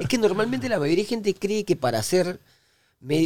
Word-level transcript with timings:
Es 0.00 0.08
que 0.08 0.18
normalmente 0.18 0.68
la 0.68 0.78
mayoría 0.78 1.04
de 1.04 1.08
gente 1.08 1.34
cree 1.34 1.64
que 1.64 1.76
para 1.76 2.02
ser 2.02 2.40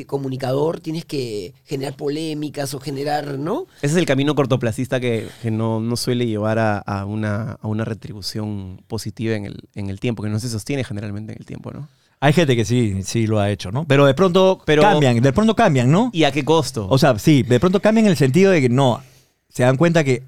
comunicador 0.07 0.81
tienes 0.81 1.05
que 1.05 1.55
generar 1.65 1.94
polémicas 1.97 2.75
o 2.75 2.81
generar, 2.81 3.39
¿no? 3.39 3.67
Ese 3.81 3.93
es 3.93 3.97
el 3.97 4.06
camino 4.06 4.35
cortoplacista 4.35 4.98
que, 4.98 5.28
que 5.40 5.50
no, 5.50 5.80
no 5.80 5.96
suele 5.96 6.26
llevar 6.26 6.58
a, 6.58 6.78
a 6.78 7.04
una, 7.04 7.52
a 7.52 7.68
una 7.68 7.84
retribución 7.84 8.82
positiva 8.88 9.36
en 9.36 9.44
el, 9.46 9.56
en 9.76 9.88
el 9.88 10.00
tiempo, 10.00 10.22
que 10.22 10.30
no 10.30 10.40
se 10.40 10.48
sostiene 10.48 10.82
generalmente 10.82 11.32
en 11.32 11.38
el 11.38 11.46
tiempo, 11.46 11.70
¿no? 11.70 11.88
Hay 12.20 12.32
gente 12.32 12.56
que 12.56 12.65
sí, 12.65 13.04
sí 13.04 13.28
lo 13.28 13.38
ha 13.38 13.48
hecho, 13.48 13.71
¿no? 13.71 13.85
Pero 13.87 14.04
de 14.04 14.14
pronto 14.14 14.60
Pero- 14.64 14.82
cambian, 14.82 15.21
de 15.21 15.32
pronto 15.32 15.54
cambian, 15.54 15.92
¿no? 15.92 16.11
¿Y 16.12 16.25
a 16.25 16.32
qué 16.32 16.45
costo? 16.45 16.89
O 16.91 16.98
sea, 16.98 17.16
sí, 17.21 17.45
de 17.45 17.61
pronto 17.61 17.80
cambian 17.80 18.07
en 18.07 18.11
el 18.11 18.16
sentido 18.16 18.50
de 18.50 18.61
que 18.61 18.69
no, 18.69 19.00
se 19.48 19.62
dan 19.62 19.77
cuenta 19.77 20.03
que 20.03 20.25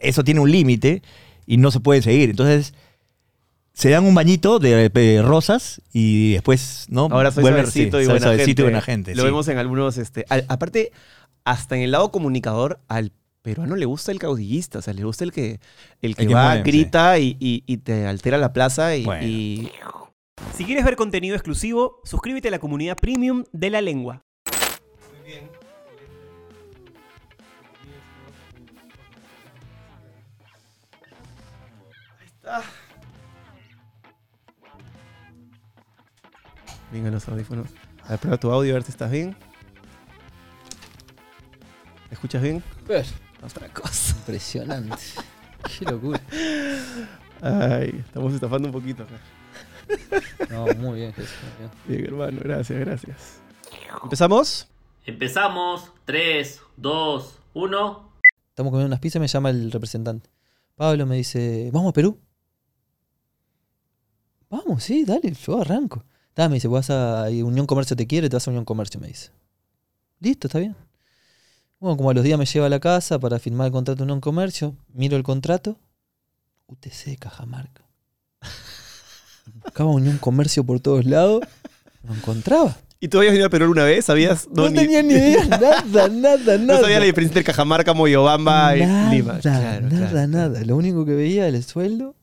eso 0.00 0.24
tiene 0.24 0.40
un 0.40 0.50
límite 0.50 1.02
y 1.46 1.58
no 1.58 1.70
se 1.70 1.78
puede 1.78 2.02
seguir. 2.02 2.30
Entonces, 2.30 2.74
se 3.74 3.90
dan 3.90 4.04
un 4.06 4.14
bañito 4.14 4.58
de, 4.58 4.88
de 4.88 5.20
rosas 5.22 5.82
y 5.92 6.32
después, 6.32 6.86
¿no? 6.88 7.08
Ahora 7.10 7.30
soy 7.30 7.42
Vuelven- 7.44 7.64
suavecito 7.66 7.98
sí, 7.98 8.04
y 8.04 8.06
buena 8.06 8.20
suavecito 8.20 8.46
gente. 8.46 8.60
y 8.60 8.64
buena 8.64 8.80
gente. 8.80 9.14
Lo 9.14 9.22
sí. 9.22 9.26
vemos 9.26 9.48
en 9.48 9.58
algunos, 9.58 9.98
este, 9.98 10.24
al- 10.30 10.46
aparte, 10.48 10.92
hasta 11.44 11.76
en 11.76 11.82
el 11.82 11.90
lado 11.90 12.10
comunicador, 12.10 12.80
al 12.88 13.12
peruano 13.42 13.76
le 13.76 13.84
gusta 13.84 14.10
el 14.12 14.18
caudillista, 14.18 14.78
o 14.78 14.82
sea, 14.82 14.94
le 14.94 15.04
gusta 15.04 15.24
el 15.24 15.32
que, 15.32 15.60
el 16.00 16.16
que 16.16 16.22
El 16.22 16.28
que 16.28 16.34
va, 16.34 16.44
mueve, 16.50 16.62
grita 16.62 17.18
y, 17.18 17.36
y- 17.40 17.62
y 17.66 17.76
te 17.78 18.06
altera 18.06 18.38
la 18.38 18.52
plaza 18.54 18.96
y, 18.96 19.04
Bueno. 19.04 19.26
y- 19.26 19.70
Si 20.56 20.64
quieres 20.64 20.84
ver 20.84 20.96
contenido 20.96 21.34
exclusivo, 21.36 22.00
suscríbete 22.04 22.48
a 22.48 22.50
la 22.52 22.58
comunidad 22.58 22.96
premium 22.96 23.44
de 23.52 23.70
la 23.70 23.80
lengua. 23.82 24.22
Ahí 32.20 32.26
está. 32.26 32.62
Venga 36.94 37.10
los 37.10 37.26
audífonos. 37.28 37.66
A 38.04 38.10
ver, 38.10 38.20
prueba 38.20 38.38
tu 38.38 38.52
audio 38.52 38.70
a 38.70 38.74
ver 38.74 38.84
si 38.84 38.92
estás 38.92 39.10
bien. 39.10 39.36
¿Me 42.08 42.12
escuchas 42.14 42.40
bien? 42.40 42.62
Otra 43.42 43.68
cosa. 43.70 44.14
Impresionante. 44.18 45.02
Qué 45.76 45.86
locura. 45.86 46.20
Ay, 47.42 48.00
estamos 48.06 48.32
estafando 48.32 48.68
un 48.68 48.72
poquito 48.72 49.02
acá. 49.02 49.18
No, 50.50 50.66
muy 50.76 51.00
bien, 51.00 51.12
Jesús. 51.14 51.34
muy 51.42 51.58
bien. 51.58 51.70
Bien, 51.88 52.04
hermano, 52.14 52.40
gracias, 52.44 52.78
gracias. 52.78 53.40
¿Empezamos? 54.04 54.68
Empezamos. 55.04 55.90
3, 56.04 56.60
2, 56.76 57.38
1. 57.54 58.12
Estamos 58.50 58.70
comiendo 58.70 58.86
unas 58.86 59.00
pizzas 59.00 59.16
y 59.16 59.20
me 59.20 59.26
llama 59.26 59.50
el 59.50 59.72
representante. 59.72 60.30
Pablo 60.76 61.06
me 61.06 61.16
dice, 61.16 61.70
¿vamos 61.72 61.90
a 61.90 61.92
Perú? 61.92 62.20
Vamos, 64.48 64.84
sí, 64.84 65.04
dale, 65.04 65.32
yo 65.32 65.60
arranco. 65.60 66.04
Dale, 66.36 66.48
me 66.48 66.54
dice, 66.54 66.68
vas 66.68 66.90
a 66.90 67.26
Unión 67.30 67.66
Comercio 67.66 67.94
te 67.96 68.06
quiere, 68.06 68.28
te 68.28 68.36
vas 68.36 68.46
a 68.46 68.50
Unión 68.50 68.64
Comercio, 68.64 69.00
me 69.00 69.08
dice. 69.08 69.30
Listo, 70.20 70.48
está 70.48 70.58
bien. 70.58 70.74
Bueno, 71.80 71.96
como 71.96 72.10
a 72.10 72.14
los 72.14 72.24
días 72.24 72.38
me 72.38 72.46
lleva 72.46 72.66
a 72.66 72.70
la 72.70 72.80
casa 72.80 73.18
para 73.18 73.38
firmar 73.38 73.66
el 73.66 73.72
contrato 73.72 73.98
de 73.98 74.02
Unión 74.04 74.20
Comercio, 74.20 74.74
miro 74.92 75.16
el 75.16 75.22
contrato, 75.22 75.78
UTC 76.66 77.18
Cajamarca. 77.18 77.82
Buscaba 79.62 79.90
Unión 79.90 80.18
Comercio 80.18 80.64
por 80.64 80.80
todos 80.80 81.04
lados, 81.04 81.42
no 82.02 82.14
encontraba. 82.14 82.76
¿Y 83.00 83.08
tú 83.08 83.18
habías 83.18 83.32
venido 83.32 83.46
a 83.48 83.50
Perú 83.50 83.70
una 83.70 83.84
vez? 83.84 84.06
¿Sabías? 84.06 84.48
No, 84.50 84.72
tenía 84.72 85.02
ni 85.02 85.12
idea, 85.12 85.44
nada, 85.48 86.08
nada, 86.08 86.56
No 86.58 86.64
nada. 86.66 86.80
sabía 86.80 87.00
la 87.00 87.04
diferencia 87.04 87.38
entre 87.38 87.44
Cajamarca, 87.44 87.92
Moyobamba 87.92 88.76
y 88.76 88.80
nada, 88.80 89.10
Lima. 89.12 89.38
Claro, 89.40 89.86
nada, 89.88 90.10
claro, 90.10 90.28
nada. 90.28 90.64
Lo 90.64 90.76
único 90.76 91.04
que 91.04 91.14
veía 91.14 91.46
era 91.46 91.56
el 91.56 91.64
sueldo 91.64 92.14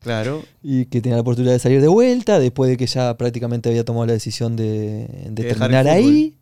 Claro. 0.00 0.44
y 0.62 0.84
que 0.86 1.00
tenía 1.00 1.16
la 1.16 1.22
oportunidad 1.22 1.52
de 1.54 1.58
salir 1.58 1.80
de 1.80 1.88
vuelta 1.88 2.38
después 2.38 2.70
de 2.70 2.76
que 2.76 2.86
ya 2.86 3.16
prácticamente 3.16 3.68
había 3.68 3.84
tomado 3.84 4.06
la 4.06 4.12
decisión 4.12 4.54
de, 4.56 5.08
de 5.30 5.42
De 5.42 5.54
terminar 5.54 5.86
el 5.86 5.92
ahí. 5.92 6.36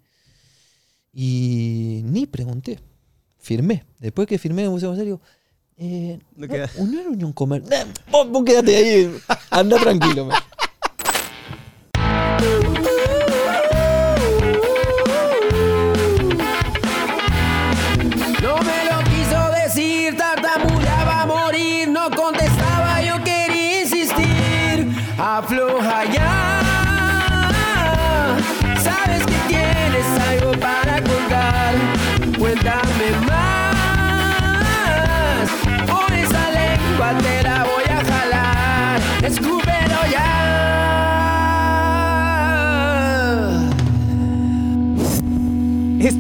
Y 1.13 2.03
ni 2.05 2.27
pregunté. 2.27 2.81
Firmé. 3.39 3.85
Después 4.01 4.27
que 4.27 4.39
firmé, 4.39 4.65
me 4.65 4.71
puse 4.71 4.87
a 4.87 4.95
serio. 4.97 5.21
Eh, 5.77 6.19
No 6.37 6.47
no, 6.47 6.55
era 6.55 6.71
Unión 7.09 7.33
Comercio. 7.33 7.71
Nah, 7.71 7.85
vos, 8.11 8.29
vos 8.31 8.45
quédate 8.45 8.77
ahí. 8.77 9.15
Anda 9.51 9.79
tranquilo. 9.79 10.29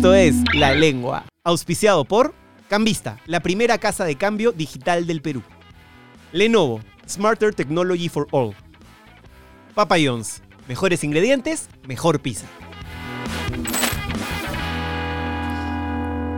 Esto 0.04 0.12
es 0.12 0.34
La 0.52 0.74
Lengua, 0.74 1.24
auspiciado 1.44 2.04
por 2.04 2.34
Cambista, 2.68 3.18
la 3.24 3.40
primera 3.40 3.78
casa 3.78 4.04
de 4.04 4.16
cambio 4.16 4.52
digital 4.52 5.06
del 5.06 5.22
Perú. 5.22 5.42
Lenovo, 6.30 6.82
Smarter 7.08 7.54
Technology 7.54 8.10
for 8.10 8.28
All. 8.30 8.52
Papa 9.74 9.96
John's, 9.98 10.42
mejores 10.68 11.04
ingredientes, 11.04 11.70
mejor 11.88 12.20
pizza. 12.20 12.44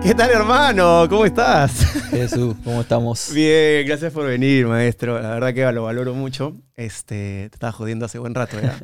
¿Qué 0.01 0.15
tal, 0.15 0.31
hermano? 0.31 1.05
¿Cómo 1.09 1.25
estás? 1.25 1.73
Jesús, 2.11 2.55
¿cómo 2.63 2.83
estamos? 2.83 3.31
Bien, 3.35 3.85
gracias 3.85 4.13
por 4.13 4.29
venir, 4.29 4.69
maestro. 4.69 5.21
La 5.21 5.31
verdad 5.31 5.53
que 5.53 5.73
lo 5.73 5.83
valoro 5.83 6.15
mucho. 6.15 6.57
Este, 6.77 7.49
te 7.51 7.57
estaba 7.57 7.73
jodiendo 7.73 8.07
hace 8.07 8.21
buen 8.21 8.33
rato 8.33 8.61
ya. 8.61 8.79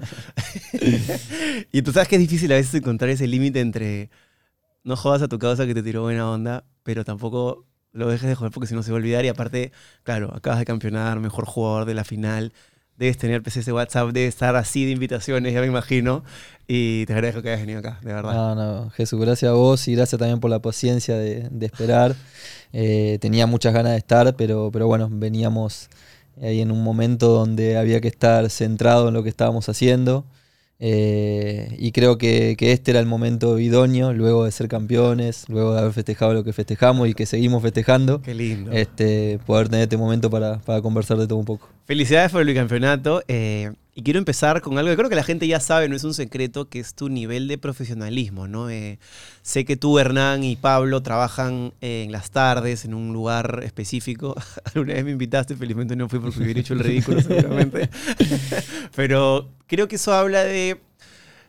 y 1.71 1.83
tú 1.83 1.93
sabes 1.93 2.09
que 2.09 2.17
es 2.17 2.21
difícil 2.21 2.51
a 2.51 2.57
veces 2.57 2.75
encontrar 2.75 3.11
ese 3.11 3.29
límite 3.29 3.61
entre 3.61 4.11
no 4.85 4.97
jodas 4.97 5.23
a 5.23 5.29
tu 5.29 5.39
causa 5.39 5.67
que 5.67 5.75
te 5.75 5.83
tiró 5.83 6.03
buena 6.03 6.31
onda, 6.31 6.65
pero 6.83 7.05
tampoco 7.05 7.67
lo 7.93 8.09
dejes 8.09 8.29
de 8.29 8.35
joder 8.35 8.53
porque 8.53 8.67
si 8.67 8.75
no 8.75 8.83
se 8.83 8.91
va 8.91 8.97
a 8.97 9.01
olvidar. 9.01 9.25
Y 9.25 9.29
aparte, 9.29 9.73
claro, 10.03 10.33
acabas 10.35 10.59
de 10.59 10.65
campeonar, 10.65 11.21
mejor 11.21 11.47
jugador 11.47 11.85
de 11.85 11.95
la 11.95 12.05
final. 12.05 12.53
Debes 12.97 13.17
tener 13.17 13.43
PCS 13.43 13.69
WhatsApp, 13.69 14.11
debe 14.11 14.27
estar 14.27 14.55
así 14.55 14.85
de 14.85 14.93
invitaciones, 14.93 15.53
ya 15.53 15.61
me 15.61 15.67
imagino. 15.67 16.25
Y 16.67 17.07
te 17.07 17.15
agradezco 17.15 17.43
que 17.43 17.49
hayas 17.49 17.61
venido 17.61 17.81
acá, 17.81 17.99
de 18.03 18.13
verdad. 18.13 18.33
No, 18.33 18.55
no, 18.55 18.91
Jesús, 18.91 19.21
gracias 19.21 19.51
a 19.51 19.55
vos 19.55 19.89
y 19.89 19.95
gracias 19.95 20.19
también 20.19 20.41
por 20.41 20.51
la 20.51 20.61
paciencia 20.61 21.17
de, 21.17 21.49
de 21.51 21.67
esperar. 21.67 22.15
Eh, 22.75 23.19
tenía 23.21 23.47
muchas 23.47 23.75
ganas 23.75 23.93
de 23.93 23.99
estar, 23.99 24.35
pero, 24.35 24.71
pero 24.73 24.87
bueno, 24.87 25.07
veníamos 25.13 25.91
ahí 26.41 26.63
en 26.63 26.71
un 26.71 26.83
momento 26.83 27.29
donde 27.29 27.77
había 27.77 28.01
que 28.01 28.09
estar 28.09 28.49
centrado 28.49 29.09
en 29.09 29.15
lo 29.15 29.23
que 29.23 29.29
estábamos 29.29 29.69
haciendo. 29.69 30.25
Eh, 30.85 31.77
y 31.79 31.93
creo 31.93 32.19
que, 32.19 32.57
que 32.59 32.73
este 32.73 32.91
era 32.91 32.99
el 32.99 33.07
momento 33.07 33.61
idóneo, 33.61 34.13
luego 34.13 34.45
de 34.45 34.51
ser 34.51 34.67
campeones, 34.67 35.45
luego 35.49 35.75
de 35.75 35.79
haber 35.81 35.93
festejado 35.93 36.35
lo 36.35 36.43
que 36.43 36.53
festejamos 36.53 37.09
y 37.09 37.15
que 37.15 37.25
seguimos 37.25 37.63
festejando, 37.63 38.21
Qué 38.21 38.35
lindo. 38.35 38.73
este, 38.73 39.39
poder 39.47 39.69
tener 39.69 39.85
este 39.85 39.97
momento 39.97 40.29
para, 40.29 40.59
para 40.59 40.83
conversar 40.83 41.19
de 41.19 41.29
todo 41.29 41.39
un 41.39 41.45
poco. 41.45 41.69
Felicidades 41.85 42.33
por 42.33 42.41
el 42.41 42.49
bicampeonato. 42.49 43.23
eh, 43.29 43.71
y 43.95 44.03
quiero 44.03 44.19
empezar 44.19 44.63
con 44.63 44.79
algo 44.79 44.91
que 44.91 44.97
creo 44.97 45.11
que 45.11 45.17
la 45.17 45.23
gente 45.23 45.47
ya 45.47 45.61
sabe, 45.61 45.89
no 45.89 45.97
es 45.97 46.05
un 46.05 46.15
secreto, 46.15 46.67
que 46.67 46.81
es 46.81 46.95
tu 46.95 47.11
nivel 47.11 47.47
de 47.47 47.59
profesionalismo, 47.59 48.49
¿no? 48.49 48.71
Eh, 48.71 48.99
sé 49.43 49.67
que 49.67 49.77
tú, 49.77 49.99
Hernán 49.99 50.45
y 50.45 50.57
Pablo 50.57 51.03
trabajan 51.03 51.75
en 51.83 52.11
las 52.11 52.31
tardes 52.31 52.87
en 52.87 52.95
un 52.95 53.13
lugar 53.13 53.61
específico. 53.65 54.35
Alguna 54.75 54.95
vez 54.95 55.05
me 55.05 55.11
invitaste, 55.11 55.57
felizmente 55.57 55.95
no 55.95 56.09
fui 56.09 56.21
porque 56.21 56.41
hubiera 56.41 56.61
hecho 56.61 56.73
el 56.73 56.81
ridículo 56.81 57.21
seguramente. 57.23 57.91
Pero 58.97 59.51
creo 59.67 59.89
que 59.89 59.97
eso 59.97 60.15
habla 60.15 60.43
de 60.43 60.81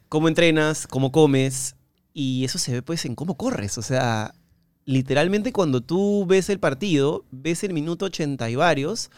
cómo 0.10 0.28
entrenas, 0.28 0.86
cómo 0.86 1.14
comes, 1.14 1.76
y 2.14 2.44
eso 2.44 2.60
se 2.60 2.74
ve 2.74 2.82
pues 2.82 3.06
en 3.06 3.16
cómo 3.16 3.38
corres. 3.38 3.78
O 3.78 3.82
sea, 3.82 4.36
literalmente 4.84 5.54
cuando 5.54 5.80
tú 5.80 6.26
ves 6.26 6.50
el 6.50 6.60
partido, 6.60 7.24
ves 7.32 7.64
el 7.64 7.72
minuto 7.72 8.06
80 8.06 8.50
y 8.50 8.56
varios, 8.56 9.12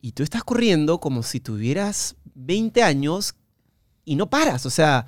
y 0.00 0.12
tú 0.12 0.22
estás 0.22 0.42
corriendo 0.42 1.00
como 1.00 1.22
si 1.22 1.40
tuvieras 1.40 2.16
20 2.36 2.82
años 2.82 3.34
y 4.04 4.16
no 4.16 4.30
paras. 4.30 4.66
O 4.66 4.70
sea, 4.70 5.06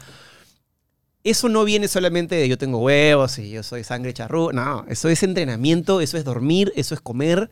eso 1.22 1.48
no 1.48 1.64
viene 1.64 1.88
solamente 1.88 2.34
de 2.34 2.48
yo 2.48 2.58
tengo 2.58 2.78
huevos 2.78 3.38
y 3.38 3.50
yo 3.50 3.62
soy 3.62 3.84
sangre 3.84 4.12
charrú. 4.12 4.50
No, 4.52 4.84
eso 4.88 5.08
es 5.08 5.22
entrenamiento, 5.22 6.00
eso 6.00 6.16
es 6.16 6.24
dormir, 6.24 6.72
eso 6.76 6.94
es 6.94 7.00
comer. 7.00 7.50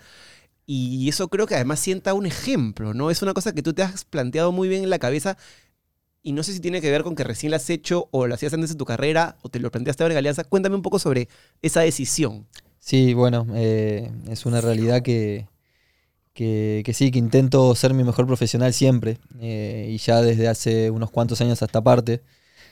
Y 0.66 1.08
eso 1.08 1.28
creo 1.28 1.46
que 1.46 1.54
además 1.54 1.78
sienta 1.78 2.12
un 2.12 2.26
ejemplo, 2.26 2.92
¿no? 2.92 3.10
Es 3.10 3.22
una 3.22 3.34
cosa 3.34 3.52
que 3.52 3.62
tú 3.62 3.72
te 3.72 3.82
has 3.82 4.04
planteado 4.04 4.50
muy 4.50 4.68
bien 4.68 4.82
en 4.82 4.90
la 4.90 4.98
cabeza 4.98 5.36
y 6.22 6.32
no 6.32 6.42
sé 6.42 6.52
si 6.52 6.58
tiene 6.58 6.80
que 6.80 6.90
ver 6.90 7.04
con 7.04 7.14
que 7.14 7.22
recién 7.22 7.52
la 7.52 7.58
has 7.58 7.70
hecho 7.70 8.08
o 8.10 8.26
lo 8.26 8.34
hacías 8.34 8.52
antes 8.52 8.70
de 8.70 8.74
tu 8.74 8.84
carrera 8.84 9.36
o 9.42 9.48
te 9.48 9.60
lo 9.60 9.70
planteaste 9.70 10.02
ahora 10.02 10.14
en 10.14 10.18
Alianza. 10.18 10.42
Cuéntame 10.42 10.74
un 10.74 10.82
poco 10.82 10.98
sobre 10.98 11.28
esa 11.62 11.82
decisión. 11.82 12.48
Sí, 12.80 13.14
bueno, 13.14 13.46
eh, 13.54 14.10
es 14.28 14.44
una 14.44 14.60
realidad 14.60 15.02
que, 15.02 15.46
que, 16.36 16.92
sí, 16.94 17.10
que 17.10 17.18
intento 17.18 17.74
ser 17.74 17.94
mi 17.94 18.04
mejor 18.04 18.26
profesional 18.26 18.72
siempre. 18.74 19.18
eh, 19.40 19.88
y 19.90 19.98
ya 19.98 20.22
desde 20.22 20.48
hace 20.48 20.90
unos 20.90 21.10
cuantos 21.10 21.40
años 21.40 21.62
hasta 21.62 21.82
parte. 21.82 22.20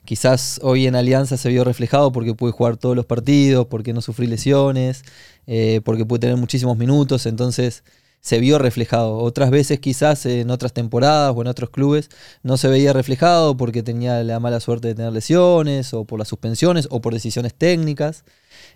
Quizás 0.05 0.61
hoy 0.63 0.87
en 0.87 0.97
Alianza 0.97 1.39
se 1.39 1.49
vio 1.49 1.65
reflejado 1.65 2.13
porque 2.13 2.35
pude 2.35 2.53
jugar 2.53 2.77
todos 2.77 2.95
los 2.95 3.07
partidos, 3.07 3.67
porque 3.67 3.95
no 3.95 4.03
sufrí 4.03 4.27
lesiones, 4.27 5.03
eh, 5.47 5.81
porque 5.85 6.05
pude 6.05 6.21
tener 6.21 6.37
muchísimos 6.37 6.77
minutos, 6.77 7.25
entonces 7.27 7.85
se 8.21 8.39
vio 8.39 8.59
reflejado. 8.59 9.17
Otras 9.19 9.51
veces 9.51 9.81
quizás 9.81 10.27
en 10.27 10.51
otras 10.51 10.75
temporadas 10.75 11.33
o 11.35 11.41
en 11.43 11.47
otros 11.49 11.71
clubes 11.71 12.11
no 12.43 12.57
se 12.59 12.69
veía 12.69 12.93
reflejado 12.93 13.57
porque 13.57 13.83
tenía 13.83 14.23
la 14.25 14.41
mala 14.41 14.61
suerte 14.61 14.89
de 14.89 14.95
tener 14.95 15.13
lesiones 15.13 15.95
o 15.95 16.05
por 16.05 16.19
las 16.19 16.29
suspensiones 16.29 16.87
o 16.91 17.01
por 17.01 17.15
decisiones 17.15 17.55
técnicas. 17.55 18.25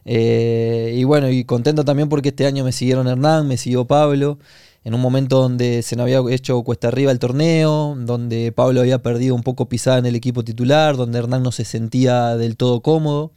Eh, 0.04 0.94
y 0.96 1.04
bueno, 1.04 1.28
y 1.30 1.44
contento 1.44 1.84
también 1.84 2.08
porque 2.08 2.30
este 2.30 2.46
año 2.46 2.64
me 2.64 2.72
siguieron 2.72 3.08
Hernán, 3.08 3.46
me 3.48 3.56
siguió 3.58 3.86
Pablo, 3.86 4.38
en 4.84 4.94
un 4.94 5.00
momento 5.00 5.40
donde 5.40 5.82
se 5.82 6.00
había 6.00 6.20
hecho 6.30 6.62
cuesta 6.62 6.88
arriba 6.88 7.12
el 7.12 7.18
torneo, 7.18 7.96
donde 7.98 8.52
Pablo 8.52 8.80
había 8.80 9.02
perdido 9.02 9.34
un 9.34 9.42
poco 9.42 9.68
pisada 9.68 9.98
en 9.98 10.06
el 10.06 10.16
equipo 10.16 10.44
titular, 10.44 10.96
donde 10.96 11.18
Hernán 11.18 11.42
no 11.42 11.52
se 11.52 11.64
sentía 11.64 12.36
del 12.36 12.56
todo 12.56 12.80
cómodo. 12.80 13.32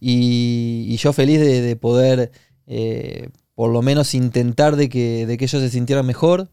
Y, 0.00 0.96
yo 0.98 1.12
feliz 1.12 1.40
de, 1.40 1.60
de 1.62 1.76
poder 1.76 2.30
eh, 2.66 3.30
por 3.54 3.70
lo 3.72 3.82
menos 3.82 4.14
intentar 4.14 4.76
de 4.76 4.88
que, 4.88 5.26
de 5.26 5.38
que 5.38 5.46
ellos 5.46 5.62
se 5.62 5.70
sintieran 5.70 6.06
mejor. 6.06 6.48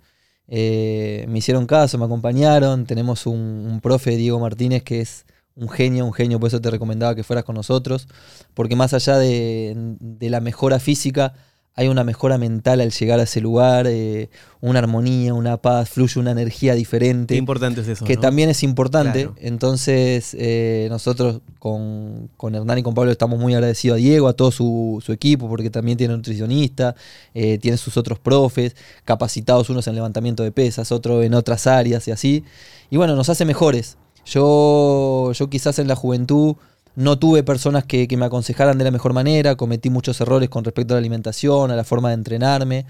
Eh, 0.47 1.25
me 1.27 1.39
hicieron 1.39 1.65
caso, 1.65 1.97
me 1.97 2.05
acompañaron. 2.05 2.85
Tenemos 2.85 3.27
un, 3.27 3.79
profe, 3.83 4.15
Diego 4.15 4.39
Martínez, 4.39 4.83
que 4.83 5.01
es 5.01 5.25
un 5.55 5.69
genio, 5.69 6.05
un 6.05 6.13
genio, 6.13 6.39
por 6.39 6.47
eso 6.47 6.61
te 6.61 6.71
recomendaba 6.71 7.13
que 7.13 7.23
fueras 7.23 7.43
con 7.43 7.55
nosotros, 7.55 8.07
porque 8.53 8.75
más 8.75 8.93
allá 8.93 9.17
de 9.17 9.75
la 10.21 10.39
mejora 10.39 10.79
física, 10.79 11.33
hay 11.75 11.87
una 11.87 12.03
mejora 12.03 12.37
mental 12.37 12.81
al 12.81 12.91
llegar 12.91 13.19
a 13.19 13.23
ese 13.23 13.41
lugar, 13.41 13.87
eh, 13.87 14.29
una 14.61 14.77
armonía, 14.79 15.33
una 15.33 15.57
paz, 15.57 15.89
fluye 15.89 16.19
una 16.19 16.29
energía 16.29 16.75
diferente 16.75 17.33
Qué 17.33 17.39
importante 17.39 17.81
es 17.81 17.87
eso. 17.87 18.05
que 18.05 18.15
¿no? 18.15 18.21
también 18.21 18.49
es 18.49 18.61
importante. 18.61 19.23
Claro. 19.23 19.35
Entonces, 19.39 20.35
eh, 20.37 20.85
nosotros 20.91 21.41
con, 21.57 22.29
con 22.37 22.53
Hernán 22.53 22.77
y 22.77 22.83
con 22.83 22.93
Pablo 22.93 23.11
estamos 23.11 23.39
muy 23.39 23.55
agradecidos 23.55 23.95
a 23.95 23.97
Diego, 23.97 24.27
a 24.27 24.33
todo 24.33 24.51
su, 24.51 25.01
su 25.03 25.11
equipo, 25.13 25.49
porque 25.49 25.71
también 25.71 25.97
tiene 25.97 26.15
nutricionista, 26.15 26.95
eh, 27.33 27.57
tiene 27.57 27.77
sus 27.77 27.97
otros 27.97 28.19
profes, 28.19 28.75
capacitados 29.03 29.71
unos 29.71 29.87
en 29.87 29.95
levantamiento 29.95 30.43
de 30.43 30.51
pesas, 30.51 30.91
otros 30.91 31.23
en 31.25 31.33
otras 31.33 31.65
áreas 31.65 32.07
y 32.07 32.11
así. 32.11 32.43
Y 32.91 32.97
bueno, 32.97 33.15
nos 33.15 33.29
hace 33.29 33.45
mejores. 33.45 33.97
Yo, 34.25 35.31
yo 35.33 35.49
quizás 35.49 35.79
en 35.79 35.87
la 35.87 35.95
juventud 35.95 36.55
no 36.95 37.17
tuve 37.19 37.43
personas 37.43 37.85
que, 37.85 38.07
me 38.17 38.25
aconsejaran 38.25 38.77
de 38.77 38.83
la 38.83 38.91
mejor 38.91 39.13
manera, 39.13 39.55
cometí 39.55 39.89
muchos 39.89 40.19
errores 40.21 40.49
con 40.49 40.63
respecto 40.63 40.93
a 40.93 40.95
la 40.95 40.99
alimentación, 40.99 41.71
a 41.71 41.75
la 41.75 41.83
forma 41.83 42.09
de 42.09 42.15
entrenarme, 42.15 42.85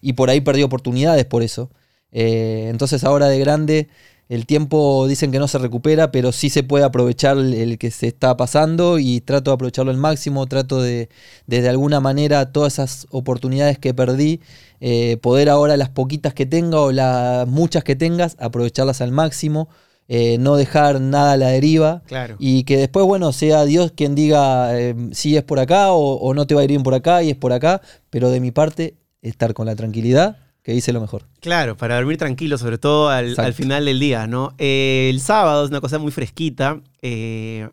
y 0.00 0.14
por 0.14 0.30
ahí 0.30 0.40
perdí 0.40 0.62
oportunidades 0.62 1.24
por 1.26 1.42
eso. 1.42 1.70
Eh, 2.12 2.68
entonces 2.70 3.04
ahora 3.04 3.28
de 3.28 3.38
grande 3.38 3.88
el 4.30 4.46
tiempo 4.46 5.08
dicen 5.08 5.32
que 5.32 5.40
no 5.40 5.48
se 5.48 5.58
recupera, 5.58 6.12
pero 6.12 6.30
sí 6.30 6.50
se 6.50 6.62
puede 6.62 6.84
aprovechar 6.84 7.36
el, 7.36 7.78
que 7.78 7.90
se 7.90 8.06
está 8.06 8.36
pasando 8.36 9.00
y 9.00 9.20
trato 9.20 9.50
de 9.50 9.56
aprovecharlo 9.56 9.90
al 9.90 9.96
máximo, 9.96 10.46
trato 10.46 10.80
de, 10.80 11.08
de, 11.48 11.62
de 11.62 11.68
alguna 11.68 11.98
manera 11.98 12.52
todas 12.52 12.74
esas 12.74 13.08
oportunidades 13.10 13.80
que 13.80 13.92
perdí, 13.92 14.40
eh, 14.80 15.16
poder 15.20 15.48
ahora 15.48 15.76
las 15.76 15.88
poquitas 15.88 16.32
que 16.32 16.46
tenga 16.46 16.78
o 16.78 16.92
las 16.92 17.48
muchas 17.48 17.82
que 17.82 17.96
tengas, 17.96 18.36
aprovecharlas 18.38 19.00
al 19.00 19.10
máximo. 19.10 19.68
Eh, 20.12 20.38
no 20.40 20.56
dejar 20.56 21.00
nada 21.00 21.32
a 21.32 21.36
la 21.36 21.48
deriva 21.48 22.02
Claro. 22.06 22.34
y 22.40 22.64
que 22.64 22.76
después, 22.76 23.06
bueno, 23.06 23.32
sea 23.32 23.64
Dios 23.64 23.92
quien 23.94 24.14
diga 24.16 24.76
eh, 24.78 24.96
si 25.12 25.36
es 25.36 25.44
por 25.44 25.60
acá 25.60 25.92
o, 25.92 26.14
o 26.14 26.34
no 26.34 26.46
te 26.48 26.54
va 26.56 26.62
a 26.62 26.64
ir 26.64 26.70
bien 26.70 26.82
por 26.82 26.94
acá 26.94 27.22
y 27.22 27.30
es 27.30 27.36
por 27.36 27.52
acá, 27.52 27.80
pero 28.10 28.28
de 28.30 28.40
mi 28.40 28.50
parte, 28.50 28.96
estar 29.22 29.54
con 29.54 29.66
la 29.66 29.76
tranquilidad 29.76 30.38
que 30.62 30.74
hice 30.74 30.92
lo 30.92 31.00
mejor. 31.00 31.22
Claro, 31.40 31.76
para 31.76 31.94
dormir 31.94 32.18
tranquilo, 32.18 32.58
sobre 32.58 32.76
todo 32.78 33.08
al, 33.08 33.34
al 33.38 33.54
final 33.54 33.84
del 33.84 34.00
día, 34.00 34.26
¿no? 34.26 34.52
Eh, 34.58 35.08
el 35.10 35.20
sábado 35.20 35.64
es 35.64 35.70
una 35.70 35.80
cosa 35.80 35.98
muy 35.98 36.10
fresquita. 36.10 36.80
eh, 37.02 37.68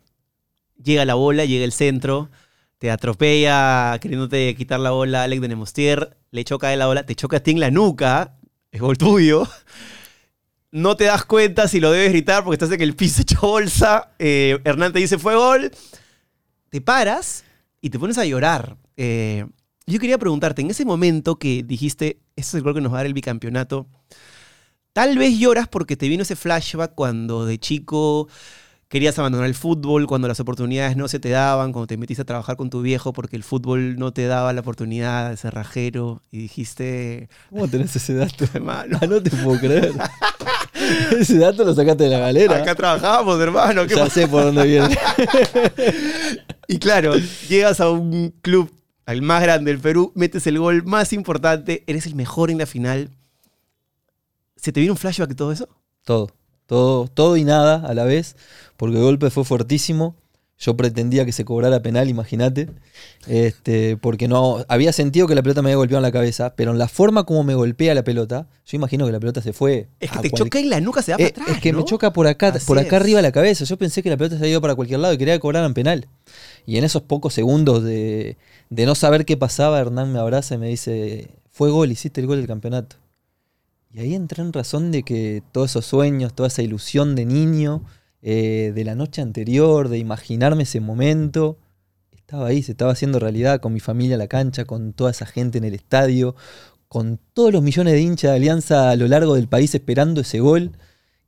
llega 0.82 1.04
la 1.04 1.14
bola, 1.14 1.44
llega 1.44 1.64
el 1.64 1.72
centro, 1.72 2.28
te 2.78 2.90
atropella 2.90 3.98
queriéndote 4.00 4.54
quitar 4.54 4.78
la 4.78 4.90
bola 4.92 5.24
Alex 5.24 5.42
de 5.42 5.48
Nemostier, 5.48 6.16
le 6.30 6.44
choca 6.44 6.68
de 6.68 6.76
la 6.76 6.86
bola, 6.86 7.02
te 7.04 7.14
choca 7.16 7.38
a 7.38 7.40
ti 7.40 7.50
en 7.50 7.58
la 7.60 7.70
nuca, 7.72 8.36
es 8.70 8.80
gol 8.80 8.96
tuyo. 8.96 9.46
No 10.70 10.96
te 10.96 11.04
das 11.04 11.24
cuenta 11.24 11.66
si 11.66 11.80
lo 11.80 11.90
debes 11.90 12.10
gritar 12.10 12.44
porque 12.44 12.56
estás 12.62 12.70
en 12.72 12.82
el 12.82 12.94
piso 12.94 13.22
hecho 13.22 13.40
bolsa. 13.40 14.10
eh, 14.18 14.58
Hernán 14.64 14.92
te 14.92 14.98
dice 14.98 15.18
fue 15.18 15.34
gol. 15.34 15.70
Te 16.68 16.80
paras 16.80 17.44
y 17.80 17.90
te 17.90 17.98
pones 17.98 18.18
a 18.18 18.26
llorar. 18.26 18.76
Eh, 18.96 19.46
yo 19.86 19.98
quería 19.98 20.18
preguntarte, 20.18 20.60
en 20.60 20.70
ese 20.70 20.84
momento 20.84 21.36
que 21.38 21.62
dijiste, 21.62 22.20
este 22.36 22.50
es 22.50 22.54
el 22.54 22.62
gol 22.62 22.74
que 22.74 22.82
nos 22.82 22.92
va 22.92 22.96
a 22.96 23.00
dar 23.00 23.06
el 23.06 23.14
bicampeonato, 23.14 23.86
tal 24.92 25.16
vez 25.16 25.38
lloras 25.38 25.66
porque 25.68 25.96
te 25.96 26.08
vino 26.08 26.24
ese 26.24 26.36
flashback 26.36 26.94
cuando 26.94 27.46
de 27.46 27.58
chico 27.58 28.28
querías 28.88 29.18
abandonar 29.18 29.46
el 29.46 29.54
fútbol, 29.54 30.06
cuando 30.06 30.28
las 30.28 30.40
oportunidades 30.40 30.96
no 30.96 31.08
se 31.08 31.20
te 31.20 31.28
daban, 31.28 31.72
cuando 31.72 31.86
te 31.86 31.96
metiste 31.98 32.22
a 32.22 32.24
trabajar 32.24 32.56
con 32.56 32.70
tu 32.70 32.80
viejo 32.82 33.12
porque 33.12 33.36
el 33.36 33.42
fútbol 33.44 33.96
no 33.98 34.12
te 34.12 34.26
daba 34.26 34.52
la 34.52 34.60
oportunidad 34.62 35.30
de 35.30 35.36
ser 35.36 35.54
rajero 35.54 36.22
y 36.30 36.38
dijiste, 36.38 37.28
¿Cómo 37.50 37.68
tenés 37.68 37.94
ese 37.96 38.14
dato? 38.14 38.44
hermano, 38.54 38.98
Ah, 39.02 39.06
no 39.06 39.22
te 39.22 39.30
puedo 39.30 39.58
creer. 39.60 39.92
ese 41.20 41.38
dato 41.38 41.64
lo 41.64 41.74
sacaste 41.74 42.04
de 42.04 42.10
la 42.10 42.18
galera. 42.18 42.56
acá 42.56 42.74
trabajamos, 42.74 43.38
hermano, 43.40 43.86
¿qué 43.86 43.94
ya 43.94 44.04
pasa? 44.04 44.14
sé 44.14 44.28
por 44.28 44.42
dónde 44.44 44.64
viene. 44.66 44.96
Y 46.70 46.78
claro, 46.78 47.14
llegas 47.48 47.80
a 47.80 47.88
un 47.90 48.30
club, 48.42 48.70
al 49.06 49.22
más 49.22 49.42
grande 49.42 49.70
del 49.70 49.80
Perú, 49.80 50.12
metes 50.14 50.46
el 50.46 50.58
gol 50.58 50.84
más 50.84 51.14
importante, 51.14 51.82
eres 51.86 52.04
el 52.04 52.14
mejor 52.14 52.50
en 52.50 52.58
la 52.58 52.66
final. 52.66 53.08
¿Se 54.56 54.70
te 54.70 54.80
vino 54.80 54.92
un 54.92 54.98
flashback 54.98 55.30
de 55.30 55.34
todo 55.34 55.50
eso? 55.50 55.66
Todo, 56.04 56.30
todo, 56.68 57.08
todo 57.08 57.36
y 57.36 57.42
nada 57.42 57.84
a 57.84 57.94
la 57.94 58.04
vez, 58.04 58.36
porque 58.76 58.96
el 58.98 59.02
golpe 59.02 59.30
fue 59.30 59.44
fuertísimo. 59.44 60.14
Yo 60.60 60.76
pretendía 60.76 61.24
que 61.24 61.30
se 61.30 61.44
cobrara 61.44 61.80
penal, 61.82 62.08
imagínate. 62.08 62.68
Este, 63.28 63.96
porque 63.96 64.26
no. 64.26 64.64
Había 64.68 64.92
sentido 64.92 65.28
que 65.28 65.36
la 65.36 65.42
pelota 65.42 65.62
me 65.62 65.68
había 65.68 65.76
golpeado 65.76 65.98
en 65.98 66.02
la 66.02 66.10
cabeza, 66.10 66.54
pero 66.56 66.72
en 66.72 66.78
la 66.78 66.88
forma 66.88 67.22
como 67.24 67.44
me 67.44 67.54
golpea 67.54 67.94
la 67.94 68.02
pelota, 68.02 68.48
yo 68.66 68.76
imagino 68.76 69.06
que 69.06 69.12
la 69.12 69.20
pelota 69.20 69.40
se 69.40 69.52
fue. 69.52 69.86
Es 70.00 70.10
que 70.10 70.18
te 70.18 70.30
cual- 70.30 70.42
choca 70.44 70.58
en 70.58 70.68
la 70.68 70.80
nuca, 70.80 71.00
se 71.00 71.12
da 71.12 71.16
Eh, 71.20 71.30
para 71.32 71.44
atrás. 71.44 71.56
es 71.58 71.62
que 71.62 71.72
me 71.72 71.84
choca 71.84 72.12
por 72.12 72.26
acá, 72.26 72.48
Así 72.48 72.66
por 72.66 72.76
acá 72.78 72.96
es. 72.96 73.02
arriba 73.02 73.18
de 73.18 73.22
la 73.22 73.30
cabeza. 73.32 73.64
Yo 73.64 73.76
pensé 73.78 74.02
que 74.02 74.10
la 74.10 74.16
pelota 74.16 74.34
se 74.36 74.40
había 74.42 74.50
ido 74.52 74.60
para 74.60 74.74
cualquier 74.74 74.98
lado 74.98 75.14
y 75.14 75.18
quería 75.18 75.34
que 75.34 75.40
cobraran 75.40 75.74
penal. 75.74 76.08
Y 76.66 76.76
en 76.76 76.82
esos 76.84 77.02
pocos 77.02 77.34
segundos 77.34 77.84
de, 77.84 78.36
de 78.68 78.84
no 78.86 78.96
saber 78.96 79.24
qué 79.24 79.36
pasaba, 79.36 79.78
Hernán 79.78 80.12
me 80.12 80.18
abraza 80.18 80.56
y 80.56 80.58
me 80.58 80.66
dice, 80.68 81.28
fue 81.52 81.70
gol, 81.70 81.92
hiciste 81.92 82.20
el 82.20 82.26
gol 82.26 82.38
del 82.38 82.48
campeonato. 82.48 82.96
Y 83.90 84.00
ahí 84.00 84.14
entré 84.14 84.42
en 84.42 84.52
razón 84.52 84.90
de 84.90 85.02
que 85.02 85.42
todos 85.52 85.70
esos 85.70 85.86
sueños, 85.86 86.34
toda 86.34 86.48
esa 86.48 86.62
ilusión 86.62 87.14
de 87.14 87.24
niño, 87.24 87.84
eh, 88.20 88.72
de 88.74 88.84
la 88.84 88.94
noche 88.94 89.22
anterior, 89.22 89.88
de 89.88 89.98
imaginarme 89.98 90.64
ese 90.64 90.80
momento, 90.80 91.58
estaba 92.12 92.48
ahí, 92.48 92.62
se 92.62 92.72
estaba 92.72 92.92
haciendo 92.92 93.18
realidad 93.18 93.60
con 93.60 93.72
mi 93.72 93.80
familia 93.80 94.14
en 94.14 94.18
la 94.18 94.28
cancha, 94.28 94.66
con 94.66 94.92
toda 94.92 95.10
esa 95.10 95.24
gente 95.24 95.56
en 95.58 95.64
el 95.64 95.74
estadio, 95.74 96.34
con 96.88 97.18
todos 97.32 97.52
los 97.52 97.62
millones 97.62 97.94
de 97.94 98.00
hinchas 98.00 98.30
de 98.32 98.36
Alianza 98.36 98.90
a 98.90 98.96
lo 98.96 99.08
largo 99.08 99.34
del 99.34 99.48
país 99.48 99.74
esperando 99.74 100.20
ese 100.20 100.40
gol 100.40 100.72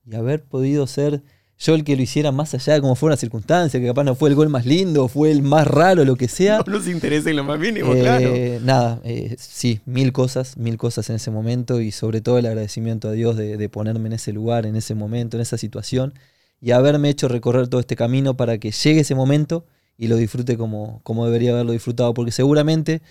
y 0.05 0.15
haber 0.15 0.45
podido 0.45 0.87
ser 0.87 1.23
yo 1.61 1.75
el 1.75 1.85
que 1.85 1.95
lo 1.95 2.03
hiciera 2.03 2.33
más 2.33 2.55
allá 2.55 2.73
de 2.73 2.81
cómo 2.81 2.95
fue 2.97 3.09
una 3.09 3.19
circunstancia, 3.19 3.79
que 3.79 3.87
capaz 3.87 4.05
no 4.05 4.15
fue 4.15 4.31
el 4.31 4.35
gol 4.35 4.49
más 4.49 4.65
lindo, 4.65 5.09
fue 5.09 5.31
el 5.31 5.43
más 5.43 5.67
raro, 5.67 6.05
lo 6.07 6.17
que 6.17 6.27
sea. 6.27 6.65
No 6.67 6.73
nos 6.73 6.89
interesa 6.89 7.29
en 7.29 7.37
lo 7.37 7.45
más 7.45 7.61
mínimo, 7.61 7.95
Eh, 7.95 8.01
claro. 8.01 8.33
Nada, 8.65 9.01
eh, 9.05 9.37
sí, 9.39 9.81
mil 9.85 10.13
cosas, 10.13 10.57
mil 10.57 10.79
cosas 10.79 11.11
en 11.11 11.17
ese 11.17 11.31
momento 11.31 11.83
y 11.83 11.93
sobre 11.93 12.23
todo 12.23 12.39
el 12.39 12.47
agradecimiento 12.47 13.09
a 13.09 13.13
Dios 13.13 13.37
de, 13.37 13.59
de 13.59 13.69
ponerme 13.69 14.07
en 14.09 14.15
ese 14.15 14.33
lugar, 14.33 14.65
en 14.65 14.75
ese 14.75 14.95
momento, 14.95 15.37
en 15.37 15.43
esa 15.43 15.59
situación 15.59 16.15
y 16.63 16.71
haberme 16.71 17.11
hecho 17.11 17.29
recorrer 17.29 17.69
todo 17.69 17.81
este 17.81 17.95
camino 17.97 18.37
para 18.37 18.59
que 18.59 18.71
llegue 18.71 19.01
ese 19.01 19.15
momento 19.15 19.67
y 19.99 20.09
lo 20.09 20.17
disfrute 20.17 20.57
como, 20.57 21.01
como 21.03 21.27
debería 21.27 21.53
haberlo 21.53 21.73
disfrutado, 21.73 22.15
porque 22.15 22.33
seguramente 22.33 23.03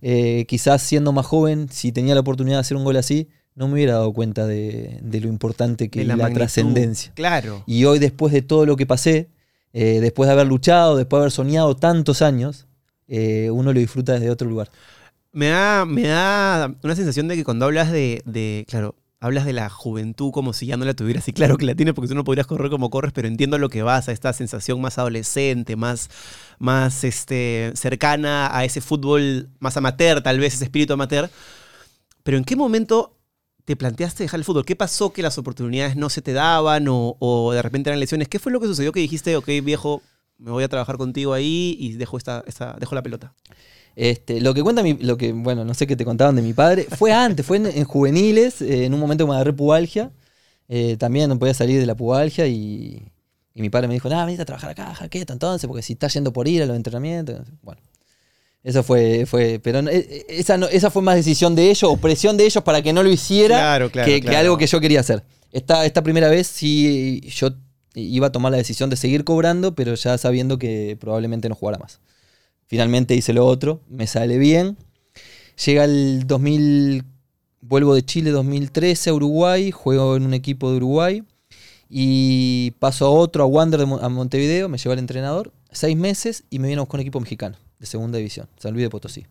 eh, 0.00 0.46
quizás 0.48 0.80
siendo 0.80 1.12
más 1.12 1.26
joven, 1.26 1.68
si 1.70 1.92
tenía 1.92 2.14
la 2.14 2.20
oportunidad 2.20 2.56
de 2.56 2.60
hacer 2.60 2.76
un 2.78 2.84
gol 2.84 2.96
así, 2.96 3.28
no 3.58 3.66
me 3.66 3.74
hubiera 3.74 3.94
dado 3.94 4.12
cuenta 4.12 4.46
de, 4.46 5.00
de 5.02 5.20
lo 5.20 5.28
importante 5.28 5.88
que 5.88 5.98
De 5.98 6.02
es 6.04 6.08
la, 6.08 6.16
magnitud. 6.16 6.38
trascendencia. 6.38 7.12
Claro. 7.14 7.64
Y 7.66 7.84
hoy, 7.86 7.98
después 7.98 8.32
de 8.32 8.40
todo 8.40 8.64
lo 8.66 8.76
que 8.76 8.86
pasé, 8.86 9.28
eh, 9.72 9.98
después 10.00 10.28
de 10.28 10.32
haber 10.34 10.46
luchado, 10.46 10.96
después 10.96 11.18
de 11.18 11.22
haber 11.22 11.32
soñado 11.32 11.74
tantos 11.74 12.22
años, 12.22 12.68
eh, 13.08 13.50
uno 13.50 13.72
lo 13.72 13.80
disfruta 13.80 14.12
desde 14.12 14.30
otro 14.30 14.48
lugar. 14.48 14.70
Me 15.32 15.48
da, 15.48 15.84
me 15.84 16.02
da 16.02 16.72
una 16.84 16.94
sensación 16.94 17.26
de 17.26 17.34
que 17.34 17.42
cuando 17.42 17.64
hablas 17.64 17.90
de, 17.90 18.22
de, 18.26 18.64
claro, 18.68 18.94
hablas 19.18 19.44
de 19.44 19.52
la 19.52 19.68
juventud 19.68 20.30
como 20.30 20.52
si 20.52 20.66
ya 20.66 20.76
no 20.76 20.84
la 20.84 20.94
tuvieras, 20.94 21.26
y 21.26 21.32
claro 21.32 21.56
que 21.56 21.66
la 21.66 21.74
tienes 21.74 21.94
porque 21.94 22.08
tú 22.08 22.14
no 22.14 22.22
podrías 22.22 22.46
correr 22.46 22.70
como 22.70 22.90
corres, 22.90 23.12
pero 23.12 23.26
entiendo 23.26 23.58
lo 23.58 23.70
que 23.70 23.82
vas, 23.82 24.08
a 24.08 24.12
esta 24.12 24.32
sensación 24.32 24.80
más 24.80 24.98
adolescente, 24.98 25.74
más, 25.74 26.10
más 26.60 27.02
este, 27.02 27.72
cercana 27.74 28.56
a 28.56 28.64
ese 28.64 28.80
fútbol 28.80 29.48
más 29.58 29.76
amateur, 29.76 30.22
tal 30.22 30.38
vez 30.38 30.54
ese 30.54 30.62
espíritu 30.62 30.92
amateur. 30.92 31.28
Pero 32.22 32.38
¿en 32.38 32.44
qué 32.44 32.54
momento 32.54 33.17
te 33.68 33.76
planteaste 33.76 34.22
dejar 34.22 34.40
el 34.40 34.44
fútbol? 34.44 34.64
¿Qué 34.64 34.76
pasó 34.76 35.12
que 35.12 35.20
las 35.20 35.36
oportunidades 35.36 35.94
no 35.94 36.08
se 36.08 36.22
te 36.22 36.32
daban 36.32 36.86
o, 36.88 37.50
de 37.52 37.60
repente 37.60 37.90
eran 37.90 38.00
lesiones? 38.00 38.26
¿Qué 38.26 38.38
fue 38.38 38.50
lo 38.50 38.60
que 38.60 38.66
sucedió 38.66 38.92
que 38.92 39.00
dijiste, 39.00 39.36
ok, 39.36 39.46
viejo, 39.62 40.00
me 40.38 40.50
voy 40.50 40.64
a 40.64 40.68
trabajar 40.68 40.96
contigo 40.96 41.34
ahí 41.34 41.76
y 41.78 41.92
dejo, 41.92 42.16
esta, 42.16 42.42
dejo 42.80 42.94
la 42.94 43.02
pelota? 43.02 43.34
Este, 43.94 44.40
lo 44.40 44.54
que 44.54 44.62
cuenta 44.62 44.82
lo 44.82 45.18
que, 45.18 45.32
bueno, 45.32 45.66
no 45.66 45.74
sé 45.74 45.86
qué 45.86 45.96
te 45.96 46.06
contaban 46.06 46.34
de 46.34 46.40
mi 46.40 46.54
padre, 46.54 46.84
fue 46.84 47.12
antes, 47.12 47.44
fue 47.44 47.58
en, 47.58 47.66
en 47.66 47.84
juveniles, 47.84 48.62
eh, 48.62 48.86
en 48.86 48.94
un 48.94 49.00
momento 49.00 49.26
que 49.26 49.28
me 49.28 49.34
agarré 49.34 49.52
pubalgia. 49.52 50.12
eh, 50.70 50.96
también 50.96 51.28
no 51.28 51.38
podía 51.38 51.52
salir 51.52 51.78
de 51.78 51.84
la 51.84 51.94
pubalgia 51.94 52.46
y, 52.46 53.02
y 53.52 53.60
mi 53.60 53.68
padre 53.68 53.88
me 53.88 53.92
dijo, 53.92 54.08
nada, 54.08 54.24
venite 54.24 54.44
a 54.44 54.46
trabajar 54.46 54.70
acá, 54.70 54.94
jaqueta, 54.94 55.34
entonces, 55.34 55.68
porque 55.68 55.82
si 55.82 55.92
estás 55.92 56.14
yendo 56.14 56.32
por 56.32 56.48
ir 56.48 56.62
a 56.62 56.66
los 56.66 56.74
entrenamientos. 56.74 57.46
Bueno. 57.60 57.82
Eso 58.64 58.82
fue, 58.82 59.24
fue 59.26 59.60
pero 59.62 59.82
no- 59.82 59.90
eh, 59.90 60.26
esa, 60.28 60.56
no- 60.58 60.66
esa 60.66 60.90
fue 60.90 61.00
más 61.02 61.16
decisión 61.16 61.54
de 61.54 61.70
ellos 61.70 61.84
o 61.84 61.96
presión 61.96 62.36
de 62.36 62.44
ellos 62.44 62.62
para 62.64 62.82
que 62.82 62.92
no 62.92 63.02
lo 63.02 63.10
hiciera 63.10 63.56
Claro, 63.56 63.90
claro, 63.90 64.06
que, 64.06 64.20
algo 64.36 64.58
que 64.58 64.66
yo 64.66 64.80
quería 64.80 65.00
hacer. 65.00 65.22
Esta, 65.52 65.86
esta 65.86 66.02
primera 66.02 66.28
vez 66.28 66.46
sí 66.46 67.20
yo 67.28 67.50
iba 67.94 68.26
a 68.28 68.32
tomar 68.32 68.52
la 68.52 68.58
decisión 68.58 68.90
de 68.90 68.96
seguir 68.96 69.24
cobrando, 69.24 69.74
pero 69.74 69.94
ya 69.94 70.18
sabiendo 70.18 70.58
que 70.58 70.96
probablemente 71.00 71.48
no 71.48 71.54
jugara 71.54 71.78
más. 71.78 72.00
Finalmente 72.66 73.14
hice 73.14 73.32
lo 73.32 73.46
otro, 73.46 73.80
me 73.88 74.06
sale 74.06 74.38
bien. 74.38 74.76
Llega 75.64 75.84
el 75.84 76.26
2000, 76.26 77.04
vuelvo 77.62 77.94
de 77.94 78.04
Chile 78.04 78.30
2013 78.30 79.10
a 79.10 79.14
Uruguay, 79.14 79.70
juego 79.70 80.16
en 80.16 80.24
un 80.26 80.34
equipo 80.34 80.70
de 80.70 80.76
Uruguay 80.76 81.22
y 81.88 82.72
paso 82.78 83.06
a 83.06 83.10
otro, 83.10 83.42
a 83.42 83.46
Wander 83.46 83.80
de 83.80 83.98
a 84.02 84.08
Montevideo, 84.08 84.68
me 84.68 84.78
lleva 84.78 84.92
el 84.92 84.98
entrenador, 84.98 85.52
seis 85.72 85.96
meses 85.96 86.44
y 86.50 86.58
me 86.58 86.68
viene 86.68 86.80
a 86.80 86.82
buscar 86.82 86.98
un 86.98 87.02
equipo 87.02 87.20
mexicano 87.20 87.56
de 87.78 87.86
segunda 87.86 88.18
división, 88.18 88.48
San 88.58 88.72
Luis 88.72 88.84
de 88.84 88.90
Potosí. 88.90 89.26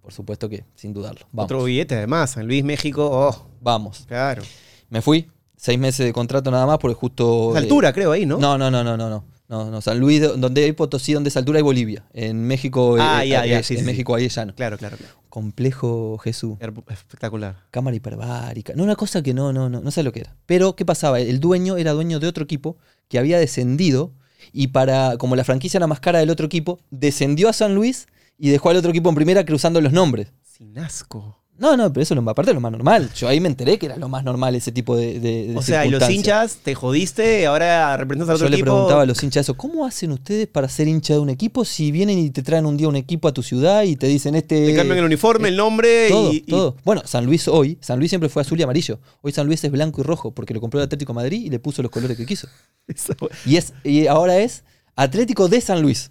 Por 0.00 0.12
supuesto 0.12 0.48
que, 0.48 0.64
sin 0.74 0.92
dudarlo. 0.92 1.26
Vamos. 1.32 1.44
Otro 1.44 1.64
billete, 1.64 1.94
además. 1.94 2.30
San 2.30 2.46
Luis, 2.46 2.64
México. 2.64 3.08
Oh, 3.12 3.46
Vamos. 3.60 4.04
claro. 4.08 4.42
Me 4.88 5.02
fui, 5.02 5.30
seis 5.56 5.78
meses 5.78 6.06
de 6.06 6.12
contrato 6.12 6.50
nada 6.50 6.66
más, 6.66 6.78
porque 6.78 6.94
justo. 6.94 7.50
Es 7.50 7.56
eh, 7.56 7.58
altura, 7.64 7.92
creo, 7.92 8.10
ahí, 8.12 8.24
¿no? 8.26 8.38
No, 8.38 8.56
no, 8.56 8.70
no, 8.70 8.82
no, 8.82 8.96
no, 8.96 9.10
no. 9.10 9.24
No, 9.48 9.68
no, 9.68 9.80
San 9.80 9.98
Luis, 9.98 10.20
do- 10.22 10.36
donde 10.36 10.62
hay 10.64 10.72
Potosí, 10.72 11.12
donde 11.12 11.28
es 11.28 11.36
altura, 11.36 11.58
hay 11.58 11.62
Bolivia. 11.62 12.04
En 12.12 12.44
México, 12.46 12.96
Ah, 13.00 13.24
eh, 13.24 13.28
ya, 13.30 13.44
ya, 13.44 13.58
eh, 13.58 13.62
sí, 13.64 13.74
en 13.74 13.80
sí, 13.80 13.86
México 13.86 14.14
ahí 14.14 14.26
es 14.26 14.34
llano. 14.34 14.54
Claro, 14.54 14.78
claro, 14.78 14.96
claro. 14.96 15.12
Complejo 15.28 16.18
Jesús. 16.18 16.56
Espectacular. 16.88 17.56
Cámara 17.72 17.96
hiperbárica. 17.96 18.72
No, 18.76 18.84
una 18.84 18.94
cosa 18.96 19.22
que 19.22 19.34
no, 19.34 19.52
no, 19.52 19.68
no, 19.68 19.80
no 19.80 19.90
sé 19.90 20.02
lo 20.04 20.12
que 20.12 20.20
era. 20.20 20.36
Pero, 20.46 20.76
¿qué 20.76 20.84
pasaba? 20.84 21.18
El 21.20 21.40
dueño 21.40 21.76
era 21.76 21.92
dueño 21.92 22.20
de 22.20 22.28
otro 22.28 22.44
equipo 22.44 22.76
que 23.08 23.18
había 23.18 23.38
descendido 23.40 24.12
y 24.52 24.68
para, 24.68 25.16
como 25.18 25.36
la 25.36 25.44
franquicia 25.44 25.78
era 25.78 25.86
más 25.86 26.00
cara 26.00 26.18
del 26.18 26.30
otro 26.30 26.46
equipo, 26.46 26.78
descendió 26.90 27.48
a 27.48 27.52
San 27.52 27.74
Luis 27.74 28.06
y 28.38 28.50
dejó 28.50 28.70
al 28.70 28.76
otro 28.76 28.90
equipo 28.90 29.08
en 29.08 29.14
primera 29.14 29.44
cruzando 29.44 29.80
los 29.80 29.92
nombres. 29.92 30.32
Sin 30.42 30.78
asco. 30.78 31.39
No, 31.60 31.76
no, 31.76 31.92
pero 31.92 32.02
eso 32.02 32.14
es 32.14 32.20
lo, 32.22 32.30
aparte 32.30 32.50
es 32.50 32.54
lo 32.54 32.60
más 32.60 32.72
normal. 32.72 33.10
Yo 33.14 33.28
ahí 33.28 33.38
me 33.38 33.48
enteré 33.48 33.78
que 33.78 33.84
era 33.86 33.96
lo 33.98 34.08
más 34.08 34.24
normal 34.24 34.54
ese 34.54 34.72
tipo 34.72 34.96
de, 34.96 35.20
de, 35.20 35.48
de 35.48 35.56
O 35.58 35.60
sea, 35.62 35.84
y 35.84 35.90
los 35.90 36.08
hinchas 36.08 36.56
te 36.62 36.74
jodiste, 36.74 37.44
ahora 37.46 37.96
representas 37.98 38.28
Yo 38.28 38.34
otro 38.46 38.48
le 38.48 38.56
equipo. 38.56 38.72
preguntaba 38.72 39.02
a 39.02 39.06
los 39.06 39.22
hinchas 39.22 39.44
eso, 39.44 39.54
¿cómo 39.58 39.84
hacen 39.84 40.10
ustedes 40.12 40.46
para 40.46 40.68
ser 40.70 40.88
hincha 40.88 41.12
de 41.14 41.20
un 41.20 41.28
equipo 41.28 41.66
si 41.66 41.92
vienen 41.92 42.18
y 42.18 42.30
te 42.30 42.42
traen 42.42 42.64
un 42.64 42.78
día 42.78 42.88
un 42.88 42.96
equipo 42.96 43.28
a 43.28 43.32
tu 43.34 43.42
ciudad 43.42 43.82
y 43.82 43.96
te 43.96 44.06
dicen 44.06 44.34
este... 44.36 44.66
Te 44.68 44.74
cambian 44.74 44.98
el 44.98 45.04
uniforme, 45.04 45.48
el 45.48 45.56
nombre 45.56 46.08
Todo, 46.08 46.32
y, 46.32 46.36
y- 46.36 46.40
todo. 46.50 46.76
Bueno, 46.82 47.02
San 47.04 47.26
Luis 47.26 47.46
hoy, 47.46 47.76
San 47.82 47.98
Luis 47.98 48.10
siempre 48.10 48.30
fue 48.30 48.40
azul 48.40 48.58
y 48.58 48.62
amarillo. 48.62 48.98
Hoy 49.20 49.32
San 49.32 49.46
Luis 49.46 49.62
es 49.62 49.70
blanco 49.70 50.00
y 50.00 50.04
rojo 50.04 50.32
porque 50.32 50.54
lo 50.54 50.60
compró 50.62 50.80
el 50.80 50.84
Atlético 50.86 51.12
de 51.12 51.16
Madrid 51.16 51.42
y 51.44 51.50
le 51.50 51.58
puso 51.58 51.82
los 51.82 51.90
colores 51.90 52.16
que 52.16 52.24
quiso. 52.24 52.48
Eso, 52.88 53.12
Y, 53.44 53.56
es, 53.56 53.74
y 53.84 54.06
ahora 54.06 54.38
es 54.38 54.64
Atlético 54.96 55.48
de 55.48 55.60
San 55.60 55.82
Luis. 55.82 56.10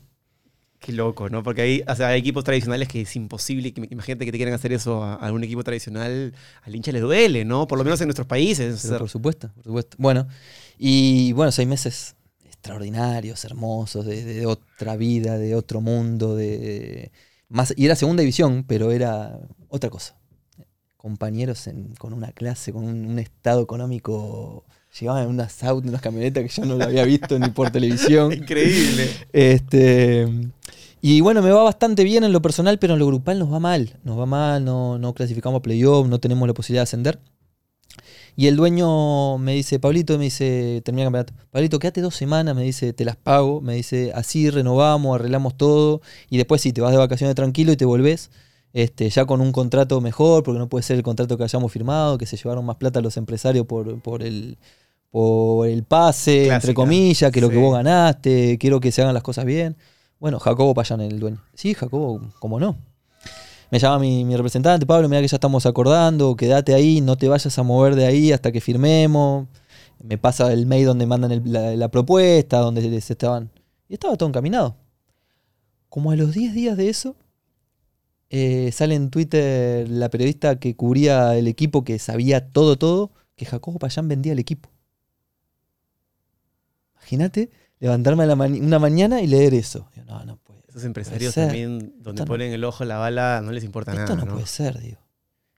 Qué 0.79 0.93
loco, 0.93 1.29
¿no? 1.29 1.43
Porque 1.43 1.62
hay, 1.62 1.83
o 1.86 1.95
sea, 1.95 2.07
hay 2.07 2.19
equipos 2.21 2.43
tradicionales 2.45 2.88
que 2.88 3.01
es 3.01 3.15
imposible. 3.15 3.74
Que, 3.74 3.86
imagínate 3.91 4.25
que 4.25 4.31
te 4.31 4.38
quieran 4.38 4.53
hacer 4.55 4.71
eso 4.71 5.03
a, 5.03 5.15
a 5.15 5.31
un 5.33 5.43
equipo 5.43 5.62
tradicional. 5.63 6.33
Al 6.63 6.75
hincha 6.75 6.91
le 6.93 7.01
duele, 7.01 7.43
¿no? 7.43 7.67
Por 7.67 7.77
lo 7.77 7.83
menos 7.83 8.00
en 8.00 8.07
nuestros 8.07 8.27
países. 8.27 8.79
Pero 8.83 9.00
por 9.00 9.09
supuesto, 9.09 9.51
por 9.55 9.63
supuesto. 9.65 9.98
Bueno, 10.00 10.27
y 10.77 11.33
bueno, 11.33 11.51
seis 11.51 11.67
meses 11.67 12.15
extraordinarios, 12.45 13.43
hermosos, 13.43 14.05
de, 14.05 14.24
de 14.24 14.45
otra 14.45 14.95
vida, 14.95 15.38
de 15.38 15.53
otro 15.55 15.81
mundo, 15.81 16.36
de 16.36 17.12
más 17.50 17.74
y 17.75 17.86
era 17.86 17.95
segunda 17.95 18.21
división, 18.21 18.63
pero 18.67 18.91
era 18.91 19.38
otra 19.69 19.89
cosa. 19.89 20.15
Compañeros 20.98 21.67
en- 21.67 21.95
con 21.95 22.13
una 22.13 22.31
clase, 22.33 22.74
con 22.74 22.83
un, 22.83 23.05
un 23.05 23.19
estado 23.19 23.62
económico, 23.62 24.65
llegaban 25.00 25.24
en 25.24 25.29
unas 25.29 25.63
autos, 25.63 25.89
unas 25.89 26.01
camionetas 26.01 26.43
que 26.43 26.50
yo 26.62 26.65
no 26.65 26.75
lo 26.75 26.86
había 26.86 27.05
visto 27.05 27.39
ni 27.39 27.50
por 27.51 27.71
televisión. 27.71 28.33
Increíble. 28.33 29.09
Este, 29.31 30.27
y 31.01 31.21
bueno, 31.21 31.41
me 31.41 31.51
va 31.51 31.63
bastante 31.63 32.03
bien 32.03 32.23
en 32.23 32.33
lo 32.33 32.41
personal, 32.41 32.79
pero 32.79 32.93
en 32.93 32.99
lo 32.99 33.07
grupal 33.07 33.39
nos 33.39 33.51
va 33.51 33.59
mal. 33.59 33.97
Nos 34.03 34.19
va 34.19 34.25
mal, 34.25 34.63
no, 34.65 34.97
no 34.97 35.13
clasificamos 35.13 35.59
a 35.59 35.61
playoff, 35.61 36.07
no 36.07 36.19
tenemos 36.19 36.47
la 36.47 36.53
posibilidad 36.53 36.81
de 36.81 36.83
ascender. 36.83 37.19
Y 38.35 38.47
el 38.47 38.55
dueño 38.55 39.37
me 39.37 39.53
dice, 39.53 39.79
Pablito, 39.79 40.17
me 40.17 40.25
dice, 40.25 40.81
termina 40.85 41.03
el 41.03 41.07
campeonato. 41.07 41.33
Pablito, 41.51 41.79
quédate 41.79 42.01
dos 42.01 42.15
semanas, 42.15 42.55
me 42.55 42.63
dice, 42.63 42.93
te 42.93 43.03
las 43.03 43.15
pago. 43.15 43.59
Me 43.61 43.75
dice, 43.75 44.11
así 44.15 44.49
renovamos, 44.49 45.15
arreglamos 45.15 45.57
todo. 45.57 46.01
Y 46.29 46.37
después 46.37 46.61
sí, 46.61 46.71
te 46.71 46.81
vas 46.81 46.91
de 46.91 46.97
vacaciones 46.97 47.35
tranquilo 47.35 47.71
y 47.71 47.77
te 47.77 47.85
volvés. 47.85 48.31
Este, 48.71 49.09
ya 49.09 49.25
con 49.25 49.41
un 49.41 49.51
contrato 49.51 49.99
mejor, 49.99 50.43
porque 50.43 50.59
no 50.59 50.69
puede 50.69 50.83
ser 50.83 50.95
el 50.97 51.03
contrato 51.03 51.37
que 51.37 51.43
hayamos 51.43 51.71
firmado, 51.71 52.17
que 52.17 52.25
se 52.25 52.37
llevaron 52.37 52.65
más 52.65 52.77
plata 52.77 53.01
los 53.01 53.17
empresarios 53.17 53.65
por, 53.65 53.99
por 54.01 54.21
el, 54.21 54.57
por 55.09 55.67
el 55.67 55.83
pase, 55.83 56.47
entre 56.47 56.73
comillas, 56.73 57.31
que 57.31 57.41
lo 57.41 57.49
que 57.49 57.57
vos 57.57 57.73
ganaste, 57.73 58.57
quiero 58.59 58.79
que 58.79 58.91
se 58.91 59.01
hagan 59.01 59.13
las 59.13 59.23
cosas 59.23 59.45
bien. 59.45 59.75
Bueno, 60.19 60.38
Jacobo 60.39 60.73
Payán, 60.73 60.99
el 60.99 61.19
dueño. 61.19 61.41
Sí, 61.53 61.73
Jacobo, 61.73 62.21
¿cómo 62.39 62.59
no? 62.59 62.75
Me 63.71 63.79
llama 63.79 63.99
mi, 63.99 64.35
representante, 64.35 64.85
Pablo, 64.85 65.07
mira 65.07 65.21
que 65.21 65.27
ya 65.27 65.38
estamos 65.38 65.65
acordando, 65.65 66.35
quédate 66.35 66.73
ahí, 66.73 67.01
no 67.01 67.17
te 67.17 67.27
vayas 67.29 67.57
a 67.57 67.63
mover 67.63 67.95
de 67.95 68.05
ahí 68.05 68.31
hasta 68.31 68.51
que 68.51 68.59
firmemos. 68.61 69.47
Me 70.03 70.17
pasa 70.17 70.51
el 70.51 70.65
mail 70.65 70.88
donde 70.88 71.05
mandan 71.05 71.41
la, 71.45 71.88
propuesta, 71.89 72.59
donde 72.59 72.81
les 72.81 73.09
estaban... 73.09 73.51
Y 73.88 73.93
estaba 73.93 74.17
todo 74.17 74.27
encaminado. 74.27 74.75
Como 75.88 76.11
a 76.11 76.15
los 76.15 76.33
10 76.33 76.53
días 76.53 76.77
de 76.77 76.89
eso, 76.89 77.15
eh, 78.29 78.71
sale 78.73 78.95
en 78.95 79.09
Twitter 79.11 79.88
la 79.89 80.09
periodista 80.09 80.59
que 80.59 80.75
cubría 80.75 81.38
el 81.38 81.47
equipo, 81.47 81.83
que 81.83 81.97
sabía 81.99 82.51
todo, 82.51 82.77
todo, 82.77 83.11
que 83.35 83.45
Jacobo 83.45 83.79
Payán 83.79 84.07
vendía 84.07 84.33
el 84.33 84.39
equipo. 84.39 84.69
Imagínate 86.95 87.49
levantarme 87.79 88.24
a 88.24 88.27
la 88.27 88.36
ma- 88.36 88.45
una 88.45 88.79
mañana 88.79 89.21
y 89.21 89.27
leer 89.27 89.53
eso. 89.53 89.89
Yo, 89.95 90.03
no, 90.05 90.24
no 90.25 90.38
puede. 90.38 90.59
Esos 90.69 90.83
empresarios 90.83 91.33
también, 91.33 91.79
donde 91.98 92.21
Esto 92.21 92.25
no- 92.25 92.25
ponen 92.25 92.51
el 92.53 92.63
ojo 92.63 92.86
la 92.86 92.98
bala, 92.98 93.41
no 93.43 93.51
les 93.51 93.63
importa 93.63 93.91
Esto 93.91 94.03
nada. 94.03 94.15
no, 94.17 94.25
¿no? 94.25 94.33
puede 94.33 94.45
ser, 94.48 94.79
digo. 94.79 94.98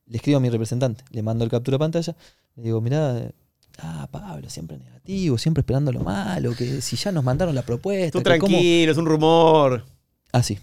Le 0.06 0.18
escribo 0.18 0.38
a 0.38 0.42
mi 0.42 0.50
representante, 0.50 1.04
le 1.12 1.22
mando 1.22 1.44
el 1.44 1.50
captura 1.52 1.78
pantalla, 1.78 2.16
le 2.56 2.64
digo, 2.64 2.82
mirá, 2.82 3.32
ah, 3.80 4.08
Pablo, 4.12 4.50
siempre 4.50 4.78
negativo, 4.78 5.38
siempre 5.38 5.62
esperando 5.62 5.92
lo 5.92 6.02
malo, 6.02 6.54
que 6.56 6.82
si 6.82 6.96
ya 6.98 7.12
nos 7.12 7.24
mandaron 7.24 7.56
la 7.56 7.62
propuesta. 7.62 8.12
Tú 8.20 8.24
que 8.24 8.38
cómo-". 8.40 8.48
tranquilo, 8.50 8.92
es 8.92 8.98
un 8.98 9.06
rumor. 9.06 9.86
Ah, 10.32 10.44
sí. 10.44 10.60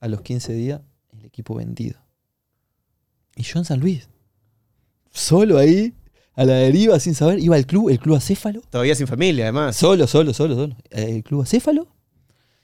A 0.00 0.08
los 0.08 0.20
15 0.22 0.52
días, 0.52 0.80
el 1.18 1.24
equipo 1.26 1.54
vendido. 1.54 1.98
Y 3.36 3.42
yo 3.42 3.58
en 3.58 3.64
San 3.64 3.80
Luis, 3.80 4.08
solo 5.12 5.58
ahí, 5.58 5.92
a 6.40 6.44
la 6.46 6.54
deriva, 6.54 6.98
sin 6.98 7.14
saber, 7.14 7.38
iba 7.38 7.54
al 7.56 7.66
club, 7.66 7.90
el 7.90 7.98
club 7.98 8.16
acéfalo. 8.16 8.62
Todavía 8.70 8.94
sin 8.94 9.06
familia, 9.06 9.44
además. 9.44 9.76
Solo, 9.76 10.06
solo, 10.06 10.32
solo, 10.32 10.54
solo. 10.54 10.74
El 10.90 11.22
club 11.22 11.42
acéfalo. 11.42 11.86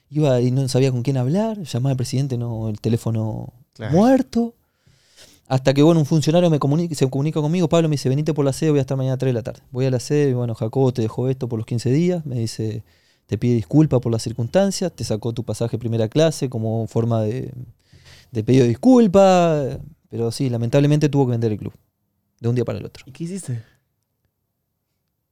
Iba 0.09 0.41
y 0.41 0.49
no 0.51 0.67
sabía 0.67 0.91
con 0.91 1.03
quién 1.03 1.17
hablar. 1.17 1.61
Llamaba 1.61 1.91
al 1.91 1.97
presidente, 1.97 2.37
no, 2.37 2.69
el 2.69 2.79
teléfono 2.81 3.53
Claro. 3.73 3.93
muerto. 3.95 4.55
Hasta 5.47 5.73
que, 5.73 5.83
bueno, 5.83 5.99
un 5.99 6.05
funcionario 6.05 6.49
me 6.49 6.57
comunica, 6.59 6.95
se 6.95 7.07
comunica 7.09 7.39
conmigo. 7.39 7.69
Pablo 7.69 7.87
me 7.87 7.93
dice, 7.93 8.09
venite 8.09 8.33
por 8.33 8.43
la 8.43 8.51
sede, 8.51 8.71
voy 8.71 8.79
a 8.79 8.81
estar 8.81 8.97
mañana 8.97 9.13
a 9.13 9.17
3 9.17 9.29
de 9.29 9.33
la 9.33 9.43
tarde. 9.43 9.61
Voy 9.71 9.85
a 9.85 9.91
la 9.91 9.99
sede, 9.99 10.31
y 10.31 10.33
bueno, 10.33 10.55
Jacobo 10.55 10.91
te 10.91 11.01
dejó 11.03 11.29
esto 11.29 11.47
por 11.47 11.57
los 11.59 11.65
15 11.67 11.91
días. 11.91 12.25
Me 12.25 12.39
dice, 12.39 12.83
te 13.27 13.37
pide 13.37 13.53
disculpas 13.53 13.99
por 14.01 14.11
las 14.11 14.23
circunstancias. 14.23 14.91
Te 14.93 15.03
sacó 15.03 15.33
tu 15.33 15.43
pasaje 15.43 15.77
primera 15.77 16.07
clase 16.09 16.49
como 16.49 16.87
forma 16.87 17.21
de, 17.21 17.53
de 18.31 18.43
pedido 18.43 18.63
de 18.63 18.69
disculpas. 18.69 19.77
Pero 20.09 20.31
sí, 20.31 20.49
lamentablemente 20.49 21.09
tuvo 21.09 21.27
que 21.27 21.31
vender 21.31 21.51
el 21.51 21.59
club. 21.59 21.73
De 22.39 22.49
un 22.49 22.55
día 22.55 22.65
para 22.65 22.79
el 22.79 22.85
otro. 22.85 23.03
¿Y 23.07 23.11
qué 23.11 23.23
hiciste? 23.23 23.63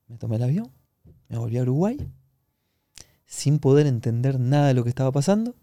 Me 0.07 0.17
tomé 0.17 0.35
el 0.35 0.43
avión, 0.43 0.71
me 1.29 1.37
volví 1.37 1.57
a 1.57 1.63
Uruguay, 1.63 1.97
sin 3.25 3.59
poder 3.59 3.87
entender 3.87 4.39
nada 4.39 4.67
de 4.67 4.73
lo 4.73 4.83
que 4.83 4.89
estaba 4.89 5.11
pasando. 5.11 5.55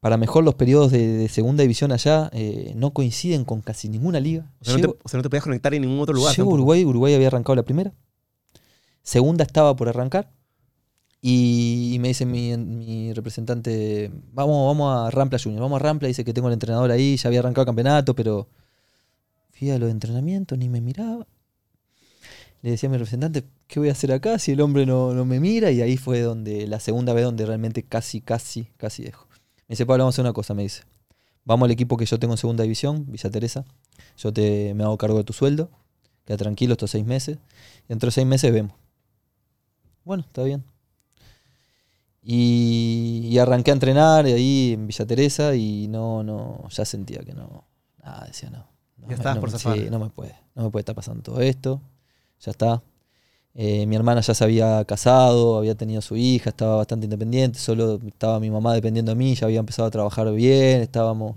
Para 0.00 0.16
mejor, 0.18 0.44
los 0.44 0.54
periodos 0.54 0.92
de, 0.92 1.06
de 1.06 1.28
segunda 1.28 1.62
división 1.62 1.90
allá 1.90 2.28
eh, 2.34 2.74
no 2.76 2.92
coinciden 2.92 3.44
con 3.44 3.62
casi 3.62 3.88
ninguna 3.88 4.20
liga. 4.20 4.52
O 4.60 4.64
sea, 4.64 4.74
no 4.76 4.80
te, 4.80 4.98
o 5.02 5.08
sea, 5.08 5.16
no 5.16 5.22
te 5.22 5.30
podías 5.30 5.44
conectar 5.44 5.72
en 5.72 5.82
ningún 5.82 5.98
otro 6.00 6.14
lugar. 6.14 6.36
llego 6.36 6.50
a. 6.50 6.54
Uruguay, 6.54 6.84
Uruguay 6.84 7.14
había 7.14 7.28
arrancado 7.28 7.56
la 7.56 7.62
primera. 7.62 7.94
Segunda 9.02 9.44
estaba 9.44 9.74
por 9.76 9.88
arrancar. 9.88 10.30
Y, 11.22 11.92
y 11.94 11.98
me 12.00 12.08
dice 12.08 12.26
mi, 12.26 12.54
mi 12.58 13.14
representante, 13.14 14.10
vamos, 14.34 14.66
vamos 14.66 14.94
a 14.94 15.10
Rampla 15.10 15.38
Junior, 15.42 15.62
vamos 15.62 15.80
a 15.80 15.82
Rampla, 15.82 16.06
dice 16.06 16.22
que 16.22 16.34
tengo 16.34 16.48
el 16.48 16.52
entrenador 16.52 16.90
ahí, 16.90 17.16
ya 17.16 17.28
había 17.28 17.40
arrancado 17.40 17.62
el 17.62 17.66
campeonato, 17.66 18.14
pero 18.14 18.46
fui 19.56 19.70
a 19.70 19.78
los 19.78 19.90
entrenamientos, 19.90 20.58
ni 20.58 20.68
me 20.68 20.80
miraba. 20.80 21.26
Le 22.62 22.70
decía 22.70 22.88
a 22.88 22.92
mi 22.92 22.96
representante, 22.96 23.44
¿qué 23.66 23.78
voy 23.78 23.90
a 23.90 23.92
hacer 23.92 24.10
acá 24.12 24.38
si 24.38 24.52
el 24.52 24.60
hombre 24.60 24.86
no, 24.86 25.12
no 25.12 25.24
me 25.24 25.38
mira? 25.38 25.70
Y 25.70 25.82
ahí 25.82 25.96
fue 25.96 26.20
donde, 26.20 26.66
la 26.66 26.80
segunda 26.80 27.12
vez 27.12 27.24
donde 27.24 27.44
realmente 27.44 27.82
casi, 27.82 28.20
casi, 28.20 28.68
casi 28.76 29.04
dejo. 29.04 29.26
Me 29.68 29.74
dice, 29.74 29.84
Pablo, 29.86 30.04
vamos 30.04 30.14
a 30.14 30.16
hacer 30.16 30.24
una 30.24 30.32
cosa, 30.32 30.54
me 30.54 30.62
dice. 30.62 30.82
Vamos 31.44 31.66
al 31.66 31.72
equipo 31.72 31.96
que 31.96 32.06
yo 32.06 32.18
tengo 32.18 32.34
en 32.34 32.38
segunda 32.38 32.62
división, 32.62 33.04
Villa 33.06 33.30
Teresa. 33.30 33.64
Yo 34.16 34.32
te, 34.32 34.72
me 34.74 34.84
hago 34.84 34.96
cargo 34.96 35.18
de 35.18 35.24
tu 35.24 35.34
sueldo. 35.34 35.68
Queda 36.24 36.38
tranquilo 36.38 36.72
estos 36.72 36.90
seis 36.90 37.04
meses. 37.04 37.38
Dentro 37.86 38.06
de 38.06 38.12
seis 38.12 38.26
meses 38.26 38.50
vemos. 38.52 38.74
Bueno, 40.04 40.24
está 40.26 40.42
bien. 40.42 40.64
Y, 42.22 43.36
arranqué 43.38 43.70
a 43.70 43.74
entrenar 43.74 44.24
ahí 44.24 44.72
en 44.72 44.86
Villa 44.86 45.04
Teresa 45.04 45.54
y 45.54 45.88
no, 45.88 46.22
no, 46.22 46.66
ya 46.70 46.86
sentía 46.86 47.18
que 47.20 47.34
no, 47.34 47.64
nada, 48.02 48.26
decía 48.26 48.48
no. 48.48 48.73
No 49.04 49.10
Ya 49.10 49.16
me- 49.16 49.20
estabas 49.20 49.34
no 49.36 49.40
por 49.40 49.50
zafar. 49.50 49.78
Sí, 49.78 49.88
no 49.90 49.98
me 49.98 50.10
puede, 50.10 50.34
no 50.54 50.64
me 50.64 50.70
puede 50.70 50.80
estar 50.82 50.94
pasando 50.94 51.22
todo 51.22 51.40
esto, 51.40 51.80
ya 52.40 52.50
está. 52.50 52.82
Eh, 53.54 53.86
mi 53.86 53.94
hermana 53.94 54.20
ya 54.20 54.34
se 54.34 54.42
había 54.42 54.84
casado, 54.84 55.58
había 55.58 55.76
tenido 55.76 56.02
su 56.02 56.16
hija, 56.16 56.50
estaba 56.50 56.76
bastante 56.76 57.04
independiente, 57.04 57.58
solo 57.58 58.00
estaba 58.06 58.40
mi 58.40 58.50
mamá 58.50 58.74
dependiendo 58.74 59.12
de 59.12 59.16
mí, 59.16 59.34
ya 59.36 59.46
había 59.46 59.60
empezado 59.60 59.86
a 59.86 59.90
trabajar 59.90 60.30
bien, 60.32 60.80
estábamos... 60.80 61.36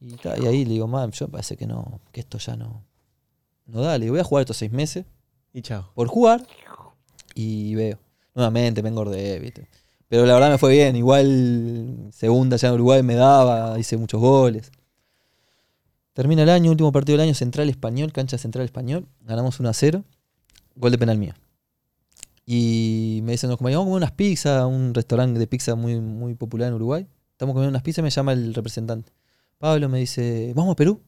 Y, 0.00 0.14
ahí 0.28 0.64
le 0.64 0.72
digo, 0.74 0.86
mam, 0.86 1.10
yo 1.10 1.28
parece 1.28 1.56
que 1.56 1.66
no, 1.66 2.00
que 2.12 2.20
esto 2.20 2.38
ya 2.38 2.56
no... 2.56 2.84
No 3.66 3.80
da, 3.80 3.98
le 3.98 4.04
digo, 4.04 4.12
voy 4.12 4.20
a 4.20 4.24
jugar 4.24 4.42
estos 4.42 4.58
seis 4.58 4.70
meses 4.70 5.06
Y 5.52 5.62
chao. 5.62 5.90
por 5.94 6.06
jugar 6.06 6.46
y 7.34 7.74
veo. 7.74 7.98
Nuevamente 8.34 8.82
me 8.82 8.90
engordé, 8.90 9.38
¿viste? 9.38 9.68
Pero 10.08 10.26
la 10.26 10.34
verdad 10.34 10.50
me 10.50 10.58
fue 10.58 10.72
bien. 10.72 10.94
Igual 10.96 12.08
segunda 12.12 12.56
ya 12.56 12.68
en 12.68 12.74
Uruguay 12.74 13.02
me 13.02 13.14
daba, 13.14 13.78
hice 13.78 13.96
muchos 13.96 14.20
goles. 14.20 14.70
Termina 16.14 16.44
el 16.44 16.48
año, 16.48 16.70
último 16.70 16.92
partido 16.92 17.18
del 17.18 17.26
año, 17.26 17.34
Central 17.34 17.68
Español, 17.68 18.12
cancha 18.12 18.38
Central 18.38 18.64
Español. 18.64 19.06
Ganamos 19.22 19.58
1 19.58 19.68
a 19.68 19.74
0. 19.74 20.04
Gol 20.76 20.92
de 20.92 20.98
penal 20.98 21.18
mío. 21.18 21.34
Y 22.46 23.20
me 23.24 23.32
dicen 23.32 23.50
los 23.50 23.58
compañeros, 23.58 23.80
vamos 23.80 23.90
a 23.90 23.94
comer 23.94 24.06
unas 24.06 24.12
pizzas, 24.12 24.64
un 24.64 24.94
restaurante 24.94 25.40
de 25.40 25.46
pizza 25.48 25.74
muy, 25.74 26.00
muy 26.00 26.34
popular 26.34 26.68
en 26.68 26.74
Uruguay. 26.74 27.06
Estamos 27.32 27.52
comiendo 27.52 27.70
unas 27.70 27.82
pizzas 27.82 27.98
y 27.98 28.02
me 28.02 28.10
llama 28.10 28.32
el 28.32 28.54
representante. 28.54 29.12
Pablo 29.58 29.88
me 29.88 29.98
dice, 29.98 30.52
¿vamos 30.54 30.72
a 30.72 30.76
Perú? 30.76 31.00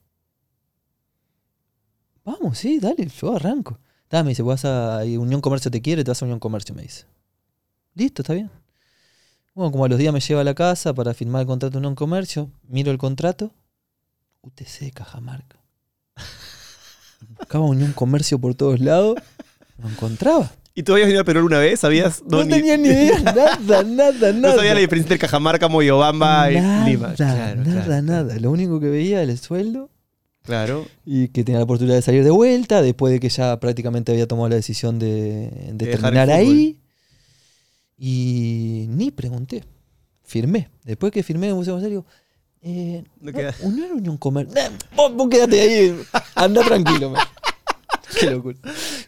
Vamos, 2.25 2.59
sí, 2.59 2.81
dale, 2.81 3.07
yo 3.07 3.37
arranco. 3.37 3.79
Me 4.11 4.25
dice, 4.25 4.43
vas 4.43 4.65
a 4.65 5.03
Unión 5.05 5.41
Comercio 5.41 5.71
te 5.71 5.81
quiere, 5.83 6.03
te 6.03 6.11
vas 6.11 6.21
a 6.21 6.25
Unión 6.25 6.41
Comercio, 6.41 6.75
me 6.75 6.83
dice. 6.83 7.05
Listo, 7.95 8.23
está 8.23 8.35
bien. 8.35 8.51
Bueno, 9.55 9.71
como 9.71 9.85
a 9.85 9.89
los 9.89 9.99
días 9.99 10.13
me 10.13 10.21
lleva 10.21 10.41
a 10.41 10.45
la 10.45 10.55
casa 10.55 10.95
para 10.95 11.15
firmar 11.15 11.43
el 11.43 11.47
contrato 11.47 11.73
de 11.73 11.79
Unión 11.79 11.95
Comercio, 11.95 12.51
miro 12.69 12.91
el 12.91 12.99
contrato, 12.99 13.53
UTC 14.47 14.93
Cajamarca. 14.95 15.59
Buscaba 17.39 17.65
Unión 17.65 17.93
Comercio 17.93 18.39
por 18.39 18.55
todos 18.55 18.81
lados, 18.81 19.17
no 19.79 19.89
encontraba. 19.91 20.53
¿Y 20.75 20.83
tú 20.83 20.93
habías 20.93 21.07
venido 21.07 21.23
a 21.23 21.25
Perú 21.25 21.47
una 21.47 21.59
vez? 21.59 21.81
¿Sabías? 21.81 22.23
No, 22.29 22.47
tenía 22.47 22.77
ni 22.77 22.89
idea, 22.89 23.19
nada, 23.21 23.57
nada, 23.85 23.85
nada. 23.85 24.33
No 24.33 24.55
sabía 24.55 24.75
la 24.75 24.81
diferencia 24.81 25.15
entre 25.15 25.19
Cajamarca, 25.19 25.69
Moyobamba 25.69 26.53
y 26.53 26.57
nada, 26.57 26.87
Lima. 26.87 27.15
Claro, 27.15 27.65
nada, 27.65 27.85
claro, 27.85 28.03
nada. 28.03 28.39
Lo 28.39 28.51
único 28.51 28.79
que 28.79 28.89
veía 28.91 29.23
era 29.23 29.33
el 29.33 29.39
sueldo 29.39 29.91
Claro. 30.43 30.87
y 31.05 31.29
que 31.29 31.43
tenía 31.43 31.59
la 31.59 31.65
oportunidad 31.65 31.97
de 31.97 32.03
salir 32.03 32.23
de 32.23 32.31
vuelta 32.31 32.81
después 32.83 33.13
de 33.13 33.19
que 33.21 33.31
ya 33.31 33.59
prácticamente 33.59 34.13
había 34.13 34.29
tomado 34.29 34.49
la 34.51 34.55
decisión 34.57 34.99
de, 34.99 35.51
de 35.73 35.73
De 35.73 35.87
terminar 35.87 36.29
el 36.29 36.37
ahí. 36.37 36.79
Y 37.99 38.87
ni 38.91 39.11
pregunté. 39.11 39.65
Firmé. 40.23 40.69
Después 40.85 41.11
que 41.13 41.23
firmé, 41.23 41.49
me 41.49 41.55
puse 41.55 41.71
a 41.71 41.75
pensar, 41.75 41.89
digo, 41.91 42.05
eh, 42.63 43.05
No 43.21 43.33
no, 43.33 43.39
era 43.39 43.55
Unión 43.95 44.17
Comercio. 44.17 44.57
Eh, 44.57 44.71
vos, 44.97 45.15
vos 45.15 45.29
quédate 45.29 45.61
ahí, 45.61 45.97
anda 46.35 46.63
tranquilo. 46.63 47.13
Qué 48.21 48.31
locura. 48.31 48.57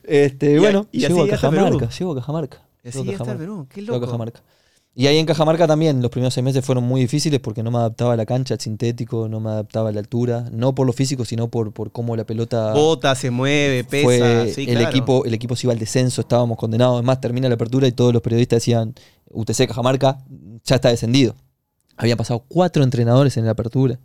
Este, 0.04 0.52
Y- 0.54 0.58
bueno, 0.58 0.86
y 0.92 1.00
llego 1.00 1.22
a. 1.22 1.28
Cajamarca, 1.28 1.88
llego 1.88 2.12
a 2.12 2.16
Cajamarca. 2.16 2.62
Llego 2.84 3.00
a 3.02 3.12
Cajamarca. 3.12 3.38
Perú. 3.38 3.66
Qué 3.72 3.80
Llego 3.80 3.94
a 3.94 3.96
loco. 3.96 4.06
Cajamarca. 4.06 4.42
Y 4.94 5.06
ahí 5.06 5.18
en 5.18 5.26
Cajamarca 5.26 5.68
también, 5.68 6.02
los 6.02 6.10
primeros 6.10 6.34
seis 6.34 6.42
meses 6.44 6.64
fueron 6.64 6.82
muy 6.82 7.00
difíciles 7.02 7.38
porque 7.38 7.62
no 7.62 7.70
me 7.70 7.78
adaptaba 7.78 8.14
a 8.14 8.16
la 8.16 8.26
cancha, 8.26 8.54
al 8.54 8.60
sintético, 8.60 9.28
no 9.28 9.38
me 9.38 9.50
adaptaba 9.50 9.90
a 9.90 9.92
la 9.92 10.00
altura, 10.00 10.48
no 10.50 10.74
por 10.74 10.88
lo 10.88 10.92
físico, 10.92 11.24
sino 11.24 11.46
por, 11.48 11.72
por 11.72 11.92
cómo 11.92 12.16
la 12.16 12.24
pelota 12.24 12.72
Bota, 12.72 13.14
se 13.14 13.30
mueve, 13.30 13.84
pesa. 13.84 14.04
fue. 14.04 14.52
sí, 14.52 14.62
el, 14.62 14.70
claro. 14.78 14.88
equipo, 14.88 15.24
el 15.24 15.34
equipo 15.34 15.54
se 15.54 15.66
iba 15.68 15.72
al 15.72 15.78
descenso, 15.78 16.20
estábamos 16.22 16.58
condenados. 16.58 16.94
Además, 16.94 17.20
termina 17.20 17.48
la 17.48 17.54
apertura 17.54 17.86
y 17.86 17.92
todos 17.92 18.12
los 18.12 18.22
periodistas 18.22 18.56
decían, 18.56 18.92
UTC 19.30 19.68
Cajamarca 19.68 20.18
ya 20.64 20.74
está 20.74 20.88
descendido. 20.88 21.36
Habían 21.98 22.16
pasado 22.16 22.44
cuatro 22.48 22.82
entrenadores 22.82 23.36
en 23.36 23.44
la 23.44 23.50
apertura. 23.52 23.98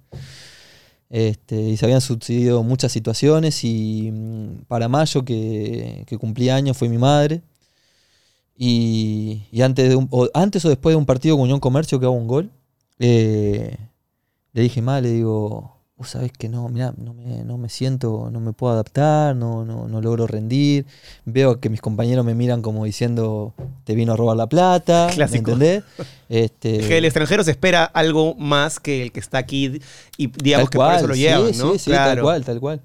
Este, 1.09 1.55
y 1.61 1.77
se 1.77 1.85
habían 1.85 2.01
sucedido 2.01 2.63
muchas 2.63 2.91
situaciones 2.91 3.63
y 3.63 4.09
mm, 4.11 4.63
para 4.67 4.87
mayo 4.89 5.23
que, 5.23 6.03
que 6.07 6.17
cumplí 6.17 6.49
años 6.49 6.75
fue 6.75 6.89
mi 6.89 6.97
madre. 6.97 7.43
Y, 8.57 9.47
y 9.51 9.61
antes, 9.61 9.89
de 9.89 9.95
un- 9.95 10.07
o, 10.11 10.29
antes 10.33 10.63
o 10.65 10.69
después 10.69 10.93
de 10.93 10.97
un 10.97 11.05
partido 11.05 11.35
con 11.35 11.43
Unión 11.43 11.59
Comercio 11.59 11.99
que 11.99 12.05
hago 12.05 12.15
un 12.15 12.27
gol, 12.27 12.51
eh, 12.99 13.77
le 14.53 14.61
dije, 14.61 14.81
mal, 14.81 15.03
le 15.03 15.11
digo, 15.11 15.72
vos 15.95 16.09
sabés 16.09 16.31
que 16.31 16.49
no, 16.49 16.67
mirá, 16.69 16.93
no 16.97 17.13
me, 17.13 17.43
no 17.43 17.57
me 17.57 17.69
siento, 17.69 18.29
no 18.31 18.39
me 18.39 18.51
puedo 18.51 18.73
adaptar, 18.73 19.35
no, 19.35 19.63
no, 19.63 19.87
no 19.87 20.01
logro 20.01 20.27
rendir. 20.27 20.85
Veo 21.25 21.59
que 21.59 21.69
mis 21.69 21.81
compañeros 21.81 22.25
me 22.25 22.33
miran 22.35 22.61
como 22.61 22.83
diciendo, 22.85 23.53
te 23.83 23.95
vino 23.95 24.13
a 24.13 24.15
robar 24.17 24.35
la 24.37 24.47
plata, 24.47 25.07
¿me 25.09 25.15
Clásico. 25.15 25.51
entendés? 25.51 25.83
Este, 26.29 26.77
que 26.87 26.97
el 26.97 27.05
extranjero 27.05 27.43
se 27.43 27.51
espera 27.51 27.85
algo 27.85 28.35
más 28.35 28.79
que 28.79 29.03
el 29.03 29.11
que 29.11 29.19
está 29.19 29.37
aquí 29.37 29.79
y 30.17 30.27
digamos 30.27 30.69
que 30.69 30.77
por 30.77 30.85
cual, 30.87 30.97
eso 30.97 31.07
lo 31.07 31.13
sí, 31.13 31.21
llevan, 31.21 31.57
¿no? 31.57 31.73
Sí, 31.73 31.79
sí, 31.79 31.91
tal 31.91 32.21
cual, 32.21 32.43
tal 32.45 32.59
cual. 32.59 32.81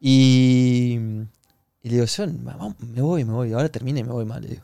Y, 0.00 0.98
y 1.82 1.88
le 1.88 1.94
digo, 1.94 2.04
yo 2.06 2.26
"Mamá, 2.26 2.74
me 2.78 3.02
voy, 3.02 3.24
me 3.24 3.32
voy, 3.34 3.52
ahora 3.52 3.68
termine 3.68 4.00
y 4.00 4.04
me 4.04 4.12
voy 4.12 4.24
mal, 4.24 4.42
le 4.42 4.48
digo. 4.48 4.62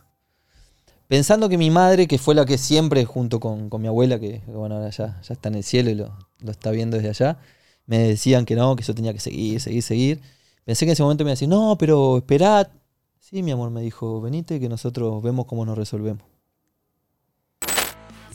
Pensando 1.08 1.48
que 1.48 1.56
mi 1.56 1.70
madre, 1.70 2.08
que 2.08 2.18
fue 2.18 2.34
la 2.34 2.44
que 2.46 2.58
siempre, 2.58 3.04
junto 3.04 3.38
con, 3.38 3.68
con 3.68 3.80
mi 3.80 3.86
abuela, 3.86 4.18
que 4.18 4.40
que, 4.40 4.50
bueno, 4.50 4.76
ahora 4.76 4.90
ya, 4.90 5.20
ya 5.22 5.34
está 5.34 5.48
en 5.50 5.54
el 5.56 5.62
cielo 5.62 5.90
y 5.90 5.94
lo, 5.94 6.16
lo 6.40 6.50
está 6.50 6.70
viendo 6.72 6.96
desde 6.96 7.10
allá, 7.10 7.38
me 7.87 7.99
decían 7.99 8.44
que 8.44 8.55
no, 8.55 8.77
que 8.77 8.83
yo 8.83 8.94
tenía 8.94 9.12
que 9.12 9.20
seguir, 9.20 9.61
seguir, 9.61 9.83
seguir. 9.83 10.20
Pensé 10.64 10.85
que 10.85 10.90
en 10.90 10.94
ese 10.94 11.03
momento 11.03 11.25
me 11.25 11.31
iba 11.31 11.33
a 11.33 11.37
decir, 11.37 11.49
no, 11.49 11.77
pero 11.79 12.18
esperad. 12.18 12.68
Sí, 13.20 13.42
mi 13.42 13.53
amor, 13.53 13.70
me 13.70 13.81
dijo, 13.81 14.20
venite 14.20 14.61
que 14.61 14.68
nosotros 14.68 15.22
vemos 15.22 15.46
cómo 15.46 15.64
nos 15.64 15.79
resolvemos. 15.79 16.22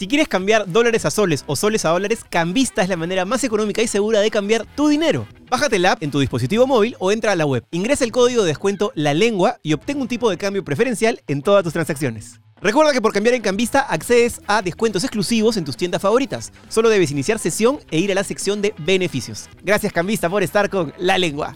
Si 0.02 0.08
quieres 0.08 0.28
cambiar 0.28 0.68
dólares 0.72 1.06
a 1.06 1.12
soles 1.12 1.44
o 1.46 1.56
soles 1.56 1.86
a 1.86 1.90
dólares, 1.90 2.26
Cambista 2.28 2.82
es 2.82 2.90
la 2.90 2.98
manera 2.98 3.24
más 3.24 3.44
económica 3.44 3.84
y 3.84 3.88
segura 3.88 4.20
de 4.20 4.32
cambiar 4.32 4.66
tu 4.76 4.88
dinero. 4.88 5.28
Bájate 5.48 5.78
la 5.78 5.92
app 5.92 6.02
en 6.02 6.10
tu 6.10 6.20
dispositivo 6.20 6.66
móvil 6.66 6.96
o 6.98 7.12
entra 7.12 7.34
a 7.34 7.36
la 7.36 7.46
web. 7.46 7.64
Ingresa 7.70 8.04
el 8.04 8.12
código 8.12 8.42
de 8.42 8.48
descuento 8.48 8.92
La 8.96 9.14
Lengua 9.14 9.60
y 9.62 9.74
obtén 9.74 10.02
un 10.02 10.08
tipo 10.08 10.30
de 10.32 10.38
cambio 10.38 10.66
preferencial 10.66 11.22
en 11.28 11.44
todas 11.44 11.64
tus 11.64 11.74
transacciones. 11.74 12.42
Recuerda 12.62 12.94
que 12.94 13.02
por 13.02 13.12
cambiar 13.12 13.34
en 13.34 13.42
Cambista 13.42 13.80
accedes 13.82 14.40
a 14.46 14.62
descuentos 14.62 15.04
exclusivos 15.04 15.58
en 15.58 15.66
tus 15.66 15.76
tiendas 15.76 16.00
favoritas. 16.02 16.54
Solo 16.70 16.90
debes 16.90 17.10
iniciar 17.10 17.40
sesión 17.40 17.80
e 17.90 18.00
ir 18.00 18.12
a 18.12 18.16
la 18.16 18.24
sección 18.24 18.62
de 18.62 18.76
beneficios. 18.78 19.50
Gracias 19.64 19.92
Cambista 19.92 20.30
por 20.30 20.44
estar 20.44 20.70
con 20.70 20.94
La 21.00 21.18
Lengua. 21.18 21.56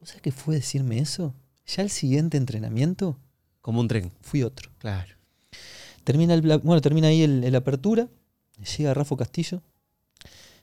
¿Vos 0.00 0.08
sabés 0.08 0.22
qué 0.22 0.32
fue 0.32 0.56
decirme 0.56 0.98
eso? 0.98 1.34
Ya 1.66 1.82
el 1.84 1.90
siguiente 1.90 2.36
entrenamiento 2.36 3.16
Como 3.60 3.80
un 3.80 3.86
tren. 3.86 4.10
fui 4.22 4.42
otro. 4.42 4.72
Claro. 4.78 5.14
Termina, 6.02 6.34
el, 6.34 6.40
bueno, 6.40 6.80
termina 6.80 7.08
ahí 7.08 7.22
el, 7.22 7.44
el 7.44 7.54
apertura. 7.54 8.08
Llega 8.76 8.92
Rafa 8.92 9.16
Castillo. 9.16 9.62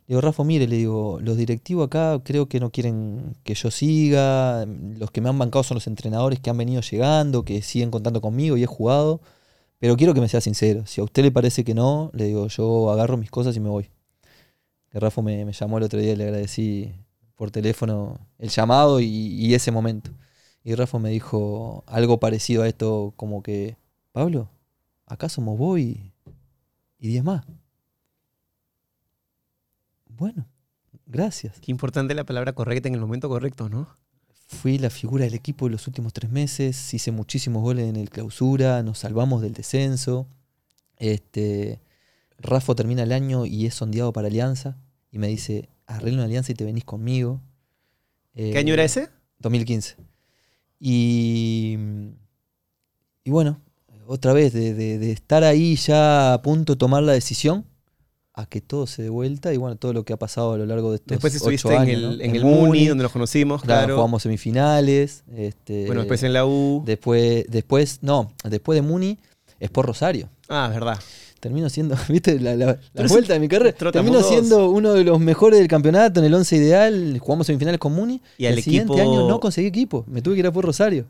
Digo, 0.07 0.21
Rafa, 0.21 0.43
mire, 0.45 0.67
le 0.67 0.77
digo, 0.77 1.19
los 1.21 1.35
directivos 1.35 1.87
acá 1.87 2.21
creo 2.23 2.47
que 2.47 2.61
no 2.61 2.71
quieren 2.71 3.35
que 3.43 3.55
yo 3.55 3.69
siga. 3.71 4.65
Los 4.65 5.11
que 5.11 5.19
me 5.19 5.27
han 5.29 5.37
bancado 5.37 5.63
son 5.63 5.75
los 5.75 5.87
entrenadores 5.87 6.39
que 6.39 6.49
han 6.49 6.57
venido 6.57 6.81
llegando, 6.81 7.43
que 7.43 7.61
siguen 7.61 7.91
contando 7.91 8.21
conmigo 8.21 8.55
y 8.55 8.63
he 8.63 8.67
jugado. 8.67 9.19
Pero 9.79 9.97
quiero 9.97 10.13
que 10.13 10.21
me 10.21 10.29
sea 10.29 10.41
sincero. 10.41 10.85
Si 10.87 11.01
a 11.01 11.03
usted 11.03 11.23
le 11.23 11.31
parece 11.31 11.63
que 11.65 11.73
no, 11.73 12.11
le 12.13 12.25
digo, 12.25 12.47
yo 12.47 12.89
agarro 12.91 13.17
mis 13.17 13.31
cosas 13.31 13.55
y 13.57 13.59
me 13.59 13.69
voy. 13.69 13.89
Que 14.91 14.99
Rafa 14.99 15.21
me, 15.21 15.51
llamó 15.51 15.77
el 15.77 15.83
otro 15.83 15.99
día 15.99 16.13
y 16.13 16.15
le 16.15 16.25
agradecí 16.25 16.93
por 17.35 17.51
teléfono 17.51 18.19
el 18.39 18.49
llamado 18.49 19.01
y, 19.01 19.53
ese 19.55 19.71
momento. 19.71 20.11
Y 20.63 20.75
Rafa 20.75 20.99
me 20.99 21.09
dijo 21.09 21.83
algo 21.87 22.19
parecido 22.19 22.63
a 22.63 22.67
esto, 22.69 23.13
como 23.17 23.43
que, 23.43 23.77
Pablo, 24.13 24.49
acá 25.05 25.29
somos 25.29 25.57
vos 25.57 25.79
y 25.79 26.13
diez 26.99 27.23
más. 27.23 27.45
Bueno, 30.17 30.47
gracias. 31.05 31.59
Qué 31.59 31.71
importante 31.71 32.13
la 32.15 32.23
palabra 32.25 32.53
correcta 32.53 32.87
en 32.87 32.95
el 32.95 33.01
momento 33.01 33.29
correcto, 33.29 33.69
¿no? 33.69 33.87
Fui 34.47 34.77
la 34.77 34.89
figura 34.89 35.25
del 35.25 35.33
equipo 35.33 35.65
de 35.65 35.71
los 35.71 35.87
últimos 35.87 36.13
tres 36.13 36.31
meses, 36.31 36.93
hice 36.93 37.11
muchísimos 37.11 37.61
goles 37.61 37.87
en 37.89 37.97
el 37.97 38.09
clausura, 38.09 38.81
nos 38.83 38.99
salvamos 38.99 39.41
del 39.41 39.53
descenso. 39.53 40.27
Este, 40.97 41.81
Rafa 42.39 42.73
termina 42.75 43.03
el 43.03 43.11
año 43.11 43.45
y 43.45 43.65
es 43.65 43.75
sondeado 43.75 44.13
para 44.13 44.27
Alianza 44.27 44.77
y 45.11 45.17
me 45.19 45.27
dice, 45.27 45.69
arreglo 45.85 46.15
una 46.19 46.25
alianza 46.25 46.51
y 46.51 46.55
te 46.55 46.63
venís 46.65 46.85
conmigo. 46.85 47.41
¿Qué 48.33 48.53
Eh, 48.53 48.57
año 48.57 48.73
era 48.73 48.83
ese? 48.85 49.09
2015. 49.39 49.97
Y, 50.79 51.77
y 53.23 53.31
bueno, 53.31 53.59
otra 54.05 54.33
vez, 54.33 54.53
de, 54.53 54.73
de- 54.73 54.97
de 54.99 55.11
estar 55.11 55.43
ahí 55.43 55.75
ya 55.75 56.33
a 56.33 56.41
punto 56.41 56.73
de 56.73 56.77
tomar 56.77 57.03
la 57.03 57.13
decisión, 57.13 57.65
a 58.37 58.45
que 58.45 58.61
todo 58.61 58.85
se 58.87 59.01
dé 59.01 59.09
vuelta 59.09 59.51
y 59.53 59.57
bueno, 59.57 59.75
todo 59.77 59.93
lo 59.93 60.03
que 60.05 60.13
ha 60.13 60.17
pasado 60.17 60.53
a 60.53 60.57
lo 60.57 60.65
largo 60.67 60.91
de 60.91 60.97
estos 60.97 61.07
Después 61.09 61.33
ocho 61.35 61.37
estuviste 61.59 61.73
en 61.73 61.81
años, 61.81 61.95
el, 61.95 62.17
¿no? 62.19 62.23
en 62.23 62.35
el 62.35 62.43
Muni, 62.45 62.85
donde 62.87 63.01
nos 63.03 63.11
conocimos, 63.11 63.63
claro, 63.63 63.79
claro. 63.81 63.95
jugamos 63.95 64.21
semifinales. 64.23 65.23
Este, 65.35 65.85
bueno, 65.87 66.01
después 66.01 66.21
en 66.23 66.33
la 66.33 66.45
U. 66.45 66.83
después, 66.85 67.45
después, 67.49 67.99
no, 68.01 68.31
después 68.47 68.77
de 68.77 68.81
Muni 68.83 69.17
es 69.59 69.69
por 69.71 69.85
Rosario. 69.87 70.29
Ah, 70.49 70.69
verdad. 70.71 70.99
Termino 71.39 71.67
siendo, 71.69 71.95
¿viste? 72.09 72.39
La, 72.39 72.55
la- 72.55 72.77
vuelta 73.09 73.33
de 73.33 73.39
mi 73.39 73.47
carrera. 73.47 73.75
Termino 73.91 74.19
dos. 74.19 74.27
siendo 74.27 74.69
uno 74.69 74.93
de 74.93 75.03
los 75.03 75.19
mejores 75.19 75.59
del 75.59 75.67
campeonato 75.67 76.19
en 76.19 76.25
el 76.27 76.33
11 76.33 76.55
ideal. 76.57 77.17
Jugamos 77.19 77.47
semifinales 77.47 77.79
con 77.79 77.93
Muni. 77.93 78.21
Y 78.37 78.45
al 78.45 78.53
el 78.57 78.63
siguiente 78.63 78.93
equipo- 78.93 79.01
año 79.01 79.27
no 79.27 79.39
conseguí 79.39 79.67
equipo. 79.67 80.03
Me 80.07 80.21
tuve 80.21 80.35
que 80.35 80.39
ir 80.41 80.47
a 80.47 80.51
por 80.51 80.65
Rosario. 80.65 81.05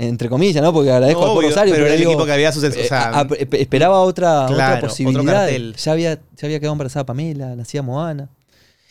Entre 0.00 0.28
comillas, 0.28 0.62
¿no? 0.62 0.72
Porque 0.72 0.92
agradezco 0.92 1.24
al 1.24 1.30
Obvio, 1.36 1.48
Rosario. 1.48 1.74
pero 1.74 1.86
era 1.86 1.94
el 1.94 2.00
digo, 2.00 2.12
equipo 2.12 2.24
que 2.24 2.32
había 2.32 2.52
sus- 2.52 2.62
o 2.62 2.66
eh, 2.68 2.86
sea, 2.88 3.08
a- 3.10 3.20
a- 3.22 3.28
esperaba 3.58 3.98
otra, 4.00 4.44
Claro, 4.46 4.52
otra 4.54 4.74
otro 4.76 4.88
posibilidad. 4.88 5.48
Ya 5.48 5.92
había, 5.92 6.14
ya 6.14 6.46
había 6.46 6.60
quedado 6.60 6.72
embarazada 6.74 7.04
Pamela, 7.04 7.56
nacía 7.56 7.82
Moana. 7.82 8.28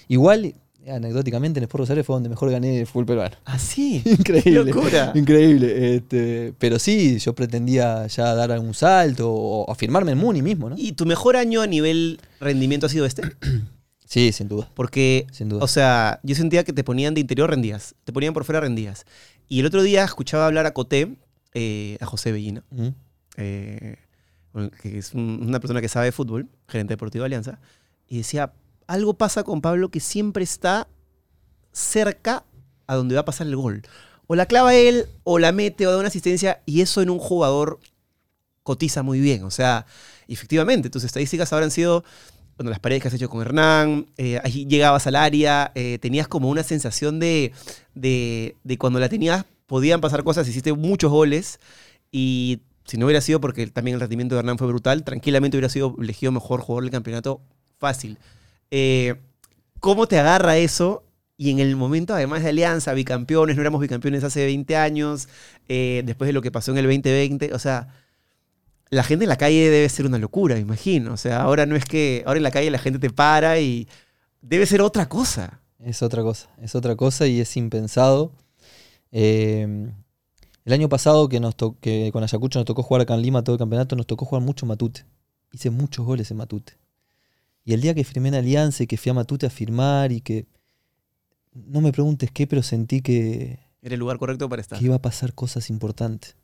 Igual, 0.09 0.53
anecdóticamente, 0.85 1.59
en 1.59 1.63
Sport 1.63 1.81
Rosario 1.81 2.03
fue 2.03 2.15
donde 2.15 2.29
mejor 2.29 2.51
gané 2.51 2.79
el 2.81 2.87
fútbol 2.87 3.05
peruano. 3.05 3.35
¿Ah, 3.45 3.57
sí? 3.57 4.01
Increíble. 4.05 4.65
locura. 4.73 5.11
Increíble. 5.15 5.95
Este, 5.95 6.53
pero 6.59 6.77
sí, 6.79 7.19
yo 7.19 7.33
pretendía 7.33 8.05
ya 8.07 8.33
dar 8.35 8.51
algún 8.51 8.73
salto 8.73 9.31
o 9.31 9.71
afirmarme 9.71 10.11
en 10.11 10.17
Muni 10.17 10.41
mismo, 10.41 10.69
¿no? 10.69 10.75
¿Y 10.77 10.91
tu 10.93 11.05
mejor 11.05 11.35
año 11.37 11.61
a 11.61 11.67
nivel 11.67 12.19
rendimiento 12.41 12.85
ha 12.85 12.89
sido 12.89 13.05
este? 13.05 13.21
Sí, 14.09 14.31
sin 14.31 14.47
duda. 14.47 14.69
Porque, 14.73 15.27
Sin 15.33 15.49
duda. 15.49 15.61
o 15.61 15.67
sea, 15.67 16.21
yo 16.23 16.33
sentía 16.33 16.63
que 16.63 16.71
te 16.71 16.81
ponían 16.85 17.13
de 17.13 17.19
interior, 17.19 17.49
rendías. 17.49 17.93
Te 18.05 18.13
ponían 18.13 18.33
por 18.33 18.45
fuera, 18.45 18.61
rendías. 18.61 19.05
Y 19.47 19.59
el 19.61 19.65
otro 19.65 19.81
día 19.81 20.03
escuchaba 20.03 20.45
hablar 20.45 20.65
a 20.65 20.73
Coté, 20.73 21.15
eh, 21.53 21.97
a 22.01 22.05
José 22.05 22.31
Bellina, 22.31 22.63
eh, 23.37 23.97
que 24.81 24.97
es 24.97 25.13
un- 25.13 25.39
una 25.47 25.59
persona 25.59 25.81
que 25.81 25.89
sabe 25.89 26.07
de 26.07 26.11
fútbol, 26.11 26.47
gerente 26.67 26.93
deportivo 26.93 27.23
de 27.23 27.27
Alianza, 27.27 27.59
y 28.07 28.17
decía, 28.17 28.53
algo 28.87 29.13
pasa 29.13 29.43
con 29.43 29.61
Pablo 29.61 29.89
que 29.89 29.99
siempre 29.99 30.43
está 30.43 30.87
cerca 31.71 32.43
a 32.87 32.95
donde 32.95 33.15
va 33.15 33.21
a 33.21 33.25
pasar 33.25 33.47
el 33.47 33.55
gol. 33.55 33.83
O 34.27 34.35
la 34.35 34.45
clava 34.45 34.75
él, 34.75 35.05
o 35.23 35.39
la 35.39 35.51
mete, 35.51 35.87
o 35.87 35.91
da 35.91 35.97
una 35.99 36.07
asistencia, 36.09 36.61
y 36.65 36.81
eso 36.81 37.01
en 37.01 37.09
un 37.09 37.19
jugador 37.19 37.79
cotiza 38.63 39.03
muy 39.03 39.19
bien. 39.21 39.43
O 39.43 39.51
sea, 39.51 39.85
efectivamente, 40.27 40.89
tus 40.89 41.03
estadísticas 41.03 41.53
habrán 41.53 41.71
sido, 41.71 42.03
bueno, 42.57 42.69
las 42.69 42.79
paredes 42.79 43.01
que 43.01 43.07
has 43.07 43.13
hecho 43.13 43.29
con 43.29 43.41
Hernán, 43.41 44.07
eh, 44.17 44.41
llegabas 44.49 45.07
al 45.07 45.15
área, 45.15 45.71
eh, 45.75 45.99
tenías 46.01 46.27
como 46.27 46.49
una 46.49 46.63
sensación 46.63 47.19
de, 47.19 47.53
de, 47.95 48.55
de 48.63 48.77
cuando 48.77 48.99
la 48.99 49.09
tenías 49.09 49.45
podían 49.67 50.01
pasar 50.01 50.23
cosas, 50.23 50.47
hiciste 50.47 50.73
muchos 50.73 51.11
goles, 51.11 51.59
y 52.11 52.61
si 52.85 52.97
no 52.97 53.05
hubiera 53.05 53.21
sido 53.21 53.39
porque 53.39 53.67
también 53.67 53.95
el 53.95 54.01
rendimiento 54.01 54.35
de 54.35 54.39
Hernán 54.39 54.57
fue 54.57 54.67
brutal, 54.67 55.03
tranquilamente 55.03 55.57
hubiera 55.57 55.69
sido 55.69 55.95
elegido 56.01 56.31
mejor 56.31 56.61
jugador 56.61 56.85
del 56.85 56.91
campeonato 56.91 57.41
fácil. 57.77 58.17
Eh, 58.71 59.15
¿Cómo 59.79 60.07
te 60.07 60.17
agarra 60.17 60.57
eso? 60.57 61.03
Y 61.35 61.51
en 61.51 61.59
el 61.59 61.75
momento, 61.75 62.15
además 62.15 62.41
de 62.41 62.49
Alianza, 62.49 62.93
bicampeones, 62.93 63.55
no 63.55 63.61
éramos 63.61 63.81
bicampeones 63.81 64.23
hace 64.23 64.45
20 64.45 64.75
años, 64.77 65.27
eh, 65.67 66.01
después 66.05 66.27
de 66.27 66.33
lo 66.33 66.41
que 66.41 66.49
pasó 66.49 66.71
en 66.71 66.79
el 66.79 66.85
2020, 66.85 67.53
o 67.53 67.59
sea, 67.59 67.89
la 68.89 69.03
gente 69.03 69.25
en 69.25 69.29
la 69.29 69.37
calle 69.37 69.69
debe 69.69 69.89
ser 69.89 70.05
una 70.05 70.17
locura, 70.17 70.55
me 70.55 70.61
imagino. 70.61 71.13
O 71.13 71.17
sea, 71.17 71.41
ahora 71.41 71.65
no 71.65 71.75
es 71.75 71.85
que, 71.85 72.23
ahora 72.25 72.37
en 72.37 72.43
la 72.43 72.51
calle 72.51 72.71
la 72.71 72.79
gente 72.79 72.99
te 72.99 73.09
para 73.09 73.59
y 73.59 73.87
debe 74.41 74.65
ser 74.65 74.81
otra 74.81 75.09
cosa. 75.09 75.61
Es 75.79 76.01
otra 76.01 76.23
cosa, 76.23 76.49
es 76.61 76.75
otra 76.75 76.95
cosa 76.95 77.27
y 77.27 77.39
es 77.39 77.55
impensado. 77.55 78.31
Eh, 79.11 79.89
el 80.67 80.73
año 80.73 80.89
pasado 80.89 81.29
que, 81.29 81.39
nos 81.39 81.55
que 81.79 82.09
con 82.11 82.23
Ayacucho 82.23 82.59
nos 82.59 82.65
tocó 82.65 82.83
jugar 82.83 83.01
acá 83.01 83.13
en 83.15 83.21
Lima 83.21 83.41
todo 83.41 83.55
el 83.55 83.59
campeonato, 83.59 83.95
nos 83.95 84.05
tocó 84.05 84.25
jugar 84.25 84.43
mucho 84.43 84.65
Matute. 84.65 85.05
Hice 85.53 85.69
muchos 85.69 86.05
goles 86.05 86.29
en 86.31 86.37
Matute. 86.37 86.73
Y 87.63 87.73
el 87.73 87.79
día 87.79 87.93
que 87.93 88.03
firmé 88.03 88.29
en 88.29 88.35
Alianza 88.35 88.83
y 88.83 88.87
que 88.87 88.97
fui 88.97 89.09
a 89.09 89.13
Matute 89.13 89.45
a 89.45 89.49
firmar 89.49 90.11
y 90.11 90.21
que... 90.21 90.45
No 91.53 91.79
me 91.81 91.91
preguntes 91.91 92.31
qué, 92.31 92.47
pero 92.47 92.61
sentí 92.63 93.01
que, 93.01 93.59
Era 93.81 93.93
el 93.93 93.99
lugar 93.99 94.17
correcto 94.17 94.47
para 94.49 94.61
estar. 94.61 94.77
que 94.77 94.85
iba 94.85 94.95
a 94.95 95.01
pasar 95.01 95.33
cosas 95.33 95.69
importantes. 95.69 96.35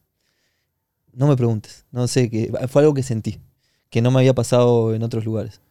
No 1.14 1.28
me 1.28 1.36
preguntes, 1.36 1.86
no 1.92 2.08
sé, 2.08 2.30
que 2.30 2.52
fue 2.70 2.82
algo 2.82 2.94
que 2.94 3.04
sentí, 3.04 3.40
que 3.90 4.02
no 4.02 4.12
me 4.12 4.20
había 4.20 4.34
pasado 4.34 4.94
en 4.96 5.04
otros 5.04 5.26
lugares. 5.26 5.62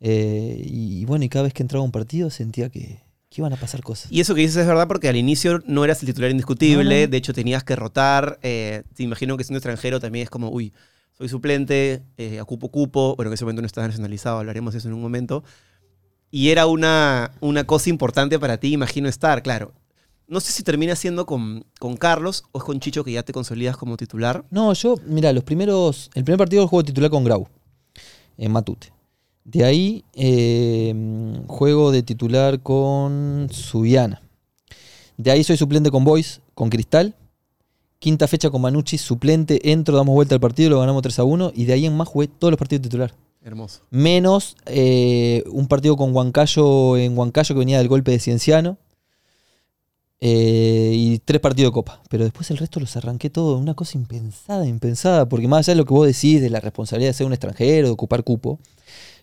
Eh, 0.00 0.62
y, 0.64 1.00
y 1.00 1.04
bueno, 1.04 1.24
y 1.24 1.28
cada 1.28 1.44
vez 1.44 1.52
que 1.54 1.62
entraba 1.62 1.82
a 1.82 1.84
un 1.86 1.92
partido 1.92 2.30
sentía 2.30 2.68
que, 2.68 3.00
que 3.28 3.40
iban 3.40 3.52
a 3.52 3.56
pasar 3.56 3.82
cosas. 3.82 4.12
Y 4.12 4.20
eso 4.20 4.34
que 4.34 4.42
dices 4.42 4.58
es 4.58 4.66
verdad 4.66 4.86
porque 4.86 5.08
al 5.08 5.16
inicio 5.16 5.60
no 5.66 5.84
eras 5.84 6.00
el 6.02 6.06
titular 6.06 6.30
indiscutible, 6.30 7.00
No, 7.00 7.06
no. 7.06 7.10
de 7.10 7.16
hecho 7.16 7.32
tenías 7.32 7.64
que 7.64 7.74
rotar. 7.76 8.38
eh, 8.42 8.82
te 8.94 9.02
imagino 9.02 9.36
que 9.36 9.44
siendo 9.44 9.58
extranjero 9.58 9.98
también 9.98 10.24
es 10.24 10.30
como, 10.30 10.50
uy, 10.50 10.72
soy 11.16 11.28
suplente, 11.28 12.02
eh, 12.18 12.40
ocupo 12.40 12.70
cupo. 12.70 13.16
Bueno, 13.16 13.30
en 13.30 13.34
ese 13.34 13.44
momento 13.44 13.62
no 13.62 13.66
estás 13.66 13.86
nacionalizado, 13.88 14.38
hablaremos 14.38 14.74
de 14.74 14.78
eso 14.78 14.88
en 14.88 14.94
un 14.94 15.00
momento. 15.02 15.42
Y 16.30 16.50
era 16.50 16.66
una, 16.66 17.32
una 17.40 17.64
cosa 17.64 17.88
importante 17.88 18.38
para 18.38 18.58
ti, 18.58 18.72
imagino 18.72 19.08
estar, 19.08 19.42
claro. 19.42 19.72
No 20.28 20.40
sé 20.40 20.52
si 20.52 20.62
termina 20.64 20.96
siendo 20.96 21.24
con, 21.24 21.64
con 21.78 21.96
Carlos 21.96 22.44
o 22.50 22.58
es 22.58 22.64
con 22.64 22.80
Chicho 22.80 23.04
que 23.04 23.12
ya 23.12 23.22
te 23.22 23.32
consolidas 23.32 23.76
como 23.76 23.96
titular. 23.96 24.44
No, 24.50 24.72
yo, 24.72 24.96
mira, 25.06 25.32
los 25.32 25.44
primeros. 25.44 26.10
El 26.14 26.24
primer 26.24 26.38
partido 26.38 26.66
juego 26.66 26.84
titular 26.84 27.10
con 27.10 27.22
Grau, 27.24 27.46
en 28.36 28.50
Matute. 28.50 28.92
De 29.44 29.64
ahí 29.64 30.04
eh, 30.14 30.92
juego 31.46 31.92
de 31.92 32.02
titular 32.02 32.60
con 32.60 33.46
Subiana. 33.52 34.20
De 35.16 35.30
ahí 35.30 35.44
soy 35.44 35.56
suplente 35.56 35.92
con 35.92 36.02
Boys, 36.02 36.40
con 36.54 36.68
Cristal. 36.68 37.14
Quinta 38.00 38.26
fecha 38.26 38.50
con 38.50 38.60
Manucci, 38.60 38.98
suplente, 38.98 39.70
entro, 39.70 39.96
damos 39.96 40.14
vuelta 40.14 40.34
al 40.34 40.40
partido, 40.40 40.70
lo 40.70 40.80
ganamos 40.80 41.02
3 41.02 41.20
a 41.20 41.24
1. 41.24 41.52
Y 41.54 41.64
de 41.64 41.72
ahí 41.72 41.86
en 41.86 41.96
más 41.96 42.08
jugué 42.08 42.26
todos 42.26 42.50
los 42.50 42.58
partidos 42.58 42.82
titular. 42.82 43.14
Hermoso. 43.40 43.82
Menos 43.90 44.56
eh, 44.66 45.44
un 45.52 45.68
partido 45.68 45.96
con 45.96 46.14
Huancayo 46.14 46.96
en 46.96 47.16
Huancayo 47.16 47.54
que 47.54 47.60
venía 47.60 47.78
del 47.78 47.86
golpe 47.86 48.10
de 48.10 48.18
Cienciano. 48.18 48.76
Eh, 50.20 50.92
y 50.94 51.18
tres 51.18 51.40
partidos 51.40 51.70
de 51.70 51.74
copa. 51.74 52.02
Pero 52.08 52.24
después 52.24 52.50
el 52.50 52.56
resto 52.56 52.80
los 52.80 52.96
arranqué 52.96 53.30
todo. 53.30 53.58
Una 53.58 53.74
cosa 53.74 53.98
impensada, 53.98 54.66
impensada. 54.66 55.28
Porque 55.28 55.48
más 55.48 55.66
allá 55.66 55.74
de 55.74 55.78
lo 55.78 55.84
que 55.84 55.94
vos 55.94 56.06
decís 56.06 56.40
de 56.40 56.50
la 56.50 56.60
responsabilidad 56.60 57.10
de 57.10 57.14
ser 57.14 57.26
un 57.26 57.32
extranjero, 57.32 57.88
de 57.88 57.92
ocupar 57.92 58.24
cupo, 58.24 58.58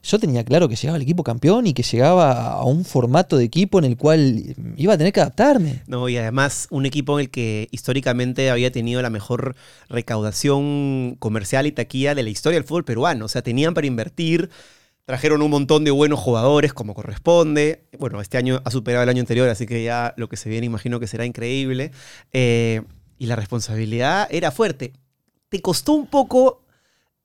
yo 0.04 0.20
tenía 0.20 0.44
claro 0.44 0.68
que 0.68 0.76
llegaba 0.76 0.98
el 0.98 1.04
equipo 1.04 1.24
campeón 1.24 1.66
y 1.66 1.74
que 1.74 1.82
llegaba 1.82 2.52
a 2.52 2.66
un 2.66 2.84
formato 2.84 3.38
de 3.38 3.46
equipo 3.46 3.80
en 3.80 3.86
el 3.86 3.98
cual 3.98 4.56
iba 4.76 4.94
a 4.94 4.98
tener 4.98 5.14
que 5.14 5.22
adaptarme. 5.22 5.82
No, 5.88 6.10
y 6.10 6.18
además 6.18 6.68
un 6.72 6.86
equipo 6.86 7.18
en 7.18 7.26
el 7.26 7.30
que 7.32 7.70
históricamente 7.72 8.50
había 8.50 8.70
tenido 8.72 9.02
la 9.02 9.10
mejor 9.10 9.56
recaudación 9.88 11.16
comercial 11.20 11.68
y 11.68 11.72
taquilla 11.72 12.16
de 12.16 12.24
la 12.24 12.30
historia 12.30 12.60
del 12.60 12.68
fútbol 12.68 12.84
peruano. 12.84 13.26
O 13.26 13.30
sea, 13.30 13.42
tenían 13.42 13.74
para 13.74 13.88
invertir, 13.88 14.50
trajeron 15.06 15.42
un 15.42 15.52
montón 15.52 15.84
de 15.84 15.92
buenos 15.92 16.20
jugadores 16.20 16.74
como 16.74 16.94
corresponde. 16.94 17.86
Bueno, 18.00 18.22
este 18.22 18.38
año 18.38 18.62
ha 18.64 18.72
superado 18.72 19.04
el 19.04 19.10
año 19.10 19.20
anterior, 19.20 19.50
así 19.50 19.66
que 19.66 19.84
ya 19.84 20.14
lo 20.18 20.30
que 20.30 20.38
se 20.38 20.50
viene 20.50 20.66
imagino 20.66 21.00
que 21.00 21.08
será 21.08 21.26
increíble. 21.26 21.92
Eh, 22.32 22.82
y 23.18 23.26
la 23.26 23.36
responsabilidad 23.36 24.28
era 24.32 24.52
fuerte. 24.52 24.94
¿Te 25.50 25.62
costó 25.62 25.94
un 25.94 26.08
poco 26.08 26.64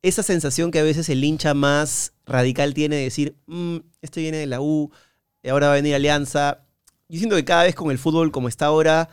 esa 0.03 0.23
sensación 0.23 0.71
que 0.71 0.79
a 0.79 0.83
veces 0.83 1.09
el 1.09 1.23
hincha 1.25 1.55
más 1.55 2.13
radical 2.27 2.75
tiene 2.75 2.97
de 2.97 3.03
decir, 3.03 3.37
"Mm, 3.47 3.79
este 4.03 4.21
viene 4.21 4.39
de 4.39 4.47
la 4.47 4.61
U, 4.61 4.91
y 5.43 5.49
ahora 5.49 5.69
va 5.69 5.73
a 5.73 5.77
venir 5.77 5.95
Alianza? 5.95 6.61
Yo 7.09 7.19
siento 7.19 7.37
que 7.37 7.45
cada 7.45 7.65
vez 7.65 7.75
con 7.75 7.91
el 7.91 7.99
fútbol 7.99 8.31
como 8.31 8.49
está 8.49 8.67
ahora, 8.67 9.09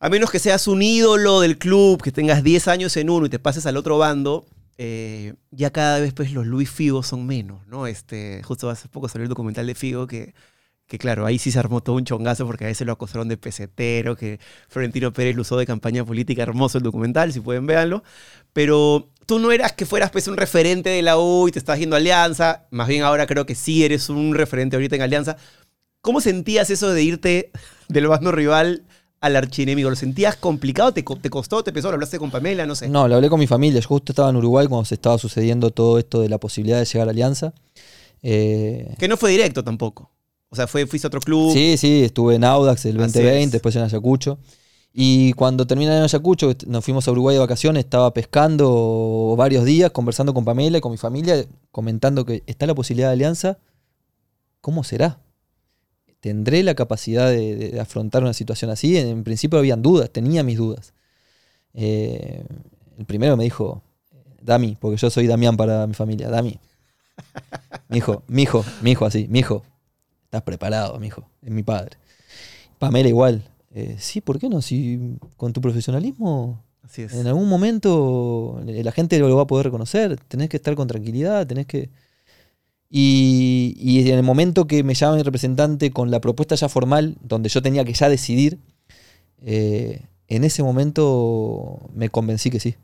a 0.00 0.08
menos 0.08 0.30
que 0.30 0.38
seas 0.38 0.66
un 0.66 0.82
ídolo 0.82 1.40
del 1.40 1.58
club, 1.58 2.02
que 2.02 2.10
tengas 2.10 2.42
10 2.42 2.68
años 2.68 2.96
en 2.96 3.10
uno 3.10 3.26
y 3.26 3.28
te 3.28 3.38
pases 3.38 3.66
al 3.66 3.76
otro 3.76 3.98
bando, 3.98 4.46
eh, 4.82 5.34
ya 5.50 5.70
cada 5.70 6.00
vez 6.00 6.14
pues 6.14 6.32
los 6.32 6.46
Luis 6.46 6.70
Figo 6.70 7.02
son 7.02 7.26
menos, 7.26 7.66
¿no? 7.66 7.86
Este, 7.86 8.42
justo 8.42 8.70
hace 8.70 8.88
poco 8.88 9.10
salió 9.10 9.24
el 9.24 9.28
documental 9.28 9.66
de 9.66 9.74
Figo 9.74 10.06
que, 10.06 10.32
que 10.86 10.98
claro, 10.98 11.26
ahí 11.26 11.38
sí 11.38 11.52
se 11.52 11.58
armó 11.58 11.82
todo 11.82 11.96
un 11.96 12.06
chongazo 12.06 12.46
porque 12.46 12.64
a 12.64 12.68
veces 12.68 12.86
lo 12.86 12.94
acusaron 12.94 13.28
de 13.28 13.36
pesetero, 13.36 14.16
que 14.16 14.40
Florentino 14.70 15.12
Pérez 15.12 15.36
lo 15.36 15.42
usó 15.42 15.58
de 15.58 15.66
campaña 15.66 16.02
política, 16.02 16.44
hermoso 16.44 16.78
el 16.78 16.84
documental, 16.84 17.30
si 17.30 17.40
pueden 17.40 17.66
véanlo, 17.66 18.02
pero 18.54 19.10
tú 19.26 19.38
no 19.38 19.52
eras 19.52 19.72
que 19.72 19.84
fueras 19.84 20.10
pues 20.12 20.28
un 20.28 20.38
referente 20.38 20.88
de 20.88 21.02
la 21.02 21.18
U 21.18 21.46
y 21.46 21.52
te 21.52 21.58
estás 21.58 21.78
yendo 21.78 21.96
a 21.96 21.98
Alianza, 21.98 22.66
más 22.70 22.88
bien 22.88 23.02
ahora 23.02 23.26
creo 23.26 23.44
que 23.44 23.54
sí 23.56 23.84
eres 23.84 24.08
un 24.08 24.34
referente 24.34 24.76
ahorita 24.76 24.96
en 24.96 25.02
Alianza. 25.02 25.36
¿Cómo 26.00 26.22
sentías 26.22 26.70
eso 26.70 26.90
de 26.90 27.02
irte 27.02 27.50
del 27.88 28.08
bando 28.08 28.32
rival 28.32 28.86
al 29.20 29.36
archienemigo? 29.36 29.90
¿Lo 29.90 29.96
sentías 29.96 30.36
complicado? 30.36 30.92
¿Te, 30.92 31.04
co- 31.04 31.16
te 31.16 31.28
costó? 31.30 31.62
¿Te 31.62 31.72
pesó? 31.72 31.88
¿Lo 31.88 31.94
hablaste 31.94 32.18
con 32.18 32.30
Pamela? 32.30 32.66
No 32.66 32.74
sé. 32.74 32.88
No, 32.88 33.06
lo 33.08 33.16
hablé 33.16 33.28
con 33.28 33.38
mi 33.40 33.46
familia. 33.46 33.80
Yo 33.80 33.88
justo 33.88 34.12
estaba 34.12 34.30
en 34.30 34.36
Uruguay 34.36 34.66
cuando 34.66 34.84
se 34.84 34.94
estaba 34.94 35.18
sucediendo 35.18 35.70
todo 35.70 35.98
esto 35.98 36.20
de 36.22 36.28
la 36.28 36.38
posibilidad 36.38 36.78
de 36.78 36.84
llegar 36.86 37.08
a 37.08 37.10
Alianza. 37.10 37.52
Eh, 38.22 38.94
Que 38.98 39.08
no 39.08 39.16
fue 39.16 39.30
directo 39.30 39.62
tampoco. 39.64 40.10
O 40.48 40.56
sea, 40.56 40.66
fue, 40.66 40.86
fuiste 40.86 41.06
a 41.06 41.08
otro 41.08 41.20
club. 41.20 41.52
Sí, 41.52 41.76
sí, 41.76 42.02
estuve 42.04 42.34
en 42.34 42.44
Audax 42.44 42.84
el 42.86 42.96
Así 42.96 43.04
2020, 43.04 43.44
es. 43.44 43.52
después 43.52 43.76
en 43.76 43.82
Ayacucho. 43.82 44.38
Y 44.92 45.32
cuando 45.34 45.66
terminé 45.68 45.96
en 45.96 46.02
Ayacucho, 46.02 46.52
nos 46.66 46.84
fuimos 46.84 47.06
a 47.06 47.12
Uruguay 47.12 47.34
de 47.36 47.40
vacaciones, 47.40 47.84
estaba 47.84 48.12
pescando 48.12 49.34
varios 49.38 49.64
días, 49.64 49.92
conversando 49.92 50.34
con 50.34 50.44
Pamela 50.44 50.78
y 50.78 50.80
con 50.80 50.90
mi 50.90 50.98
familia, 50.98 51.44
comentando 51.70 52.24
que 52.24 52.42
está 52.46 52.66
la 52.66 52.74
posibilidad 52.74 53.08
de 53.08 53.12
alianza. 53.12 53.58
¿Cómo 54.60 54.82
será? 54.82 55.18
¿Tendré 56.20 56.62
la 56.62 56.74
capacidad 56.74 57.30
de, 57.30 57.78
afrontar 57.80 58.22
una 58.22 58.34
situación 58.34 58.70
así? 58.70 58.96
En, 58.96 59.08
en 59.08 59.24
principio 59.24 59.58
habían 59.58 59.82
dudas, 59.82 60.10
tenía 60.10 60.42
mis 60.42 60.58
dudas. 60.58 60.92
Eh, 61.74 62.44
el 62.98 63.04
primero 63.06 63.36
me 63.36 63.44
dijo, 63.44 63.82
Dami, 64.42 64.76
porque 64.80 64.96
yo 64.96 65.10
soy 65.10 65.26
Damián 65.26 65.56
para 65.56 65.86
mi 65.86 65.94
familia, 65.94 66.28
Dami. 66.28 66.58
Mi 67.88 67.98
hijo, 67.98 68.22
mi 68.28 68.42
hijo, 68.42 68.64
mi 68.82 68.92
hijo 68.92 69.04
así, 69.04 69.26
mi 69.28 69.40
hijo, 69.40 69.64
estás 70.24 70.42
preparado, 70.42 70.98
mi 70.98 71.08
hijo, 71.08 71.28
es 71.42 71.50
mi 71.50 71.62
padre. 71.62 71.96
Pamela 72.78 73.08
igual. 73.08 73.42
Eh, 73.72 73.96
sí, 73.98 74.20
¿por 74.20 74.38
qué 74.38 74.48
no? 74.48 74.62
Si 74.62 75.18
con 75.36 75.52
tu 75.52 75.60
profesionalismo 75.60 76.62
Así 76.82 77.02
es. 77.02 77.14
en 77.14 77.26
algún 77.26 77.48
momento 77.48 78.60
eh, 78.66 78.82
la 78.82 78.90
gente 78.90 79.18
lo 79.18 79.36
va 79.36 79.42
a 79.42 79.46
poder 79.46 79.66
reconocer, 79.66 80.18
tenés 80.28 80.48
que 80.48 80.56
estar 80.56 80.74
con 80.74 80.88
tranquilidad, 80.88 81.46
tenés 81.46 81.66
que... 81.66 81.90
Y, 82.90 83.76
y 83.78 84.00
en 84.10 84.18
el 84.18 84.24
momento 84.24 84.66
que 84.66 84.82
me 84.82 84.94
llama 84.94 85.16
mi 85.16 85.22
representante 85.22 85.92
con 85.92 86.10
la 86.10 86.20
propuesta 86.20 86.56
ya 86.56 86.68
formal, 86.68 87.16
donde 87.22 87.48
yo 87.48 87.62
tenía 87.62 87.84
que 87.84 87.94
ya 87.94 88.08
decidir, 88.08 88.58
eh, 89.42 90.02
en 90.28 90.44
ese 90.44 90.62
momento 90.62 91.78
me 91.94 92.08
convencí 92.08 92.50
que 92.50 92.60
sí, 92.60 92.74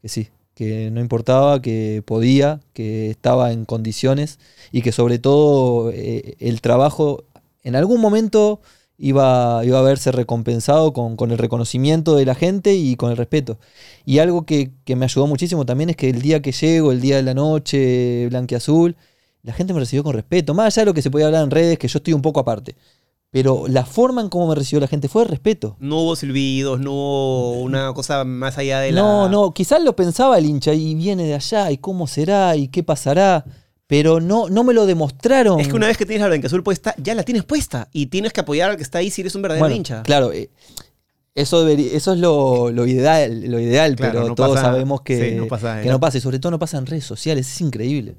que 0.00 0.08
sí, 0.08 0.28
que 0.54 0.90
no 0.90 1.00
importaba, 1.00 1.62
que 1.62 2.02
podía, 2.04 2.60
que 2.72 3.10
estaba 3.10 3.52
en 3.52 3.64
condiciones 3.64 4.38
y 4.72 4.82
que 4.82 4.92
sobre 4.92 5.18
todo 5.18 5.90
eh, 5.92 6.36
el 6.40 6.60
trabajo 6.60 7.24
en 7.62 7.76
algún 7.76 8.00
momento 8.00 8.60
iba, 8.98 9.64
iba 9.64 9.78
a 9.78 9.82
verse 9.82 10.12
recompensado 10.12 10.92
con, 10.92 11.16
con 11.16 11.30
el 11.30 11.38
reconocimiento 11.38 12.16
de 12.16 12.26
la 12.26 12.34
gente 12.34 12.74
y 12.74 12.96
con 12.96 13.10
el 13.10 13.16
respeto. 13.16 13.58
Y 14.04 14.18
algo 14.18 14.44
que, 14.46 14.72
que 14.84 14.96
me 14.96 15.04
ayudó 15.04 15.26
muchísimo 15.26 15.64
también 15.66 15.90
es 15.90 15.96
que 15.96 16.10
el 16.10 16.20
día 16.22 16.42
que 16.42 16.52
llego, 16.52 16.92
el 16.92 17.00
día 17.00 17.16
de 17.16 17.22
la 17.22 17.34
noche, 17.34 18.26
blanqueazul, 18.28 18.96
la 19.42 19.52
gente 19.52 19.72
me 19.72 19.80
recibió 19.80 20.02
con 20.04 20.14
respeto. 20.14 20.54
Más 20.54 20.66
allá 20.76 20.82
de 20.82 20.86
lo 20.86 20.94
que 20.94 21.02
se 21.02 21.10
podía 21.10 21.26
hablar 21.26 21.44
en 21.44 21.50
redes, 21.50 21.78
que 21.78 21.88
yo 21.88 21.98
estoy 21.98 22.12
un 22.14 22.22
poco 22.22 22.40
aparte. 22.40 22.74
Pero 23.30 23.66
la 23.68 23.84
forma 23.84 24.22
en 24.22 24.30
cómo 24.30 24.48
me 24.48 24.54
recibió 24.54 24.80
la 24.80 24.86
gente 24.88 25.06
fue 25.08 25.22
de 25.24 25.28
respeto. 25.28 25.76
No 25.80 25.98
hubo 26.00 26.16
silbidos, 26.16 26.80
no 26.80 26.92
hubo 26.92 27.60
una 27.60 27.92
cosa 27.92 28.24
más 28.24 28.56
allá 28.56 28.80
de 28.80 28.92
la... 28.92 29.00
No, 29.02 29.28
no, 29.28 29.52
quizás 29.52 29.82
lo 29.82 29.94
pensaba 29.94 30.38
el 30.38 30.46
hincha 30.46 30.72
y 30.72 30.94
viene 30.94 31.24
de 31.24 31.34
allá 31.34 31.70
y 31.70 31.76
cómo 31.76 32.06
será 32.06 32.56
y 32.56 32.68
qué 32.68 32.82
pasará, 32.82 33.44
pero 33.86 34.20
no, 34.20 34.48
no 34.48 34.64
me 34.64 34.72
lo 34.72 34.86
demostraron. 34.86 35.60
Es 35.60 35.68
que 35.68 35.76
una 35.76 35.88
vez 35.88 35.98
que 35.98 36.06
tienes 36.06 36.22
la 36.22 36.28
blanqueazul 36.28 36.62
puesta, 36.62 36.94
ya 36.96 37.14
la 37.14 37.22
tienes 37.22 37.44
puesta. 37.44 37.88
Y 37.92 38.06
tienes 38.06 38.32
que 38.32 38.40
apoyar 38.40 38.70
al 38.70 38.76
que 38.78 38.82
está 38.82 38.98
ahí 39.00 39.10
si 39.10 39.20
eres 39.20 39.34
un 39.34 39.42
verdadero 39.42 39.62
Bueno, 39.64 39.76
hincha. 39.76 40.02
Claro, 40.04 40.32
eh, 40.32 40.48
eso, 41.34 41.60
debería- 41.64 41.92
eso 41.92 42.14
es 42.14 42.18
lo, 42.20 42.70
lo 42.70 42.86
ideal, 42.86 43.42
lo 43.50 43.60
ideal 43.60 43.94
Claro, 43.94 44.12
pero 44.20 44.28
no 44.30 44.34
todos 44.34 44.54
pasa- 44.56 44.68
sabemos 44.68 45.02
que, 45.02 45.30
sí, 45.32 45.36
no 45.36 45.46
pasa, 45.48 45.82
que 45.82 45.88
no 45.90 46.00
pasa. 46.00 46.16
Y 46.16 46.20
sobre 46.22 46.38
todo 46.38 46.50
no 46.52 46.58
pasa 46.58 46.78
en 46.78 46.86
redes 46.86 47.04
sociales, 47.04 47.46
es 47.46 47.60
increíble. 47.60 48.16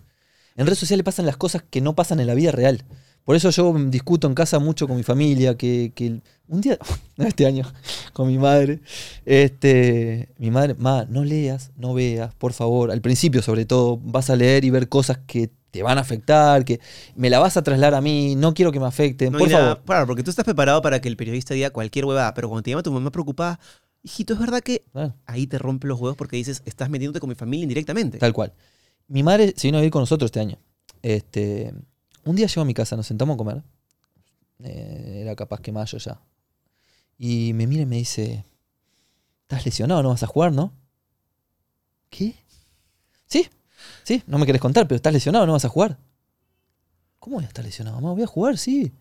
En 0.60 0.66
redes 0.66 0.80
sociales 0.80 1.06
pasan 1.06 1.26
las 1.26 1.38
cosas 1.38 1.64
que 1.70 1.80
no 1.80 1.96
pasan 1.96 2.20
en 2.20 2.28
la 2.28 2.34
vida 2.34 2.52
real. 2.52 2.84
Por 3.24 3.38
eso 3.38 3.50
yo 3.50 3.74
discuto 3.88 4.28
en 4.28 4.34
casa 4.34 4.60
mucho 4.60 4.90
con 4.90 4.98
mi 4.98 5.04
familia, 5.04 5.56
que, 5.56 5.94
que 5.96 6.20
un 6.50 6.60
día, 6.60 6.78
no, 7.16 7.26
este 7.26 7.46
año, 7.46 7.64
con 8.12 8.28
mi 8.28 8.38
madre, 8.38 8.82
este, 9.26 10.28
mi 10.38 10.52
madre, 10.52 10.76
ma, 10.78 11.06
no 11.08 11.24
leas, 11.24 11.72
no 11.78 11.94
veas, 11.94 12.36
por 12.36 12.52
favor, 12.52 12.92
al 12.92 13.00
principio 13.00 13.42
sobre 13.42 13.64
todo, 13.64 14.02
vas 14.04 14.30
a 14.30 14.36
leer 14.36 14.66
y 14.66 14.70
ver 14.70 14.90
cosas 14.90 15.20
que 15.26 15.50
te 15.72 15.82
van 15.82 15.98
a 15.98 16.02
afectar, 16.02 16.66
que 16.66 16.82
me 17.16 17.30
la 17.30 17.40
vas 17.40 17.56
a 17.56 17.64
trasladar 17.64 17.94
a 17.96 18.02
mí, 18.02 18.36
no 18.36 18.54
quiero 18.54 18.74
que 18.74 18.82
me 18.82 18.88
afecten, 18.88 19.32
No 19.32 19.38
por 19.38 19.50
favor. 19.50 19.82
Claro, 19.86 20.08
porque 20.08 20.24
tú 20.24 20.30
estás 20.30 20.44
preparado 20.44 20.82
para 20.82 21.00
que 21.00 21.08
el 21.08 21.16
periodista 21.16 21.54
diga 21.54 21.70
cualquier 21.70 22.04
huevada, 22.04 22.34
pero 22.34 22.50
cuando 22.50 22.64
te 22.64 22.72
llama 22.72 22.84
tu 22.84 22.92
mamá 22.92 23.12
preocupada, 23.12 23.62
hijito, 24.04 24.34
es 24.34 24.40
verdad 24.40 24.60
que 24.60 24.84
ahí 25.26 25.48
te 25.48 25.58
rompe 25.58 25.88
los 25.88 26.02
huevos 26.02 26.18
porque 26.18 26.36
dices, 26.36 26.64
estás 26.66 26.90
metiéndote 26.90 27.22
con 27.22 27.30
mi 27.30 27.36
familia 27.36 27.64
indirectamente. 27.64 28.18
Tal 28.18 28.34
cual. 28.34 28.52
Mi 29.10 29.24
madre 29.24 29.54
se 29.58 29.68
vino 29.68 29.78
a 29.78 29.82
vivir 29.82 29.92
con 29.92 30.02
nosotros 30.02 30.28
este 30.30 30.40
año. 30.40 30.58
Este, 31.02 31.74
un 32.26 32.36
día 32.36 32.48
llegó 32.48 32.62
a 32.62 32.66
mi 32.66 32.74
casa, 32.74 32.96
nos 32.96 33.08
sentamos 33.08 33.34
a 33.34 33.38
comer. 33.38 33.64
Eh, 34.64 35.20
era 35.22 35.36
capaz 35.36 35.60
que 35.60 35.72
mayo 35.72 35.98
ya. 35.98 36.22
Y 37.18 37.52
me 37.54 37.68
mira 37.68 37.82
y 37.82 37.86
me 37.86 37.98
dice, 37.98 38.46
¿estás 39.42 39.66
lesionado? 39.66 40.04
¿No 40.04 40.10
vas 40.10 40.24
a 40.24 40.28
jugar, 40.28 40.54
no? 40.54 40.72
¿Qué? 42.10 42.36
Sí, 43.26 43.48
sí, 44.04 44.24
no 44.28 44.38
me 44.38 44.46
querés 44.46 44.62
contar, 44.62 44.88
pero 44.88 44.96
estás 44.98 45.12
lesionado, 45.14 45.46
¿no 45.46 45.54
vas 45.54 45.66
a 45.66 45.70
jugar? 45.70 45.98
¿Cómo 47.20 47.36
voy 47.36 47.46
a 47.46 47.48
estar 47.48 47.66
lesionado? 47.66 48.00
Mamá, 48.00 48.14
voy 48.14 48.24
a 48.24 48.28
jugar, 48.28 48.58
sí. 48.58 48.92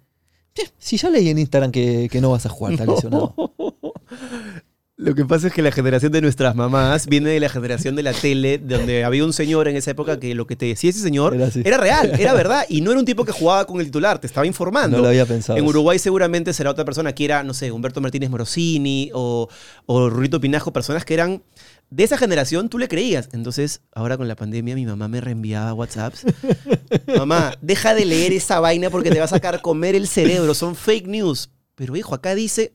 Sí, 0.54 0.62
Sí, 0.78 0.96
ya 0.96 1.10
leí 1.10 1.28
en 1.28 1.38
Instagram 1.38 1.70
que, 1.70 2.08
que 2.10 2.20
no 2.20 2.30
vas 2.30 2.46
a 2.46 2.48
jugar, 2.48 2.72
estás 2.72 2.88
lesionado. 2.94 3.34
Lo 5.00 5.14
que 5.14 5.24
pasa 5.24 5.46
es 5.46 5.52
que 5.52 5.62
la 5.62 5.70
generación 5.70 6.10
de 6.10 6.20
nuestras 6.20 6.56
mamás 6.56 7.06
viene 7.06 7.30
de 7.30 7.38
la 7.38 7.48
generación 7.48 7.94
de 7.94 8.02
la 8.02 8.12
tele, 8.12 8.58
donde 8.58 9.04
había 9.04 9.24
un 9.24 9.32
señor 9.32 9.68
en 9.68 9.76
esa 9.76 9.92
época 9.92 10.18
que 10.18 10.34
lo 10.34 10.48
que 10.48 10.56
te 10.56 10.66
decía 10.66 10.90
ese 10.90 10.98
señor 10.98 11.36
Era 11.62 11.78
real, 11.78 12.18
era 12.18 12.34
verdad, 12.34 12.66
y 12.68 12.80
no 12.80 12.90
era 12.90 12.98
un 12.98 13.06
tipo 13.06 13.24
que 13.24 13.30
jugaba 13.30 13.64
con 13.64 13.78
el 13.78 13.86
titular, 13.86 14.18
te 14.18 14.26
estaba 14.26 14.44
informando. 14.44 14.96
No 14.96 15.04
lo 15.04 15.08
había 15.10 15.24
pensado. 15.24 15.56
En. 15.56 15.64
Uruguay 15.64 16.00
seguramente 16.00 16.52
será 16.52 16.72
otra 16.72 16.84
persona 16.84 17.14
que 17.14 17.24
era, 17.24 17.44
no 17.44 17.54
sé, 17.54 17.70
Humberto 17.70 18.00
Martínez 18.00 18.28
Morosini 18.28 19.12
o, 19.14 19.48
o 19.86 20.10
Rurito 20.10 20.40
Pinajo, 20.40 20.72
personas 20.72 21.04
que 21.04 21.14
eran 21.14 21.44
de 21.90 22.02
esa 22.02 22.18
generación, 22.18 22.68
tú 22.68 22.76
le 22.78 22.88
creías. 22.88 23.28
Entonces, 23.32 23.82
ahora 23.92 24.16
con 24.16 24.26
la 24.26 24.34
pandemia, 24.34 24.74
mi 24.74 24.84
mamá 24.84 25.06
me 25.06 25.20
reenviaba 25.20 25.74
WhatsApps. 25.74 26.24
mamá, 27.16 27.52
deja 27.60 27.94
de 27.94 28.04
leer 28.04 28.32
esa 28.32 28.58
vaina 28.58 28.90
porque 28.90 29.12
te 29.12 29.18
va 29.20 29.26
a 29.26 29.28
sacar 29.28 29.62
comer 29.62 29.94
el 29.94 30.08
cerebro, 30.08 30.54
son 30.54 30.74
fake 30.74 31.06
news. 31.06 31.50
Pero 31.76 31.94
hijo, 31.94 32.16
acá 32.16 32.34
dice, 32.34 32.72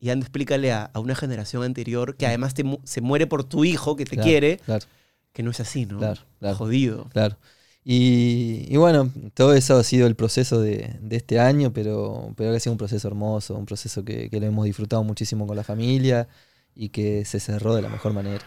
y 0.00 0.10
anda, 0.10 0.24
explícale 0.24 0.72
a, 0.72 0.84
a 0.92 1.00
una 1.00 1.14
generación 1.14 1.62
anterior 1.62 2.16
que 2.16 2.26
además 2.26 2.54
te 2.54 2.64
mu- 2.64 2.78
se 2.84 3.00
muere 3.00 3.26
por 3.26 3.44
tu 3.44 3.64
hijo 3.64 3.96
que 3.96 4.04
te 4.04 4.16
Claro, 4.16 4.26
quiere, 4.28 4.56
Claro. 4.58 4.86
que 5.32 5.42
no 5.42 5.50
es 5.50 5.60
así, 5.60 5.86
¿no? 5.86 5.98
Claro, 5.98 6.20
claro. 6.38 6.56
Jodido. 6.56 7.08
Claro. 7.10 7.36
Y, 7.84 8.66
y 8.68 8.76
bueno, 8.76 9.10
todo 9.34 9.54
eso 9.54 9.76
ha 9.78 9.84
sido 9.84 10.06
el 10.06 10.14
proceso 10.14 10.60
de, 10.60 10.96
de 11.00 11.16
este 11.16 11.40
año, 11.40 11.72
pero, 11.72 12.32
pero 12.36 12.54
ha 12.54 12.60
sido 12.60 12.72
un 12.72 12.78
proceso 12.78 13.08
hermoso, 13.08 13.54
un 13.56 13.64
proceso 13.66 14.04
que, 14.04 14.28
que 14.28 14.40
lo 14.40 14.46
hemos 14.46 14.66
disfrutado 14.66 15.02
muchísimo 15.04 15.46
con 15.46 15.56
la 15.56 15.64
familia 15.64 16.28
y 16.74 16.90
que 16.90 17.24
se 17.24 17.40
cerró 17.40 17.74
de 17.74 17.82
la 17.82 17.88
mejor 17.88 18.12
manera. 18.12 18.44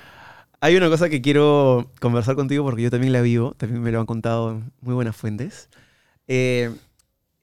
Hay 0.60 0.76
una 0.76 0.90
cosa 0.90 1.10
que 1.10 1.22
quiero 1.24 1.92
conversar 2.00 2.36
contigo 2.36 2.64
porque 2.64 2.84
yo 2.84 2.92
también 2.92 3.14
la 3.14 3.22
vivo, 3.22 3.56
también 3.58 3.82
me 3.82 3.92
lo 3.92 4.00
han 4.00 4.06
contado 4.06 4.62
muy 4.82 4.94
buenas 4.94 5.16
fuentes. 5.16 5.70
Eh, 6.28 6.72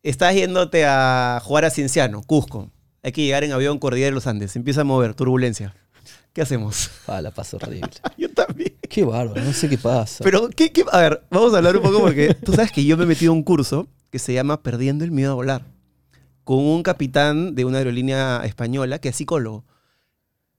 estás 0.05 0.35
yéndote 0.37 0.85
a 0.87 1.40
jugar 1.42 1.64
a 1.64 1.71
Cienciano, 1.71 2.23
Cusco. 2.23 2.71
Hay 3.02 3.12
que 3.12 3.22
llegar 3.22 3.44
en 3.44 3.52
avión 3.52 3.78
Cordillera 3.78 4.06
de 4.11 4.14
los 4.14 4.26
Andes. 4.26 4.52
Se 4.52 4.58
empieza 4.58 4.80
a 4.82 4.84
mover, 4.84 5.14
turbulencia. 5.14 5.74
¿Qué 6.32 6.42
hacemos? 6.42 6.90
Ah, 7.06 7.20
la 7.20 7.30
paso 7.30 7.56
horrible. 7.56 7.88
yo 8.18 8.30
también. 8.32 8.74
Qué 8.88 9.04
bárbaro, 9.04 9.42
no 9.42 9.52
sé 9.52 9.68
qué 9.68 9.78
pasa. 9.78 10.22
Pero, 10.24 10.48
¿qué, 10.50 10.70
qué? 10.72 10.84
A 10.92 10.98
ver, 11.00 11.22
vamos 11.30 11.52
a 11.54 11.58
hablar 11.58 11.76
un 11.76 11.82
poco 11.82 12.00
porque 12.00 12.34
tú 12.34 12.52
sabes 12.52 12.70
que 12.72 12.84
yo 12.84 12.96
me 12.96 13.04
he 13.04 13.06
metido 13.06 13.32
a 13.32 13.34
un 13.34 13.42
curso 13.42 13.88
que 14.11 14.18
se 14.18 14.32
llama 14.32 14.62
Perdiendo 14.62 15.04
el 15.04 15.11
miedo 15.11 15.32
a 15.32 15.34
volar. 15.34 15.62
Con 16.44 16.58
un 16.58 16.82
capitán 16.82 17.54
de 17.54 17.64
una 17.64 17.78
aerolínea 17.78 18.42
española 18.44 18.98
que 19.00 19.08
es 19.11 19.16
psicólogo. 19.16 19.64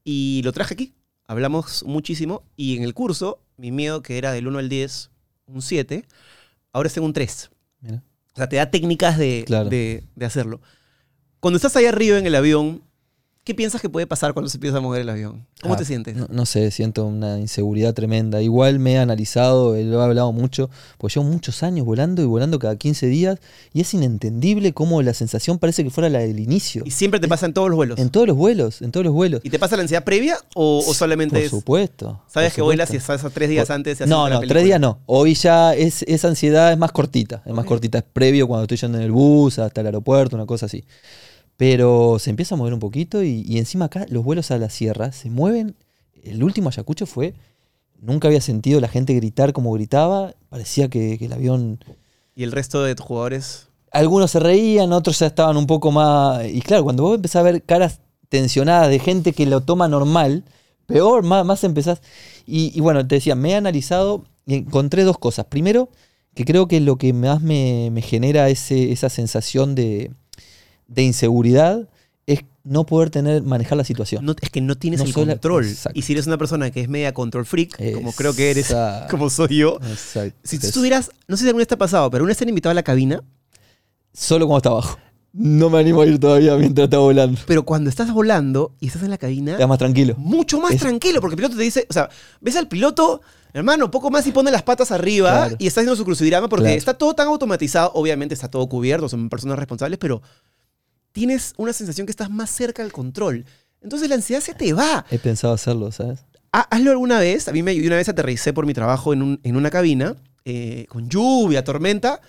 Y 0.04 0.40
lo 0.44 0.52
traje 0.52 0.74
aquí. 0.74 0.94
Hablamos 1.26 1.84
muchísimo. 1.84 2.42
Y 2.56 2.76
en 2.76 2.82
el 2.84 2.94
curso, 2.94 3.42
mi 3.56 3.70
miedo, 3.70 4.02
que 4.02 4.18
era 4.18 4.32
del 4.32 4.46
1 4.48 4.58
al 4.58 4.68
10, 4.68 5.10
un 5.46 5.62
7, 5.62 6.04
ahora 6.72 6.86
está 6.88 7.00
en 7.00 7.06
un 7.06 7.12
3. 7.12 7.50
Mira. 7.80 8.02
O 8.32 8.36
sea, 8.36 8.48
te 8.48 8.56
da 8.56 8.70
técnicas 8.70 9.18
de, 9.18 9.44
Claro. 9.46 9.68
de, 9.68 10.04
de 10.14 10.26
hacerlo. 10.26 10.60
Cuando 11.40 11.56
estás 11.56 11.74
ahí 11.76 11.86
arriba 11.86 12.18
en 12.18 12.26
el 12.26 12.34
avión, 12.34 12.82
¿qué 13.44 13.54
piensas 13.54 13.80
que 13.80 13.88
puede 13.88 14.06
pasar 14.06 14.34
cuando 14.34 14.50
se 14.50 14.58
empieza 14.58 14.76
a 14.76 14.80
mover 14.80 15.00
el 15.00 15.08
avión? 15.08 15.46
¿Cómo 15.62 15.74
Ah, 15.74 15.76
te 15.78 15.84
sientes? 15.86 16.14
No, 16.16 16.26
no 16.30 16.44
sé, 16.46 16.70
siento 16.70 17.06
una 17.06 17.38
inseguridad 17.38 17.94
tremenda. 17.94 18.40
Igual 18.42 18.78
me 18.78 18.92
he 18.94 18.98
analizado, 18.98 19.74
eh, 19.74 19.84
lo 19.84 20.00
he 20.00 20.04
hablado 20.04 20.32
mucho, 20.32 20.68
porque 20.98 21.14
llevo 21.18 21.26
muchos 21.30 21.62
años 21.62 21.86
volando 21.86 22.20
y 22.22 22.26
volando 22.26 22.58
cada 22.58 22.76
15 22.76 23.06
días 23.06 23.38
y 23.72 23.80
es 23.80 23.92
inentendible 23.94 24.72
cómo 24.74 25.00
la 25.02 25.14
sensación 25.14 25.58
parece 25.58 25.82
que 25.82 25.88
fuera 25.90 26.10
la 26.10 26.18
del 26.20 26.38
inicio. 26.40 26.82
Y 26.84 26.90
siempre 26.90 27.18
te 27.20 27.26
pasa 27.28 27.46
en 27.46 27.54
todos 27.54 27.68
los 27.70 27.76
vuelos. 27.76 27.98
En 27.98 28.10
todos 28.10 28.26
los 28.26 28.36
vuelos, 28.36 28.82
en 28.82 28.92
todos 28.92 29.04
los 29.04 29.14
vuelos. 29.14 29.40
¿Y 29.42 29.48
te 29.50 29.58
pasa 29.58 29.76
la 29.76 29.82
ansiedad 29.82 30.04
previa 30.04 30.36
o, 30.54 30.84
o 30.86 30.94
solamente 30.94 31.36
Por 31.36 31.44
es... 31.44 31.50
supuesto. 31.50 32.20
¿Sabes 32.28 32.50
por 32.50 32.56
que 32.56 32.62
vuelas 32.62 32.92
y 32.92 32.96
estás 32.96 33.22
tres 33.32 33.48
días 33.48 33.66
Por- 33.66 33.76
antes? 33.76 34.00
y 34.00 34.04
No, 34.04 34.28
no, 34.28 34.40
tres 34.40 34.62
días 34.64 34.78
no. 34.80 34.98
Hoy 35.06 35.34
ya 35.34 35.74
es, 35.74 36.02
esa 36.02 36.28
ansiedad 36.28 36.70
es 36.72 36.78
más 36.78 36.92
cortita. 36.92 37.42
Es 37.46 37.52
más 37.54 37.64
cortita. 37.64 37.98
Es 37.98 38.04
previo 38.04 38.46
cuando 38.46 38.64
estoy 38.64 38.76
yendo 38.76 38.98
en 38.98 39.04
el 39.04 39.10
bus 39.12 39.58
hasta 39.58 39.80
el 39.80 39.86
aeropuerto, 39.88 40.36
una 40.36 40.44
cosa 40.46 40.66
así. 40.66 40.84
Pero 41.60 42.16
se 42.18 42.30
empieza 42.30 42.54
a 42.54 42.58
mover 42.58 42.72
un 42.72 42.80
poquito 42.80 43.22
y, 43.22 43.44
y 43.46 43.58
encima 43.58 43.84
acá 43.84 44.06
los 44.08 44.24
vuelos 44.24 44.50
a 44.50 44.56
la 44.56 44.70
sierra 44.70 45.12
se 45.12 45.28
mueven. 45.28 45.76
El 46.22 46.42
último 46.42 46.70
Ayacucho 46.70 47.04
fue. 47.04 47.34
Nunca 48.00 48.28
había 48.28 48.40
sentido 48.40 48.80
la 48.80 48.88
gente 48.88 49.12
gritar 49.12 49.52
como 49.52 49.70
gritaba. 49.74 50.32
Parecía 50.48 50.88
que, 50.88 51.18
que 51.18 51.26
el 51.26 51.34
avión. 51.34 51.84
¿Y 52.34 52.44
el 52.44 52.52
resto 52.52 52.82
de 52.82 52.94
tus 52.94 53.04
jugadores? 53.04 53.68
Algunos 53.92 54.30
se 54.30 54.40
reían, 54.40 54.94
otros 54.94 55.18
ya 55.18 55.26
estaban 55.26 55.58
un 55.58 55.66
poco 55.66 55.92
más. 55.92 56.46
Y 56.48 56.62
claro, 56.62 56.82
cuando 56.82 57.02
vos 57.02 57.16
empezás 57.16 57.40
a 57.40 57.42
ver 57.42 57.62
caras 57.62 58.00
tensionadas 58.30 58.88
de 58.88 58.98
gente 58.98 59.34
que 59.34 59.44
lo 59.44 59.60
toma 59.60 59.86
normal, 59.86 60.44
peor, 60.86 61.24
más, 61.24 61.44
más 61.44 61.62
empezás. 61.62 62.00
Y, 62.46 62.72
y 62.74 62.80
bueno, 62.80 63.06
te 63.06 63.16
decía, 63.16 63.34
me 63.34 63.50
he 63.50 63.54
analizado 63.56 64.24
y 64.46 64.54
encontré 64.54 65.04
dos 65.04 65.18
cosas. 65.18 65.44
Primero, 65.44 65.90
que 66.34 66.46
creo 66.46 66.68
que 66.68 66.80
lo 66.80 66.96
que 66.96 67.12
más 67.12 67.42
me, 67.42 67.90
me 67.92 68.00
genera 68.00 68.48
ese, 68.48 68.92
esa 68.92 69.10
sensación 69.10 69.74
de, 69.74 70.10
de 70.90 71.02
inseguridad 71.04 71.88
es 72.26 72.40
no 72.62 72.84
poder 72.84 73.08
tener, 73.08 73.42
manejar 73.42 73.78
la 73.78 73.84
situación. 73.84 74.24
No, 74.24 74.34
es 74.40 74.50
que 74.50 74.60
no 74.60 74.76
tienes 74.76 75.00
No 75.00 75.06
el 75.06 75.10
la- 75.12 75.32
control. 75.34 75.66
Y 75.94 76.02
si 76.02 76.12
eres 76.12 76.26
una 76.26 76.36
persona 76.36 76.70
que 76.70 76.80
es 76.82 76.88
media 76.90 77.14
control 77.14 77.46
freak, 77.46 77.94
como 77.94 78.12
creo 78.12 78.34
que 78.34 78.50
eres, 78.50 78.74
como 79.10 79.30
soy 79.30 79.56
yo, 79.56 79.78
Exacto. 79.88 80.38
si 80.44 80.58
tú 80.58 80.66
Es- 80.66 80.68
estuvieras, 80.68 81.10
no 81.26 81.36
sé 81.38 81.44
si 81.44 81.48
alguna 81.48 81.62
vez 81.62 81.68
te 81.68 81.74
ha 81.74 81.78
pasado, 81.78 82.10
pero 82.10 82.22
una 82.24 82.30
vez 82.32 82.36
te 82.38 82.44
han 82.44 82.50
invitado 82.50 82.72
a 82.72 82.74
la 82.74 82.82
cabina, 82.82 83.22
Solo 84.12 84.46
cuando 84.46 84.58
está 84.58 84.68
abajo. 84.70 84.98
No 85.32 85.70
me 85.70 85.78
animo 85.78 86.00
a 86.02 86.06
ir 86.06 86.18
todavía 86.18 86.56
mientras 86.56 86.86
está 86.86 86.98
volando. 86.98 87.40
pero 87.46 87.64
cuando 87.64 87.88
estás 87.88 88.12
volando 88.12 88.74
y 88.80 88.88
estás 88.88 89.04
en 89.04 89.10
la 89.10 89.18
cabina, 89.18 89.52
Está 89.52 89.68
más 89.68 89.78
tranquilo. 89.78 90.14
mucho 90.18 90.60
más 90.60 90.72
Es- 90.72 90.80
tranquilo, 90.80 91.20
porque 91.20 91.34
el 91.34 91.36
piloto 91.36 91.56
te 91.56 91.62
dice, 91.62 91.86
o 91.88 91.92
sea, 91.92 92.08
ves 92.40 92.56
al 92.56 92.66
piloto, 92.66 93.20
hermano, 93.52 93.88
poco 93.92 94.10
más 94.10 94.26
y 94.26 94.32
pone 94.32 94.50
las 94.50 94.64
patas 94.64 94.90
arriba 94.90 95.30
Claro. 95.30 95.56
y 95.60 95.68
está 95.68 95.80
haciendo 95.82 95.94
su 95.94 96.04
crucigrama 96.04 96.48
porque 96.48 96.64
Claro. 96.64 96.78
está 96.78 96.94
todo 96.94 97.14
tan 97.14 97.28
automatizado, 97.28 97.92
obviamente 97.94 98.34
está 98.34 98.48
todo 98.50 98.68
cubierto, 98.68 99.08
son 99.08 99.28
personas 99.28 99.56
responsables, 99.56 100.00
pero 100.00 100.20
tienes 101.12 101.54
una 101.56 101.72
sensación 101.72 102.06
que 102.06 102.10
estás 102.12 102.30
más 102.30 102.50
cerca 102.50 102.82
del 102.82 102.92
control. 102.92 103.44
Entonces 103.80 104.08
la 104.08 104.14
ansiedad 104.16 104.40
se 104.42 104.54
te 104.54 104.72
va. 104.72 105.04
He 105.10 105.18
pensado 105.18 105.54
hacerlo, 105.54 105.90
¿sabes? 105.92 106.20
Ha- 106.52 106.66
Hazlo 106.70 106.90
alguna 106.90 107.18
vez. 107.20 107.48
A 107.48 107.52
mí 107.52 107.62
me 107.62 107.74
una 107.86 107.96
vez 107.96 108.08
aterricé 108.08 108.52
por 108.52 108.66
mi 108.66 108.74
trabajo 108.74 109.12
en, 109.12 109.22
un- 109.22 109.40
en 109.42 109.56
una 109.56 109.70
cabina, 109.70 110.16
eh, 110.44 110.86
con 110.88 111.08
lluvia, 111.08 111.64
tormenta. 111.64 112.20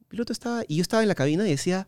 El 0.00 0.06
piloto 0.06 0.32
estaba, 0.32 0.62
y 0.68 0.76
yo 0.76 0.82
estaba 0.82 1.02
en 1.02 1.08
la 1.08 1.14
cabina 1.14 1.46
y 1.46 1.50
decía, 1.50 1.86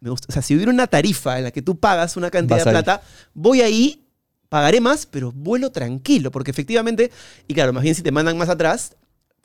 me 0.00 0.10
gusta. 0.10 0.26
O 0.28 0.32
sea, 0.32 0.42
si 0.42 0.54
hubiera 0.54 0.70
una 0.72 0.86
tarifa 0.86 1.38
en 1.38 1.44
la 1.44 1.50
que 1.50 1.62
tú 1.62 1.78
pagas 1.78 2.16
una 2.16 2.30
cantidad 2.30 2.56
Vas 2.58 2.64
de 2.64 2.70
ahí. 2.70 2.74
plata, 2.82 3.02
voy 3.34 3.60
ahí, 3.60 4.04
pagaré 4.48 4.80
más, 4.80 5.06
pero 5.06 5.32
vuelo 5.32 5.70
tranquilo. 5.70 6.30
Porque 6.30 6.50
efectivamente, 6.50 7.10
y 7.46 7.54
claro, 7.54 7.72
más 7.72 7.82
bien 7.82 7.94
si 7.94 8.02
te 8.02 8.10
mandan 8.12 8.36
más 8.36 8.48
atrás, 8.48 8.96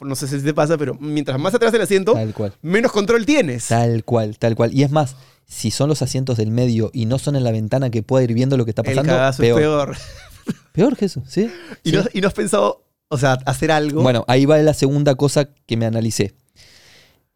no 0.01 0.15
sé 0.15 0.27
si 0.27 0.39
te 0.41 0.53
pasa, 0.53 0.77
pero 0.77 0.95
mientras 0.99 1.39
más 1.39 1.53
atrás 1.53 1.71
del 1.71 1.81
asiento, 1.81 2.13
Tal 2.13 2.33
cual. 2.33 2.53
menos 2.61 2.91
control 2.91 3.25
tienes. 3.25 3.67
Tal 3.67 4.03
cual, 4.03 4.37
tal 4.37 4.55
cual. 4.55 4.73
Y 4.73 4.83
es 4.83 4.91
más, 4.91 5.15
si 5.47 5.71
son 5.71 5.89
los 5.89 6.01
asientos 6.01 6.37
del 6.37 6.51
medio 6.51 6.89
y 6.93 7.05
no 7.05 7.19
son 7.19 7.35
en 7.35 7.43
la 7.43 7.51
ventana 7.51 7.89
que 7.89 8.03
pueda 8.03 8.23
ir 8.23 8.33
viendo 8.33 8.55
lo 8.57 8.65
que 8.65 8.71
está 8.71 8.81
El 8.83 8.87
pasando, 8.95 9.11
cagazo 9.13 9.41
peor. 9.41 9.59
es 9.59 9.61
peor. 9.61 9.97
Peor 10.71 10.95
que 10.97 11.05
eso, 11.05 11.21
¿sí? 11.27 11.49
Y, 11.83 11.89
Sí. 11.91 11.95
no, 11.97 12.03
y 12.13 12.21
no 12.21 12.27
has 12.27 12.33
pensado, 12.33 12.85
o 13.09 13.17
sea, 13.17 13.33
hacer 13.45 13.71
algo. 13.71 14.01
Bueno, 14.01 14.23
ahí 14.27 14.45
va 14.45 14.57
la 14.59 14.73
segunda 14.73 15.15
cosa 15.15 15.49
que 15.65 15.77
me 15.77 15.85
analicé. 15.85 16.33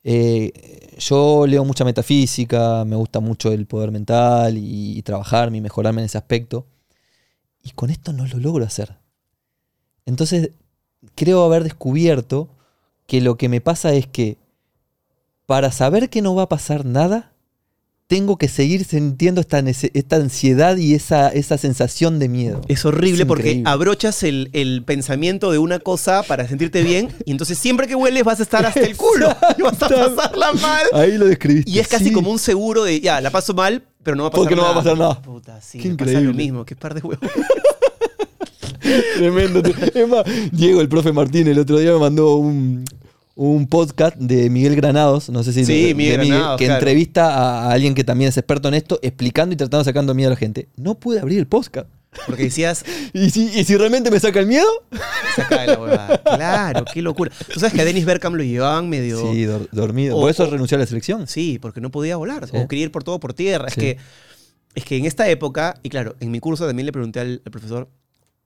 Eh, 0.03 0.51
yo 0.99 1.45
leo 1.47 1.63
mucha 1.65 1.85
metafísica, 1.85 2.83
me 2.85 2.95
gusta 2.95 3.19
mucho 3.19 3.51
el 3.51 3.65
poder 3.65 3.91
mental 3.91 4.57
y, 4.57 4.97
y 4.97 5.01
trabajarme 5.01 5.57
y 5.57 5.61
mejorarme 5.61 6.01
en 6.01 6.05
ese 6.05 6.17
aspecto. 6.17 6.67
Y 7.63 7.71
con 7.71 7.89
esto 7.89 8.13
no 8.13 8.25
lo 8.27 8.37
logro 8.37 8.65
hacer. 8.65 8.97
Entonces, 10.05 10.51
creo 11.15 11.43
haber 11.43 11.63
descubierto 11.63 12.49
que 13.07 13.21
lo 13.21 13.35
que 13.37 13.49
me 13.49 13.61
pasa 13.61 13.93
es 13.93 14.07
que 14.07 14.37
para 15.45 15.71
saber 15.71 16.09
que 16.09 16.21
no 16.21 16.35
va 16.35 16.43
a 16.43 16.49
pasar 16.49 16.85
nada, 16.85 17.31
tengo 18.07 18.37
que 18.37 18.47
seguir 18.47 18.85
sintiendo 18.85 19.41
esta, 19.41 19.59
esta 19.59 20.15
ansiedad 20.17 20.77
y 20.77 20.93
esa, 20.93 21.29
esa 21.29 21.57
sensación 21.57 22.19
de 22.19 22.29
miedo. 22.29 22.61
Es 22.67 22.85
horrible 22.85 23.23
Es 23.23 23.27
porque 23.27 23.63
abrochas 23.65 24.23
el, 24.23 24.49
el 24.53 24.83
pensamiento 24.83 25.51
de 25.51 25.57
una 25.57 25.79
cosa 25.79 26.21
para 26.23 26.47
sentirte 26.47 26.83
bien 26.83 27.09
y 27.25 27.31
entonces 27.31 27.57
siempre 27.57 27.87
que 27.87 27.95
hueles 27.95 28.23
vas 28.23 28.39
a 28.39 28.43
estar 28.43 28.65
hasta 28.65 28.81
el 28.81 28.95
culo 28.97 29.35
y 29.57 29.61
vas 29.63 29.81
a 29.81 29.89
pasarla 29.89 30.53
mal. 30.53 30.83
Ahí 30.93 31.17
lo 31.17 31.25
describiste. 31.25 31.71
Y 31.71 31.79
es 31.79 31.87
casi 31.87 32.05
sí. 32.05 32.11
como 32.11 32.29
un 32.29 32.39
seguro 32.39 32.83
de, 32.83 33.01
ya, 33.01 33.19
la 33.19 33.31
paso 33.31 33.53
mal, 33.53 33.83
pero 34.03 34.15
no 34.15 34.23
va 34.23 34.27
a 34.29 34.31
pasar 34.31 34.43
Porque 34.43 34.55
no 34.55 34.61
nada. 34.61 34.73
va 34.73 34.79
a 34.79 34.83
pasar 34.83 34.97
nada. 34.97 35.21
Puta, 35.21 35.61
sí, 35.61 35.79
Qué 35.79 35.89
pasa 35.89 35.93
increíble. 36.11 36.23
lo 36.27 36.33
mismo, 36.33 36.65
qué 36.65 36.75
par 36.75 36.93
de 36.93 37.01
huevos. 37.01 37.19
Tremendo. 39.17 39.61
Es 39.93 40.07
más, 40.07 40.23
Diego, 40.51 40.81
el 40.81 40.89
profe 40.89 41.11
Martín, 41.11 41.47
el 41.47 41.59
otro 41.59 41.77
día 41.79 41.91
me 41.93 41.99
mandó 41.99 42.35
un, 42.35 42.83
un 43.35 43.67
podcast 43.67 44.15
de 44.17 44.49
Miguel 44.49 44.75
Granados, 44.75 45.29
no 45.29 45.43
sé 45.43 45.53
si 45.53 45.65
Sí, 45.65 45.87
de 45.87 45.95
Miguel 45.95 46.17
Granados, 46.27 46.57
que 46.59 46.65
claro. 46.65 46.79
entrevista 46.79 47.33
a, 47.33 47.65
a 47.69 47.71
alguien 47.73 47.93
que 47.95 48.03
también 48.03 48.29
es 48.29 48.37
experto 48.37 48.67
en 48.67 48.73
esto, 48.75 48.99
explicando 49.01 49.53
y 49.53 49.57
tratando 49.57 49.79
de 49.79 49.85
sacando 49.85 50.13
miedo 50.13 50.29
a 50.29 50.33
la 50.33 50.37
gente. 50.37 50.67
No 50.75 50.95
pude 50.95 51.19
abrir 51.19 51.39
el 51.39 51.47
podcast. 51.47 51.87
Porque 52.27 52.43
decías, 52.43 52.85
¿Y 53.13 53.31
si, 53.31 53.45
y 53.59 53.63
si 53.63 53.75
realmente 53.75 54.11
me 54.11 54.19
saca 54.19 54.39
el 54.39 54.45
miedo? 54.45 54.67
saca 55.35 55.65
la 55.65 55.79
huevada. 55.79 56.21
Claro, 56.23 56.85
qué 56.93 57.01
locura. 57.01 57.31
Tú 57.51 57.59
sabes 57.59 57.73
que 57.73 57.81
a 57.81 57.85
Dennis 57.85 58.05
Bergkamp 58.05 58.35
lo 58.35 58.43
llevaban 58.43 58.87
medio... 58.87 59.19
Sí, 59.31 59.45
dor- 59.45 59.67
dormido. 59.71 60.15
O- 60.17 60.21
Por 60.21 60.29
eso 60.29 60.43
o- 60.43 60.49
renunció 60.51 60.77
a 60.77 60.79
la 60.79 60.85
selección. 60.85 61.25
Sí, 61.25 61.57
porque 61.59 61.81
no 61.81 61.89
podía 61.89 62.15
volar. 62.17 62.47
Sí. 62.47 62.55
O 62.55 62.67
quería 62.67 62.85
ir 62.85 62.91
por 62.91 63.03
todo 63.03 63.19
por 63.19 63.33
tierra. 63.33 63.67
Es, 63.67 63.73
que, 63.73 63.97
es 64.75 64.85
que 64.85 64.97
en 64.97 65.05
esta 65.05 65.27
época, 65.27 65.79
y 65.81 65.89
claro, 65.89 66.15
en 66.19 66.29
mi 66.29 66.39
curso 66.39 66.67
también 66.67 66.85
le 66.85 66.91
pregunté 66.91 67.19
al, 67.19 67.41
al 67.43 67.51
profesor, 67.51 67.89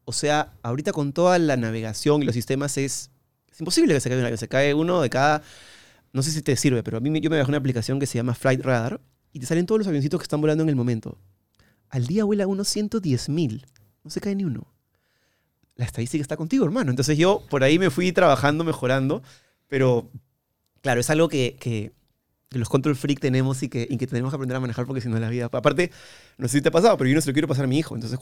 o 0.09 0.13
sea, 0.13 0.53
ahorita 0.63 0.93
con 0.93 1.11
toda 1.11 1.37
la 1.37 1.57
navegación 1.57 2.23
y 2.23 2.25
los 2.25 2.33
sistemas 2.33 2.77
es, 2.77 3.11
imposible 3.59 3.93
que 3.93 3.99
se 3.99 4.07
caiga 4.07 4.21
un 4.21 4.25
avión. 4.25 4.37
Se 4.37 4.47
cae 4.47 4.73
uno 4.73 5.01
de 5.01 5.09
cada... 5.09 5.43
No 6.13 6.23
sé 6.23 6.31
si 6.31 6.41
te 6.41 6.55
sirve, 6.55 6.81
pero 6.81 6.95
a 6.97 6.99
mí 7.01 7.19
yo 7.19 7.29
me 7.29 7.37
bajé 7.37 7.51
una 7.51 7.57
aplicación 7.57 7.99
que 7.99 8.05
se 8.05 8.17
llama 8.17 8.33
Flight 8.33 8.61
Radar 8.61 9.01
y 9.33 9.41
te 9.41 9.45
salen 9.45 9.65
todos 9.65 9.79
los 9.79 9.87
avioncitos 9.89 10.21
que 10.21 10.23
están 10.23 10.39
volando 10.39 10.63
en 10.63 10.69
el 10.69 10.77
momento. 10.77 11.19
Al 11.89 12.07
día 12.07 12.23
vuela 12.23 12.47
unos 12.47 12.69
110 12.69 13.27
mil. 13.27 13.65
No 14.05 14.09
se 14.09 14.21
cae 14.21 14.33
ni 14.33 14.45
uno. 14.45 14.73
La 15.75 15.83
estadística 15.83 16.21
está 16.21 16.37
contigo, 16.37 16.63
hermano. 16.63 16.89
Entonces 16.89 17.17
yo 17.17 17.43
por 17.49 17.65
ahí 17.65 17.77
me 17.77 17.89
fui 17.89 18.13
trabajando, 18.13 18.63
mejorando, 18.63 19.23
pero 19.67 20.09
claro, 20.79 21.01
es 21.01 21.09
algo 21.09 21.27
que, 21.27 21.91
los 22.51 22.69
control 22.69 22.95
freak 22.95 23.19
tenemos 23.19 23.61
y 23.61 23.67
que, 23.67 23.85
y 23.89 23.97
tenemos 23.97 24.31
que 24.31 24.35
aprender 24.35 24.55
a 24.55 24.61
manejar 24.61 24.85
porque 24.85 25.01
si 25.01 25.09
no 25.09 25.19
la 25.19 25.27
vida... 25.27 25.49
Aparte, 25.51 25.91
no 26.37 26.47
sé 26.47 26.59
si 26.59 26.61
te 26.61 26.69
ha 26.69 26.71
pasado, 26.71 26.97
pero 26.97 27.09
yo 27.09 27.15
no 27.15 27.19
se 27.19 27.27
lo 27.27 27.33
quiero 27.33 27.49
pasar 27.49 27.65
a 27.65 27.67
mi 27.67 27.77
hijo. 27.77 27.93
Entonces 27.93 28.17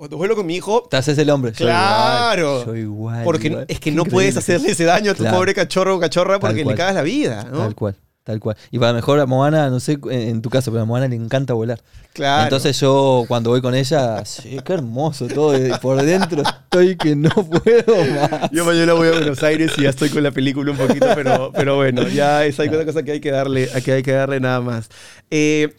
cuando 0.00 0.16
vuelo 0.16 0.34
con 0.34 0.46
mi 0.46 0.56
hijo, 0.56 0.88
Te 0.90 0.96
haces 0.96 1.18
el 1.18 1.28
hombre. 1.28 1.52
Claro. 1.52 2.60
igual, 2.62 2.66
Yo 2.66 2.74
igual. 2.76 3.22
porque 3.24 3.48
igual. 3.48 3.66
es 3.68 3.80
que 3.80 3.92
no 3.92 4.04
puedes 4.06 4.34
hacerle 4.34 4.70
ese 4.70 4.84
daño 4.84 5.10
a 5.10 5.14
tu 5.14 5.24
Claro. 5.24 5.36
pobre 5.36 5.52
cachorro 5.52 5.96
o 5.96 6.00
cachorra 6.00 6.40
porque 6.40 6.64
le 6.64 6.74
cagas 6.74 6.94
la 6.94 7.02
vida, 7.02 7.46
¿no? 7.52 7.58
Tal 7.58 7.74
cual, 7.74 7.96
tal 8.24 8.40
cual. 8.40 8.56
Y 8.70 8.78
para 8.78 8.94
mejor 8.94 9.20
a 9.20 9.26
Moana, 9.26 9.68
no 9.68 9.78
sé 9.78 9.98
en 10.10 10.40
tu 10.40 10.48
caso, 10.48 10.70
pero 10.70 10.84
a 10.84 10.86
Moana 10.86 11.06
le 11.06 11.16
encanta 11.16 11.52
volar. 11.52 11.80
Claro. 12.14 12.44
Entonces 12.44 12.80
yo 12.80 13.26
cuando 13.28 13.50
voy 13.50 13.60
con 13.60 13.74
ella, 13.74 14.24
sí, 14.24 14.58
qué 14.64 14.72
hermoso 14.72 15.26
todo. 15.28 15.54
y 15.54 15.70
Por 15.82 16.00
dentro 16.02 16.44
estoy 16.44 16.96
que 16.96 17.14
no 17.14 17.28
puedo 17.30 17.94
más. 18.14 18.50
Yo 18.52 18.64
mañana 18.64 18.94
voy 18.94 19.08
a 19.08 19.12
Buenos 19.12 19.42
Aires 19.42 19.72
y 19.76 19.82
ya 19.82 19.90
estoy 19.90 20.08
con 20.08 20.22
la 20.22 20.30
película 20.30 20.72
un 20.72 20.78
poquito, 20.78 21.08
pero, 21.14 21.52
pero 21.54 21.76
bueno, 21.76 22.08
ya 22.08 22.46
es 22.46 22.58
hay 22.58 22.68
otra 22.68 22.86
cosa 22.86 23.02
que 23.02 23.12
hay 23.12 23.20
que 23.20 23.30
darle, 23.32 23.68
a 23.74 23.82
que 23.82 23.92
hay 23.92 24.02
que 24.02 24.12
darle 24.12 24.40
nada 24.40 24.62
más. 24.62 24.88
Eh, 25.30 25.76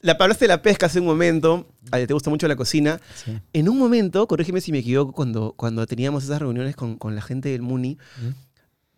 la 0.00 0.12
hablaste 0.12 0.44
de 0.44 0.48
la 0.48 0.62
pesca 0.62 0.86
hace 0.86 1.00
un 1.00 1.06
momento, 1.06 1.66
a- 1.90 1.98
te 2.06 2.12
gusta 2.14 2.30
mucho 2.30 2.46
la 2.48 2.56
cocina. 2.56 3.00
Sí. 3.24 3.38
En 3.52 3.68
un 3.68 3.78
momento, 3.78 4.26
corrígeme 4.28 4.60
si 4.60 4.72
me 4.72 4.78
equivoco, 4.78 5.12
cuando, 5.12 5.54
cuando 5.56 5.86
teníamos 5.86 6.24
esas 6.24 6.38
reuniones 6.40 6.76
con, 6.76 6.96
con 6.96 7.14
la 7.14 7.22
gente 7.22 7.48
del 7.50 7.62
Muni, 7.62 7.98
¿Mm? 8.22 8.28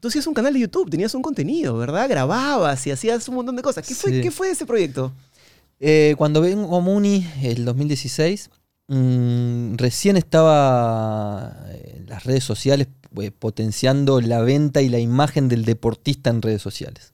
tú 0.01 0.09
hacías 0.09 0.27
un 0.27 0.35
canal 0.35 0.53
de 0.55 0.61
YouTube, 0.61 0.91
tenías 0.91 1.15
un 1.15 1.23
contenido, 1.23 1.77
¿verdad? 1.77 2.09
Grababas 2.09 2.87
y 2.87 2.91
hacías 2.91 3.29
un 3.29 3.37
montón 3.37 3.57
de 3.57 3.63
cosas. 3.63 3.87
¿Qué 3.87 3.95
fue. 3.95 4.21
¿qué 4.21 4.31
fue 4.31 4.51
ese 4.51 4.67
proyecto? 4.67 5.13
Eh, 5.79 6.15
cuando 6.19 6.41
vengo 6.43 6.77
a 6.77 6.81
Muni, 6.81 7.27
el 7.43 7.65
2016, 7.65 8.51
mm, 8.89 9.77
recién 9.77 10.17
estaba 10.19 11.57
en 11.73 12.07
las 12.07 12.25
redes 12.25 12.45
sociales 12.45 12.89
eh, 13.21 13.31
potenciando 13.31 14.21
la 14.21 14.41
venta 14.43 14.83
y 14.83 14.89
la 14.89 14.99
imagen 14.99 15.49
del 15.49 15.65
deportista 15.65 16.31
en 16.31 16.43
redes 16.43 16.63
sociales. 16.63 17.13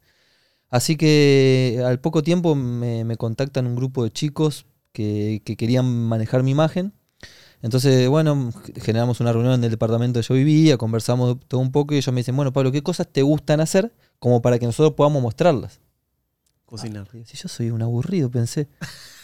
Así 0.71 0.97
que 0.97 1.83
al 1.85 2.01
poco 2.01 2.23
tiempo 2.23 2.55
me, 2.55 3.05
me 3.05 3.17
contactan 3.17 3.67
un 3.67 3.77
grupo 3.77 4.05
de 4.05 4.11
chicos 4.11 4.67
que, 4.93 5.43
que 5.45 5.57
querían 5.57 5.87
manejar 6.09 6.43
mi 6.43 6.51
imagen. 6.51 6.93
Entonces, 7.63 8.09
bueno, 8.09 8.53
generamos 8.77 9.21
una 9.21 9.33
reunión 9.33 9.55
en 9.55 9.65
el 9.65 9.71
departamento 9.71 10.19
donde 10.19 10.29
yo 10.29 10.35
vivía, 10.35 10.77
conversamos 10.77 11.37
todo 11.49 11.61
un 11.61 11.73
poco 11.73 11.95
y 11.95 11.99
ellos 11.99 12.13
me 12.13 12.21
dicen, 12.21 12.37
bueno, 12.37 12.53
Pablo, 12.53 12.71
¿qué 12.71 12.83
cosas 12.83 13.09
te 13.11 13.23
gustan 13.23 13.61
hacer 13.61 13.93
como 14.19 14.43
para 14.43 14.59
que 14.59 14.67
nosotros 14.67 14.95
podamos 14.95 15.23
mostrarlas? 15.23 15.81
Cocinar. 16.67 17.09
Digo, 17.13 17.25
si 17.27 17.37
yo 17.37 17.49
soy 17.49 17.71
un 17.71 17.83
aburrido, 17.83 18.31
pensé. 18.31 18.69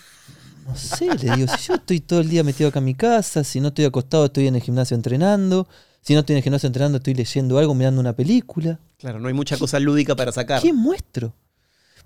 No 0.65 0.77
sé, 0.77 1.07
le 1.07 1.35
digo, 1.35 1.49
si 1.49 1.67
yo 1.67 1.75
estoy 1.75 1.99
todo 1.99 2.21
el 2.21 2.29
día 2.29 2.45
metido 2.45 2.69
acá 2.69 2.79
en 2.79 2.85
mi 2.85 2.95
casa, 2.95 3.43
si 3.43 3.59
no 3.59 3.69
estoy 3.69 3.85
acostado, 3.85 4.27
estoy 4.27 4.47
en 4.47 4.55
el 4.55 4.63
gimnasio 4.63 4.95
entrenando, 4.95 5.67
si 6.03 6.15
no 6.15 6.21
estoy 6.21 6.35
en 6.35 6.37
el 6.37 6.45
gimnasio 6.45 6.69
entrenando, 6.69 6.99
estoy 6.99 7.15
leyendo 7.15 7.59
algo, 7.59 7.75
mirando 7.75 8.01
una 8.01 8.13
película. 8.13 8.79
Claro, 9.03 9.19
no 9.19 9.27
hay 9.27 9.35
mucha 9.35 9.57
cosa 9.57 9.81
lúdica 9.81 10.15
para 10.15 10.31
sacar. 10.31 10.63
¿Qué 10.63 10.73
muestro? 10.73 11.35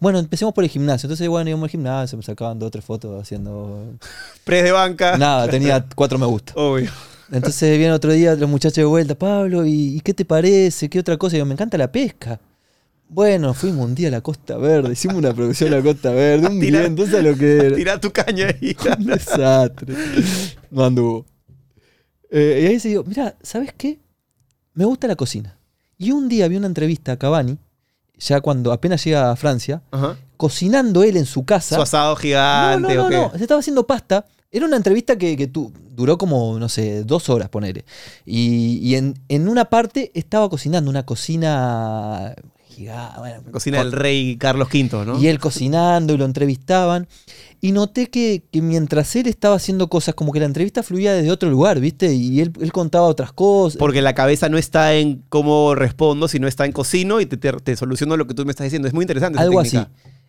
Bueno, 0.00 0.18
empecemos 0.18 0.54
por 0.54 0.64
el 0.64 0.70
gimnasio. 0.70 1.06
Entonces, 1.06 1.28
bueno, 1.28 1.50
íbamos 1.50 1.66
al 1.66 1.70
gimnasio, 1.70 2.16
me 2.16 2.24
sacaban 2.24 2.58
dos 2.58 2.68
o 2.68 2.70
tres 2.70 2.86
fotos 2.86 3.20
haciendo. 3.20 3.98
Press 4.44 4.64
de 4.64 4.72
banca. 4.72 5.18
Nada, 5.18 5.46
tenía 5.46 5.84
cuatro 5.94 6.18
me 6.18 6.24
gusta. 6.24 6.54
Obvio. 6.56 6.90
Entonces 7.30 7.76
viene 7.76 7.92
otro 7.92 8.12
día 8.12 8.34
los 8.34 8.48
muchachos 8.48 8.76
de 8.76 8.84
vuelta, 8.86 9.14
Pablo, 9.14 9.66
¿y, 9.66 9.98
y 9.98 10.00
qué 10.00 10.14
te 10.14 10.24
parece? 10.24 10.88
¿Qué 10.88 10.98
otra 10.98 11.18
cosa? 11.18 11.36
Y 11.36 11.40
yo, 11.40 11.44
me 11.44 11.52
encanta 11.52 11.76
la 11.76 11.92
pesca. 11.92 12.40
Bueno, 13.10 13.52
fuimos 13.52 13.84
un 13.84 13.94
día 13.94 14.08
a 14.08 14.12
la 14.12 14.20
Costa 14.22 14.56
Verde, 14.56 14.94
hicimos 14.94 15.18
una 15.18 15.34
producción 15.34 15.74
a 15.74 15.76
la 15.76 15.82
Costa 15.82 16.12
Verde, 16.12 16.46
un 16.46 16.58
día, 16.60 16.86
entonces 16.86 17.22
lo 17.22 17.36
que 17.36 17.58
era. 17.58 17.76
Tira 17.76 18.00
tu 18.00 18.10
caña 18.10 18.46
ahí. 18.46 18.74
Un 18.98 19.06
desastre. 19.06 19.94
No 20.70 20.82
anduvo. 20.82 21.26
Eh, 22.30 22.60
y 22.62 22.66
ahí 22.68 22.80
se 22.80 22.88
digo, 22.88 23.04
mira, 23.04 23.36
¿sabes 23.42 23.74
qué? 23.76 23.98
Me 24.72 24.86
gusta 24.86 25.06
la 25.06 25.14
cocina. 25.14 25.55
Y 25.98 26.10
un 26.12 26.28
día 26.28 26.48
vi 26.48 26.56
una 26.56 26.66
entrevista 26.66 27.12
a 27.12 27.16
Cavani, 27.18 27.56
ya 28.18 28.40
cuando 28.40 28.72
apenas 28.72 29.02
llega 29.04 29.30
a 29.30 29.36
Francia, 29.36 29.82
Ajá. 29.90 30.16
cocinando 30.36 31.02
él 31.02 31.16
en 31.16 31.26
su 31.26 31.44
casa. 31.44 31.76
Su 31.76 31.82
asado 31.82 32.10
No, 32.14 32.16
gigante. 32.16 32.94
no, 32.94 33.02
no, 33.02 33.06
¿o 33.06 33.10
qué? 33.10 33.16
no, 33.16 33.30
se 33.36 33.42
estaba 33.42 33.60
haciendo 33.60 33.86
pasta. 33.86 34.26
Era 34.50 34.66
una 34.66 34.76
entrevista 34.76 35.16
que, 35.16 35.36
que 35.36 35.46
tu- 35.48 35.72
duró 35.90 36.16
como, 36.18 36.58
no 36.58 36.68
sé, 36.68 37.04
dos 37.04 37.28
horas, 37.30 37.48
ponele. 37.48 37.84
Y, 38.24 38.78
y 38.82 38.94
en, 38.96 39.14
en 39.28 39.48
una 39.48 39.66
parte 39.66 40.10
estaba 40.14 40.48
cocinando, 40.48 40.90
una 40.90 41.04
cocina 41.04 42.34
gigante. 42.68 43.18
bueno, 43.18 43.42
cocina 43.50 43.78
del 43.78 43.92
rey 43.92 44.36
Carlos 44.36 44.68
V, 44.72 45.04
¿no? 45.06 45.18
y 45.18 45.28
él 45.28 45.38
cocinando 45.38 46.12
y 46.12 46.18
lo 46.18 46.24
entrevistaban. 46.26 47.08
Y 47.60 47.72
noté 47.72 48.08
que, 48.08 48.44
que 48.50 48.62
mientras 48.62 49.16
él 49.16 49.26
estaba 49.26 49.56
haciendo 49.56 49.88
cosas, 49.88 50.14
como 50.14 50.32
que 50.32 50.40
la 50.40 50.46
entrevista 50.46 50.82
fluía 50.82 51.14
desde 51.14 51.30
otro 51.30 51.50
lugar, 51.50 51.80
¿viste? 51.80 52.12
Y 52.12 52.40
él, 52.40 52.52
él 52.60 52.72
contaba 52.72 53.06
otras 53.06 53.32
cosas. 53.32 53.78
Porque 53.78 54.02
la 54.02 54.14
cabeza 54.14 54.48
no 54.48 54.58
está 54.58 54.94
en 54.94 55.22
cómo 55.28 55.74
respondo, 55.74 56.28
sino 56.28 56.46
está 56.46 56.66
en 56.66 56.72
cocino 56.72 57.20
y 57.20 57.26
te, 57.26 57.36
te, 57.36 57.52
te 57.52 57.76
soluciono 57.76 58.16
lo 58.16 58.26
que 58.26 58.34
tú 58.34 58.44
me 58.44 58.50
estás 58.50 58.64
diciendo. 58.64 58.88
Es 58.88 58.94
muy 58.94 59.02
interesante. 59.02 59.36
esa 59.36 59.44
algo 59.44 59.60
así. 59.60 59.78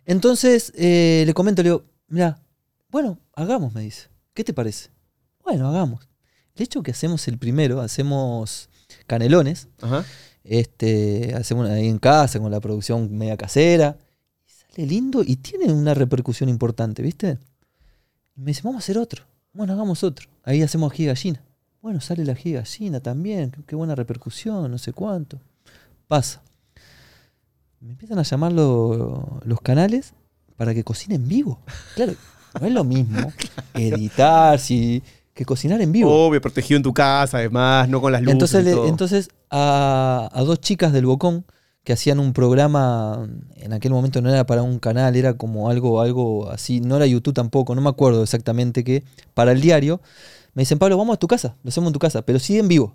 Entonces 0.06 0.72
eh, 0.76 1.24
le 1.26 1.34
comento, 1.34 1.62
le 1.62 1.68
digo, 1.68 1.84
mira, 2.08 2.40
bueno, 2.90 3.18
hagamos, 3.34 3.74
me 3.74 3.82
dice. 3.82 4.08
¿Qué 4.32 4.42
te 4.42 4.54
parece? 4.54 4.90
Bueno, 5.44 5.68
hagamos. 5.68 6.08
De 6.56 6.64
hecho, 6.64 6.82
que 6.82 6.90
hacemos 6.90 7.28
el 7.28 7.38
primero, 7.38 7.80
hacemos 7.80 8.70
canelones. 9.06 9.68
Ajá. 9.80 10.04
Este, 10.44 11.34
hacemos 11.34 11.68
ahí 11.68 11.88
en 11.88 11.98
casa 11.98 12.40
con 12.40 12.50
la 12.50 12.60
producción 12.60 13.16
media 13.16 13.36
casera. 13.36 13.98
Sale 14.78 14.86
lindo 14.88 15.22
y 15.26 15.36
tiene 15.36 15.72
una 15.72 15.92
repercusión 15.92 16.48
importante, 16.48 17.02
¿viste? 17.02 17.38
Y 18.36 18.40
me 18.42 18.46
dice, 18.46 18.60
vamos 18.62 18.76
a 18.76 18.78
hacer 18.78 18.96
otro. 18.96 19.24
Bueno, 19.52 19.72
hagamos 19.72 20.04
otro. 20.04 20.28
Ahí 20.44 20.62
hacemos 20.62 20.92
ají 20.92 21.02
de 21.04 21.08
gallina. 21.14 21.42
Bueno, 21.82 22.00
sale 22.00 22.24
la 22.24 22.32
ají 22.34 22.52
de 22.52 22.58
gallina 22.60 23.00
también. 23.00 23.52
Qué, 23.66 23.74
buena 23.74 23.96
repercusión, 23.96 24.70
no 24.70 24.78
sé 24.78 24.92
cuánto. 24.92 25.40
Pasa. 26.06 26.42
Me 27.80 27.90
empiezan 27.90 28.20
a 28.20 28.22
llamar 28.22 28.52
lo- 28.52 29.40
los 29.44 29.60
canales 29.62 30.14
para 30.56 30.72
que 30.74 30.84
cocine 30.84 31.16
en 31.16 31.26
vivo. 31.26 31.60
Claro, 31.96 32.12
no 32.60 32.66
es 32.66 32.72
lo 32.72 32.84
mismo 32.84 33.32
editar 33.74 34.60
si, 34.60 35.02
que 35.34 35.44
cocinar 35.44 35.80
en 35.80 35.90
vivo. 35.90 36.10
Obvio, 36.26 36.40
protegido 36.40 36.76
en 36.76 36.82
tu 36.84 36.94
casa, 36.94 37.38
además, 37.38 37.88
no 37.88 38.00
con 38.00 38.12
las 38.12 38.22
luces. 38.22 38.32
Entonces, 38.34 38.62
y 38.62 38.64
le- 38.64 38.72
todo. 38.74 38.86
entonces 38.88 39.28
a, 39.50 40.28
a 40.32 40.42
dos 40.42 40.60
chicas 40.60 40.92
del 40.92 41.06
Bocón 41.06 41.44
que 41.88 41.94
hacían 41.94 42.20
un 42.20 42.34
programa, 42.34 43.30
en 43.56 43.72
aquel 43.72 43.92
momento 43.92 44.20
no 44.20 44.28
era 44.28 44.44
para 44.44 44.62
un 44.62 44.78
canal, 44.78 45.16
era 45.16 45.38
como 45.38 45.70
algo, 45.70 46.02
algo 46.02 46.50
así, 46.50 46.82
no 46.82 46.96
era 46.96 47.06
YouTube 47.06 47.32
tampoco, 47.32 47.74
no 47.74 47.80
me 47.80 47.88
acuerdo 47.88 48.22
exactamente 48.22 48.84
qué, 48.84 49.04
para 49.32 49.52
el 49.52 49.62
diario, 49.62 50.02
me 50.52 50.60
dicen, 50.60 50.78
Pablo, 50.78 50.98
vamos 50.98 51.14
a 51.14 51.18
tu 51.18 51.26
casa, 51.26 51.56
lo 51.62 51.70
hacemos 51.70 51.88
en 51.88 51.92
tu 51.94 51.98
casa, 51.98 52.20
pero 52.26 52.40
sí 52.40 52.58
en 52.58 52.68
vivo. 52.68 52.94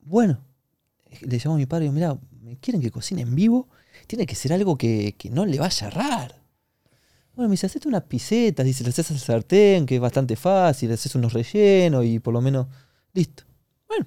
Bueno, 0.00 0.40
le 1.20 1.36
llamo 1.36 1.56
a 1.56 1.58
mi 1.58 1.66
padre 1.66 1.84
y 1.84 1.88
digo, 1.88 1.92
mira, 1.92 2.18
¿me 2.40 2.56
quieren 2.56 2.80
que 2.80 2.90
cocine 2.90 3.20
en 3.20 3.34
vivo? 3.34 3.68
Tiene 4.06 4.24
que 4.24 4.36
ser 4.36 4.54
algo 4.54 4.78
que, 4.78 5.14
que 5.18 5.28
no 5.28 5.44
le 5.44 5.58
vaya 5.58 5.86
a 5.86 5.90
errar. 5.90 6.42
Bueno, 7.34 7.50
me 7.50 7.52
dice, 7.52 7.66
hacete 7.66 7.88
unas 7.88 8.04
pisetas, 8.04 8.64
dice, 8.64 8.84
le 8.84 8.88
haces 8.88 9.10
al 9.10 9.18
sartén, 9.18 9.84
que 9.84 9.96
es 9.96 10.00
bastante 10.00 10.34
fácil, 10.36 10.90
haces 10.92 11.14
unos 11.14 11.34
rellenos 11.34 12.06
y 12.06 12.20
por 12.20 12.32
lo 12.32 12.40
menos, 12.40 12.68
listo. 13.12 13.44
Bueno, 13.86 14.06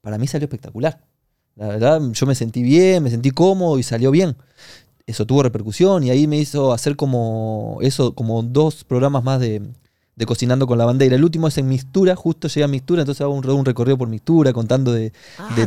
para 0.00 0.16
mí 0.16 0.28
salió 0.28 0.44
espectacular. 0.44 1.07
La 1.58 1.68
verdad, 1.68 2.00
yo 2.12 2.26
me 2.26 2.34
sentí 2.34 2.62
bien, 2.62 3.02
me 3.02 3.10
sentí 3.10 3.30
cómodo 3.30 3.78
y 3.78 3.82
salió 3.82 4.10
bien. 4.10 4.36
Eso 5.06 5.26
tuvo 5.26 5.42
repercusión 5.42 6.04
y 6.04 6.10
ahí 6.10 6.26
me 6.26 6.38
hizo 6.38 6.72
hacer 6.72 6.94
como 6.96 7.78
eso, 7.80 8.12
como 8.14 8.42
dos 8.42 8.84
programas 8.84 9.24
más 9.24 9.40
de, 9.40 9.62
de 10.16 10.26
cocinando 10.26 10.66
con 10.66 10.76
la 10.78 10.84
bandera. 10.84 11.16
El 11.16 11.24
último 11.24 11.48
es 11.48 11.56
en 11.58 11.66
mixtura, 11.68 12.14
justo 12.14 12.46
llega 12.48 12.66
a 12.66 12.68
mixtura, 12.68 13.02
entonces 13.02 13.22
hago 13.22 13.32
un, 13.34 13.48
un 13.48 13.64
recorrido 13.64 13.96
por 13.98 14.08
mixtura 14.08 14.52
contando 14.52 14.92
de, 14.92 15.04
de 15.04 15.12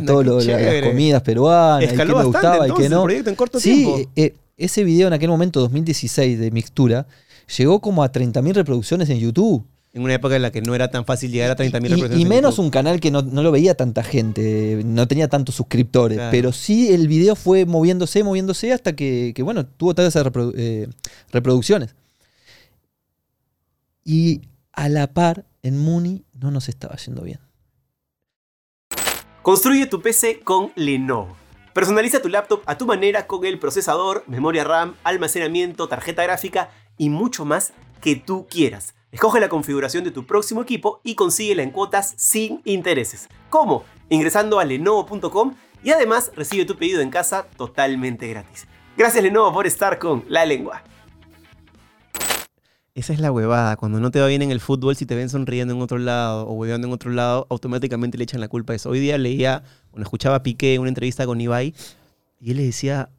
lo, 0.24 0.40
la- 0.40 0.58
las 0.60 0.82
comidas 0.90 1.22
peruanas, 1.22 1.82
y 1.82 1.86
qué 1.88 1.92
Escaló 1.92 2.16
me 2.18 2.24
gustaba 2.24 2.68
y 2.68 2.72
qué 2.72 2.88
no. 2.88 2.98
el 3.00 3.02
proyecto 3.04 3.30
en 3.30 3.36
corto 3.36 3.60
sí, 3.60 3.74
tiempo. 3.84 4.10
eh, 4.16 4.34
ese 4.56 4.84
video 4.84 5.08
en 5.08 5.12
aquel 5.14 5.28
momento, 5.28 5.58
2016, 5.60 6.38
de 6.38 6.50
mixtura, 6.52 7.06
llegó 7.58 7.80
como 7.80 8.04
a 8.04 8.12
30.000 8.12 8.54
reproducciones 8.54 9.10
en 9.10 9.18
YouTube. 9.18 9.64
En 9.94 10.02
una 10.02 10.14
época 10.14 10.36
en 10.36 10.42
la 10.42 10.50
que 10.50 10.62
no 10.62 10.74
era 10.74 10.90
tan 10.90 11.04
fácil 11.04 11.30
llegar 11.30 11.50
a 11.50 11.56
30.000 11.56 11.66
Y- 11.66 11.70
reproducciones 11.80 12.18
Y, 12.18 12.22
en 12.22 12.28
menos 12.28 12.58
un 12.58 12.70
canal 12.70 12.98
que 12.98 13.10
no, 13.10 13.20
no 13.20 13.42
lo 13.42 13.52
veía 13.52 13.74
tanta 13.74 14.02
gente, 14.02 14.80
no 14.86 15.06
tenía 15.06 15.28
tantos 15.28 15.54
suscriptores. 15.54 16.16
Claro. 16.16 16.30
Pero 16.30 16.52
sí 16.52 16.92
el 16.94 17.08
video 17.08 17.36
fue 17.36 17.66
moviéndose, 17.66 18.24
moviéndose 18.24 18.72
hasta 18.72 18.94
que, 18.96 19.32
que, 19.36 19.42
bueno, 19.42 19.66
tuvo 19.66 19.94
todas 19.94 20.14
esas 20.14 20.26
reprodu- 20.26 20.54
eh, 20.56 20.88
reproducciones. 21.30 21.94
Y 24.04 24.40
a 24.72 24.88
la 24.88 25.08
par, 25.12 25.44
en 25.62 25.78
Muni 25.78 26.24
no 26.40 26.50
nos 26.50 26.68
estaba 26.70 26.96
yendo 26.96 27.22
bien. 27.22 27.38
Construye 29.42 29.86
tu 29.86 30.00
PC 30.00 30.40
con 30.40 30.72
Lenovo. 30.76 31.36
Personaliza 31.74 32.20
tu 32.22 32.28
laptop 32.28 32.62
a 32.66 32.76
tu 32.78 32.86
manera 32.86 33.26
con 33.26 33.44
el 33.44 33.58
procesador, 33.58 34.24
memoria 34.26 34.62
RAM, 34.64 34.94
almacenamiento, 35.04 35.88
tarjeta 35.88 36.22
gráfica 36.22 36.70
y 36.98 37.08
mucho 37.08 37.44
más 37.44 37.72
que 38.00 38.16
tú 38.16 38.46
quieras. 38.48 38.94
Escoge 39.12 39.40
la 39.40 39.50
configuración 39.50 40.04
de 40.04 40.10
tu 40.10 40.24
próximo 40.24 40.62
equipo 40.62 41.02
y 41.04 41.16
consíguela 41.16 41.62
en 41.62 41.70
cuotas 41.70 42.14
sin 42.16 42.62
intereses. 42.64 43.28
¿Cómo? 43.50 43.84
Ingresando 44.08 44.58
a 44.58 44.64
lenovo.com 44.64 45.54
y 45.84 45.90
además 45.90 46.32
recibe 46.34 46.64
tu 46.64 46.76
pedido 46.76 47.02
en 47.02 47.10
casa 47.10 47.46
totalmente 47.58 48.26
gratis. 48.26 48.66
Gracias 48.96 49.22
Lenovo 49.22 49.52
por 49.52 49.66
estar 49.66 49.98
con 49.98 50.24
La 50.28 50.46
Lengua. 50.46 50.82
Esa 52.94 53.12
es 53.12 53.20
la 53.20 53.30
huevada. 53.30 53.76
Cuando 53.76 54.00
no 54.00 54.10
te 54.10 54.18
va 54.18 54.28
bien 54.28 54.40
en 54.40 54.50
el 54.50 54.60
fútbol, 54.60 54.96
si 54.96 55.04
te 55.04 55.14
ven 55.14 55.28
sonriendo 55.28 55.74
en 55.74 55.82
otro 55.82 55.98
lado 55.98 56.46
o 56.46 56.54
hueveando 56.54 56.86
en 56.86 56.94
otro 56.94 57.10
lado, 57.10 57.46
automáticamente 57.50 58.16
le 58.16 58.24
echan 58.24 58.40
la 58.40 58.48
culpa 58.48 58.72
a 58.72 58.76
eso. 58.76 58.88
Hoy 58.88 59.00
día 59.00 59.18
leía, 59.18 59.62
bueno, 59.90 60.04
escuchaba 60.04 60.36
a 60.36 60.42
Piqué 60.42 60.78
una 60.78 60.88
entrevista 60.88 61.26
con 61.26 61.38
Ibai, 61.38 61.74
y 62.40 62.50
él 62.50 62.56
le 62.56 62.64
decía, 62.64 63.10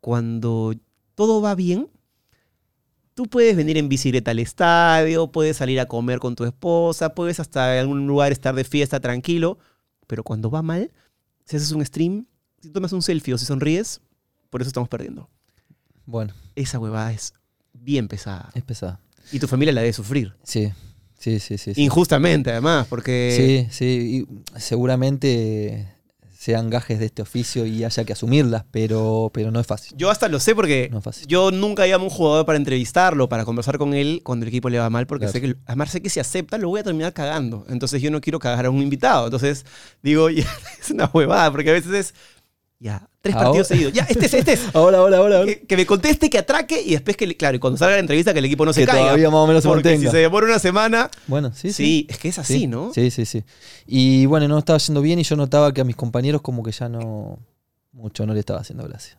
cuando 0.00 0.74
todo 1.16 1.40
va 1.40 1.54
bien, 1.56 1.88
tú 3.20 3.26
puedes 3.26 3.54
venir 3.54 3.76
en 3.76 3.90
bicicleta 3.90 4.30
al 4.30 4.38
estadio, 4.38 5.30
puedes 5.30 5.58
salir 5.58 5.78
a 5.78 5.84
comer 5.84 6.20
con 6.20 6.34
tu 6.36 6.44
esposa, 6.44 7.14
puedes 7.14 7.38
hasta 7.38 7.74
en 7.74 7.80
algún 7.80 8.06
lugar 8.06 8.32
estar 8.32 8.54
de 8.54 8.64
fiesta 8.64 8.98
tranquilo, 8.98 9.58
pero 10.06 10.24
cuando 10.24 10.50
va 10.50 10.62
mal, 10.62 10.90
si 11.44 11.56
haces 11.56 11.70
un 11.72 11.84
stream, 11.84 12.24
si 12.62 12.70
tomas 12.70 12.94
un 12.94 13.02
selfie 13.02 13.34
o 13.34 13.36
si 13.36 13.44
sonríes, 13.44 14.00
por 14.48 14.62
eso 14.62 14.68
estamos 14.68 14.88
perdiendo. 14.88 15.28
Bueno, 16.06 16.32
Esa 16.56 16.78
huevada 16.78 17.12
es 17.12 17.34
bien 17.74 18.08
pesada. 18.08 18.48
es 18.54 18.62
pesada. 18.62 19.00
Y 19.30 19.38
tu 19.38 19.46
familia 19.46 19.74
la 19.74 19.82
debe 19.82 19.92
sufrir. 19.92 20.32
Sí, 20.42 20.72
sí, 21.18 21.40
sí, 21.40 21.58
sí. 21.58 21.74
sí. 21.74 21.82
Injustamente, 21.82 22.50
además, 22.52 22.86
porque... 22.88 23.68
Sí, 23.68 23.68
sí, 23.70 24.24
y 24.30 24.58
seguramente 24.58 25.92
sean 26.40 26.70
gajes 26.70 26.98
de 26.98 27.04
este 27.04 27.20
oficio 27.20 27.66
y 27.66 27.84
haya 27.84 28.04
que 28.06 28.14
asumirlas, 28.14 28.64
pero, 28.70 29.30
pero 29.34 29.50
no 29.50 29.60
es 29.60 29.66
fácil. 29.66 29.94
Yo 29.98 30.08
hasta 30.08 30.26
lo 30.26 30.40
sé 30.40 30.54
porque 30.54 30.88
No 30.90 31.02
yo 31.26 31.50
nunca 31.50 31.86
llamo 31.86 32.04
a 32.04 32.08
un 32.08 32.14
jugador 32.14 32.46
para 32.46 32.56
entrevistarlo, 32.56 33.28
para 33.28 33.44
conversar 33.44 33.76
con 33.76 33.92
él 33.92 34.22
cuando 34.24 34.44
el 34.44 34.48
equipo 34.48 34.70
le 34.70 34.78
va 34.78 34.88
mal, 34.88 35.06
porque 35.06 35.26
Claro. 35.26 35.32
sé 35.34 35.40
que, 35.42 35.56
además 35.66 35.90
sé 35.90 36.00
que 36.00 36.08
si 36.08 36.18
acepta 36.18 36.56
lo 36.56 36.70
voy 36.70 36.80
a 36.80 36.82
terminar 36.82 37.12
cagando. 37.12 37.66
Entonces 37.68 38.00
yo 38.00 38.10
no 38.10 38.22
quiero 38.22 38.38
cagar 38.38 38.64
a 38.64 38.70
un 38.70 38.80
invitado. 38.80 39.26
Entonces 39.26 39.66
digo, 40.02 40.30
ya, 40.30 40.46
es 40.80 40.90
una 40.90 41.10
huevada, 41.12 41.52
porque 41.52 41.68
a 41.68 41.74
veces 41.74 41.92
es, 41.92 42.14
ya, 42.82 43.06
tres 43.20 43.34
Ahora- 43.34 43.46
partidos 43.48 43.68
seguidos. 43.68 43.92
Ya, 43.92 44.04
este 44.08 44.24
es, 44.26 44.34
este 44.34 44.52
es. 44.54 44.60
Ahora, 44.74 44.98
ahora, 44.98 45.18
ahora. 45.18 45.44
Que, 45.44 45.60
que 45.60 45.76
me 45.76 45.84
conteste, 45.86 46.30
que 46.30 46.38
atraque 46.38 46.80
y 46.82 46.92
después 46.92 47.16
que, 47.16 47.26
le- 47.26 47.36
claro, 47.36 47.56
y 47.56 47.60
cuando 47.60 47.76
salga 47.76 47.94
la 47.96 48.00
entrevista 48.00 48.32
que 48.32 48.38
el 48.38 48.46
equipo 48.46 48.64
no 48.64 48.72
se 48.72 48.80
Que 48.80 48.86
caiga. 48.86 49.02
todavía 49.04 49.28
más 49.30 49.38
o 49.40 49.46
menos 49.46 49.62
se 49.62 49.68
porque 49.68 49.90
mantenga. 49.90 50.10
si 50.10 50.16
se 50.16 50.22
demora 50.22 50.46
una 50.46 50.58
semana, 50.58 51.10
Bueno, 51.26 51.52
sí, 51.52 51.68
sí, 51.68 51.84
sí. 51.84 52.06
es 52.08 52.18
que 52.18 52.28
es 52.30 52.38
así, 52.38 52.60
Sí, 52.60 52.66
¿no? 52.66 52.90
Sí, 52.94 53.10
sí, 53.10 53.26
sí. 53.26 53.44
Y 53.86 54.24
bueno, 54.26 54.48
no 54.48 54.58
estaba 54.58 54.78
yendo 54.78 55.02
bien 55.02 55.18
y 55.18 55.24
yo 55.24 55.36
notaba 55.36 55.72
que 55.74 55.82
a 55.82 55.84
mis 55.84 55.94
compañeros 55.96 56.40
como 56.40 56.62
que 56.62 56.72
ya 56.72 56.88
no, 56.88 57.38
mucho 57.92 58.24
no 58.26 58.32
le 58.34 58.40
estaba 58.40 58.60
haciendo 58.60 58.84
gracia. 58.88 59.18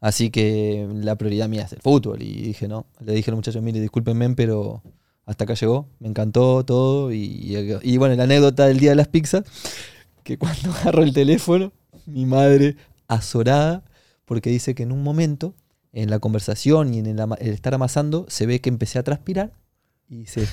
Así 0.00 0.30
que 0.30 0.86
la 0.92 1.16
prioridad 1.16 1.48
mía 1.48 1.62
es 1.62 1.72
el 1.72 1.80
fútbol. 1.80 2.22
Y 2.22 2.42
dije, 2.42 2.68
no, 2.68 2.86
le 3.00 3.12
dije 3.14 3.30
al 3.30 3.36
muchacho, 3.36 3.60
mire, 3.62 3.80
discúlpenme, 3.80 4.28
pero 4.36 4.82
hasta 5.26 5.44
acá 5.44 5.54
llegó, 5.54 5.88
me 5.98 6.08
encantó 6.08 6.62
todo. 6.64 7.10
Y, 7.10 7.16
y- 7.24 7.78
y 7.82 7.96
bueno, 7.96 8.14
la 8.14 8.24
anécdota 8.24 8.66
del 8.66 8.78
día 8.78 8.90
de 8.90 8.96
las 8.96 9.08
pizzas, 9.08 9.42
que 10.22 10.36
cuando 10.38 10.70
agarro 10.76 11.02
el 11.02 11.12
teléfono, 11.14 11.72
mi 12.06 12.26
madre 12.26 12.76
azorada, 13.08 13.84
porque 14.24 14.50
dice 14.50 14.74
que 14.74 14.82
en 14.82 14.92
un 14.92 15.02
momento, 15.02 15.54
en 15.92 16.10
la 16.10 16.18
conversación 16.18 16.94
y 16.94 16.98
en 16.98 17.06
el, 17.06 17.18
el 17.38 17.52
estar 17.52 17.74
amasando, 17.74 18.26
se 18.28 18.46
ve 18.46 18.60
que 18.60 18.68
empecé 18.68 18.98
a 18.98 19.02
transpirar 19.02 19.52
y 20.08 20.26
se... 20.26 20.46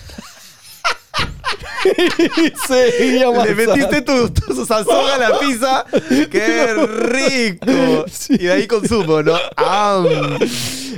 Seguía 2.67 3.29
Le 3.45 3.55
metiste 3.55 4.01
tu, 4.01 4.29
tu 4.29 4.65
sazón 4.65 5.09
a 5.09 5.17
la 5.17 5.39
pizza. 5.39 5.85
¡Qué 6.31 6.73
rico! 6.73 8.05
Sí. 8.11 8.35
Y 8.35 8.45
de 8.45 8.51
ahí 8.51 8.67
consumo, 8.67 9.21
¿no? 9.23 9.35
¡Am! 9.55 10.05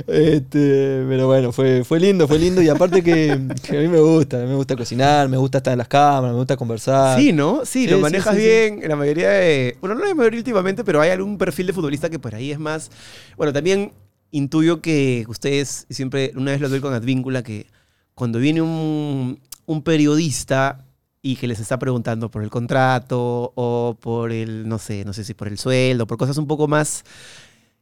Este, 0.06 1.04
pero 1.08 1.26
bueno, 1.26 1.52
fue, 1.52 1.84
fue 1.84 2.00
lindo, 2.00 2.26
fue 2.26 2.38
lindo. 2.38 2.60
Y 2.60 2.68
aparte 2.68 3.02
que, 3.02 3.38
que 3.62 3.78
a 3.78 3.80
mí 3.80 3.88
me 3.88 4.00
gusta, 4.00 4.38
me 4.38 4.54
gusta 4.54 4.76
cocinar, 4.76 5.28
me 5.28 5.36
gusta 5.36 5.58
estar 5.58 5.72
en 5.72 5.78
las 5.78 5.88
cámaras, 5.88 6.32
me 6.32 6.38
gusta 6.38 6.56
conversar. 6.56 7.18
Sí, 7.18 7.32
¿no? 7.32 7.64
Sí, 7.64 7.84
Sí, 7.84 7.88
lo 7.90 7.96
sí, 7.96 8.02
manejas 8.02 8.34
sí, 8.34 8.40
sí. 8.40 8.46
bien. 8.46 8.80
La 8.88 8.96
mayoría 8.96 9.30
de. 9.30 9.76
Bueno, 9.80 9.94
no 9.94 10.04
la 10.04 10.14
mayoría 10.14 10.38
últimamente, 10.38 10.84
pero 10.84 11.00
hay 11.00 11.10
algún 11.10 11.36
perfil 11.38 11.66
de 11.66 11.72
futbolista 11.72 12.08
que 12.08 12.18
por 12.18 12.34
ahí 12.34 12.50
es 12.50 12.58
más. 12.58 12.90
Bueno, 13.36 13.52
también 13.52 13.92
intuyo 14.30 14.80
que 14.80 15.24
ustedes 15.28 15.86
siempre, 15.90 16.32
una 16.34 16.52
vez 16.52 16.60
lo 16.60 16.68
doy 16.68 16.80
con 16.80 16.94
Advíncula, 16.94 17.42
que 17.42 17.66
cuando 18.14 18.38
viene 18.38 18.62
un, 18.62 19.40
un 19.66 19.82
periodista 19.82 20.84
y 21.22 21.36
que 21.36 21.46
les 21.48 21.58
está 21.60 21.78
preguntando 21.78 22.30
por 22.30 22.42
el 22.42 22.50
contrato 22.50 23.52
o 23.54 23.96
por 24.00 24.30
el, 24.32 24.68
no 24.68 24.78
sé, 24.78 25.04
no 25.04 25.12
sé 25.12 25.24
si 25.24 25.32
por 25.34 25.48
el 25.48 25.58
sueldo, 25.58 26.06
por 26.06 26.18
cosas 26.18 26.36
un 26.38 26.46
poco 26.46 26.68
más 26.68 27.02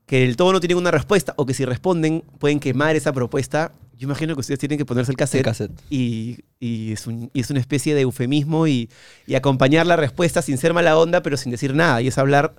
que 0.06 0.20
del 0.20 0.36
todo 0.36 0.52
no 0.52 0.60
tienen 0.60 0.76
una 0.76 0.90
respuesta 0.90 1.32
o 1.36 1.46
que 1.46 1.54
si 1.54 1.64
responden 1.64 2.22
pueden 2.38 2.60
quemar 2.60 2.96
esa 2.96 3.12
propuesta. 3.12 3.72
Yo 3.96 4.06
imagino 4.06 4.34
que 4.34 4.40
ustedes 4.40 4.58
tienen 4.58 4.76
que 4.78 4.84
ponerse 4.84 5.12
el 5.12 5.14
El 5.14 5.16
cassette 5.16 5.44
cassette. 5.44 5.72
y, 5.90 6.40
y 6.60 6.92
es, 6.92 7.06
un- 7.06 7.30
y 7.32 7.40
es 7.40 7.50
una 7.50 7.60
especie 7.60 7.94
de 7.94 8.02
eufemismo 8.02 8.66
y, 8.66 8.90
y 9.26 9.36
acompañar 9.36 9.86
la 9.86 9.96
respuesta 9.96 10.42
sin 10.42 10.58
ser 10.58 10.74
mala 10.74 10.98
onda, 10.98 11.22
pero 11.22 11.36
sin 11.36 11.52
decir 11.52 11.72
nada. 11.74 12.02
Y 12.02 12.08
es 12.08 12.18
hablar, 12.18 12.54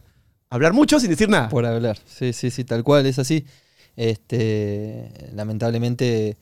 hablar 0.49 0.71
mucho 0.73 0.99
sin 1.01 1.09
decir 1.09 1.27
nada. 1.29 1.49
Por 1.49 1.65
hablar. 1.65 1.97
Sí, 2.05 2.31
sí, 2.33 2.49
sí, 2.49 2.63
tal 2.63 2.83
cual, 2.83 3.05
es 3.05 3.19
así. 3.19 3.45
Este, 3.95 5.11
lamentablemente 5.33 6.37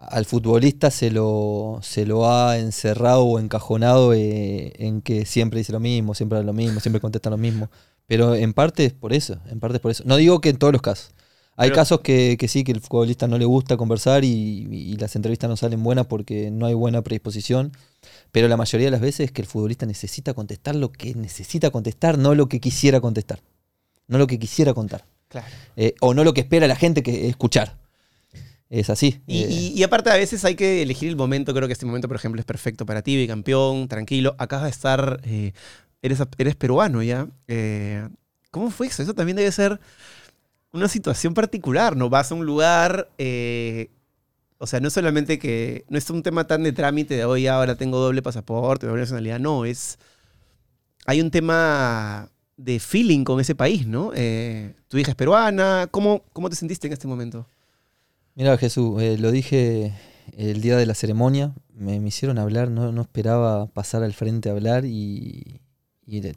al 0.00 0.24
futbolista 0.24 0.90
se 0.90 1.10
lo, 1.10 1.78
se 1.82 2.06
lo 2.06 2.30
ha 2.30 2.58
encerrado 2.58 3.22
o 3.24 3.38
encajonado 3.38 4.14
eh, 4.14 4.72
en 4.78 5.02
que 5.02 5.26
siempre 5.26 5.58
dice 5.58 5.72
lo 5.72 5.80
mismo, 5.80 6.14
siempre 6.14 6.38
habla 6.38 6.48
lo 6.48 6.52
mismo, 6.54 6.80
siempre 6.80 7.00
contesta 7.00 7.28
lo 7.30 7.36
mismo. 7.36 7.70
Pero 8.06 8.34
en 8.34 8.54
parte 8.54 8.86
es 8.86 8.92
por 8.92 9.12
eso, 9.12 9.38
en 9.50 9.60
parte 9.60 9.76
es 9.76 9.80
por 9.80 9.90
eso. 9.90 10.02
No 10.06 10.16
digo 10.16 10.40
que 10.40 10.48
en 10.48 10.56
todos 10.56 10.72
los 10.72 10.82
casos. 10.82 11.12
Hay 11.56 11.68
Pero- 11.68 11.76
casos 11.76 12.00
que, 12.00 12.36
que 12.40 12.48
sí, 12.48 12.64
que 12.64 12.72
el 12.72 12.80
futbolista 12.80 13.28
no 13.28 13.36
le 13.36 13.44
gusta 13.44 13.76
conversar 13.76 14.24
y, 14.24 14.30
y 14.70 14.96
las 14.96 15.14
entrevistas 15.16 15.50
no 15.50 15.56
salen 15.56 15.82
buenas 15.82 16.06
porque 16.06 16.50
no 16.50 16.64
hay 16.66 16.74
buena 16.74 17.02
predisposición. 17.02 17.72
Pero 18.32 18.48
la 18.48 18.56
mayoría 18.56 18.86
de 18.86 18.90
las 18.92 19.00
veces 19.02 19.26
es 19.26 19.32
que 19.32 19.42
el 19.42 19.46
futbolista 19.48 19.84
necesita 19.84 20.32
contestar 20.32 20.74
lo 20.74 20.90
que 20.90 21.14
necesita 21.14 21.70
contestar, 21.70 22.16
no 22.16 22.34
lo 22.34 22.48
que 22.48 22.58
quisiera 22.60 23.00
contestar. 23.00 23.40
No 24.08 24.16
lo 24.18 24.26
que 24.26 24.38
quisiera 24.38 24.72
contar. 24.72 25.04
Claro. 25.28 25.46
Eh, 25.76 25.94
o 26.00 26.14
no 26.14 26.24
lo 26.24 26.32
que 26.32 26.40
espera 26.40 26.66
la 26.66 26.74
gente 26.76 27.02
que 27.02 27.28
escuchar. 27.28 27.76
Es 28.70 28.88
así. 28.88 29.20
Y, 29.26 29.42
Eh, 29.42 29.48
y- 29.50 29.80
y 29.80 29.82
aparte 29.82 30.10
a 30.10 30.14
veces 30.16 30.44
hay 30.46 30.54
que 30.54 30.80
elegir 30.82 31.08
el 31.10 31.16
momento. 31.16 31.52
Creo 31.52 31.66
que 31.68 31.72
este 31.74 31.86
momento, 31.86 32.08
por 32.08 32.16
ejemplo, 32.16 32.40
es 32.40 32.46
perfecto 32.46 32.86
para 32.86 33.02
ti, 33.02 33.16
bicampeón, 33.16 33.88
tranquilo. 33.88 34.34
Acabas 34.38 34.64
de 34.64 34.70
estar, 34.70 35.20
eh, 35.24 35.52
eres, 36.02 36.20
eres 36.38 36.56
peruano 36.56 37.02
ya. 37.02 37.28
Eh, 37.48 38.08
¿Cómo 38.50 38.70
fue 38.70 38.86
eso? 38.86 39.02
Eso 39.02 39.12
también 39.14 39.36
debe 39.36 39.52
ser... 39.52 39.80
una 40.72 40.88
situación 40.88 41.34
particular, 41.34 41.96
¿no? 41.96 42.10
Vas 42.10 42.30
a 42.30 42.34
un 42.36 42.46
lugar, 42.46 43.10
o 44.58 44.66
sea, 44.66 44.78
no 44.80 44.88
es 44.88 44.94
solamente 44.94 45.38
que, 45.38 45.84
no 45.88 45.98
es 45.98 46.08
un 46.10 46.22
tema 46.22 46.46
tan 46.46 46.62
de 46.62 46.72
trámite 46.72 47.14
de 47.16 47.24
hoy 47.24 47.46
ahora 47.46 47.74
tengo 47.76 47.98
doble 47.98 48.22
pasaporte, 48.22 48.86
doble 48.86 49.00
nacionalidad, 49.02 49.40
no, 49.40 49.64
es, 49.64 49.98
hay 51.06 51.20
un 51.20 51.30
tema 51.30 52.30
de 52.56 52.78
feeling 52.78 53.24
con 53.24 53.40
ese 53.40 53.54
país, 53.54 53.86
¿no? 53.86 54.10
Tu 54.88 54.98
hija 54.98 55.10
es 55.12 55.16
peruana, 55.16 55.88
¿cómo, 55.90 56.22
¿cómo 56.32 56.50
te 56.50 56.56
sentiste 56.56 56.86
en 56.86 56.92
este 56.92 57.08
momento? 57.08 57.46
Mira, 58.34 58.56
Jesús, 58.58 59.00
eh, 59.02 59.18
lo 59.18 59.30
dije 59.30 59.92
el 60.36 60.60
día 60.62 60.76
de 60.76 60.86
la 60.86 60.94
ceremonia, 60.94 61.52
me, 61.74 62.00
me 62.00 62.08
hicieron 62.08 62.38
hablar, 62.38 62.70
no, 62.70 63.00
esperaba 63.02 63.66
pasar 63.66 64.02
al 64.02 64.14
frente 64.14 64.48
a 64.48 64.52
hablar 64.52 64.84
y, 64.84 65.60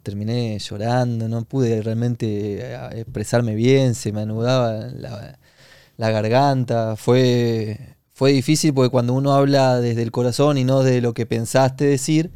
terminé 0.02 0.58
llorando, 0.58 1.28
no 1.28 1.44
pude 1.44 1.82
realmente 1.82 2.58
eh, 2.60 3.00
expresarme 3.00 3.54
bien, 3.54 3.94
se 3.94 4.12
me 4.12 4.22
anudaba 4.22 4.86
la, 4.92 5.38
la 5.96 6.10
garganta, 6.10 6.96
fue, 6.96 7.96
fue 8.12 8.32
difícil 8.32 8.74
porque 8.74 8.90
cuando 8.90 9.14
uno 9.14 9.32
habla 9.32 9.80
desde 9.80 10.02
el 10.02 10.10
corazón 10.10 10.58
y 10.58 10.64
no 10.64 10.82
de 10.82 11.00
lo 11.00 11.14
que 11.14 11.26
pensaste 11.26 11.84
decir, 11.84 12.32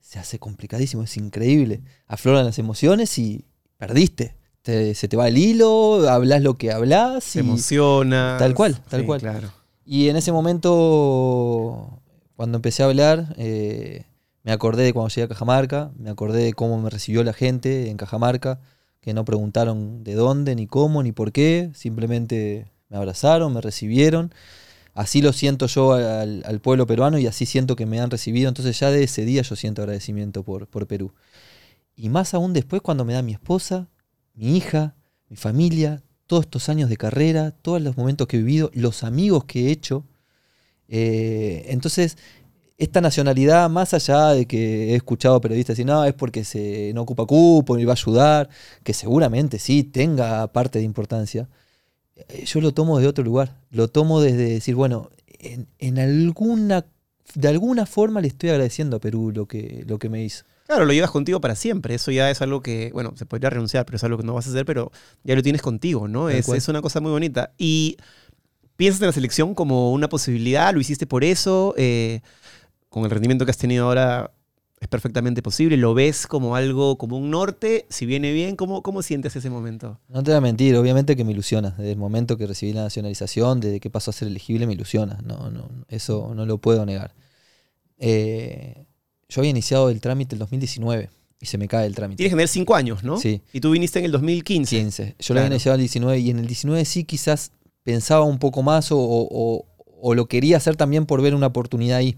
se 0.00 0.18
hace 0.18 0.38
complicadísimo, 0.38 1.02
es 1.04 1.16
increíble. 1.16 1.82
Afloran 2.06 2.44
las 2.44 2.58
emociones 2.58 3.18
y 3.18 3.46
perdiste. 3.78 4.36
Te- 4.62 4.94
se 4.94 5.08
te 5.08 5.16
va 5.16 5.28
el 5.28 5.38
hilo, 5.38 6.08
hablas 6.08 6.40
lo 6.42 6.54
que 6.56 6.70
hablas 6.72 7.32
¿Te 7.32 7.40
y, 7.40 7.40
emociona? 7.40 8.36
Tal 8.38 8.54
cual, 8.54 8.80
tal 8.88 9.04
cual. 9.04 9.20
Claro. 9.20 9.50
y 9.84 10.08
en 10.08 10.16
ese 10.16 10.30
momento, 10.32 12.00
cuando 12.36 12.56
empecé 12.58 12.82
a 12.82 12.86
hablar, 12.86 13.34
eh, 13.38 14.04
me 14.44 14.52
acordé 14.52 14.84
de 14.84 14.92
cuando 14.92 15.08
llegué 15.08 15.24
a 15.24 15.28
Cajamarca, 15.28 15.90
me 15.98 16.10
acordé 16.10 16.44
de 16.44 16.52
cómo 16.52 16.80
me 16.80 16.90
recibió 16.90 17.24
la 17.24 17.32
gente 17.32 17.90
en 17.90 17.96
Cajamarca, 17.96 18.60
que 19.00 19.14
no 19.14 19.24
preguntaron 19.24 20.04
de 20.04 20.14
dónde, 20.14 20.54
ni 20.54 20.66
cómo, 20.66 21.02
ni 21.02 21.10
por 21.12 21.32
qué, 21.32 21.70
simplemente 21.74 22.66
me 22.88 22.96
abrazaron, 22.96 23.52
me 23.52 23.60
recibieron. 23.60 24.32
Así 24.94 25.22
lo 25.22 25.32
siento 25.32 25.66
yo 25.66 25.94
al, 25.94 26.42
al 26.46 26.60
pueblo 26.60 26.86
peruano 26.86 27.18
y 27.18 27.26
así 27.26 27.46
siento 27.46 27.74
que 27.76 27.86
me 27.86 27.98
han 28.00 28.10
recibido. 28.10 28.48
Entonces 28.48 28.78
ya 28.78 28.90
de 28.90 29.02
ese 29.04 29.24
día 29.24 29.42
yo 29.42 29.56
siento 29.56 29.82
agradecimiento 29.82 30.42
por, 30.44 30.66
por 30.68 30.86
Perú. 30.86 31.12
Y 31.96 32.10
más 32.10 32.34
aún 32.34 32.52
después 32.52 32.82
cuando 32.82 33.04
me 33.04 33.14
da 33.14 33.22
mi 33.22 33.32
esposa, 33.32 33.88
mi 34.34 34.56
hija, 34.56 34.94
mi 35.28 35.36
familia, 35.36 36.02
todos 36.26 36.44
estos 36.44 36.68
años 36.68 36.88
de 36.88 36.96
carrera, 36.96 37.50
todos 37.50 37.80
los 37.82 37.96
momentos 37.96 38.26
que 38.26 38.36
he 38.36 38.40
vivido, 38.40 38.70
los 38.74 39.04
amigos 39.04 39.44
que 39.44 39.66
he 39.66 39.70
hecho. 39.70 40.04
Eh, 40.88 41.66
entonces, 41.68 42.16
esta 42.78 43.00
nacionalidad, 43.00 43.68
más 43.70 43.94
allá 43.94 44.30
de 44.30 44.46
que 44.46 44.92
he 44.92 44.96
escuchado 44.96 45.40
periodistas 45.40 45.76
decir, 45.76 45.86
no, 45.86 46.04
es 46.04 46.14
porque 46.14 46.44
se 46.44 46.92
no 46.94 47.02
ocupa 47.02 47.26
cupo, 47.26 47.76
ni 47.76 47.84
va 47.84 47.92
a 47.92 47.96
ayudar, 47.96 48.48
que 48.82 48.92
seguramente 48.92 49.58
sí 49.58 49.84
tenga 49.84 50.50
parte 50.52 50.78
de 50.78 50.84
importancia, 50.84 51.48
eh, 52.16 52.44
yo 52.44 52.60
lo 52.60 52.72
tomo 52.72 52.98
de 52.98 53.06
otro 53.06 53.24
lugar. 53.24 53.60
Lo 53.70 53.88
tomo 53.88 54.20
desde 54.20 54.48
decir, 54.48 54.74
bueno, 54.74 55.10
en, 55.38 55.68
en 55.78 55.98
alguna, 55.98 56.86
de 57.34 57.48
alguna 57.48 57.86
forma 57.86 58.20
le 58.20 58.28
estoy 58.28 58.50
agradeciendo 58.50 58.96
a 58.96 59.00
Perú 59.00 59.32
lo 59.34 59.46
que, 59.46 59.84
lo 59.86 59.98
que 59.98 60.08
me 60.08 60.24
hizo. 60.24 60.44
Claro, 60.66 60.84
lo 60.84 60.92
llevas 60.92 61.10
contigo 61.10 61.40
para 61.40 61.54
siempre. 61.54 61.94
Eso 61.94 62.10
ya 62.10 62.30
es 62.30 62.40
algo 62.40 62.62
que, 62.62 62.90
bueno, 62.92 63.12
se 63.16 63.26
podría 63.26 63.50
renunciar, 63.50 63.84
pero 63.84 63.96
es 63.96 64.04
algo 64.04 64.18
que 64.18 64.24
no 64.24 64.34
vas 64.34 64.46
a 64.46 64.50
hacer, 64.50 64.64
pero 64.64 64.90
ya 65.24 65.34
lo 65.34 65.42
tienes 65.42 65.62
contigo, 65.62 66.08
¿no? 66.08 66.28
Es 66.28 66.68
una 66.68 66.82
cosa 66.82 67.00
muy 67.00 67.10
bonita. 67.10 67.52
Y 67.58 67.96
piensas 68.76 69.00
en 69.02 69.08
la 69.08 69.12
selección 69.12 69.54
como 69.54 69.92
una 69.92 70.08
posibilidad, 70.08 70.72
lo 70.72 70.80
hiciste 70.80 71.06
por 71.06 71.24
eso, 71.24 71.74
eh, 71.76 72.20
con 72.88 73.04
el 73.04 73.10
rendimiento 73.10 73.44
que 73.44 73.50
has 73.50 73.58
tenido 73.58 73.86
ahora 73.86 74.32
es 74.80 74.88
perfectamente 74.88 75.42
posible, 75.42 75.76
lo 75.76 75.94
ves 75.94 76.26
como 76.26 76.56
algo, 76.56 76.98
como 76.98 77.16
un 77.16 77.30
norte, 77.30 77.86
si 77.88 78.04
viene 78.04 78.32
bien, 78.32 78.56
¿cómo, 78.56 78.82
cómo 78.82 79.02
sientes 79.02 79.36
ese 79.36 79.48
momento? 79.48 80.00
No 80.08 80.24
te 80.24 80.32
voy 80.32 80.38
a 80.38 80.40
mentir, 80.40 80.74
obviamente 80.74 81.14
que 81.14 81.22
me 81.22 81.30
ilusiona. 81.30 81.70
Desde 81.78 81.92
el 81.92 81.98
momento 81.98 82.36
que 82.36 82.48
recibí 82.48 82.72
la 82.72 82.82
nacionalización, 82.82 83.60
desde 83.60 83.78
que 83.78 83.90
pasó 83.90 84.10
a 84.10 84.14
ser 84.14 84.26
elegible, 84.26 84.66
me 84.66 84.72
ilusiona. 84.72 85.20
No, 85.24 85.50
no, 85.50 85.70
eso 85.86 86.32
no 86.34 86.46
lo 86.46 86.58
puedo 86.58 86.84
negar. 86.84 87.14
Eh, 87.98 88.86
yo 89.32 89.40
había 89.40 89.50
iniciado 89.50 89.88
el 89.90 90.00
trámite 90.00 90.34
el 90.34 90.38
2019 90.40 91.08
y 91.40 91.46
se 91.46 91.58
me 91.58 91.66
cae 91.68 91.86
el 91.86 91.94
trámite. 91.94 92.18
Tienes 92.18 92.30
que 92.32 92.36
tener 92.36 92.48
cinco 92.48 92.74
años, 92.74 93.02
¿no? 93.02 93.16
Sí. 93.18 93.40
Y 93.52 93.60
tú 93.60 93.70
viniste 93.70 93.98
en 93.98 94.04
el 94.04 94.12
2015. 94.12 94.76
15. 94.78 95.16
Yo 95.18 95.34
lo 95.34 95.40
había 95.40 95.50
iniciado 95.52 95.74
el 95.76 95.80
19 95.80 96.18
y 96.18 96.30
en 96.30 96.38
el 96.38 96.46
19 96.46 96.84
sí 96.84 97.04
quizás 97.04 97.52
pensaba 97.82 98.24
un 98.24 98.38
poco 98.38 98.62
más 98.62 98.92
o, 98.92 98.98
o- 98.98 99.28
o- 99.30 99.66
o 100.04 100.14
lo 100.14 100.26
quería 100.26 100.56
hacer 100.56 100.76
también 100.76 101.06
por 101.06 101.22
ver 101.22 101.34
una 101.34 101.46
oportunidad 101.48 101.98
ahí. 101.98 102.16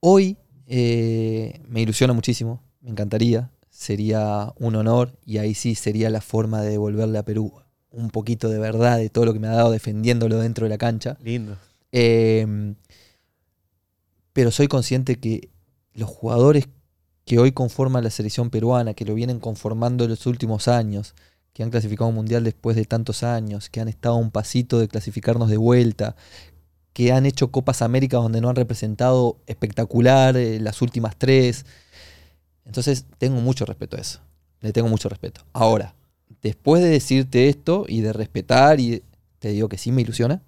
Hoy 0.00 0.36
eh, 0.66 1.60
me 1.68 1.80
ilusiona 1.82 2.12
muchísimo, 2.12 2.62
me 2.80 2.90
encantaría, 2.90 3.50
sería 3.70 4.52
un 4.58 4.76
honor 4.76 5.18
y 5.24 5.38
ahí 5.38 5.54
sí 5.54 5.74
sería 5.74 6.10
la 6.10 6.20
forma 6.20 6.60
de 6.62 6.70
devolverle 6.70 7.18
a 7.18 7.22
Perú 7.24 7.52
un 7.90 8.10
poquito 8.10 8.48
de 8.48 8.58
verdad 8.58 8.98
de 8.98 9.08
todo 9.08 9.24
lo 9.24 9.32
que 9.32 9.38
me 9.40 9.48
ha 9.48 9.52
dado 9.52 9.70
defendiéndolo 9.70 10.38
dentro 10.38 10.64
de 10.66 10.70
la 10.70 10.78
cancha. 10.78 11.16
Lindo. 11.22 11.56
Eh, 11.92 12.74
pero 14.32 14.50
soy 14.50 14.68
consciente 14.68 15.16
que 15.16 15.48
los 15.98 16.08
jugadores 16.08 16.68
que 17.24 17.38
hoy 17.38 17.52
conforman 17.52 18.04
la 18.04 18.10
selección 18.10 18.50
peruana, 18.50 18.94
que 18.94 19.04
lo 19.04 19.14
vienen 19.14 19.38
conformando 19.40 20.04
en 20.04 20.10
los 20.10 20.26
últimos 20.26 20.68
años, 20.68 21.14
que 21.52 21.62
han 21.62 21.70
clasificado 21.70 22.08
un 22.08 22.14
mundial 22.14 22.44
después 22.44 22.76
de 22.76 22.84
tantos 22.84 23.22
años, 23.22 23.68
que 23.68 23.80
han 23.80 23.88
estado 23.88 24.14
a 24.14 24.18
un 24.18 24.30
pasito 24.30 24.78
de 24.78 24.88
clasificarnos 24.88 25.50
de 25.50 25.56
vuelta, 25.56 26.16
que 26.92 27.12
han 27.12 27.26
hecho 27.26 27.50
Copas 27.50 27.82
Américas 27.82 28.22
donde 28.22 28.40
no 28.40 28.48
han 28.48 28.56
representado 28.56 29.38
espectacular 29.46 30.36
eh, 30.36 30.58
las 30.60 30.80
últimas 30.82 31.16
tres. 31.16 31.66
Entonces 32.64 33.04
tengo 33.18 33.40
mucho 33.40 33.64
respeto 33.66 33.96
a 33.96 34.00
eso. 34.00 34.20
Le 34.60 34.72
tengo 34.72 34.88
mucho 34.88 35.08
respeto. 35.08 35.42
Ahora, 35.52 35.94
después 36.42 36.82
de 36.82 36.88
decirte 36.88 37.48
esto 37.48 37.84
y 37.88 38.00
de 38.00 38.12
respetar, 38.12 38.80
y 38.80 39.02
te 39.38 39.50
digo 39.50 39.68
que 39.68 39.78
sí 39.78 39.92
me 39.92 40.02
ilusiona 40.02 40.42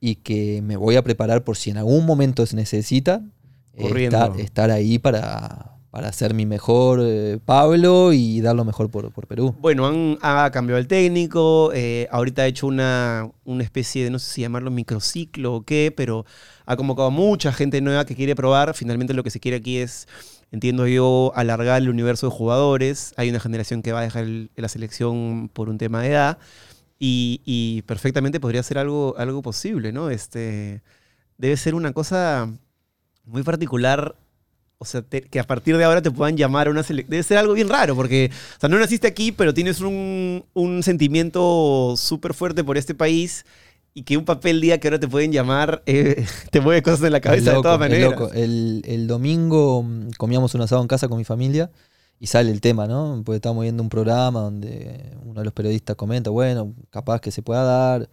y 0.00 0.16
que 0.16 0.62
me 0.62 0.76
voy 0.76 0.96
a 0.96 1.02
preparar 1.02 1.42
por 1.42 1.56
si 1.56 1.70
en 1.70 1.78
algún 1.78 2.06
momento 2.06 2.46
se 2.46 2.56
necesita. 2.56 3.22
Estar, 3.78 4.30
estar 4.40 4.70
ahí 4.70 4.98
para, 4.98 5.72
para 5.90 6.12
ser 6.12 6.34
mi 6.34 6.46
mejor 6.46 7.00
eh, 7.02 7.38
Pablo 7.44 8.12
y 8.12 8.40
dar 8.40 8.54
lo 8.56 8.64
mejor 8.64 8.90
por, 8.90 9.10
por 9.12 9.26
Perú. 9.26 9.54
Bueno, 9.60 9.86
han, 9.86 10.18
ha 10.22 10.50
cambiado 10.50 10.78
el 10.78 10.86
técnico, 10.86 11.70
eh, 11.74 12.08
ahorita 12.10 12.42
ha 12.42 12.46
hecho 12.46 12.66
una, 12.66 13.30
una 13.44 13.62
especie 13.64 14.04
de, 14.04 14.10
no 14.10 14.18
sé 14.18 14.30
si 14.32 14.40
llamarlo 14.42 14.70
microciclo 14.70 15.54
o 15.54 15.62
qué, 15.62 15.92
pero 15.96 16.24
ha 16.66 16.76
convocado 16.76 17.08
a 17.08 17.10
mucha 17.10 17.52
gente 17.52 17.80
nueva 17.80 18.04
que 18.04 18.14
quiere 18.14 18.34
probar. 18.34 18.74
Finalmente 18.74 19.14
lo 19.14 19.22
que 19.22 19.30
se 19.30 19.40
quiere 19.40 19.56
aquí 19.58 19.78
es, 19.78 20.06
entiendo 20.52 20.86
yo, 20.86 21.32
alargar 21.34 21.80
el 21.82 21.88
universo 21.88 22.26
de 22.26 22.32
jugadores. 22.36 23.14
Hay 23.16 23.30
una 23.30 23.40
generación 23.40 23.82
que 23.82 23.92
va 23.92 24.00
a 24.00 24.02
dejar 24.02 24.24
el- 24.24 24.50
la 24.56 24.68
selección 24.68 25.50
por 25.52 25.68
un 25.68 25.78
tema 25.78 26.02
de 26.02 26.08
edad 26.10 26.38
y, 26.98 27.40
y 27.44 27.82
perfectamente 27.82 28.40
podría 28.40 28.62
ser 28.62 28.78
algo, 28.78 29.14
algo 29.18 29.42
posible, 29.42 29.92
¿no? 29.92 30.10
Este, 30.10 30.82
debe 31.38 31.56
ser 31.56 31.74
una 31.74 31.92
cosa 31.92 32.50
muy 33.28 33.42
particular. 33.42 34.16
O 34.80 34.84
sea, 34.84 35.02
te- 35.02 35.22
que 35.22 35.40
a 35.40 35.44
partir 35.44 35.76
de 35.76 35.82
ahora 35.84 36.02
te 36.02 36.10
puedan 36.10 36.36
llamar 36.36 36.68
a 36.68 36.70
una 36.70 36.82
selección. 36.84 37.10
Debe 37.10 37.22
ser 37.24 37.38
algo 37.38 37.54
bien 37.54 37.68
raro, 37.68 37.96
porque, 37.96 38.30
o 38.56 38.60
sea, 38.60 38.68
no 38.68 38.78
naciste 38.78 39.08
aquí, 39.08 39.32
pero 39.32 39.52
tienes 39.52 39.80
un, 39.80 40.44
un 40.54 40.82
sentimiento 40.84 41.94
súper 41.96 42.32
fuerte 42.34 42.62
por 42.62 42.78
este 42.78 42.94
país 42.94 43.44
y 43.94 44.04
que 44.04 44.16
un 44.16 44.24
papel 44.24 44.60
día 44.60 44.78
que 44.78 44.86
ahora 44.86 45.00
te 45.00 45.08
pueden 45.08 45.32
llamar 45.32 45.82
eh, 45.86 46.24
te 46.52 46.60
mueve 46.60 46.82
cosas 46.82 47.02
en 47.02 47.12
la 47.12 47.20
cabeza 47.20 47.50
de 47.54 47.56
todas 47.62 47.78
maneras. 47.80 48.10
loco. 48.10 48.30
El, 48.32 48.82
el 48.86 49.08
domingo 49.08 49.82
mm, 49.82 50.10
comíamos 50.16 50.54
un 50.54 50.60
asado 50.60 50.80
en 50.82 50.86
casa 50.88 51.08
con 51.08 51.18
mi 51.18 51.24
familia 51.24 51.70
y 52.20 52.28
sale 52.28 52.50
el 52.52 52.60
tema, 52.60 52.86
¿no? 52.86 53.20
Porque 53.24 53.36
estábamos 53.36 53.62
viendo 53.62 53.82
un 53.82 53.88
programa 53.88 54.40
donde 54.40 55.12
uno 55.24 55.40
de 55.40 55.44
los 55.44 55.52
periodistas 55.52 55.96
comenta, 55.96 56.30
bueno, 56.30 56.72
capaz 56.90 57.20
que 57.20 57.32
se 57.32 57.42
pueda 57.42 57.62
dar. 57.64 58.08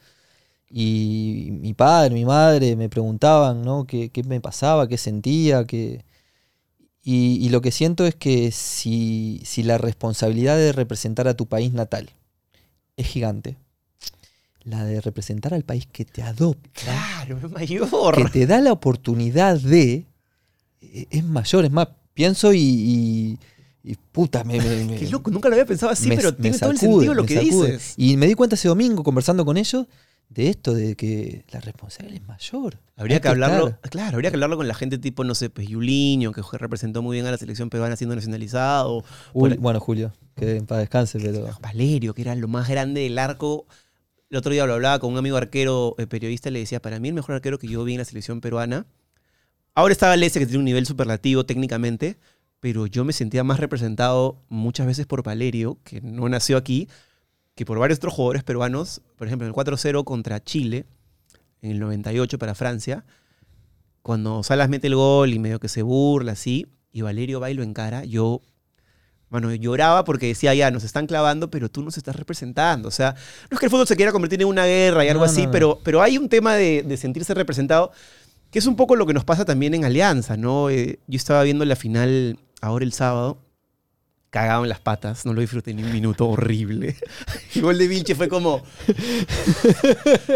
Y 0.70 1.49
mi 1.51 1.74
padre, 1.74 2.13
mi 2.16 2.26
madre 2.26 2.76
me 2.76 2.89
preguntaban, 2.89 3.61
¿no? 3.61 3.86
¿Qué, 3.86 4.09
qué 4.09 4.24
me 4.24 4.41
pasaba? 4.41 4.88
¿Qué 4.88 4.97
sentía? 4.97 5.66
¿Qué... 5.66 6.03
Y, 7.03 7.38
y 7.45 7.49
lo 7.49 7.61
que 7.61 7.72
siento 7.72 8.05
es 8.07 8.16
que 8.16 8.51
si, 8.51 9.41
si 9.45 9.61
la 9.61 9.78
responsabilidad 9.78 10.57
de 10.57 10.72
representar 10.72 11.28
a 11.28 11.36
tu 11.36 11.45
país 11.45 11.72
natal 11.72 12.09
es 12.97 13.05
gigante, 13.07 13.57
la 14.63 14.84
de 14.84 15.01
representar 15.01 15.53
al 15.53 15.61
país 15.63 15.86
que 15.91 16.03
te 16.03 16.24
adopta 16.24 16.70
Claro, 16.74 17.38
es 17.38 17.51
mayor. 17.51 18.16
que 18.16 18.26
te 18.26 18.47
da 18.47 18.59
la 18.59 18.72
oportunidad 18.72 19.59
de 19.59 20.05
eh, 20.82 21.05
es 21.11 21.24
mayor, 21.24 21.66
es 21.66 21.72
más, 21.72 21.89
pienso 22.16 22.51
y, 22.53 22.59
y, 22.59 23.39
y 23.84 23.95
puta, 24.11 24.43
me, 24.43 24.57
Qué 24.97 25.07
loco, 25.11 25.30
nunca 25.30 25.47
lo 25.49 25.53
había 25.53 25.68
pensado 25.68 25.91
así, 25.91 26.07
me- 26.09 26.16
pero 26.16 26.32
me 26.32 26.38
tiene 26.38 26.57
todo 26.57 26.72
el 26.72 26.80
sentido 26.80 27.13
lo 27.13 27.24
que 27.28 27.36
sacude. 27.36 27.68
dices. 27.74 27.93
Y 27.97 28.18
me 28.18 28.26
di 28.26 28.34
cuenta 28.34 28.55
ese 28.55 28.68
domingo 28.68 29.03
conversando 29.03 29.45
con 29.45 29.57
ellos 29.57 29.86
de 30.30 30.49
esto, 30.49 30.73
de 30.73 30.95
que 30.95 31.45
la 31.51 31.59
responsabilidad 31.61 32.21
es 32.21 32.28
mayor. 32.28 32.80
Habría 32.97 33.21
que 33.21 33.28
hablarlo, 33.28 33.67
estar. 33.69 33.89
claro, 33.91 34.15
habría 34.15 34.32
que 34.32 34.36
hablarlo 34.36 34.57
con 34.57 34.67
la 34.67 34.73
gente 34.73 34.97
tipo, 34.97 35.23
no 35.23 35.36
sé, 35.36 35.49
pues 35.49 35.67
Yuliño, 35.67 36.32
que 36.32 36.41
representó 36.57 37.01
muy 37.01 37.15
bien 37.15 37.26
a 37.26 37.32
la 37.32 37.38
selección 37.38 37.69
peruana 37.69 37.95
siendo 37.95 38.15
nacionalizado. 38.15 39.03
Por- 39.34 39.57
bueno, 39.57 39.80
Julio, 39.80 40.13
que 40.36 40.57
en 40.57 40.65
paz 40.65 40.80
descanse, 40.80 41.19
pero 41.19 41.47
Valerio, 41.61 42.13
que 42.13 42.21
era 42.23 42.36
lo 42.36 42.47
más 42.47 42.67
grande 42.67 43.01
del 43.01 43.17
arco. 43.19 43.65
El 44.30 44.38
otro 44.38 44.51
día 44.51 44.65
lo 44.65 44.73
hablaba 44.73 44.99
con 44.99 45.11
un 45.13 45.17
amigo 45.19 45.38
arquero 45.38 45.95
eh, 45.99 46.07
periodista 46.07 46.49
y 46.49 46.53
le 46.53 46.59
decía, 46.59 46.82
para 46.82 46.99
mí 46.99 47.07
el 47.09 47.13
mejor 47.13 47.36
arquero 47.36 47.59
que 47.59 47.67
yo 47.67 47.84
vi 47.84 47.93
en 47.93 47.99
la 47.99 48.05
selección 48.05 48.41
peruana. 48.41 48.86
Ahora 49.76 49.91
estaba 49.91 50.15
Lese, 50.17 50.39
que 50.39 50.45
tiene 50.45 50.59
un 50.59 50.65
nivel 50.65 50.86
superlativo 50.86 51.45
técnicamente, 51.45 52.17
pero 52.59 52.88
yo 52.88 53.05
me 53.05 53.13
sentía 53.13 53.43
más 53.43 53.59
representado 53.59 54.41
muchas 54.49 54.88
veces 54.88 55.05
por 55.05 55.21
Valerio, 55.21 55.78
que 55.84 56.01
no 56.01 56.28
nació 56.30 56.57
aquí, 56.57 56.88
que 57.56 57.66
por 57.66 57.80
varios 57.80 57.97
otros 57.97 58.14
jugadores 58.14 58.43
peruanos, 58.43 59.01
por 59.18 59.28
ejemplo, 59.28 59.47
en 59.47 59.53
el 59.53 59.56
4-0 59.56 60.03
contra 60.03 60.43
Chile, 60.43 60.86
en 61.62 61.72
el 61.72 61.80
98 61.80 62.38
para 62.38 62.53
Francia, 62.53 63.06
cuando 64.01 64.43
Salas 64.43 64.70
mete 64.70 64.88
el 64.88 64.95
gol 64.95 65.34
y 65.34 65.39
medio 65.39 65.60
que 65.60 65.70
se 65.70 65.82
burla 65.82 66.34
así, 66.34 66.68
y 66.91 67.01
Valerio 67.01 67.39
va 67.39 67.49
y 67.49 67.53
lo 67.53 67.64
encara, 67.64 68.06
yo, 68.06 68.41
bueno, 69.30 69.53
lloraba 69.53 70.03
porque 70.03 70.28
decía, 70.28 70.53
ya, 70.53 70.70
nos 70.70 70.84
están 70.84 71.08
clavando, 71.08 71.49
pero 71.49 71.70
tú 71.70 71.82
nos 71.82 71.97
estás 71.97 72.16
representando. 72.16 72.88
O 72.88 72.91
sea, 72.91 73.16
no 73.49 73.56
es 73.56 73.60
que 73.60 73.66
el 73.66 73.70
fútbol 73.70 73.88
se 73.88 73.95
quiera 73.95 74.12
convertir 74.12 74.41
en 74.41 74.47
una 74.47 74.66
guerra 74.66 75.03
y 75.03 75.10
algo 75.10 75.26
No, 75.26 75.32
así, 75.32 75.41
no, 75.41 75.45
no. 75.47 75.51
Pero, 75.51 75.80
pero 75.84 76.01
hay 76.01 76.18
un 76.18 76.30
tema 76.30 76.56
de, 76.56 76.84
de 76.84 76.97
sentirse 76.97 77.34
representado, 77.34 77.91
que 78.51 78.60
es 78.60 78.66
un 78.66 78.76
poco 78.76 78.95
lo 78.95 79.06
que 79.06 79.14
nos 79.14 79.26
pasa 79.26 79.43
también 79.43 79.74
en 79.74 79.86
Alianza, 79.86 80.38
¿no? 80.38 80.70
Eh, 80.70 80.99
yo 81.08 81.18
estaba 81.18 81.43
viendo 81.43 81.66
la 81.66 81.76
final 81.76 82.38
ahora 82.62 82.86
el 82.86 82.93
sábado, 82.93 83.39
cagado 84.36 84.63
en 84.63 84.69
las 84.69 84.81
patas, 84.81 85.25
no 85.25 85.31
lo 85.31 85.39
disfruté 85.39 85.73
ni 85.73 85.81
un 85.81 85.93
minuto, 85.93 86.27
horrible. 86.27 86.97
El 87.55 87.61
gol 87.61 87.77
de 87.77 87.88
Vilche 87.88 88.15
fue 88.15 88.27
como, 88.27 88.63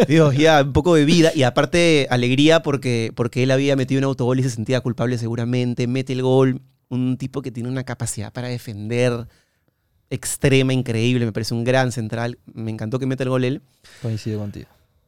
Dios, 0.08 0.38
ya, 0.38 0.62
un 0.62 0.72
poco 0.72 0.96
de 0.96 1.04
vida 1.04 1.34
y 1.36 1.44
aparte 1.44 2.08
alegría 2.10 2.64
porque, 2.64 3.12
porque 3.14 3.44
él 3.44 3.52
había 3.52 3.76
metido 3.76 4.00
un 4.00 4.06
autogol 4.06 4.40
y 4.40 4.44
se 4.44 4.52
sentía 4.52 4.80
culpable 4.80 5.18
seguramente, 5.18 5.86
mete 5.86 6.14
el 6.14 6.22
gol, 6.22 6.62
un 6.88 7.18
tipo 7.18 7.42
que 7.42 7.52
tiene 7.52 7.68
una 7.68 7.84
capacidad 7.84 8.32
para 8.32 8.48
defender 8.48 9.28
extrema, 10.10 10.72
increíble, 10.72 11.26
me 11.26 11.34
parece 11.34 11.54
un 11.54 11.66
gran 11.66 11.92
central, 11.92 12.40
me 12.54 12.72
encantó 12.72 13.00
que 13.00 13.06
meta 13.06 13.24
el 13.24 13.30
gol 13.30 13.44
él. 13.44 13.62
Coincido 14.02 14.40
contigo. 14.40 14.68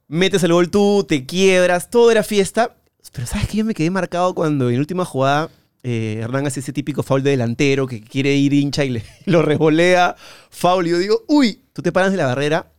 Metes 0.09 0.43
el 0.43 0.51
gol 0.51 0.69
tú, 0.69 1.05
te 1.07 1.25
quiebras, 1.25 1.89
todo 1.89 2.11
era 2.11 2.23
fiesta, 2.23 2.75
pero 3.13 3.25
sabes 3.25 3.47
que 3.47 3.55
yo 3.55 3.63
me 3.63 3.73
quedé 3.73 3.89
marcado 3.89 4.35
cuando 4.35 4.69
en 4.69 4.79
última 4.79 5.05
jugada 5.05 5.49
eh, 5.83 6.19
Hernán 6.21 6.45
hace 6.47 6.59
ese 6.59 6.73
típico 6.73 7.01
foul 7.03 7.23
de 7.23 7.31
delantero 7.31 7.87
que 7.87 8.01
quiere 8.01 8.35
ir 8.35 8.53
hincha 8.53 8.85
y 8.85 8.89
le, 8.89 9.03
lo 9.25 9.41
revolea, 9.41 10.15
foul, 10.49 10.87
y 10.87 10.91
yo 10.91 10.99
digo, 10.99 11.23
uy, 11.27 11.61
tú 11.73 11.81
te 11.81 11.91
paras 11.91 12.11
de 12.11 12.17
la 12.17 12.27
barrera, 12.27 12.71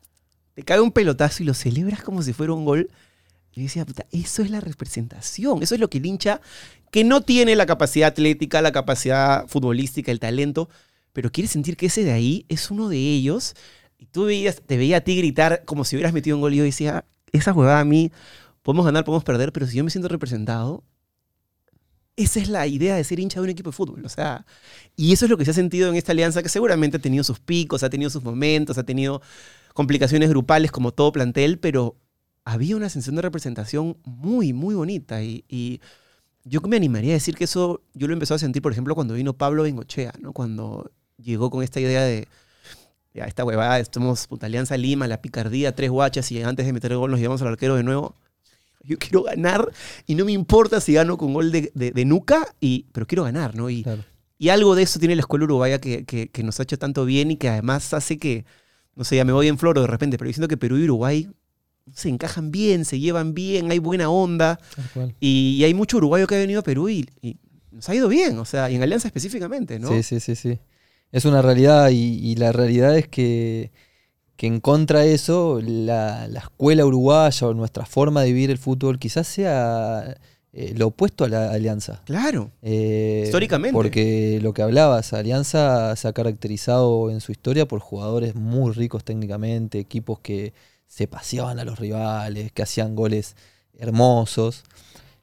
te 0.55 0.62
cae 0.62 0.80
un 0.80 0.92
pelotazo 0.92 1.42
y 1.42 1.46
lo 1.46 1.55
celebras 1.55 2.03
como 2.03 2.22
si 2.22 2.32
fuera 2.32 2.53
un 2.53 2.64
gol. 2.64 2.90
Y 3.53 3.61
yo 3.61 3.62
decía, 3.64 3.84
puta, 3.84 4.07
eso 4.12 4.42
es 4.42 4.50
la 4.50 4.61
representación, 4.61 5.62
eso 5.62 5.74
es 5.74 5.80
lo 5.80 5.90
que 5.90 5.98
el 5.98 6.07
hincha, 6.07 6.40
que 6.90 7.05
no 7.05 7.22
tiene 7.22 7.57
la 7.57 7.66
capacidad 7.66 8.09
atlética, 8.09 8.62
la 8.62 8.72
capacidad 8.72 9.46
futbolística, 9.48 10.12
el 10.12 10.20
talento, 10.20 10.68
pero 11.12 11.30
quiere 11.30 11.48
sentir 11.48 11.76
que 11.76 11.86
ese 11.86 12.05
de 12.05 12.12
ahí 12.12 12.46
es 12.48 12.70
uno 12.70 12.88
de 12.88 12.98
ellos. 12.98 13.55
Y 13.98 14.07
tú 14.07 14.24
veías, 14.24 14.62
te 14.66 14.76
veía 14.76 14.98
a 14.98 15.00
ti 15.00 15.16
gritar 15.16 15.64
como 15.64 15.84
si 15.84 15.96
hubieras 15.96 16.12
metido 16.12 16.36
un 16.36 16.40
gol 16.40 16.55
y 16.55 16.59
yo 16.59 16.64
decía, 16.64 17.05
esa 17.32 17.53
jugada 17.53 17.80
a 17.80 17.84
mí, 17.84 18.11
podemos 18.62 18.84
ganar, 18.84 19.05
podemos 19.05 19.24
perder, 19.24 19.53
pero 19.53 19.66
si 19.66 19.76
yo 19.76 19.84
me 19.84 19.90
siento 19.90 20.09
representado, 20.09 20.84
esa 22.16 22.40
es 22.40 22.48
la 22.48 22.66
idea 22.66 22.96
de 22.96 23.04
ser 23.04 23.20
hincha 23.20 23.40
de 23.40 23.44
un 23.44 23.50
equipo 23.50 23.70
de 23.70 23.76
fútbol. 23.76 24.04
O 24.04 24.08
sea, 24.08 24.46
y 24.96 25.12
eso 25.12 25.24
es 25.26 25.30
lo 25.30 25.38
que 25.38 25.44
se 25.44 25.52
ha 25.52 25.54
sentido 25.54 25.88
en 25.88 25.96
esta 25.96 26.12
alianza, 26.12 26.42
que 26.42 26.48
seguramente 26.48 26.98
ha 26.98 27.00
tenido 27.00 27.24
sus 27.24 27.40
picos, 27.40 27.82
ha 27.82 27.90
tenido 27.90 28.10
sus 28.10 28.22
momentos, 28.22 28.78
ha 28.78 28.84
tenido 28.84 29.22
complicaciones 29.74 30.28
grupales 30.28 30.70
como 30.70 30.92
todo 30.92 31.12
plantel, 31.12 31.58
pero 31.58 31.96
había 32.44 32.76
una 32.76 32.88
sensación 32.88 33.16
de 33.16 33.22
representación 33.22 33.96
muy, 34.04 34.52
muy 34.52 34.74
bonita. 34.74 35.22
Y, 35.22 35.44
y 35.48 35.80
yo 36.44 36.60
me 36.62 36.76
animaría 36.76 37.12
a 37.12 37.14
decir 37.14 37.36
que 37.36 37.44
eso 37.44 37.82
yo 37.94 38.06
lo 38.06 38.12
empecé 38.12 38.34
a 38.34 38.38
sentir, 38.38 38.62
por 38.62 38.72
ejemplo, 38.72 38.94
cuando 38.94 39.14
vino 39.14 39.32
Pablo 39.32 39.62
Bengochea, 39.62 40.12
¿no? 40.20 40.32
Cuando 40.32 40.90
llegó 41.16 41.50
con 41.50 41.62
esta 41.62 41.80
idea 41.80 42.02
de, 42.02 42.28
ya, 43.14 43.24
esta 43.24 43.44
huevada, 43.44 43.78
estamos 43.78 44.26
puta 44.26 44.46
Alianza 44.46 44.76
Lima, 44.76 45.06
la 45.06 45.20
picardía, 45.20 45.74
tres 45.74 45.90
guachas 45.90 46.32
y 46.32 46.42
antes 46.42 46.66
de 46.66 46.72
meter 46.72 46.92
el 46.92 46.98
gol 46.98 47.10
nos 47.10 47.20
llevamos 47.20 47.42
al 47.42 47.48
arquero 47.48 47.76
de 47.76 47.82
nuevo. 47.82 48.14
Yo 48.85 48.99
quiero 48.99 49.22
ganar 49.22 49.70
y 50.07 50.14
no 50.14 50.24
me 50.24 50.33
importa 50.33 50.80
si 50.80 50.93
gano 50.95 51.16
con 51.16 51.33
gol 51.35 51.53
de, 51.53 51.70
de- 51.74 51.91
de 51.93 52.05
nuca, 52.05 52.47
y, 52.61 52.87
pero 52.93 53.07
quiero 53.07 53.24
ganar, 53.24 53.55
¿no? 53.55 53.70
Y, 53.70 53.83
Claro. 53.83 54.05
y 54.39 54.49
algo 54.49 54.74
de 54.74 54.83
eso 54.83 54.99
tiene 54.99 55.14
la 55.16 55.20
escuela 55.20 55.45
uruguaya 55.45 55.80
que, 55.80 56.05
que- 56.05 56.28
que 56.30 56.43
nos 56.43 56.59
ha 56.61 56.64
hecho 56.64 56.78
tanto 56.78 57.05
bien 57.05 57.30
y 57.30 57.37
que 57.37 57.49
además 57.49 57.93
hace 57.95 58.18
que, 58.18 58.45
no 58.97 59.05
sé, 59.05 59.16
ya 59.16 59.24
me 59.24 59.33
voy 59.33 59.49
en 59.49 59.59
floro 59.59 59.80
de 59.83 59.87
repente, 59.87 60.18
pero 60.18 60.28
diciendo 60.28 60.49
que 60.49 60.57
Perú 60.57 60.78
y 60.78 60.85
Uruguay 60.85 61.28
se 61.95 62.09
encajan 62.09 62.51
bien, 62.51 62.85
se 62.85 63.01
llevan 63.01 63.35
bien, 63.35 63.70
hay 63.70 63.78
buena 63.78 64.09
onda. 64.11 64.59
Tal 64.76 64.85
cual. 64.95 65.14
Y, 65.20 65.57
y 65.59 65.64
hay 65.64 65.74
mucho 65.74 65.97
uruguayo 65.97 66.26
que 66.26 66.35
ha 66.37 66.39
venido 66.39 66.61
a 66.61 66.62
Perú 66.62 66.89
y, 66.89 67.09
y 67.20 67.39
nos 67.70 67.89
ha 67.89 67.95
ido 67.95 68.09
bien, 68.09 68.39
o 68.39 68.45
sea, 68.45 68.70
y 68.70 68.76
en 68.76 68.83
Alianza 68.83 69.09
específicamente, 69.09 69.78
¿no? 69.78 69.89
Sí, 69.89 70.03
sí, 70.03 70.20
sí, 70.20 70.37
sí. 70.37 70.59
Es 71.11 71.24
una 71.24 71.43
realidad 71.43 71.91
y, 71.91 71.97
y 72.20 72.37
la 72.37 72.53
realidad 72.53 72.97
es 72.97 73.09
que, 73.09 73.72
que 74.37 74.47
en 74.47 74.61
contra 74.61 75.01
de 75.01 75.14
eso, 75.14 75.61
la, 75.62 76.26
la 76.28 76.41
escuela 76.41 76.85
uruguaya 76.85 77.47
o 77.47 77.55
nuestra 77.55 77.87
forma 77.87 78.22
de 78.22 78.33
vivir 78.33 78.51
el 78.51 78.59
fútbol 78.59 78.99
quizás 78.99 79.26
sea 79.26 80.16
eh, 80.55 80.74
lo 80.76 80.89
opuesto 80.89 81.24
a 81.24 81.28
la 81.28 81.51
alianza. 81.51 82.03
Claro. 82.05 82.51
Eh, 82.61 83.22
Históricamente. 83.24 83.72
Porque 83.72 84.39
lo 84.43 84.53
que 84.53 84.61
hablabas, 84.61 85.14
Alianza 85.14 85.97
se 85.97 86.09
ha 86.09 86.12
caracterizado 86.12 87.11
en 87.11 87.22
su 87.22 87.33
historia 87.33 87.66
por 87.66 87.80
jugadores 87.80 88.35
muy 88.35 88.72
ricos 88.72 89.03
técnicamente, 89.03 89.78
equipos 89.78 90.18
que 90.20 90.53
se 90.87 91.07
paseaban 91.07 91.59
a 91.59 91.64
los 91.64 91.78
rivales, 91.78 92.53
que 92.53 92.62
hacían 92.62 92.95
goles 92.95 93.35
hermosos. 93.78 94.64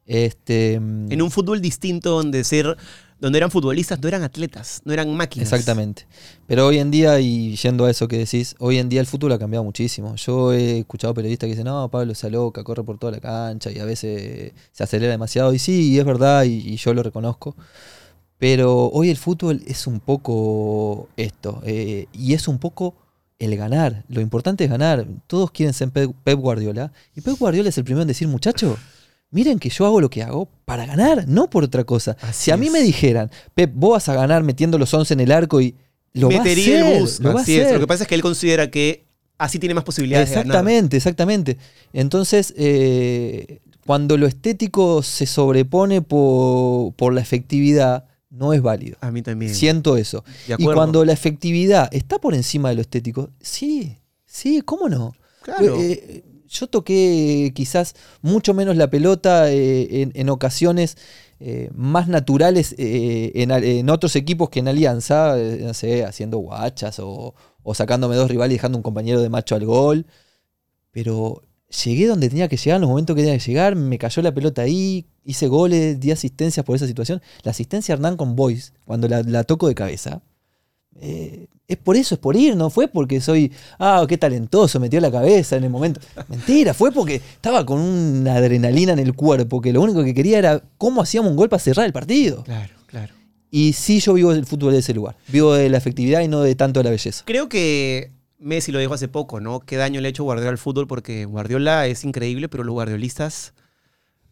Este, 0.07 0.73
En 0.73 1.21
un 1.21 1.29
fútbol 1.29 1.61
distinto 1.61 2.09
donde 2.09 2.43
ser, 2.43 2.75
donde 3.19 3.37
eran 3.37 3.51
futbolistas, 3.51 3.99
no 4.01 4.07
eran 4.07 4.23
atletas, 4.23 4.81
no 4.85 4.93
eran 4.93 5.13
máquinas. 5.15 5.51
Exactamente. 5.51 6.07
Pero 6.47 6.67
hoy 6.67 6.79
en 6.79 6.89
día, 6.89 7.19
y 7.19 7.55
yendo 7.55 7.85
a 7.85 7.91
eso 7.91 8.07
que 8.07 8.17
decís, 8.17 8.55
hoy 8.59 8.77
en 8.77 8.89
día 8.89 9.01
el 9.01 9.07
fútbol 9.07 9.33
ha 9.33 9.39
cambiado 9.39 9.63
muchísimo. 9.63 10.15
Yo 10.15 10.53
he 10.53 10.79
escuchado 10.79 11.13
periodistas 11.13 11.47
que 11.47 11.51
dicen, 11.51 11.65
no, 11.65 11.89
Pablo 11.89 12.15
se 12.15 12.27
aloca, 12.27 12.63
corre 12.63 12.83
por 12.83 12.97
toda 12.97 13.11
la 13.11 13.19
cancha 13.19 13.71
y 13.71 13.79
a 13.79 13.85
veces 13.85 14.53
se 14.71 14.83
acelera 14.83 15.11
demasiado. 15.11 15.53
Y 15.53 15.59
sí, 15.59 15.99
es 15.99 16.05
verdad, 16.05 16.43
y, 16.45 16.75
yo 16.77 16.93
lo 16.93 17.03
reconozco. 17.03 17.55
Pero 18.37 18.87
hoy 18.87 19.09
el 19.09 19.17
fútbol 19.17 19.61
es 19.67 19.85
un 19.85 19.99
poco 19.99 21.09
esto, 21.17 21.61
eh, 21.65 22.07
y 22.13 22.33
es 22.33 22.47
un 22.47 22.57
poco 22.57 22.95
el 23.37 23.55
ganar. 23.57 24.05
Lo 24.07 24.21
importante 24.21 24.63
es 24.63 24.69
ganar. 24.69 25.05
Todos 25.27 25.51
quieren 25.51 25.73
ser 25.73 25.91
Pep 25.91 26.39
Guardiola, 26.39 26.93
y 27.15 27.21
Pep 27.21 27.37
Guardiola 27.37 27.67
es 27.67 27.77
el 27.77 27.83
primero 27.83 28.03
en 28.03 28.07
decir, 28.07 28.29
muchacho, 28.29 28.77
miren 29.31 29.59
que 29.59 29.69
yo 29.69 29.85
hago 29.85 30.01
lo 30.01 30.09
que 30.09 30.23
hago 30.23 30.49
para 30.65 30.85
ganar, 30.85 31.27
no 31.27 31.49
por 31.49 31.63
otra 31.63 31.83
cosa. 31.83 32.17
Así 32.21 32.45
si 32.45 32.51
a 32.51 32.57
mí 32.57 32.67
es. 32.67 32.71
me 32.71 32.81
dijeran, 32.81 33.29
Pep, 33.53 33.71
vos 33.73 33.91
vas 33.91 34.09
a 34.09 34.15
ganar 34.15 34.43
metiendo 34.43 34.77
los 34.77 34.93
11 34.93 35.13
en 35.13 35.19
el 35.19 35.31
arco 35.31 35.61
y 35.61 35.75
lo 36.13 36.29
Metería 36.29 36.81
va 36.81 36.81
a 36.81 36.85
hacer, 36.85 36.95
el 36.95 37.01
bus. 37.01 37.19
lo 37.19 37.33
va 37.33 37.39
a 37.39 37.43
así 37.43 37.55
es. 37.55 37.61
hacer. 37.65 37.73
Lo 37.75 37.79
que 37.81 37.87
pasa 37.87 38.03
es 38.03 38.07
que 38.09 38.15
él 38.15 38.21
considera 38.21 38.71
que 38.71 39.05
así 39.37 39.59
tiene 39.59 39.75
más 39.75 39.83
posibilidades 39.83 40.29
de 40.29 40.35
ganar. 40.35 40.47
Exactamente, 40.47 40.97
exactamente. 40.97 41.57
Entonces, 41.93 42.53
eh, 42.57 43.59
cuando 43.85 44.17
lo 44.17 44.27
estético 44.27 45.01
se 45.03 45.25
sobrepone 45.25 46.01
por, 46.01 46.93
por 46.93 47.13
la 47.13 47.21
efectividad, 47.21 48.05
no 48.29 48.53
es 48.53 48.61
válido. 48.61 48.97
A 49.01 49.11
mí 49.11 49.21
también. 49.21 49.53
Siento 49.53 49.97
eso. 49.97 50.23
De 50.47 50.55
Y 50.57 50.65
cuando 50.65 51.03
la 51.05 51.13
efectividad 51.13 51.89
está 51.91 52.19
por 52.19 52.35
encima 52.35 52.69
de 52.69 52.75
lo 52.75 52.81
estético, 52.81 53.29
sí, 53.41 53.97
sí, 54.25 54.61
¿cómo 54.61 54.89
no? 54.89 55.13
Claro. 55.41 55.75
Eh, 55.79 56.23
yo 56.49 56.67
toqué 56.67 57.51
quizás 57.55 57.95
mucho 58.21 58.53
menos 58.53 58.75
la 58.75 58.89
pelota 58.89 59.51
eh, 59.51 60.09
en, 60.13 60.29
ocasiones 60.29 60.97
eh, 61.39 61.69
más 61.73 62.07
naturales 62.07 62.75
eh, 62.77 63.31
en, 63.35 63.89
otros 63.89 64.15
equipos 64.15 64.49
que 64.49 64.59
en 64.59 64.67
Alianza, 64.67 65.35
no 65.37 65.73
sé, 65.73 66.03
haciendo 66.03 66.39
guachas 66.39 66.99
o, 66.99 67.35
o 67.63 67.73
sacándome 67.75 68.15
dos 68.15 68.29
rivales 68.29 68.53
y 68.53 68.57
dejando 68.57 68.77
un 68.77 68.83
compañero 68.83 69.21
de 69.21 69.29
macho 69.29 69.55
al 69.55 69.65
gol. 69.65 70.05
Pero 70.91 71.43
llegué 71.83 72.07
donde 72.07 72.29
tenía 72.29 72.47
que 72.47 72.57
llegar, 72.57 72.77
en 72.77 72.81
los 72.81 72.89
momentos 72.89 73.15
que 73.15 73.21
tenía 73.21 73.37
que 73.37 73.45
llegar, 73.45 73.75
me 73.75 73.97
cayó 73.97 74.21
la 74.21 74.33
pelota 74.33 74.63
ahí, 74.63 75.07
hice 75.23 75.47
goles, 75.47 75.99
di 75.99 76.11
asistencias 76.11 76.65
por 76.65 76.75
esa 76.75 76.87
situación. 76.87 77.21
La 77.43 77.51
asistencia 77.51 77.93
a 77.93 77.95
Hernán 77.95 78.17
con 78.17 78.35
Boys, 78.35 78.73
cuando 78.85 79.07
la, 79.07 79.21
la 79.23 79.43
toco 79.43 79.67
de 79.67 79.75
cabeza, 79.75 80.23
eh, 81.01 81.47
es 81.67 81.77
por 81.77 81.95
eso, 81.95 82.15
es 82.15 82.19
por 82.19 82.35
ir, 82.35 82.55
no 82.55 82.71
fue 82.71 82.87
porque 82.87 83.21
soy, 83.21 83.51
ah, 83.77 84.03
qué 84.09 84.17
talentoso, 84.17 84.79
metió 84.79 84.99
la 84.99 85.11
cabeza 85.11 85.55
en 85.55 85.63
el 85.63 85.69
momento. 85.69 86.01
Mentira, 86.27 86.73
fue 86.73 86.91
porque 86.91 87.15
estaba 87.15 87.63
con 87.65 87.79
una 87.79 88.35
adrenalina 88.35 88.93
en 88.93 88.99
el 88.99 89.13
cuerpo, 89.13 89.61
que 89.61 89.71
lo 89.71 89.81
único 89.81 90.03
que 90.03 90.15
quería 90.15 90.39
era 90.39 90.63
cómo 90.79 91.01
hacíamos 91.01 91.29
un 91.29 91.37
gol 91.37 91.47
para 91.47 91.59
cerrar 91.59 91.85
el 91.85 91.93
partido. 91.93 92.43
Claro, 92.43 92.73
claro. 92.87 93.13
Y 93.51 93.73
sí, 93.73 93.99
yo 93.99 94.13
vivo 94.13 94.31
el 94.31 94.45
fútbol 94.47 94.73
de 94.73 94.79
ese 94.79 94.95
lugar. 94.95 95.15
Vivo 95.27 95.53
de 95.53 95.69
la 95.69 95.77
efectividad 95.77 96.21
y 96.21 96.27
no 96.27 96.41
de 96.41 96.55
tanto 96.55 96.79
de 96.79 96.85
la 96.85 96.89
belleza. 96.89 97.23
Creo 97.25 97.49
que 97.49 98.11
Messi 98.39 98.71
lo 98.71 98.79
dijo 98.79 98.95
hace 98.95 99.07
poco, 99.07 99.39
¿no? 99.39 99.59
Qué 99.59 99.75
daño 99.75 100.01
le 100.01 100.07
ha 100.07 100.09
hecho 100.09 100.23
Guardiola 100.23 100.51
al 100.51 100.57
fútbol 100.57 100.87
porque 100.87 101.25
Guardiola 101.25 101.85
es 101.85 102.03
increíble, 102.03 102.49
pero 102.49 102.63
los 102.63 102.73
guardiolistas, 102.73 103.53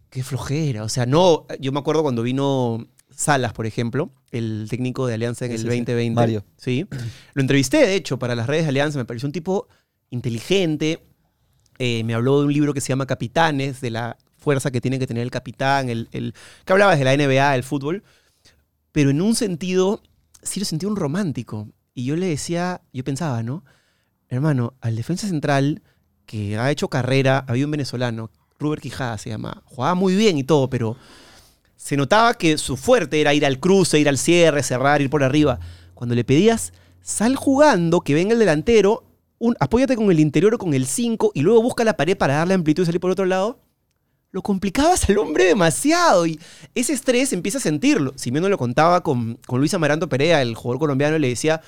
qué 0.10 0.24
flojera. 0.24 0.84
O 0.84 0.90
sea, 0.90 1.06
no, 1.06 1.46
yo 1.60 1.72
me 1.72 1.80
acuerdo 1.80 2.02
cuando 2.02 2.24
vino 2.24 2.88
Salas, 3.12 3.54
por 3.54 3.68
ejemplo, 3.68 4.12
el 4.32 4.68
técnico 4.70 5.08
de 5.08 5.14
Alianza 5.16 5.46
en 5.46 5.52
Sí, 5.52 5.56
el 5.56 5.60
sí, 5.62 5.64
sí. 5.64 5.70
2020. 5.80 6.16
Mario. 6.16 6.46
Sí. 6.58 6.86
Lo 7.34 7.42
entrevisté, 7.42 7.78
de 7.86 7.96
hecho, 7.96 8.18
para 8.20 8.36
las 8.36 8.48
redes 8.48 8.64
de 8.64 8.70
Alianza. 8.70 8.98
Me 9.00 9.06
pareció 9.06 9.28
un 9.28 9.34
tipo 9.34 9.68
inteligente. 10.10 11.04
Eh, 11.80 12.04
me 12.04 12.14
habló 12.14 12.40
de 12.40 12.48
un 12.48 12.54
libro 12.54 12.74
que 12.74 12.82
se 12.82 12.90
llama 12.90 13.06
Capitanes, 13.06 13.82
de 13.82 13.92
la 13.92 14.18
fuerza 14.38 14.72
que 14.72 14.82
tiene 14.82 14.98
que 15.00 15.08
tener 15.08 15.24
el 15.24 15.32
capitán, 15.32 15.90
el, 15.90 16.10
el- 16.12 16.34
que 16.66 16.74
hablaba 16.74 16.96
desde 16.96 17.06
la 17.06 17.14
NBA, 17.14 17.56
el 17.56 17.64
fútbol. 17.64 18.04
Pero 18.92 19.10
en 19.12 19.22
un 19.22 19.36
sentido, 19.36 20.02
sí 20.42 20.60
lo 20.60 20.66
sentí 20.66 20.86
un 20.86 20.96
romántico. 20.96 21.70
Y 21.94 22.06
yo 22.06 22.16
le 22.16 22.28
decía, 22.28 22.82
yo 22.94 23.04
pensaba, 23.04 23.44
¿no? 23.44 23.64
Hermano, 24.30 24.74
al 24.82 24.96
defensa 24.96 25.28
central 25.28 25.82
que 26.26 26.58
ha 26.58 26.70
hecho 26.72 26.90
carrera, 26.90 27.46
había 27.48 27.66
un 27.66 27.72
venezolano, 27.72 28.30
Ruber 28.60 28.82
Quijada 28.82 29.18
se 29.18 29.30
llama, 29.30 29.62
jugaba 29.66 29.96
muy 29.96 30.16
bien 30.16 30.38
y 30.38 30.44
todo, 30.44 30.70
pero 30.70 30.98
se 31.78 31.96
notaba 31.96 32.34
que 32.34 32.58
su 32.58 32.76
fuerte 32.76 33.22
era 33.22 33.34
ir 33.34 33.46
al 33.46 33.60
cruce, 33.60 34.00
ir 34.00 34.10
al 34.10 34.18
cierre, 34.18 34.64
cerrar, 34.64 35.02
ir 35.02 35.10
por 35.10 35.24
arriba. 35.24 35.60
Cuando 35.94 36.16
le 36.16 36.24
pedías, 36.24 36.74
sal 37.02 37.36
jugando, 37.36 38.02
que 38.02 38.14
venga 38.14 38.34
el 38.34 38.40
delantero, 38.40 39.06
un, 39.40 39.56
apóyate 39.60 39.96
con 39.96 40.12
el 40.12 40.20
interior 40.20 40.56
o 40.56 40.58
con 40.58 40.74
el 40.74 40.88
5 40.88 41.32
y 41.34 41.42
luego 41.42 41.62
busca 41.62 41.84
la 41.84 41.96
pared 41.96 42.18
para 42.18 42.36
darle 42.36 42.56
amplitud 42.56 42.84
y 42.84 42.86
salir 42.88 43.00
por 43.00 43.12
otro 43.12 43.26
lado, 43.26 43.60
lo 44.32 44.42
complicabas 44.42 45.08
al 45.10 45.20
hombre 45.20 45.46
demasiado 45.46 46.26
y 46.26 46.40
ese 46.76 46.94
estrés 46.94 47.32
empieza 47.32 47.60
a 47.60 47.62
sentirlo. 47.62 48.14
Si 48.16 48.32
bien 48.32 48.42
no 48.42 48.50
lo 48.50 48.58
contaba 48.58 49.02
con, 49.02 49.40
Luis 49.50 49.74
Amaranto 49.74 50.10
Perea, 50.10 50.42
el 50.42 50.56
jugador 50.56 50.80
colombiano, 50.80 51.18
le 51.20 51.30
decía, 51.30 51.62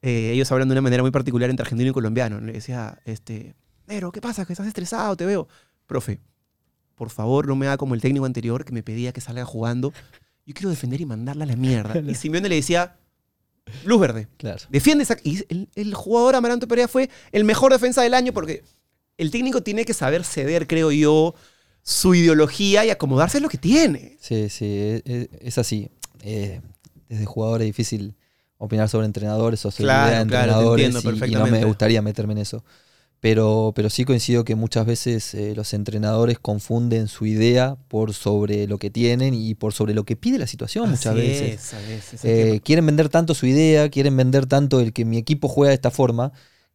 eh, 0.00 0.30
ellos 0.32 0.50
hablan 0.52 0.68
de 0.68 0.72
una 0.72 0.80
manera 0.80 1.02
muy 1.02 1.10
particular 1.10 1.50
entre 1.50 1.64
argentino 1.64 1.90
y 1.90 1.92
colombiano, 1.92 2.40
le 2.40 2.52
decía, 2.52 2.98
este, 3.04 3.54
¿qué 3.86 4.20
pasa? 4.20 4.46
Que 4.46 4.52
estás 4.52 4.66
estresado, 4.66 5.16
te 5.16 5.26
veo. 5.26 5.48
Profe, 5.86 6.20
por 7.00 7.08
favor, 7.08 7.48
no 7.48 7.56
me 7.56 7.66
haga 7.66 7.78
como 7.78 7.94
el 7.94 8.02
técnico 8.02 8.26
anterior 8.26 8.62
que 8.62 8.72
me 8.72 8.82
pedía 8.82 9.10
que 9.14 9.22
salga 9.22 9.46
jugando. 9.46 9.94
Yo 10.44 10.52
quiero 10.52 10.68
defender 10.68 11.00
y 11.00 11.06
mandarla 11.06 11.44
a 11.44 11.46
la 11.46 11.56
mierda. 11.56 11.98
Y 12.06 12.14
Simeone 12.14 12.46
le 12.50 12.56
decía, 12.56 12.98
luz 13.86 13.98
verde. 13.98 14.28
Claro. 14.36 14.58
Defiende 14.68 15.04
esa... 15.04 15.16
Y 15.24 15.42
el, 15.48 15.70
el 15.76 15.94
jugador 15.94 16.34
Amaranto 16.34 16.68
Perea 16.68 16.88
fue 16.88 17.08
el 17.32 17.44
mejor 17.44 17.72
defensa 17.72 18.02
del 18.02 18.12
año 18.12 18.34
porque 18.34 18.62
el 19.16 19.30
técnico 19.30 19.62
tiene 19.62 19.86
que 19.86 19.94
saber 19.94 20.24
ceder, 20.24 20.66
creo 20.66 20.92
yo, 20.92 21.34
su 21.82 22.14
ideología 22.14 22.84
y 22.84 22.90
acomodarse 22.90 23.38
a 23.38 23.40
lo 23.40 23.48
que 23.48 23.56
tiene. 23.56 24.18
Sí, 24.20 24.50
sí, 24.50 24.66
e- 24.66 25.02
e- 25.06 25.28
es, 25.40 25.56
así. 25.56 25.88
Eh, 26.22 26.60
desde 27.08 27.24
jugador 27.24 27.62
es 27.62 27.66
difícil 27.66 28.14
opinar 28.58 28.90
sobre 28.90 29.06
entrenadores 29.06 29.64
o 29.64 29.70
sobre 29.70 29.84
Claro, 29.84 30.10
claro, 30.10 30.16
te 30.18 30.22
entrenadores 30.22 30.84
entiendo 30.94 31.26
y- 31.26 31.30
y, 31.30 31.34
no 31.34 31.46
me 31.46 31.64
gustaría 31.64 32.02
meterme 32.02 32.34
en 32.34 32.40
eso. 32.40 32.62
Pero, 33.20 33.72
pero 33.74 33.90
sí 33.90 34.04
coincido 34.04 34.44
que 34.44 34.54
muchas 34.54 34.86
veces 34.86 35.34
eh, 35.34 35.52
los 35.54 35.74
entrenadores 35.74 36.38
confunden 36.38 37.06
su 37.06 37.26
idea 37.26 37.76
por 37.88 38.14
sobre 38.14 38.66
lo 38.66 38.78
que 38.78 38.88
tienen 38.88 39.34
y 39.34 39.54
por 39.54 39.74
sobre 39.74 39.92
lo 39.92 40.04
que 40.04 40.16
pide 40.16 40.38
la 40.38 40.46
situación 40.46 40.90
muchas 40.90 41.14
veces. 41.14 41.54
es, 41.54 41.74
a 41.74 41.80
veces. 41.80 42.24
Eh, 42.24 42.60
quieren 42.64 42.86
vender 42.86 43.10
tanto 43.10 43.34
su 43.34 43.46
idea, 43.46 43.90
quieren 43.90 44.16
vender 44.16 44.46
tanto 44.46 44.80
el 44.80 44.94
que 44.94 45.04
mi 45.04 45.18
equipo 45.18 45.48
juega 45.48 45.68
de 45.68 45.74
esta 45.74 45.90
forma, 45.90 46.32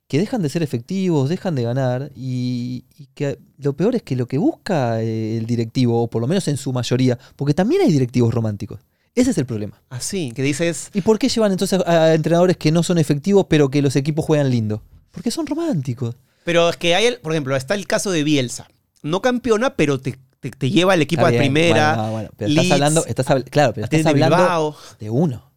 que 0.07 0.19
dejan 0.19 0.43
de 0.43 0.49
ser 0.49 0.61
efectivos, 0.61 1.29
dejan 1.29 1.55
de 1.55 1.63
ganar 1.63 2.11
y, 2.15 2.85
y 2.95 3.07
que 3.15 3.39
lo 3.57 3.75
peor 3.75 3.95
es 3.95 4.03
que 4.03 4.15
lo 4.15 4.27
que 4.27 4.37
busca 4.37 5.01
eh, 5.01 5.37
el 5.37 5.47
directivo, 5.47 6.03
o 6.03 6.09
por 6.09 6.21
lo 6.21 6.27
menos 6.27 6.47
en 6.47 6.57
su 6.57 6.71
mayoría, 6.71 7.17
porque 7.35 7.55
también 7.55 7.81
hay 7.81 7.91
directivos 7.91 8.31
románticos, 8.31 8.81
ese 9.15 9.31
es 9.31 9.37
el 9.37 9.45
problema. 9.45 9.81
Así, 9.89 10.31
que 10.35 10.43
dices, 10.43 10.89
¿Y 10.93 11.01
por 11.01 11.17
qué 11.17 11.29
llevan 11.29 11.53
entonces 11.53 11.79
a 11.87 12.13
entrenadores 12.13 12.57
que 12.57 12.71
no 12.71 12.83
son 12.83 12.97
efectivos 12.97 13.45
pero 13.49 13.69
que 13.69 13.81
los 13.81 13.95
equipos 13.95 14.25
juegan 14.25 14.49
lindo? 14.51 14.83
Porque 15.11 15.31
son 15.31 15.47
románticos. 15.47 16.15
Pero 16.45 16.69
es 16.69 16.77
que 16.77 16.95
hay, 16.95 17.07
el, 17.07 17.17
por 17.17 17.33
ejemplo, 17.33 17.53
está 17.57 17.73
el 17.75 17.85
caso 17.87 18.11
de 18.11 18.23
Bielsa. 18.23 18.69
No 19.03 19.21
campeona, 19.21 19.75
pero 19.75 19.99
te, 19.99 20.17
te, 20.39 20.51
te 20.51 20.69
lleva 20.71 20.93
al 20.93 21.01
equipo 21.01 21.21
Está 21.23 21.27
a 21.27 21.31
bien, 21.31 21.41
primera. 21.41 21.89
bueno, 21.95 22.03
no, 22.05 22.11
bueno, 22.13 22.29
pero 22.37 22.49
estás 22.51 22.71
hablando, 22.71 23.05
estás 23.05 23.27
habl- 23.27 23.49
claro, 23.49 23.73
pero 23.73 23.83
estás 23.85 24.05
hablando 24.05 24.37
Bilbao. 24.37 24.77
de 24.99 25.09
uno. 25.09 25.51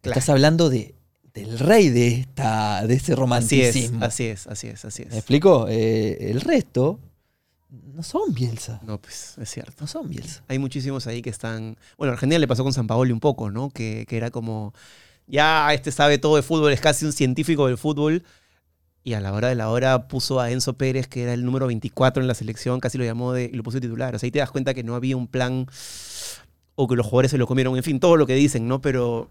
Claro. 0.00 0.18
Estás 0.18 0.28
hablando 0.28 0.70
de, 0.70 0.94
del 1.34 1.58
rey 1.58 1.88
de 1.88 2.08
esta, 2.20 2.86
de 2.86 2.94
ese 2.94 3.02
Así 3.04 3.12
es, 3.12 3.18
romanticismo. 3.18 4.04
así 4.04 4.24
es, 4.26 4.46
así 4.46 4.68
es, 4.68 4.84
así 4.84 5.02
¿Me 5.04 5.10
es. 5.10 5.16
explico? 5.16 5.66
Eh, 5.68 6.30
el 6.30 6.40
resto 6.40 6.98
no 7.94 8.02
son 8.02 8.34
Bielsa. 8.34 8.80
No, 8.84 8.98
pues, 9.00 9.36
es 9.40 9.50
cierto. 9.50 9.72
No 9.80 9.86
son 9.86 10.08
Bielsa. 10.08 10.42
Hay 10.48 10.58
muchísimos 10.58 11.06
ahí 11.06 11.22
que 11.22 11.30
están. 11.30 11.76
Bueno, 11.96 12.12
a 12.12 12.14
Argentina 12.14 12.38
le 12.38 12.48
pasó 12.48 12.64
con 12.64 12.72
San 12.72 12.86
Paoli 12.86 13.12
un 13.12 13.20
poco, 13.20 13.50
¿no? 13.50 13.70
Que, 13.70 14.04
que 14.08 14.16
era 14.16 14.30
como. 14.30 14.74
Ya, 15.26 15.72
este 15.72 15.90
sabe 15.92 16.18
todo 16.18 16.36
de 16.36 16.42
fútbol, 16.42 16.72
es 16.72 16.80
casi 16.80 17.04
un 17.06 17.12
científico 17.12 17.66
del 17.66 17.78
fútbol. 17.78 18.24
Y 19.04 19.14
a 19.14 19.20
la 19.20 19.32
hora 19.32 19.48
de 19.48 19.54
la 19.56 19.68
hora 19.68 20.06
puso 20.06 20.38
a 20.38 20.50
Enzo 20.50 20.74
Pérez, 20.74 21.08
que 21.08 21.24
era 21.24 21.34
el 21.34 21.44
número 21.44 21.66
24 21.66 22.22
en 22.22 22.28
la 22.28 22.34
selección, 22.34 22.78
casi 22.78 22.98
lo 22.98 23.04
llamó 23.04 23.32
de, 23.32 23.44
y 23.44 23.56
lo 23.56 23.62
puso 23.62 23.78
de 23.78 23.82
titular. 23.82 24.14
O 24.14 24.18
sea, 24.18 24.26
ahí 24.26 24.30
te 24.30 24.38
das 24.38 24.50
cuenta 24.50 24.74
que 24.74 24.84
no 24.84 24.94
había 24.94 25.16
un 25.16 25.26
plan 25.26 25.66
o 26.74 26.88
que 26.88 26.96
los 26.96 27.06
jugadores 27.06 27.30
se 27.30 27.38
lo 27.38 27.46
comieron, 27.46 27.76
en 27.76 27.82
fin, 27.82 28.00
todo 28.00 28.16
lo 28.16 28.26
que 28.26 28.34
dicen, 28.34 28.68
¿no? 28.68 28.80
Pero. 28.80 29.28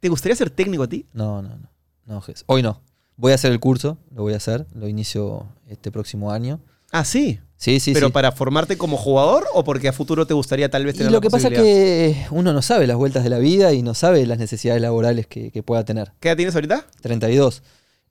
¿Te 0.00 0.08
gustaría 0.08 0.36
ser 0.36 0.50
técnico 0.50 0.82
a 0.82 0.88
ti? 0.88 1.06
No, 1.12 1.42
no, 1.42 1.56
no. 1.56 1.68
no. 2.06 2.22
Hoy 2.46 2.62
no. 2.62 2.80
Voy 3.16 3.32
a 3.32 3.36
hacer 3.36 3.52
el 3.52 3.60
curso, 3.60 3.96
lo 4.14 4.22
voy 4.22 4.34
a 4.34 4.36
hacer, 4.36 4.66
lo 4.74 4.86
inicio 4.88 5.46
este 5.68 5.90
próximo 5.90 6.30
año. 6.30 6.60
Ah, 6.90 7.04
sí. 7.04 7.40
Sí, 7.56 7.80
sí, 7.80 7.94
¿Pero 7.94 8.08
sí. 8.08 8.12
para 8.12 8.30
formarte 8.32 8.76
como 8.76 8.96
jugador 8.96 9.46
o 9.54 9.64
porque 9.64 9.88
a 9.88 9.92
futuro 9.92 10.26
te 10.26 10.34
gustaría 10.34 10.68
tal 10.70 10.84
vez 10.84 10.96
Y 10.96 10.98
tener 10.98 11.12
lo 11.12 11.18
la 11.18 11.22
que 11.22 11.30
pasa 11.30 11.48
es 11.48 11.54
que 11.54 12.26
uno 12.30 12.52
no 12.52 12.60
sabe 12.60 12.86
las 12.86 12.96
vueltas 12.96 13.24
de 13.24 13.30
la 13.30 13.38
vida 13.38 13.72
y 13.72 13.82
no 13.82 13.94
sabe 13.94 14.26
las 14.26 14.38
necesidades 14.38 14.82
laborales 14.82 15.26
que, 15.26 15.50
que 15.50 15.62
pueda 15.62 15.84
tener. 15.84 16.12
¿Qué 16.20 16.28
edad 16.28 16.36
tienes 16.36 16.54
ahorita? 16.54 16.86
32. 17.00 17.62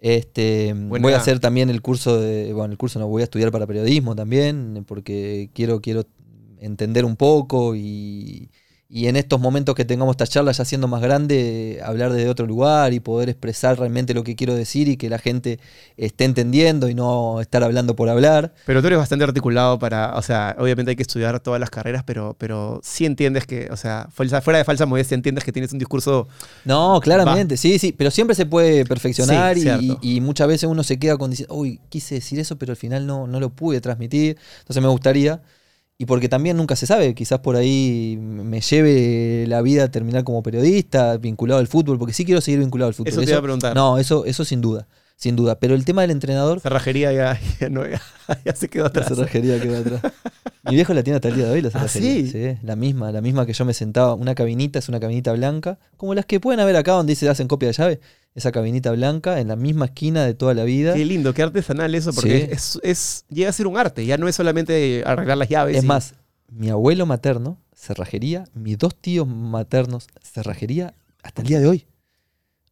Este, 0.04 0.74
Buena 0.74 1.02
voy 1.02 1.14
a 1.14 1.18
hacer 1.18 1.40
también 1.40 1.70
el 1.70 1.82
curso 1.82 2.20
de, 2.20 2.52
bueno, 2.52 2.74
el 2.74 2.78
curso 2.78 3.00
no, 3.00 3.08
voy 3.08 3.22
a 3.22 3.24
estudiar 3.24 3.54
para 3.54 3.66
periodismo 3.66 4.18
también, 4.18 4.84
porque 4.86 5.50
quiero, 5.54 5.80
quiero 5.80 6.04
entender 6.60 7.06
un 7.06 7.16
poco 7.16 7.74
y, 7.74 8.52
y 8.96 9.08
en 9.08 9.16
estos 9.16 9.40
momentos 9.42 9.74
que 9.74 9.86
tengamos 9.86 10.14
esta 10.14 10.28
charla 10.28 10.52
ya 10.52 10.64
siendo 10.66 10.88
más 10.88 11.02
grande, 11.02 11.82
hablar 11.84 12.14
desde 12.14 12.30
otro 12.30 12.46
lugar 12.46 12.94
y 12.94 13.00
poder 13.00 13.28
expresar 13.28 13.80
realmente 13.80 14.14
lo 14.14 14.24
que 14.24 14.36
quiero 14.36 14.54
decir 14.54 14.88
y 14.88 14.98
que 14.98 15.10
la 15.10 15.18
gente 15.18 15.60
esté 15.98 16.26
entendiendo 16.26 16.88
y 16.88 16.94
no 16.94 17.42
estar 17.42 17.64
hablando 17.64 17.96
por 17.96 18.08
hablar. 18.10 18.54
Pero 18.68 18.82
tú 18.82 18.88
eres 18.88 19.00
bastante 19.00 19.26
articulado 19.26 19.80
para, 19.80 20.16
o 20.16 20.22
sea, 20.22 20.56
obviamente 20.60 20.92
hay 20.92 20.96
que 20.96 21.02
estudiar 21.02 21.40
todas 21.40 21.60
las 21.60 21.72
carreras, 21.72 22.04
pero, 22.04 22.36
pero 22.38 22.82
sí 22.84 23.08
entiendes 23.08 23.48
que, 23.48 23.68
o 23.72 23.78
sea, 23.78 24.10
fuera 24.12 24.60
de 24.60 24.64
falsa 24.64 24.86
modestia, 24.86 25.16
entiendes 25.16 25.44
que 25.44 25.52
tienes 25.52 25.74
un 25.74 25.80
discurso... 25.80 26.28
No, 26.64 27.00
claramente, 27.02 27.58
sí, 27.58 27.80
sí, 27.80 27.94
pero 27.94 28.12
siempre 28.12 28.36
se 28.36 28.46
puede 28.46 28.86
perfeccionar 28.86 29.56
Sí, 29.56 29.62
y, 29.62 29.64
cierto. 29.64 30.00
y 30.04 30.22
muchas 30.22 30.48
veces 30.48 30.70
uno 30.70 30.84
se 30.84 31.00
queda 31.00 31.18
con 31.18 31.32
diciendo, 31.32 31.56
uy, 31.56 31.80
quise 31.90 32.14
decir 32.14 32.40
eso, 32.40 32.60
pero 32.60 32.74
al 32.74 32.78
final 32.78 33.08
no, 33.08 33.26
no 33.26 33.40
lo 33.40 33.50
pude 33.50 33.82
transmitir. 33.82 34.38
Entonces 34.60 34.84
me 34.84 34.90
gustaría, 34.90 35.42
y 36.04 36.06
porque 36.06 36.28
también 36.28 36.58
nunca 36.58 36.76
se 36.76 36.86
sabe, 36.86 37.16
quizás 37.16 37.40
por 37.40 37.56
ahí 37.56 38.18
me 38.20 38.60
lleve 38.60 39.46
la 39.48 39.62
vida 39.62 39.86
a 39.86 39.88
terminar 39.90 40.26
como 40.26 40.44
periodista, 40.44 41.16
vinculado 41.16 41.62
al 41.62 41.68
fútbol, 41.68 41.98
porque 41.98 42.12
sí 42.12 42.26
quiero 42.26 42.42
seguir 42.42 42.60
vinculado 42.60 42.90
al 42.90 42.94
fútbol. 42.94 43.14
Eso 43.14 43.22
te 43.22 43.30
iba 43.30 43.40
a 43.40 43.42
preguntar. 43.42 43.74
No, 43.74 43.98
eso, 43.98 44.26
eso 44.26 44.44
sin 44.44 44.60
duda, 44.60 44.86
sin 45.16 45.38
duda. 45.38 45.58
Pero 45.60 45.76
el 45.76 45.86
tema 45.86 46.02
del 46.02 46.12
entrenador, 46.12 46.60
Cerrajería 46.60 47.14
ya, 47.14 47.40
ya, 47.62 47.70
no, 47.70 47.88
ya, 47.88 48.02
ya 48.46 48.54
se 48.54 48.68
quedó 48.68 48.84
la 48.84 48.90
atrás. 48.90 49.08
cerrajería 49.08 49.62
queda 49.62 49.80
atrás. 49.80 50.02
Mi 50.66 50.76
viejo 50.76 50.94
la 50.94 51.04
tiene 51.04 51.16
hasta 51.16 51.30
el 51.30 51.36
día 51.36 51.46
de 51.46 51.52
hoy, 51.52 51.62
la 51.62 51.70
¿Ah, 51.70 51.88
cerrajería. 51.88 52.32
sí? 52.54 52.60
la 52.64 52.76
misma, 52.76 53.14
la 53.14 53.22
misma 53.22 53.46
que 53.46 53.54
yo 53.54 53.64
me 53.64 53.74
sentaba. 53.74 54.14
Una 54.14 54.36
cabinita, 54.36 54.80
es 54.80 54.90
una 54.90 55.00
cabinita 55.00 55.32
blanca, 55.32 55.80
como 55.96 56.14
las 56.16 56.26
que 56.26 56.42
pueden 56.42 56.60
haber 56.60 56.76
acá 56.76 56.92
donde 56.92 57.12
dice 57.12 57.30
hacen 57.30 57.48
copia 57.48 57.70
de 57.70 57.74
llave. 57.76 58.00
Esa 58.36 58.52
cabinita 58.52 58.92
blanca 58.92 59.40
en 59.40 59.48
la 59.50 59.56
misma 59.56 59.86
esquina 59.86 60.26
de 60.26 60.34
toda 60.34 60.54
la 60.56 60.64
vida. 60.64 60.94
Qué 60.96 61.06
lindo, 61.06 61.34
qué 61.34 61.44
artesanal 61.44 61.94
eso, 61.94 62.12
porque 62.14 62.48
Sí. 62.48 62.48
es, 62.52 62.80
es- 62.84 63.26
llega 63.30 63.50
a 63.50 63.54
ser 63.54 63.68
un 63.68 63.78
arte, 63.78 64.06
ya 64.06 64.18
no 64.18 64.28
es 64.28 64.36
solamente 64.36 65.04
arreglar 65.06 65.38
las 65.38 65.50
llaves. 65.50 65.78
Es 65.78 65.84
y- 65.84 65.88
más, 65.88 66.16
mi 66.52 66.70
abuelo 66.70 67.06
materno, 67.06 67.60
cerrajería, 67.76 68.46
mis 68.56 68.78
dos 68.78 68.96
tíos 68.96 69.28
maternos, 69.28 70.08
cerrajería, 70.22 70.94
hasta 71.22 71.42
el 71.44 71.48
día 71.48 71.60
de 71.60 71.68
hoy. 71.68 71.86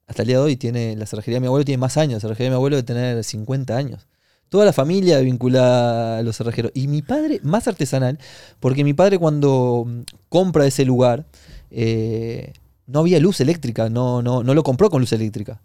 Hasta 0.07 0.23
el 0.23 0.27
día 0.29 0.37
de 0.37 0.43
hoy 0.43 0.55
tiene 0.57 0.95
la 0.97 1.05
cerrajería 1.05 1.35
de 1.37 1.41
mi 1.41 1.47
abuelo 1.47 1.63
tiene 1.63 1.77
más 1.77 1.95
años, 1.97 2.15
la 2.15 2.19
cerrajería 2.21 2.45
de 2.47 2.51
mi 2.51 2.55
abuelo 2.55 2.75
debe 2.77 2.85
tener 2.85 3.23
50 3.23 3.77
años. 3.77 4.07
Toda 4.49 4.65
la 4.65 4.73
familia 4.73 5.19
vinculada 5.19 6.17
a 6.17 6.23
los 6.23 6.35
cerrajeros. 6.35 6.71
Y 6.75 6.87
mi 6.89 7.01
padre, 7.01 7.39
más 7.43 7.67
artesanal, 7.69 8.19
porque 8.59 8.83
mi 8.83 8.93
padre 8.93 9.17
cuando 9.19 9.85
mm, 9.87 10.01
compra 10.27 10.65
ese 10.65 10.83
lugar, 10.83 11.25
eh, 11.69 12.51
no 12.91 12.99
había 12.99 13.19
luz 13.19 13.39
eléctrica, 13.39 13.89
no, 13.89 14.21
no, 14.21 14.43
no 14.43 14.53
lo 14.53 14.63
compró 14.63 14.89
con 14.89 15.01
luz 15.01 15.13
eléctrica. 15.13 15.61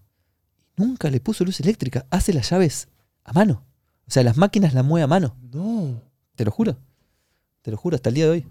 Nunca 0.77 1.11
le 1.11 1.21
puso 1.21 1.45
luz 1.45 1.61
eléctrica, 1.61 2.07
hace 2.11 2.33
las 2.33 2.51
llaves 2.51 2.89
a 3.25 3.33
mano. 3.33 3.65
O 4.07 4.11
sea, 4.11 4.23
las 4.23 4.37
máquinas 4.37 4.75
las 4.75 4.85
mueve 4.85 5.03
a 5.03 5.09
mano. 5.09 5.37
No. 5.53 6.01
Te 6.37 6.45
lo 6.45 6.51
juro. 6.51 6.77
Te 7.63 7.71
lo 7.73 7.77
juro, 7.77 7.97
hasta 7.97 8.11
el 8.11 8.15
día 8.15 8.25
de 8.27 8.31
hoy. 8.31 8.47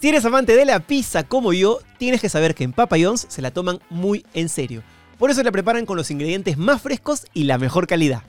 Si 0.00 0.08
eres 0.08 0.24
amante 0.24 0.54
de 0.54 0.64
la 0.64 0.80
pizza 0.80 1.24
como 1.24 1.52
yo, 1.52 1.80
tienes 1.98 2.20
que 2.20 2.28
saber 2.28 2.54
que 2.54 2.62
en 2.62 2.72
Papa 2.72 2.96
John's 3.00 3.26
se 3.28 3.42
la 3.42 3.50
toman 3.50 3.80
muy 3.90 4.24
en 4.34 4.48
serio. 4.48 4.82
Por 5.18 5.30
eso 5.30 5.42
la 5.42 5.50
preparan 5.50 5.86
con 5.86 5.96
los 5.96 6.10
ingredientes 6.10 6.58
más 6.58 6.82
frescos 6.82 7.26
y 7.32 7.44
la 7.44 7.58
mejor 7.58 7.86
calidad. 7.86 8.22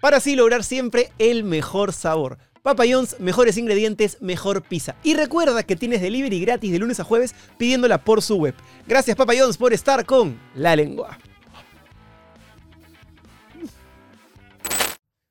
Para 0.00 0.18
así 0.18 0.36
lograr 0.36 0.62
siempre 0.64 1.10
el 1.18 1.44
mejor 1.44 1.92
sabor. 1.92 2.38
Papa 2.66 2.82
John's, 2.90 3.14
mejores 3.20 3.56
ingredientes, 3.58 4.16
mejor 4.20 4.60
pizza. 4.60 4.96
Y 5.04 5.14
recuerda 5.14 5.62
que 5.62 5.76
tienes 5.76 6.02
delivery 6.02 6.40
gratis 6.40 6.72
de 6.72 6.80
lunes 6.80 6.98
a 6.98 7.04
jueves 7.04 7.32
pidiéndola 7.58 7.98
por 7.98 8.22
su 8.22 8.34
web. 8.38 8.56
Gracias 8.88 9.16
Papa 9.16 9.34
John's 9.38 9.56
por 9.56 9.72
estar 9.72 10.04
con 10.04 10.36
La 10.56 10.74
Lengua. 10.74 11.16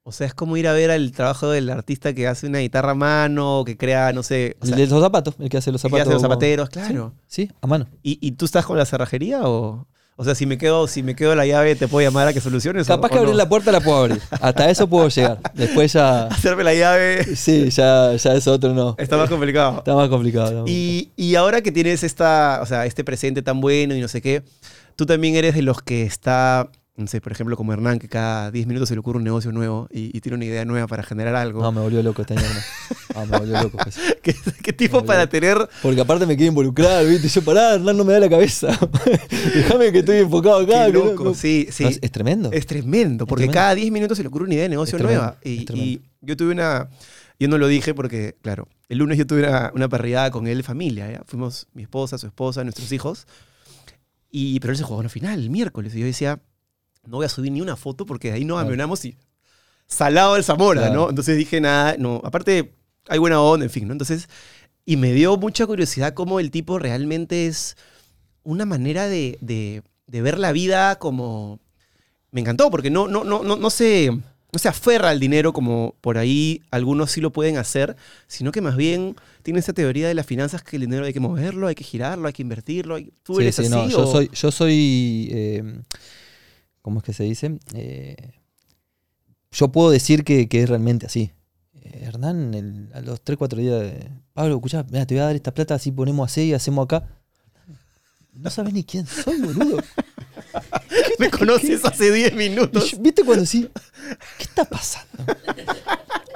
O 0.04 0.14
sea, 0.14 0.28
es 0.28 0.34
como 0.34 0.56
ir 0.56 0.66
a 0.66 0.72
ver 0.72 0.92
el 0.92 1.12
trabajo 1.12 1.50
del 1.50 1.70
artista 1.70 2.14
que 2.14 2.26
hace 2.26 2.48
una 2.48 2.60
guitarra 2.60 2.92
a 2.92 2.96
mano, 2.96 3.64
que 3.66 3.76
crea, 3.76 4.14
no 4.14 4.24
sé, 4.24 4.56
o 4.62 4.66
sea, 4.66 4.78
el 4.78 4.88
de 4.88 4.88
los 4.88 5.02
zapatos, 5.04 5.36
el 5.38 5.50
que 5.50 5.58
hace 5.58 5.74
los 5.74 5.82
que 5.82 5.90
zapatos. 5.90 6.08
hace 6.08 6.14
los 6.14 6.22
zapateros, 6.22 6.70
claro. 6.70 7.16
Sí, 7.28 7.52
a 7.60 7.68
mano. 7.68 7.88
¿Y, 8.02 8.18
y 8.26 8.32
tú 8.32 8.46
estás 8.46 8.66
con 8.66 8.78
la 8.78 8.86
cerrajería 8.86 9.42
o...? 9.44 9.90
O 10.18 10.24
sea, 10.24 10.34
si 10.34 10.46
me 10.46 10.58
quedo, 10.58 10.88
si 10.88 11.04
me 11.04 11.14
quedo 11.14 11.36
la 11.36 11.46
llave, 11.46 11.76
¿te 11.76 11.90
puedo 11.90 12.08
llamar 12.08 12.28
a 12.30 12.34
que 12.34 12.40
soluciones? 12.40 12.88
Capaz 12.88 13.08
o- 13.08 13.10
que 13.12 13.18
abrir 13.18 13.32
no? 13.34 13.38
la 13.38 13.50
puerta 13.50 13.72
la 13.74 13.82
puedo 13.82 13.98
abrir. 13.98 14.22
Hasta 14.40 14.70
eso 14.70 14.88
puedo 14.88 15.10
llegar. 15.10 15.40
Después 15.54 15.92
ya. 15.92 16.28
Hacerme 16.28 16.64
la 16.64 16.74
llave 16.74 17.36
Sí, 17.36 17.70
ya, 17.70 18.16
ya 18.16 18.34
eso 18.34 18.54
otro 18.54 18.74
no. 18.74 18.96
está 18.98 19.18
más 19.18 19.30
complicado. 19.30 19.80
Está 19.80 19.94
más 19.94 20.08
complicado. 20.08 20.46
está 20.48 20.62
más 20.62 20.70
Y, 20.70 21.12
y 21.18 21.36
ahora 21.36 21.62
que 21.62 21.72
tienes 21.74 22.04
esta, 22.04 22.60
o 22.62 22.66
sea, 22.66 22.86
este 22.86 23.04
presente 23.04 23.42
tan 23.42 23.60
bueno 23.60 23.94
y 23.94 24.00
no 24.00 24.08
sé 24.08 24.22
qué, 24.22 24.44
tú 24.96 25.06
también 25.06 25.36
eres 25.36 25.54
de 25.54 25.64
los 25.64 25.82
que 25.82 26.04
está 26.04 26.70
no 26.98 27.08
sé, 27.08 27.20
por 27.20 27.34
ejemplo, 27.34 27.58
como 27.58 27.74
Hernán, 27.74 28.00
que 28.00 28.08
cada 28.08 28.52
10 28.52 28.68
minutos 28.68 28.88
se 28.88 28.96
le 28.96 29.00
ocurre 29.00 29.18
un 29.18 29.26
negocio 29.26 29.52
nuevo 29.52 29.90
y, 29.92 30.16
y 30.16 30.22
tiene 30.22 30.38
una 30.38 30.46
idea 30.46 30.64
nueva 30.64 30.88
para 30.88 31.04
generar 31.04 31.36
algo. 31.36 31.62
No, 31.62 31.72
me 31.74 31.82
volvió 31.82 32.02
loco 32.02 32.22
este 32.22 32.36
año. 32.36 32.48
No, 33.14 33.26
me 33.26 33.38
volvió 33.38 33.64
loco. 33.64 33.78
pues. 33.84 34.00
¿Qué, 34.24 34.34
qué 34.64 34.72
tipo 34.72 35.04
para 35.04 35.28
tener 35.28 35.58
Porque 35.82 36.00
aparte 36.00 36.26
me 36.26 36.38
quiere 36.38 36.48
involucrar, 36.50 37.06
¿viste? 37.06 37.28
Yo 37.28 37.42
pará, 37.44 37.74
Hernán 37.76 37.98
no 37.98 38.06
me 38.06 38.14
da 38.14 38.22
la 38.22 38.30
cabeza. 38.30 38.68
Déjame 39.56 39.92
que 39.92 40.00
estoy 40.00 40.20
enfocado 40.20 40.60
acá. 40.60 40.86
Qué 40.86 40.94
no- 40.94 41.06
loco, 41.06 41.24
no- 41.26 41.34
sí, 41.34 41.68
sí. 41.70 41.84
No, 41.84 41.90
es, 41.90 42.00
es 42.02 42.12
tremendo. 42.12 42.52
Es 42.54 42.66
tremendo, 42.66 43.28
porque 43.28 43.44
tremendo. 43.44 43.60
cada 43.60 43.76
10 43.76 43.92
minutos 43.92 44.16
se 44.18 44.24
le 44.24 44.30
ocurre 44.30 44.46
una 44.46 44.54
idea 44.54 44.64
de 44.64 44.70
negocio 44.70 44.98
nueva. 44.98 45.38
Y, 45.44 46.02
yo 46.22 46.38
tuve 46.38 46.54
una. 46.54 46.90
Yo 47.38 47.50
no 47.50 47.58
lo 47.58 47.68
dije 47.68 47.94
porque, 47.94 48.38
claro, 48.42 48.70
el 48.88 49.00
lunes 49.00 49.18
yo 49.18 49.28
tuve 49.28 49.46
una, 49.46 49.70
una 49.76 49.90
parrillada 49.90 50.32
con 50.32 50.48
él 50.48 50.64
familia. 50.64 51.12
¿ya? 51.12 51.24
Fuimos 51.26 51.68
mi 51.74 51.84
esposa, 51.84 52.18
su 52.18 52.28
esposa, 52.28 52.64
nuestros 52.64 52.90
hijos. 52.94 53.28
Y, 54.32 54.60
pero 54.62 54.72
él 54.72 54.78
se 54.78 54.84
jugó 54.84 55.02
una 55.02 55.10
final 55.10 55.40
el 55.40 55.50
miércoles. 55.50 55.94
Y 55.94 56.00
yo 56.00 56.06
decía, 56.06 56.40
no 57.08 57.18
voy 57.18 57.26
a 57.26 57.30
subir 57.30 57.52
ni 57.52 57.62
una 57.62 57.76
foto 57.76 58.06
porque 58.06 58.30
de 58.30 58.36
ahí 58.36 58.46
nos 58.46 58.56
Claro. 58.56 58.68
avionamos 58.68 59.04
y. 59.06 59.16
Salado 59.88 60.36
el 60.36 60.44
Zamora, 60.44 60.82
Claro. 60.82 60.96
¿no? 60.96 61.10
Entonces 61.10 61.38
dije, 61.38 61.62
nada, 61.62 61.96
no. 62.00 62.20
Aparte, 62.24 62.74
hay 63.08 63.20
buena 63.20 63.40
onda, 63.42 63.66
en 63.66 63.70
fin, 63.72 63.88
¿no? 63.88 63.92
Entonces. 63.94 64.28
Y 64.88 64.98
me 64.98 65.14
dio 65.14 65.36
mucha 65.38 65.66
curiosidad 65.66 66.14
cómo 66.14 66.40
el 66.40 66.52
tipo 66.52 66.78
realmente 66.78 67.48
es 67.48 67.76
una 68.44 68.66
manera 68.66 69.08
de, 69.08 69.38
de- 69.42 69.82
de 70.08 70.22
ver 70.22 70.38
la 70.38 70.52
vida 70.52 71.00
como... 71.00 71.60
Me 72.32 72.42
encantó, 72.42 72.70
porque 72.70 72.92
no, 72.92 73.08
no, 73.08 73.24
no, 73.24 73.42
no, 73.44 73.56
no, 73.56 73.70
se, 73.72 74.12
no 74.12 74.60
se 74.60 74.68
aferra 74.68 75.10
al 75.10 75.20
dinero 75.20 75.54
como 75.54 75.96
por 76.02 76.18
ahí 76.20 76.62
algunos 76.70 77.10
sí 77.12 77.20
lo 77.22 77.32
pueden 77.32 77.58
hacer, 77.58 77.96
sino 78.28 78.52
que 78.52 78.62
más 78.62 78.76
bien 78.76 79.16
tiene 79.42 79.60
esa 79.60 79.74
teoría 79.74 80.08
de 80.08 80.14
las 80.14 80.26
finanzas 80.28 80.62
que 80.62 80.76
el 80.76 80.82
dinero 80.84 81.06
hay 81.06 81.14
que 81.14 81.20
moverlo, 81.20 81.66
hay 81.68 81.74
que 81.76 81.84
girarlo, 81.84 82.28
hay 82.28 82.34
que 82.34 82.44
invertirlo. 82.44 82.96
hay- 82.96 83.12
¿Tú 83.24 83.36
Sí, 83.38 83.42
eres 83.42 83.56
sí, 83.56 83.62
así? 83.64 83.72
no, 83.72 83.88
yo 83.90 84.02
o- 84.08 84.12
soy, 84.12 84.30
yo 84.34 84.52
soy 84.52 85.30
eh, 85.32 85.64
¿cómo 86.86 87.00
es 87.00 87.04
que 87.04 87.14
se 87.14 87.24
dice? 87.24 87.58
Eh, 87.74 88.16
yo 89.52 89.72
puedo 89.72 89.90
decir 89.90 90.24
que, 90.24 90.48
que 90.48 90.62
es 90.62 90.70
realmente 90.70 91.08
así. 91.08 91.32
Eh, 91.82 92.02
Hernán, 92.04 92.54
el- 92.54 92.92
a 92.94 93.02
los 93.02 93.22
3, 93.24 93.40
4 93.40 93.60
días, 93.60 93.82
de, 93.82 94.08
Pablo, 94.34 94.54
escuchá, 94.58 94.86
mira, 94.92 95.04
te 95.08 95.16
voy 95.16 95.22
a 95.22 95.26
dar 95.26 95.36
esta 95.36 95.52
plata, 95.52 95.74
así 95.74 95.92
ponemos 95.92 96.32
así 96.32 96.44
y 96.44 96.54
hacemos 96.54 96.86
acá. 96.86 97.08
No 98.34 98.52
sabes 98.52 98.72
ni 98.72 98.84
quién 98.84 99.08
soy, 99.08 99.42
boludo. 99.42 99.78
Me 101.20 101.32
conoces 101.32 101.84
hace 101.86 102.12
10 102.12 102.34
Y 102.34 102.36
minutos. 102.36 102.92
yo- 102.92 103.00
¿Viste 103.00 103.24
cuando 103.24 103.48
sí? 103.48 103.68
¿Qué 104.38 104.44
está 104.44 104.64
pasando? 104.66 105.26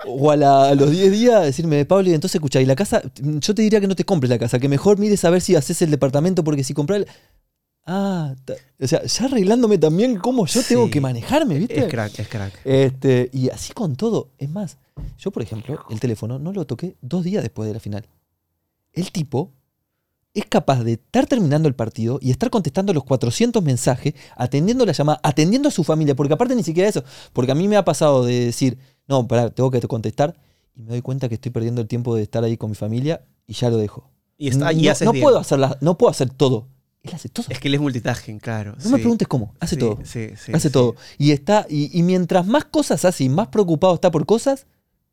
O 0.08 0.32
a, 0.32 0.36
la- 0.36 0.70
a 0.70 0.76
los 0.76 0.90
10 0.90 1.12
días 1.12 1.44
decirme, 1.44 1.86
Pablo, 1.86 2.10
y 2.10 2.16
entonces 2.16 2.36
escuchá, 2.36 2.60
y 2.60 2.66
la 2.66 2.76
casa, 2.76 3.04
yo 3.22 3.54
te 3.54 3.62
diría 3.62 3.80
que 3.80 3.88
no 3.88 3.96
te 3.96 4.04
compres 4.06 4.32
la 4.32 4.40
casa, 4.40 4.58
que 4.58 4.68
mejor 4.68 4.98
mires 4.98 5.24
a 5.26 5.30
ver 5.30 5.42
si 5.42 5.56
haces 5.56 5.80
el 5.84 5.92
departamento, 5.92 6.44
porque 6.44 6.64
si 6.64 6.74
compras. 6.74 7.02
el- 7.02 7.08
Ah, 7.92 8.36
o 8.80 8.86
sea, 8.88 9.04
ya 9.04 9.26
arreglándome 9.26 9.80
también 9.80 10.18
cómo 10.20 10.46
yo 10.46 10.62
tengo 10.62 10.86
Sí. 10.86 10.92
que 10.92 11.02
manejarme, 11.02 11.58
¿viste? 11.58 11.80
Es 11.80 11.86
crack, 11.88 12.20
es 12.20 12.28
crack. 12.28 12.60
Este, 12.64 13.30
y 13.34 13.50
así 13.50 13.74
con 13.74 13.96
todo. 13.96 14.30
Es 14.38 14.48
más, 14.50 14.78
yo, 15.18 15.32
por 15.32 15.42
ejemplo, 15.42 15.80
el 15.90 16.00
teléfono 16.00 16.38
no 16.38 16.54
lo 16.54 16.66
toqué 16.68 16.96
dos 17.02 17.24
días 17.24 17.42
después 17.42 17.68
de 17.68 17.74
la 17.74 17.80
final. 17.80 18.06
El 18.94 19.12
tipo 19.12 19.52
es 20.36 20.46
capaz 20.46 20.84
de 20.84 20.94
estar 20.94 21.26
terminando 21.26 21.68
el 21.68 21.74
partido 21.74 22.20
y 22.22 22.30
estar 22.30 22.52
contestando 22.52 22.94
los 22.94 23.04
400 23.06 23.64
mensajes, 23.64 24.14
atendiendo 24.36 24.86
la 24.86 24.92
llamada, 24.92 25.20
atendiendo 25.24 25.70
a 25.70 25.72
su 25.72 25.84
familia, 25.84 26.16
porque 26.16 26.34
aparte 26.36 26.56
ni 26.56 26.62
siquiera 26.64 26.88
eso, 26.88 27.04
porque 27.34 27.52
a 27.52 27.56
mí 27.56 27.68
me 27.68 27.76
ha 27.76 27.84
pasado 27.84 28.24
de 28.24 28.46
decir, 28.46 28.78
no, 29.08 29.28
pará, 29.28 29.50
tengo 29.50 29.72
que 29.72 29.82
contestar, 29.82 30.36
y 30.76 30.84
me 30.84 30.90
doy 30.92 31.02
cuenta 31.02 31.28
que 31.28 31.36
estoy 31.36 31.52
perdiendo 31.52 31.82
el 31.82 31.88
tiempo 31.88 32.14
de 32.16 32.22
estar 32.22 32.44
ahí 32.44 32.56
con 32.56 32.70
mi 32.70 32.76
familia 32.76 33.26
y 33.48 33.54
ya 33.54 33.72
lo 33.72 33.78
dejo. 33.78 34.12
Y, 34.38 34.50
está, 34.50 34.72
y 34.72 34.84
no, 34.84 34.92
haces 34.92 35.06
no 35.08 35.12
bien. 35.12 35.24
puedo 35.24 35.40
hacerla, 35.40 35.76
no 35.82 35.98
puedo 35.98 36.12
hacer 36.12 36.30
todo. 36.30 36.68
Él 37.04 37.12
hace 37.14 37.30
todo. 37.30 37.46
Es 37.50 37.60
que 37.60 37.68
él 37.70 37.76
es 37.76 37.80
multitasking, 37.82 38.40
claro. 38.40 38.76
no 38.84 38.90
me 38.90 38.98
preguntes 38.98 39.28
cómo, 39.28 39.54
hace 39.60 39.76
Sí, 39.76 39.80
todo 39.80 40.00
Sí, 40.04 40.30
sí, 40.38 40.52
hace 40.54 40.70
todo. 40.70 40.96
Y 41.18 41.32
está, 41.32 41.66
y, 41.70 41.98
y 41.98 42.04
mientras 42.04 42.46
más 42.46 42.66
cosas 42.66 43.06
hace 43.06 43.24
y 43.24 43.30
más 43.30 43.48
preocupado 43.48 43.94
está 43.96 44.12
por 44.12 44.26
cosas, 44.26 44.66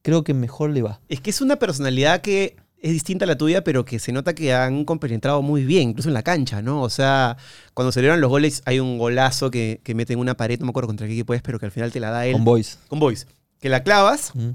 creo 0.02 0.24
que 0.24 0.34
mejor 0.34 0.70
le 0.70 0.82
va. 0.82 1.00
Es 1.08 1.20
que 1.20 1.30
es 1.30 1.40
una 1.40 1.56
personalidad 1.56 2.20
que 2.22 2.56
es 2.78 2.92
distinta 2.92 3.24
a 3.24 3.28
la 3.28 3.38
tuya, 3.38 3.62
pero 3.64 3.84
que 3.84 3.98
se 3.98 4.12
nota 4.12 4.34
que 4.34 4.52
han 4.52 4.84
compenetrado 4.84 5.42
muy 5.42 5.64
bien, 5.64 5.90
incluso 5.90 6.08
en 6.08 6.14
la 6.14 6.22
cancha, 6.22 6.60
¿no? 6.60 6.82
O 6.82 6.90
sea, 6.90 7.36
cuando 7.72 7.90
celebran 7.92 8.20
los 8.20 8.30
goles, 8.30 8.62
hay 8.66 8.80
un 8.80 8.98
golazo 8.98 9.50
que, 9.50 9.80
que 9.82 9.94
mete 9.94 10.12
en 10.12 10.18
una 10.18 10.36
pared, 10.36 10.58
no 10.60 10.66
me 10.66 10.70
acuerdo 10.70 10.88
contra 10.88 11.06
qué 11.06 11.12
equipo 11.14 11.34
es, 11.34 11.42
pero 11.42 11.58
que 11.58 11.66
al 11.66 11.72
final 11.72 11.90
te 11.92 12.00
la 12.00 12.10
da 12.10 12.26
él. 12.26 12.32
Con 12.34 12.44
Boys. 12.44 12.78
Con 12.88 12.98
Boys. 13.00 13.26
Que 13.60 13.68
la 13.68 13.82
clavas, 13.82 14.32
Mm. 14.34 14.50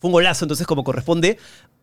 fue 0.00 0.08
un 0.08 0.12
golazo, 0.12 0.44
entonces 0.44 0.66
como 0.66 0.82
corresponde, 0.82 1.38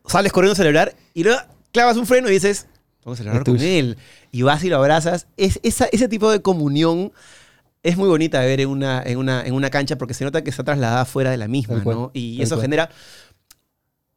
sales 0.07 0.31
corriendo 0.31 0.53
a 0.53 0.55
celebrar 0.55 0.95
y 1.13 1.23
luego 1.23 1.39
clavas 1.71 1.97
un 1.97 2.05
freno 2.05 2.27
y 2.29 2.33
dices, 2.33 2.67
vamos 3.03 3.19
a 3.19 3.23
celebrar 3.23 3.43
con 3.43 3.59
él. 3.59 3.97
Y 4.31 4.41
vas 4.43 4.63
y 4.63 4.69
lo 4.69 4.77
abrazas. 4.77 5.27
Es, 5.37 5.59
esa, 5.63 5.85
ese 5.85 6.07
tipo 6.07 6.31
de 6.31 6.41
comunión 6.41 7.11
es 7.83 7.97
muy 7.97 8.07
bonita 8.07 8.39
de 8.41 8.47
ver 8.47 8.61
en 8.61 8.69
una, 8.69 9.01
en, 9.03 9.17
una, 9.17 9.43
en 9.45 9.53
una 9.53 9.69
cancha 9.69 9.97
porque 9.97 10.13
se 10.13 10.23
nota 10.23 10.43
que 10.43 10.49
está 10.51 10.63
trasladada 10.63 11.05
fuera 11.05 11.31
de 11.31 11.37
la 11.37 11.47
misma, 11.47 11.81
cual, 11.83 11.95
¿no? 11.95 12.11
Y 12.13 12.41
eso 12.41 12.55
cual. 12.55 12.61
genera... 12.63 12.89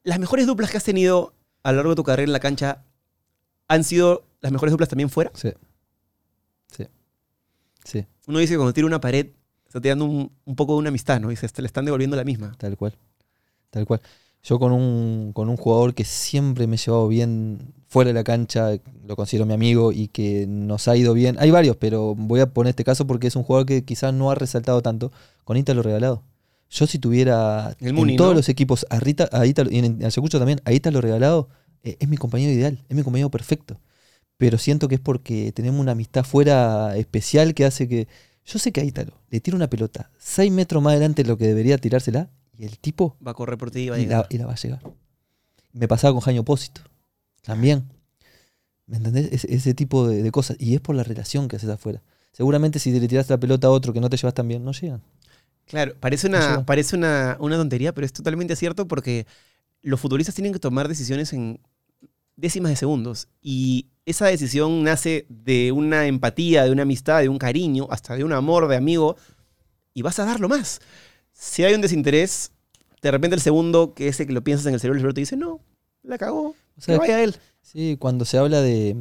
Las 0.03 0.19
mejores 0.19 0.47
duplas 0.47 0.71
que 0.71 0.77
has 0.77 0.85
tenido 0.85 1.33
a 1.63 1.73
lo 1.73 1.77
largo 1.77 1.93
de 1.93 1.97
tu 1.97 2.05
carrera 2.05 2.27
en 2.27 2.33
la 2.33 2.41
cancha 2.41 2.85
han 3.69 3.85
sido 3.85 4.27
las 4.43 4.53
mejores 4.53 4.71
duplas 4.71 4.91
también 4.91 5.09
fuera. 5.09 5.31
Sí. 5.35 5.51
Sí. 6.71 6.87
Sí, 7.85 8.07
Uno 8.27 8.39
dice 8.39 8.53
que 8.53 8.57
cuando 8.59 8.73
tira 8.75 8.87
una 8.87 9.01
pared, 9.01 9.29
está 9.67 9.81
tirando 9.81 10.05
un, 10.05 10.31
un 10.45 10.57
poco 10.57 10.75
de 10.75 10.79
una 10.81 10.89
amistad, 10.91 11.21
¿no? 11.21 11.29
Dice, 11.31 11.49
"Te 11.49 11.63
le 11.63 11.67
están 11.67 11.85
devolviendo 11.87 12.17
la 12.17 12.25
misma. 12.25 12.55
tal 12.59 12.77
cual. 12.77 12.95
Tal 13.71 13.87
cual. 13.87 14.01
Yo 14.45 14.59
con 14.59 14.73
un, 14.73 15.33
con 15.33 15.49
un 15.49 15.57
jugador 15.57 15.95
que 15.95 16.05
siempre 16.05 16.67
me 16.67 16.77
he 16.77 16.79
llevado 16.79 17.09
bien 17.09 17.73
fuera 17.89 18.09
de 18.09 18.15
la 18.15 18.25
cancha, 18.25 18.73
lo 19.07 19.17
considero 19.17 19.47
mi 19.47 19.55
amigo 19.55 19.91
y 19.91 20.09
que 20.09 20.47
nos 20.47 20.87
ha 20.87 20.97
ido 20.97 21.15
bien. 21.15 21.37
Hay 21.39 21.51
varios, 21.51 21.77
pero 21.77 22.15
voy 22.15 22.41
a 22.41 22.53
poner 22.53 22.71
este 22.71 22.85
caso 22.85 23.07
porque 23.07 23.27
es 23.27 23.37
un 23.37 23.43
jugador 23.43 23.67
que 23.67 23.85
quizás 23.85 24.13
no 24.13 24.31
ha 24.31 24.35
resaltado 24.35 24.83
tanto. 24.83 25.13
Con 25.45 25.57
Ítalo 25.57 25.83
regalado. 25.83 26.23
Yo 26.69 26.87
si 26.87 26.99
tuviera 26.99 27.75
El 27.81 27.99
en 27.99 28.17
todos 28.17 28.33
¿no? 28.33 28.37
los 28.39 28.49
equipos 28.51 28.87
a, 28.91 29.01
Rita, 29.01 29.31
a 29.33 29.47
Ítalo, 29.47 29.71
y 29.71 29.79
en 29.79 30.05
Ayacucho 30.05 30.39
también, 30.39 30.61
a 30.67 30.73
Ítalo 30.73 31.01
regalado, 31.01 31.49
eh, 31.83 31.97
es 31.99 32.09
mi 32.09 32.19
compañero 32.19 32.53
ideal, 32.53 32.85
es 32.87 32.97
mi 32.97 33.03
compañero 33.03 33.31
perfecto. 33.31 33.81
Pero 34.37 34.59
siento 34.59 34.89
que 34.89 34.97
es 34.97 35.01
porque 35.01 35.53
tenemos 35.53 35.81
una 35.81 35.93
amistad 35.93 36.25
fuera 36.25 36.97
especial 36.99 37.55
que 37.55 37.65
hace 37.65 37.89
que... 37.89 38.09
Yo 38.45 38.59
sé 38.59 38.73
que 38.73 38.83
a 38.83 38.85
Ítalo 38.85 39.15
le 39.31 39.41
tiro 39.41 39.57
una 39.57 39.71
pelota 39.71 40.11
6 40.19 40.53
metros 40.53 40.83
más 40.83 40.93
adelante 40.93 41.23
de 41.23 41.29
lo 41.31 41.39
que 41.39 41.47
debería 41.47 41.79
tirársela 41.79 42.29
y 42.57 42.65
el 42.65 42.79
tipo 42.79 43.17
Va 43.27 43.33
a 43.33 43.35
correr 43.35 43.59
por 43.59 43.71
ti 43.71 43.81
y 43.81 43.89
va 43.89 43.97
a 43.97 43.99
y 43.99 44.03
llegar. 44.03 44.27
la, 44.31 44.35
y 44.35 44.39
la 44.39 44.47
va 44.47 44.53
a 44.53 44.57
llegar. 44.57 44.81
Me 45.73 45.89
pasaba 45.89 46.13
con 46.13 46.21
Jaime 46.21 46.41
Opósito. 46.41 46.83
También. 47.43 47.89
¿Me 48.87 48.99
entendés? 48.99 49.33
Ese, 49.33 49.55
ese 49.55 49.75
tipo 49.75 50.07
de, 50.09 50.23
de 50.23 50.31
cosas. 50.31 50.57
Y 50.61 50.75
es 50.75 50.81
por 50.81 50.95
la 50.95 51.03
relación 51.05 51.49
que 51.49 51.57
haces 51.57 51.71
afuera. 51.71 52.03
Seguramente 52.33 52.79
si 52.79 52.91
le 52.99 53.07
tiraste 53.07 53.33
la 53.33 53.41
pelota 53.41 53.69
a 53.69 53.71
otro 53.71 53.93
que 53.93 54.01
no 54.01 54.11
te 54.11 54.17
llevas 54.17 54.35
tan 54.35 54.49
bien, 54.49 54.65
no 54.65 54.73
llegan. 54.73 55.03
Claro, 55.67 55.95
parece 55.99 56.27
una, 56.27 56.65
parece 56.67 56.97
una, 56.97 57.37
una 57.41 57.57
tontería, 57.57 57.95
pero 57.95 58.05
es 58.05 58.13
totalmente 58.13 58.55
cierto 58.57 58.87
porque 58.87 59.27
los 59.83 60.01
futbolistas 60.01 60.35
tienen 60.35 60.53
que 60.53 60.59
tomar 60.59 60.89
decisiones 60.89 61.33
en 61.33 61.61
décimas 62.37 62.71
de 62.71 62.77
segundos. 62.77 63.29
Y 63.41 63.87
esa 64.05 64.27
decisión 64.27 64.83
nace 64.83 65.27
de 65.29 65.73
una 65.73 66.07
empatía, 66.07 66.65
de 66.65 66.71
una 66.71 66.83
amistad, 66.83 67.21
de 67.21 67.29
un 67.29 67.39
cariño, 67.39 67.87
hasta 67.91 68.17
de 68.17 68.25
un 68.25 68.33
amor 68.33 68.69
de 68.69 68.77
amigo, 68.77 69.17
y 69.95 70.03
vas 70.03 70.19
a 70.19 70.25
darlo 70.25 70.49
más. 70.49 70.81
Si 71.35 71.65
hay 71.65 71.75
un 71.75 71.83
desinterés, 71.83 72.53
de 73.03 73.11
repente 73.11 73.35
el 73.35 73.43
segundo, 73.43 73.93
que 73.93 74.09
ese 74.09 74.27
que 74.27 74.33
lo 74.33 74.43
piensas 74.43 74.67
en 74.67 74.75
el 74.75 74.81
cerebro, 74.81 74.97
el 74.97 75.01
cerebro 75.01 75.15
te 75.15 75.21
dice, 75.21 75.37
no, 75.37 75.61
la 76.03 76.17
cagó, 76.17 76.49
O 76.49 76.55
que 76.85 76.97
vaya 76.97 77.23
él. 77.23 77.37
Sí, 77.61 77.97
cuando 77.99 78.25
se 78.25 78.39
habla 78.39 78.63
de, 78.63 78.97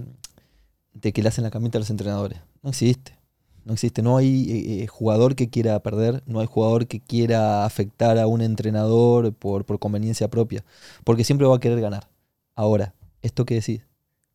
de 0.94 1.14
que 1.14 1.22
le 1.22 1.30
hacen 1.30 1.44
la 1.44 1.52
camita 1.52 1.78
a 1.78 1.80
los 1.80 1.90
entrenadores. 1.90 2.40
No 2.62 2.72
existe. 2.72 3.18
No 3.66 3.74
existe. 3.74 4.02
No 4.02 4.18
hay 4.18 4.52
eh, 4.52 4.84
eh, 4.84 4.88
jugador 4.88 5.36
que 5.36 5.50
quiera 5.50 5.80
perder. 5.82 6.24
No 6.26 6.40
hay 6.40 6.48
jugador 6.48 6.88
que 6.88 7.00
quiera 7.00 7.66
afectar 7.66 8.18
a 8.18 8.28
un 8.28 8.42
entrenador 8.42 9.34
por, 9.34 9.66
por 9.66 9.80
conveniencia 9.80 10.30
propia. 10.30 10.64
Porque 11.04 11.24
siempre 11.24 11.48
va 11.48 11.56
a 11.56 11.60
querer 11.60 11.80
ganar. 11.80 12.10
Ahora, 12.56 12.94
esto 13.22 13.46
que 13.46 13.56
decís, 13.56 13.86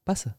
pasa. 0.04 0.36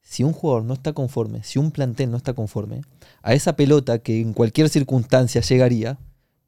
Si 0.00 0.22
un 0.22 0.32
jugador 0.32 0.64
no 0.64 0.74
está 0.74 0.92
conforme, 0.92 1.42
si 1.44 1.58
un 1.58 1.70
plantel 1.70 2.10
no 2.10 2.18
está 2.18 2.34
conforme, 2.34 2.82
a 3.22 3.32
esa 3.32 3.56
pelota 3.56 4.00
que 4.00 4.20
en 4.20 4.34
cualquier 4.34 4.68
circunstancia 4.68 5.40
llegaría, 5.40 5.98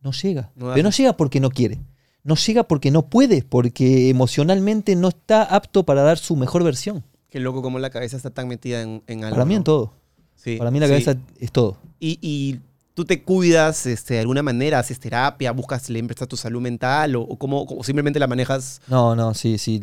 no 0.06 0.12
llega. 0.12 0.50
No 0.54 0.72
Pero 0.72 0.82
no 0.84 0.90
llega 0.90 1.16
porque 1.16 1.40
no 1.40 1.50
quiere. 1.50 1.78
No 2.22 2.34
llega 2.36 2.62
porque 2.64 2.90
no 2.90 3.02
puede, 3.02 3.42
porque 3.42 4.08
emocionalmente 4.08 4.96
no 4.96 5.08
está 5.08 5.42
apto 5.42 5.84
para 5.84 6.02
dar 6.02 6.18
su 6.18 6.36
mejor 6.36 6.62
versión. 6.64 7.04
Qué 7.28 7.40
loco 7.40 7.60
como 7.60 7.78
la 7.78 7.90
cabeza 7.90 8.16
está 8.16 8.30
tan 8.30 8.48
metida 8.48 8.82
en, 8.82 9.02
en 9.06 9.24
algo. 9.24 9.34
Para 9.34 9.44
mí 9.44 9.54
en 9.54 9.64
todo. 9.64 9.92
Sí, 10.34 10.56
Para 10.56 10.70
mí 10.70 10.78
la 10.80 10.86
sí. 10.86 10.92
cabeza 10.92 11.16
es 11.40 11.50
todo. 11.52 11.76
y, 12.00 12.18
y 12.22 12.60
tú 12.94 13.04
te 13.04 13.22
cuidas 13.22 13.84
este, 13.86 14.14
de 14.14 14.20
alguna 14.20 14.42
manera, 14.42 14.78
haces 14.78 14.98
terapia, 15.00 15.52
buscas, 15.52 15.90
le 15.90 15.98
emprestas 15.98 16.28
tu 16.28 16.36
salud 16.36 16.60
mental 16.62 17.16
o, 17.16 17.22
o 17.22 17.36
cómo, 17.36 17.64
o 17.68 17.84
simplemente 17.84 18.18
la 18.18 18.26
manejas. 18.26 18.80
No, 18.88 19.14
no, 19.16 19.34
sí, 19.34 19.58
sí. 19.58 19.80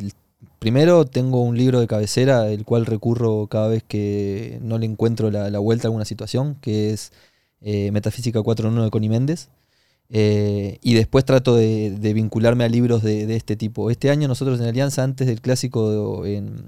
Primero 0.60 1.06
tengo 1.06 1.44
un 1.44 1.58
libro 1.58 1.80
de 1.80 1.88
cabecera, 1.88 2.48
el 2.50 2.64
cual 2.66 2.86
recurro 2.86 3.48
cada 3.48 3.68
vez 3.68 3.84
que 3.84 4.58
no 4.62 4.78
le 4.80 4.86
encuentro 4.86 5.30
la, 5.32 5.50
la 5.50 5.60
vuelta 5.60 5.88
a 5.88 5.90
alguna 5.90 6.06
situación, 6.06 6.56
que 6.62 6.92
es 6.92 7.12
eh, 7.62 7.92
Metafísica 7.92 8.40
4.1 8.40 8.84
de 8.84 8.90
Connie 8.90 9.10
Méndez. 9.10 9.50
Eh, 10.16 10.78
y 10.84 10.94
después 10.94 11.26
trato 11.26 11.56
de, 11.56 11.90
de 11.90 12.14
vincularme 12.14 12.64
a 12.64 12.70
libros 12.70 13.02
de, 13.02 13.26
de 13.26 13.36
este 13.36 13.56
tipo. 13.56 13.90
Este 13.90 14.12
año 14.12 14.28
nosotros 14.28 14.60
en 14.60 14.68
Alianza, 14.68 15.04
antes 15.04 15.26
del 15.26 15.42
clásico 15.42 16.24
en, 16.28 16.66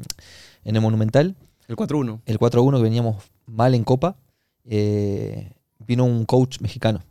en 0.63 0.75
el 0.75 0.81
Monumental, 0.81 1.35
El 1.67 1.75
4-1. 1.75 2.21
el 2.25 2.39
4-1 2.39 2.77
que 2.77 2.83
veníamos 2.83 3.23
mal 3.45 3.75
en 3.75 3.83
Copa, 3.83 4.17
eh, 4.65 5.51
vino 5.85 6.05
un 6.05 6.25
coach 6.25 6.59
mexicano, 6.59 7.03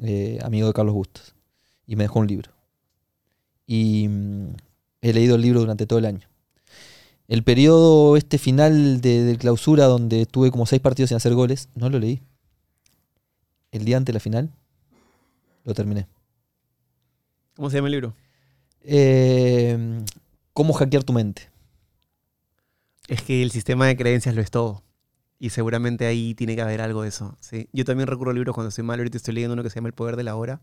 eh, 0.00 0.38
amigo 0.44 0.68
de 0.68 0.72
Carlos 0.74 0.94
Bustos, 0.94 1.34
y 1.88 1.96
me 1.96 2.04
dejó 2.04 2.20
un 2.20 2.28
libro. 2.28 2.52
Y 3.66 4.06
mm, 4.08 4.46
he 5.02 5.12
leído 5.12 5.34
el 5.34 5.42
libro 5.42 5.58
durante 5.58 5.86
todo 5.86 5.98
el 5.98 6.06
año. 6.06 6.28
El 7.26 7.42
periodo 7.42 8.16
este 8.16 8.38
final 8.38 9.00
de, 9.00 9.24
de 9.24 9.36
clausura, 9.36 9.86
donde 9.86 10.24
tuve 10.26 10.52
como 10.52 10.66
seis 10.66 10.80
partidos 10.80 11.08
sin 11.08 11.16
hacer 11.16 11.34
goles, 11.34 11.68
no 11.74 11.90
lo 11.90 11.98
leí. 11.98 12.22
El 13.72 13.84
día 13.84 13.96
antes 13.96 14.12
de 14.12 14.14
la 14.14 14.20
final, 14.20 14.50
lo 15.64 15.74
terminé. 15.74 16.06
¿Cómo 17.56 17.70
se 17.70 17.76
llama 17.76 17.88
el 17.88 17.92
libro? 17.92 18.14
Eh, 18.82 20.02
¿Cómo 20.52 20.72
hackear 20.72 21.04
tu 21.04 21.12
mente? 21.12 21.50
Es 23.08 23.22
que 23.22 23.42
el 23.42 23.50
sistema 23.50 23.86
de 23.86 23.96
creencias 23.96 24.34
lo 24.34 24.40
es 24.40 24.50
todo. 24.50 24.82
Y 25.38 25.50
seguramente 25.50 26.06
ahí 26.06 26.34
tiene 26.34 26.54
que 26.54 26.62
haber 26.62 26.80
algo 26.80 27.02
de 27.02 27.08
eso. 27.08 27.36
¿sí? 27.40 27.68
Yo 27.72 27.84
también 27.84 28.06
recurro 28.06 28.30
a 28.30 28.34
libros 28.34 28.54
cuando 28.54 28.68
estoy 28.68 28.84
mal. 28.84 29.00
Ahorita 29.00 29.16
estoy 29.16 29.34
leyendo 29.34 29.54
uno 29.54 29.62
que 29.62 29.70
se 29.70 29.76
llama 29.76 29.88
El 29.88 29.94
Poder 29.94 30.16
de 30.16 30.22
la 30.22 30.36
Hora. 30.36 30.60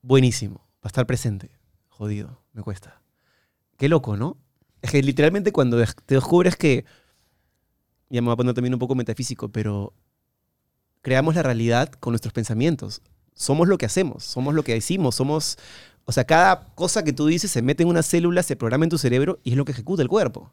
Buenísimo. 0.00 0.66
Para 0.80 0.90
estar 0.90 1.06
presente. 1.06 1.50
Jodido. 1.88 2.42
Me 2.52 2.62
cuesta. 2.62 3.02
Qué 3.76 3.88
loco, 3.88 4.16
¿no? 4.16 4.36
Es 4.80 4.90
que 4.92 5.02
literalmente 5.02 5.52
cuando 5.52 5.76
te 6.06 6.14
descubres 6.14 6.56
que... 6.56 6.84
Ya 8.08 8.22
me 8.22 8.26
voy 8.26 8.34
a 8.34 8.36
poner 8.36 8.54
también 8.54 8.74
un 8.74 8.80
poco 8.80 8.94
metafísico, 8.94 9.50
pero... 9.50 9.92
Creamos 11.02 11.34
la 11.34 11.42
realidad 11.42 11.90
con 11.92 12.12
nuestros 12.12 12.32
pensamientos. 12.32 13.02
Somos 13.40 13.68
lo 13.68 13.78
que 13.78 13.86
hacemos. 13.86 14.24
Somos 14.24 14.54
lo 14.54 14.62
que 14.62 14.74
decimos. 14.74 15.14
Somos... 15.14 15.56
O 16.04 16.12
sea, 16.12 16.24
cada 16.24 16.66
cosa 16.74 17.02
que 17.04 17.12
tú 17.12 17.26
dices 17.26 17.50
se 17.50 17.62
mete 17.62 17.84
en 17.84 17.88
una 17.88 18.02
célula, 18.02 18.42
se 18.42 18.54
programa 18.54 18.84
en 18.84 18.90
tu 18.90 18.98
cerebro 18.98 19.38
y 19.44 19.52
es 19.52 19.56
lo 19.56 19.64
que 19.64 19.72
ejecuta 19.72 20.02
el 20.02 20.08
cuerpo. 20.08 20.52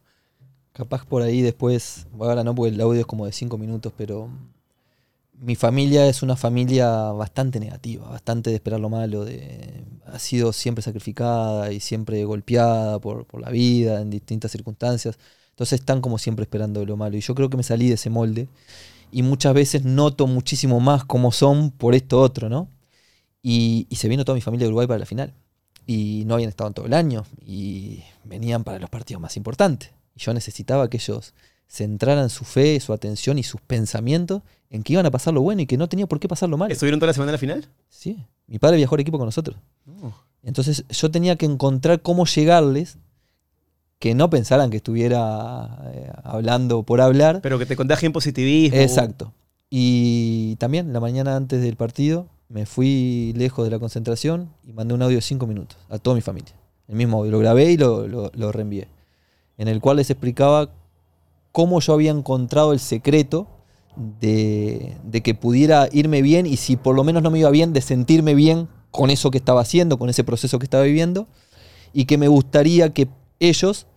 Capaz 0.71 1.05
por 1.05 1.21
ahí 1.21 1.41
después, 1.41 2.07
ahora 2.19 2.43
no, 2.43 2.55
porque 2.55 2.73
el 2.73 2.79
audio 2.79 3.01
es 3.01 3.05
como 3.05 3.25
de 3.25 3.31
cinco 3.31 3.57
minutos, 3.57 3.91
pero 3.97 4.29
mi 5.39 5.55
familia 5.55 6.07
es 6.07 6.21
una 6.21 6.35
familia 6.35 7.11
bastante 7.11 7.59
negativa, 7.59 8.07
bastante 8.07 8.51
de 8.51 8.55
esperar 8.55 8.79
lo 8.79 8.89
malo, 8.89 9.25
de, 9.25 9.83
ha 10.05 10.19
sido 10.19 10.53
siempre 10.53 10.83
sacrificada 10.83 11.71
y 11.73 11.79
siempre 11.79 12.23
golpeada 12.23 12.99
por 12.99 13.25
la 13.41 13.49
vida 13.49 13.99
en 14.01 14.11
distintas 14.11 14.51
circunstancias. 14.51 15.17
Entonces 15.49 15.79
están 15.79 16.01
como 16.01 16.19
siempre 16.19 16.43
esperando 16.43 16.85
lo 16.85 16.95
malo. 16.95 17.17
Y 17.17 17.21
yo 17.21 17.33
creo 17.33 17.49
que 17.49 17.57
me 17.57 17.63
salí 17.63 17.87
de 17.87 17.95
ese 17.95 18.11
molde 18.11 18.47
y 19.11 19.23
muchas 19.23 19.53
veces 19.53 19.83
noto 19.83 20.27
muchísimo 20.27 20.79
más 20.79 21.03
cómo 21.03 21.31
son 21.31 21.71
por 21.71 21.95
esto 21.95 22.21
otro, 22.21 22.49
¿no? 22.49 22.69
Y, 23.49 23.87
y 23.89 23.95
se 23.95 24.09
vino 24.09 24.25
toda 24.25 24.35
mi 24.35 24.41
familia 24.41 24.65
de 24.65 24.69
Uruguay 24.69 24.87
para 24.87 24.99
la 24.99 25.05
final. 25.05 25.33
Y 25.85 26.23
no 26.25 26.33
habían 26.33 26.49
estado 26.49 26.67
en 26.67 26.73
todo 26.73 26.85
el 26.85 26.93
año 26.93 27.25
y 27.45 28.03
venían 28.25 28.65
para 28.65 28.77
los 28.77 28.89
partidos 28.89 29.21
más 29.21 29.37
importantes. 29.37 29.91
Y 30.15 30.19
yo 30.19 30.33
necesitaba 30.33 30.89
que 30.89 30.97
ellos 30.97 31.33
centraran 31.69 32.29
su 32.29 32.43
fe, 32.43 32.77
su 32.81 32.91
atención 32.91 33.39
y 33.39 33.43
sus 33.43 33.61
pensamientos 33.61 34.41
en 34.69 34.83
que 34.83 34.91
iban 34.91 35.05
a 35.05 35.11
pasar 35.11 35.33
lo 35.33 35.41
bueno 35.41 35.61
y 35.61 35.65
que 35.65 35.77
no 35.77 35.87
tenía 35.87 36.07
por 36.07 36.19
qué 36.19 36.27
pasar 36.27 36.49
lo 36.49 36.57
malo. 36.57 36.73
¿Estuvieron 36.73 36.99
toda 36.99 37.07
la 37.07 37.13
semana 37.13 37.29
en 37.29 37.33
la 37.35 37.37
final? 37.37 37.69
Sí, 37.87 38.17
mi 38.47 38.59
padre 38.59 38.75
viajó 38.75 38.95
al 38.95 39.01
equipo 39.01 39.17
con 39.17 39.27
nosotros. 39.27 39.57
No. 39.85 40.13
Entonces 40.43 40.83
yo 40.89 41.09
tenía 41.09 41.37
que 41.37 41.45
encontrar 41.45 42.01
cómo 42.01 42.25
llegarles, 42.25 42.97
que 43.97 44.13
no 44.13 44.29
pensaran 44.29 44.71
que 44.71 44.77
estuviera 44.77 45.89
eh, 45.93 46.11
hablando 46.21 46.83
por 46.83 46.99
hablar. 46.99 47.39
Pero 47.41 47.59
que 47.59 47.65
te 47.65 47.77
contagien 47.77 48.11
positivismo. 48.11 48.77
Exacto. 48.77 49.33
Y 49.69 50.57
también 50.57 50.91
la 50.91 50.99
mañana 50.99 51.37
antes 51.37 51.61
del 51.61 51.77
partido 51.77 52.27
me 52.49 52.65
fui 52.65 53.33
lejos 53.35 53.65
de 53.65 53.71
la 53.71 53.79
concentración 53.79 54.49
y 54.63 54.73
mandé 54.73 54.93
un 54.93 55.01
audio 55.01 55.17
de 55.17 55.21
cinco 55.21 55.47
minutos 55.47 55.77
a 55.89 55.99
toda 55.99 56.15
mi 56.15 56.21
familia. 56.21 56.53
El 56.87 56.95
mismo 56.95 57.17
audio, 57.17 57.31
lo 57.31 57.39
grabé 57.39 57.71
y 57.71 57.77
lo, 57.77 58.07
lo- 58.07 58.51
reenvié. 58.51 58.87
En 59.57 59.67
el 59.67 59.81
cual 59.81 59.97
les 59.97 60.09
explicaba 60.09 60.69
cómo 61.51 61.79
yo 61.81 61.93
había 61.93 62.11
encontrado 62.11 62.71
el 62.71 62.79
secreto 62.79 63.47
de, 64.21 64.95
de 65.03 65.21
que 65.21 65.33
pudiera 65.33 65.89
irme 65.91 66.21
bien 66.21 66.45
y 66.45 66.57
si 66.57 66.77
por 66.77 66.95
lo 66.95 67.03
menos 67.03 67.23
no 67.23 67.31
me 67.31 67.39
iba 67.39 67.49
bien, 67.49 67.73
de 67.73 67.81
sentirme 67.81 68.35
bien 68.35 68.69
con 68.91 69.09
eso 69.09 69.31
que 69.31 69.37
estaba 69.39 69.61
haciendo, 69.61 69.97
con 69.99 70.09
ese 70.09 70.23
proceso 70.23 70.59
que 70.59 70.65
estaba 70.65 70.83
viviendo. 70.83 71.27
Y 71.93 72.05
que 72.05 72.17
me 72.17 72.27
gustaría 72.27 72.93
que 72.93 73.09
ellos, 73.39 73.87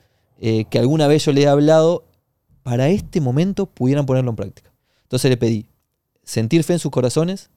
eh, 0.40 0.64
que 0.70 0.78
alguna 0.78 1.06
vez 1.06 1.24
yo 1.24 1.32
les 1.32 1.44
he 1.44 1.48
hablado, 1.48 2.04
para 2.62 2.88
este 2.88 3.20
momento 3.20 3.66
pudieran 3.66 4.06
ponerlo 4.06 4.30
en 4.30 4.36
práctica. 4.36 4.72
Entonces 5.02 5.30
le 5.30 5.36
pedí 5.36 5.66
sentir 6.24 6.64
fe 6.64 6.74
en 6.74 6.78
sus 6.78 6.90
corazones, 6.90 7.50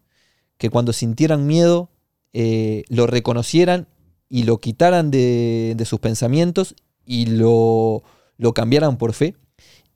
que 0.58 0.70
cuando 0.70 0.94
sintieran 0.94 1.46
miedo 1.46 1.90
eh, 2.34 2.84
lo 2.90 3.08
reconocieran 3.08 3.88
y 4.30 4.44
lo 4.44 4.60
quitaran 4.60 5.12
de, 5.12 5.74
de 5.78 5.86
sus 5.86 6.00
pensamientos 6.00 6.76
y 7.06 7.28
lo, 7.28 8.04
lo 8.38 8.54
cambiaran 8.54 8.98
por 8.98 9.14
fe 9.14 9.36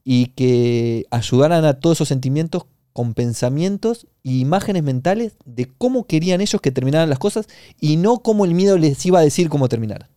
y 0.03 0.27
que 0.27 1.05
ayudaran 1.11 1.65
a 1.65 1.79
todos 1.79 1.97
esos 1.97 2.07
sentimientos 2.07 2.65
con 2.93 3.13
pensamientos 3.13 4.07
e 4.23 4.31
imágenes 4.31 4.81
mentales 4.81 5.37
de 5.45 5.65
cómo 5.65 6.07
querían 6.07 6.41
ellos 6.41 6.61
que 6.61 6.71
terminaran 6.71 7.09
las 7.09 7.19
cosas 7.19 7.47
y 7.79 7.97
no 7.97 8.19
cómo 8.19 8.45
el 8.45 8.55
miedo 8.55 8.77
les 8.77 9.05
iba 9.05 9.19
a 9.19 9.23
decir 9.23 9.49
cómo 9.49 9.69
terminar. 9.69 10.09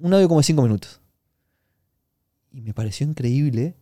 Un 0.00 0.14
audio 0.14 0.28
como 0.28 0.40
de 0.40 0.44
cinco 0.44 0.62
minutos. 0.62 1.00
Y 2.52 2.62
me 2.62 2.72
pareció 2.72 3.06
increíble 3.06 3.76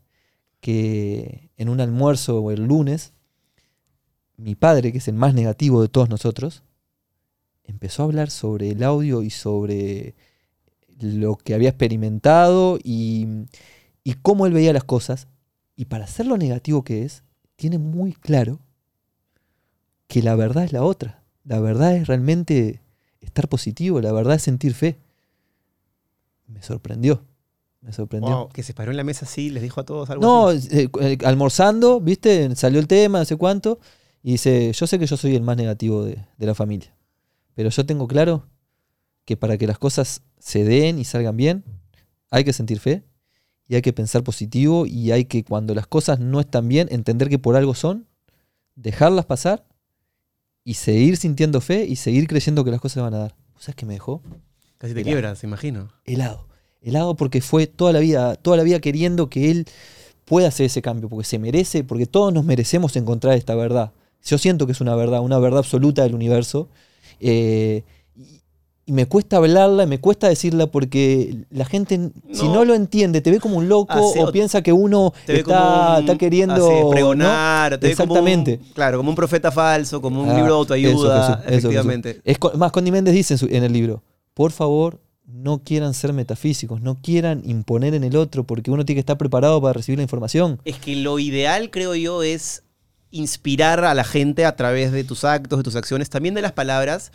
que 0.61 1.51
en 1.57 1.69
un 1.69 1.81
almuerzo 1.81 2.51
el 2.51 2.65
lunes, 2.65 3.13
mi 4.39 4.55
padre, 4.55 4.93
que 4.93 4.99
es 4.99 5.09
el 5.09 5.15
más 5.15 5.35
negativo 5.35 5.83
de 5.83 5.89
todos 5.89 6.09
nosotros, 6.09 6.63
empezó 7.65 8.03
a 8.03 8.07
hablar 8.07 8.31
sobre 8.31 8.71
el 8.71 8.83
audio 8.83 9.23
y 9.23 9.29
sobre 9.31 10.15
lo 10.99 11.37
que 11.37 11.55
había 11.55 11.69
experimentado 11.69 12.79
y, 12.83 13.27
y 14.05 14.15
cómo 14.15 14.47
él 14.47 14.53
veía 14.55 14.73
las 14.73 14.85
cosas. 14.85 15.29
Y 15.77 15.85
para 15.85 16.07
ser 16.07 16.27
lo 16.27 16.39
negativo 16.39 16.83
que 16.83 17.05
es, 17.05 17.23
tiene 17.57 17.79
muy 17.79 18.13
claro 18.15 18.61
que 20.07 20.23
la 20.23 20.35
verdad 20.35 20.65
es 20.65 20.73
la 20.73 20.83
otra. 20.83 21.23
La 21.45 21.61
verdad 21.61 21.95
es 21.95 22.07
realmente 22.07 22.81
estar 23.21 23.49
positivo, 23.49 24.01
la 24.01 24.13
verdad 24.13 24.37
es 24.37 24.43
sentir 24.43 24.75
fe. 24.75 24.99
Me 26.47 26.63
sorprendió. 26.63 27.23
Me 27.81 27.93
sorprendió. 27.93 28.37
Wow, 28.37 28.49
que 28.49 28.63
se 28.63 28.75
paró 28.75 28.91
en 28.91 28.97
la 28.97 29.05
mesa 29.05 29.25
así, 29.25 29.51
les 29.51 29.63
dijo 29.63 29.81
a 29.81 29.85
todos 29.85 30.11
algo 30.11 30.23
No, 30.25 30.49
así. 30.49 30.69
eh, 30.73 30.89
eh, 31.01 31.19
almorzando, 31.25 32.01
¿viste? 32.01 32.55
Salió 32.57 32.81
el 32.81 32.89
tema, 32.89 33.19
no 33.21 33.25
sé 33.25 33.37
cuánto. 33.37 33.79
Y 34.23 34.33
dice, 34.33 34.73
yo 34.73 34.87
sé 34.87 34.99
que 34.99 35.07
yo 35.07 35.17
soy 35.17 35.37
el 35.37 35.43
más 35.43 35.57
negativo 35.57 36.05
de, 36.05 36.25
de 36.37 36.47
la 36.47 36.55
familia. 36.55 36.95
Pero 37.55 37.71
yo 37.71 37.87
tengo 37.87 38.09
claro 38.09 38.47
que 39.25 39.37
para 39.37 39.59
que 39.59 39.67
las 39.67 39.79
cosas 39.79 40.23
se 40.39 40.65
den 40.65 40.99
y 40.99 41.05
salgan 41.05 41.37
bien, 41.37 41.65
hay 42.31 42.45
que 42.45 42.53
sentir 42.53 42.81
fe 42.81 43.05
y 43.69 43.75
hay 43.75 43.83
que 43.83 43.93
pensar 43.93 44.23
positivo 44.25 44.87
y 44.87 45.13
hay 45.13 45.27
que 45.27 45.45
cuando 45.45 45.75
las 45.75 45.87
cosas 45.87 46.19
no 46.21 46.41
están 46.41 46.69
bien, 46.69 46.89
entender 46.91 47.29
que 47.29 47.39
por 47.39 47.57
algo 47.57 47.75
son, 47.75 48.07
dejarlas 48.75 49.27
pasar 49.27 49.67
y 50.65 50.75
seguir 50.75 51.17
sintiendo 51.17 51.61
fe 51.61 51.85
y 51.85 51.97
seguir 51.97 52.27
creyendo 52.29 52.65
que 52.65 52.71
las 52.71 52.81
cosas 52.81 52.95
se 52.95 53.01
van 53.01 53.15
a 53.15 53.19
dar. 53.19 53.35
¿Sabes 53.59 53.77
qué 53.77 53.87
me 53.87 53.95
dejó? 53.95 54.23
Casi 54.79 54.95
te 54.95 55.01
Mira. 55.01 55.13
quiebras, 55.13 55.45
imagino. 55.45 55.91
helado. 56.05 56.47
Helado 56.81 57.17
porque 57.17 57.41
fue 57.41 57.67
toda 57.67 57.93
la 57.93 57.99
vida, 57.99 58.37
toda 58.37 58.57
la 58.57 58.63
vida 58.63 58.79
queriendo 58.81 59.29
que 59.29 59.51
él 59.51 59.67
pueda 60.25 60.49
hacer 60.49 60.67
ese 60.67 60.81
cambio, 60.81 61.09
porque 61.09 61.25
se 61.27 61.39
merece, 61.39 61.85
porque 61.85 62.07
todos 62.07 62.33
nos 62.33 62.45
merecemos 62.45 62.95
encontrar 62.97 63.37
esta 63.37 63.55
verdad. 63.55 63.93
Yo 64.25 64.39
siento 64.39 64.67
que 64.67 64.73
es 64.73 64.81
una 64.81 64.95
verdad, 64.95 65.21
una 65.21 65.39
verdad 65.39 65.59
absoluta 65.61 66.03
del 66.03 66.15
universo. 66.15 66.69
eh, 67.21 67.83
y, 68.87 68.93
me 68.93 69.05
cuesta 69.07 69.37
hablarla, 69.37 69.85
me 69.87 70.01
cuesta 70.01 70.29
decirla 70.29 70.67
porque 70.69 71.45
la 71.51 71.65
gente, 71.67 72.11
si 72.33 72.49
No. 72.49 72.65
lo 72.65 72.75
entiende, 72.75 73.21
te 73.21 73.31
ve 73.31 73.39
como 73.41 73.59
un 73.59 73.69
loco 73.69 73.99
o 74.01 74.33
piensa 74.33 74.63
que 74.63 74.73
uno 74.73 75.13
Te 75.27 75.33
ve 75.35 75.39
está, 75.41 75.53
como 75.61 75.93
un- 75.95 76.01
está 76.01 76.17
queriendo 76.17 76.55
así, 76.55 76.81
¿no? 76.85 76.91
pregonar, 76.91 77.79
te 77.79 77.89
ve 77.89 77.97
como 77.97 78.15
un- 78.15 78.19
Exactamente. 78.19 78.61
claro, 78.75 78.97
como 78.99 79.11
un 79.11 79.17
profeta 79.17 79.51
falso, 79.53 80.01
como 80.01 80.23
un 80.23 80.31
Ah, 80.31 80.35
libro 80.37 80.53
de 80.55 80.59
autoayuda, 80.61 81.43
eso, 81.45 81.49
efectivamente. 81.49 82.21
Es 82.25 82.39
más, 82.57 82.73
Condy 82.73 82.91
Méndez 82.93 83.15
dice 83.15 83.35
en, 83.35 83.39
su- 83.39 83.47
en 83.51 83.63
el 83.65 83.73
libro, 83.75 84.03
por 84.33 84.53
favor, 84.53 85.01
no 85.27 85.59
quieran 85.63 85.93
ser 85.93 86.15
metafísicos, 86.15 86.81
no 86.81 86.95
quieran 87.03 87.43
imponer 87.45 87.93
en 87.95 88.05
el 88.05 88.17
otro, 88.17 88.45
porque 88.45 88.71
uno 88.71 88.85
tiene 88.87 88.97
que 88.97 89.01
estar 89.01 89.19
preparado 89.19 89.61
para 89.61 89.75
recibir 89.75 89.99
la 89.99 90.03
información. 90.05 90.61
Es 90.65 90.77
que 90.79 90.97
lo 90.97 91.19
ideal, 91.19 91.71
creo 91.71 91.95
yo, 91.95 92.23
es 92.23 92.63
inspirar 93.11 93.85
a 93.85 93.95
la 93.95 94.05
gente 94.05 94.45
a 94.45 94.57
través 94.57 94.93
de 94.93 95.05
tus 95.05 95.25
actos, 95.25 95.59
de 95.59 95.63
tus 95.63 95.77
acciones, 95.77 96.11
también 96.11 96.35
de 96.35 96.43
las 96.43 96.53
palabras, 96.53 97.13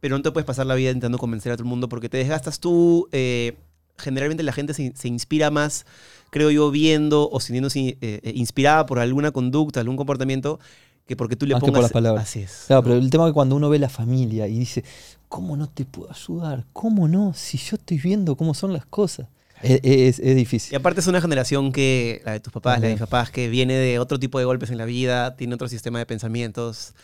pero 0.00 0.16
no 0.16 0.22
te 0.22 0.30
puedes 0.30 0.46
pasar 0.46 0.66
la 0.66 0.74
vida 0.74 0.90
intentando 0.90 1.18
convencer 1.18 1.52
a 1.52 1.56
todo 1.56 1.64
el 1.64 1.70
mundo 1.70 1.88
porque 1.88 2.08
te 2.08 2.18
desgastas 2.18 2.60
tú. 2.60 3.08
eh, 3.12 3.56
generalmente 3.98 4.42
la 4.42 4.52
gente 4.52 4.74
se, 4.74 4.92
se 4.94 5.08
inspira 5.08 5.50
más, 5.50 5.86
creo 6.30 6.50
yo, 6.50 6.70
viendo 6.70 7.28
o 7.30 7.40
sintiéndose 7.40 7.80
eh, 7.80 7.96
eh, 8.00 8.32
inspirada 8.34 8.86
por 8.86 8.98
alguna 8.98 9.30
conducta, 9.30 9.80
algún 9.80 9.96
comportamiento, 9.96 10.60
que 11.06 11.16
porque 11.16 11.36
tú 11.36 11.46
le 11.46 11.54
Más 11.54 11.62
que 11.62 11.66
pongas... 11.66 11.78
por 11.78 11.82
las 11.84 11.92
palabras. 11.92 12.24
Así 12.24 12.40
es. 12.40 12.64
Claro, 12.66 12.82
¿no? 12.82 12.88
pero 12.88 13.00
el 13.00 13.10
tema 13.10 13.24
es 13.24 13.30
que 13.30 13.34
cuando 13.34 13.56
uno 13.56 13.68
ve 13.68 13.78
la 13.78 13.88
familia 13.88 14.46
y 14.48 14.58
dice, 14.58 14.84
¿cómo 15.28 15.56
no 15.56 15.68
te 15.68 15.84
puedo 15.84 16.10
ayudar? 16.10 16.64
¿Cómo 16.72 17.08
no? 17.08 17.32
Si 17.34 17.58
yo 17.58 17.76
estoy 17.76 17.98
viendo 17.98 18.36
cómo 18.36 18.54
son 18.54 18.72
las 18.72 18.86
cosas. 18.86 19.28
Es, 19.62 19.80
es- 19.82 20.18
es 20.18 20.32
Y 20.32 20.34
difícil. 20.34 20.76
aparte 20.76 21.00
es 21.00 21.06
una 21.06 21.20
generación 21.20 21.72
que, 21.72 22.20
la 22.24 22.32
de 22.32 22.40
tus 22.40 22.52
papás, 22.52 22.80
la 22.80 22.86
de 22.88 22.92
mis 22.94 23.00
papás, 23.00 23.30
que 23.30 23.48
viene 23.48 23.74
de 23.74 23.98
otro 23.98 24.18
tipo 24.18 24.38
de 24.38 24.44
golpes 24.44 24.70
en 24.70 24.78
la 24.78 24.84
vida, 24.84 25.36
tiene 25.36 25.54
otro 25.54 25.68
sistema 25.68 25.98
de 25.98 26.06
pensamientos. 26.06 26.94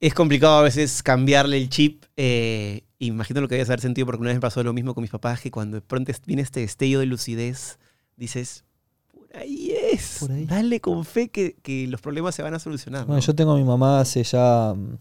Es 0.00 0.12
complicado 0.12 0.58
a 0.58 0.62
veces 0.62 1.02
cambiarle 1.02 1.56
el 1.56 1.68
chip. 1.70 2.04
eh, 2.16 2.82
imagino 2.98 3.40
lo 3.42 3.48
que 3.48 3.54
debes 3.56 3.68
haber 3.68 3.80
sentido 3.80 4.06
porque 4.06 4.20
una 4.20 4.28
vez 4.30 4.36
me 4.36 4.40
pasó 4.40 4.62
lo 4.62 4.72
mismo 4.72 4.94
con 4.94 5.02
mis 5.02 5.10
papás, 5.10 5.40
que 5.40 5.50
cuando 5.50 5.76
de 5.76 5.80
pronto 5.82 6.12
viene 6.26 6.42
este 6.42 6.60
destello 6.60 7.00
de 7.00 7.06
lucidez, 7.06 7.78
dices, 8.16 8.64
"Pura 9.12 9.40
Ahí 9.40 9.72
es. 9.92 10.18
Por 10.20 10.32
ahí. 10.32 10.44
Dale 10.46 10.80
con 10.80 11.04
fe 11.04 11.28
que, 11.28 11.56
que 11.62 11.86
los 11.88 12.00
problemas 12.00 12.34
se 12.34 12.42
van 12.42 12.54
a 12.54 12.58
solucionar. 12.58 13.04
Bueno, 13.06 13.20
¿no? 13.20 13.26
yo 13.26 13.34
tengo 13.34 13.52
a 13.52 13.56
mi 13.56 13.64
mamá 13.64 14.00
hace 14.00 14.22
ya 14.22 14.74
mm, 14.74 14.96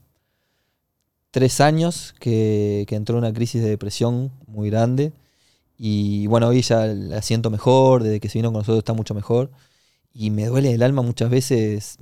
tres 1.32 1.62
años 1.62 2.14
que, 2.20 2.86
que 2.88 2.96
entró 2.96 3.18
en 3.18 3.24
una 3.26 3.34
crisis 3.34 3.62
de 3.62 3.70
depresión 3.70 4.32
muy 4.48 4.70
grande. 4.70 5.12
Y 5.78 6.28
bueno, 6.28 6.48
hoy 6.48 6.62
ya 6.62 6.86
la 6.88 7.22
siento 7.22 7.50
mejor, 7.50 8.04
desde 8.04 8.20
que 8.20 8.30
se 8.30 8.40
vino 8.40 8.50
con 8.52 8.60
nosotros 8.60 8.80
está 8.80 8.94
mucho 8.94 9.14
mejor. 9.14 9.52
Y 10.14 10.32
me 10.32 10.46
duele 10.48 10.74
el 10.74 10.84
alma 10.84 11.02
muchas 11.04 11.30
veces 11.30 11.98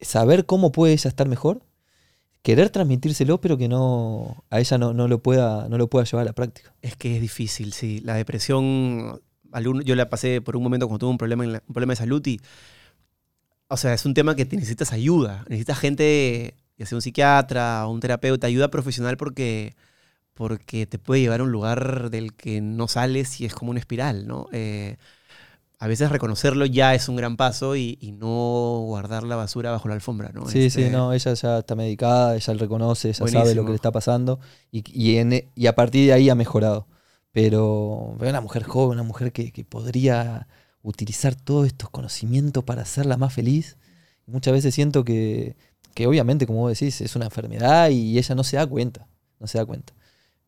saber 0.00 0.46
cómo 0.46 0.72
puede 0.72 0.92
ella 0.92 1.08
estar 1.08 1.28
mejor, 1.28 1.62
querer 2.42 2.70
transmitírselo, 2.70 3.40
pero 3.40 3.58
que 3.58 3.68
no 3.68 4.44
a 4.50 4.60
ella 4.60 4.78
no, 4.78 4.94
no 4.94 5.08
lo 5.08 5.22
pueda, 5.22 5.68
no 5.68 5.78
lo 5.78 5.88
pueda 5.88 6.04
llevar 6.04 6.22
a 6.22 6.26
la 6.26 6.32
práctica. 6.34 6.74
Es 6.82 6.96
que 6.96 7.16
es 7.16 7.22
difícil, 7.22 7.72
sí. 7.72 8.00
La 8.04 8.14
depresión, 8.14 9.20
yo 9.84 9.94
la 9.96 10.08
pasé 10.10 10.40
por 10.40 10.56
un 10.56 10.62
momento 10.62 10.86
cuando 10.88 11.00
tuve 11.00 11.10
un 11.10 11.18
problema, 11.18 11.44
en 11.44 11.52
la- 11.54 11.62
un 11.66 11.74
problema 11.74 11.92
de 11.92 11.96
salud 11.96 12.24
y, 12.26 12.40
o 13.68 13.76
sea, 13.76 13.94
es 13.94 14.04
un 14.06 14.14
tema 14.14 14.34
que 14.34 14.44
necesitas 14.44 14.92
ayuda. 14.92 15.44
Necesitas 15.48 15.78
gente, 15.78 16.54
ya 16.78 16.86
sea 16.86 16.96
un 16.96 17.02
psiquiatra 17.02 17.86
un 17.86 18.00
terapeuta, 18.00 18.46
ayuda 18.46 18.68
profesional 18.70 19.16
porque, 19.16 19.74
porque 20.38 20.86
te 20.86 21.00
puede 21.00 21.20
llevar 21.22 21.40
a 21.40 21.44
un 21.44 21.52
lugar 21.52 22.10
del 22.10 22.34
que 22.36 22.60
no 22.62 22.88
sales 22.88 23.40
y 23.42 23.46
es 23.46 23.54
como 23.54 23.72
una 23.72 23.80
espiral, 23.80 24.28
¿no? 24.28 24.48
Eh, 24.52 24.96
a 25.80 25.88
veces 25.88 26.10
reconocerlo 26.12 26.66
ya 26.66 26.94
es 26.94 27.08
un 27.08 27.16
gran 27.16 27.36
paso 27.36 27.76
y, 27.76 27.98
y 28.00 28.12
no 28.12 28.82
guardar 28.86 29.24
la 29.24 29.36
basura 29.36 29.72
bajo 29.72 29.88
la 29.88 29.94
alfombra, 29.94 30.30
¿no? 30.34 30.50
Sí, 30.50 30.70
Este, 30.70 30.70
sí, 30.70 30.88
no, 30.88 31.12
ella 31.12 31.34
ya 31.34 31.58
está 31.58 31.74
medicada, 31.74 32.34
ella 32.36 32.52
lo 32.54 32.60
reconoce, 32.60 33.10
ella 33.10 33.26
sabe 33.26 33.54
lo 33.54 33.64
que 33.64 33.72
le 33.72 33.76
está 33.76 33.92
pasando 33.92 34.40
y, 34.70 34.82
y, 34.92 35.16
en- 35.18 35.32
e, 35.34 35.48
y 35.54 35.66
a 35.66 35.74
partir 35.74 36.06
de 36.06 36.12
ahí 36.14 36.30
ha 36.30 36.34
mejorado. 36.34 36.86
Pero 37.32 38.14
veo 38.18 38.30
una 38.30 38.40
mujer 38.40 38.62
joven, 38.64 38.98
una 38.98 39.02
mujer 39.06 39.32
que, 39.32 39.52
que 39.52 39.64
podría 39.64 40.48
utilizar 40.82 41.34
todos 41.34 41.66
estos 41.66 41.90
conocimientos 41.90 42.64
para 42.64 42.82
hacerla 42.82 43.16
más 43.18 43.34
feliz. 43.34 43.76
Muchas 44.26 44.52
veces 44.54 44.74
siento 44.74 45.04
que, 45.04 45.56
que 45.94 46.06
obviamente, 46.06 46.46
como 46.46 46.60
vos 46.60 46.72
decís, 46.78 47.00
es 47.02 47.14
una 47.16 47.26
enfermedad 47.26 47.90
y 47.90 48.16
ella 48.18 48.34
no 48.34 48.44
se 48.44 48.56
da 48.56 48.66
cuenta, 48.66 49.06
no 49.40 49.46
se 49.46 49.58
da 49.58 49.66
cuenta. 49.66 49.92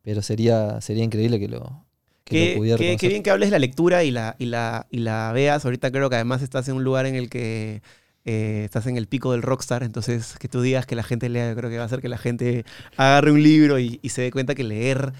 Pero 0.03 0.23
sería, 0.23 0.81
sería 0.81 1.05
increíble 1.05 1.39
que 1.41 1.49
lo, 1.49 1.85
que 2.25 2.37
Qué, 2.75 2.97
qué- 2.99 3.09
bien 3.09 3.23
que 3.23 3.31
hables 3.31 3.51
la 3.51 3.59
lectura 3.59 4.05
y 4.05 4.11
la, 4.11 4.37
y, 4.39 4.47
la, 4.47 4.87
y 4.91 4.99
la 4.99 5.33
veas. 5.33 5.65
Ahorita 5.65 5.91
creo 5.91 6.09
que 6.09 6.17
además 6.17 6.43
estás 6.43 6.69
en 6.69 6.77
un 6.77 6.85
lugar 6.85 7.07
en 7.07 7.15
el 7.17 7.29
que 7.29 7.83
eh, 8.25 8.63
estás 8.65 8.87
en 8.87 8.97
el 8.97 9.07
pico 9.09 9.33
del 9.33 9.43
rockstar. 9.43 9.83
Entonces, 9.83 10.37
que 10.39 10.49
tú 10.49 10.61
digas 10.63 10.87
que 10.87 10.95
la 10.97 11.03
gente 11.03 11.29
lea, 11.29 11.51
yo 11.51 11.57
creo 11.57 11.71
que 11.71 11.77
va 11.77 11.83
a 11.83 11.87
hacer 11.87 12.01
que 12.01 12.09
la 12.09 12.19
gente 12.19 12.65
agarre 12.97 13.33
un 13.33 13.43
libro 13.43 13.79
y, 13.79 13.99
y 14.03 14.09
se 14.11 14.23
dé 14.23 14.31
cuenta 14.31 14.55
que 14.55 14.65
leer 14.65 15.13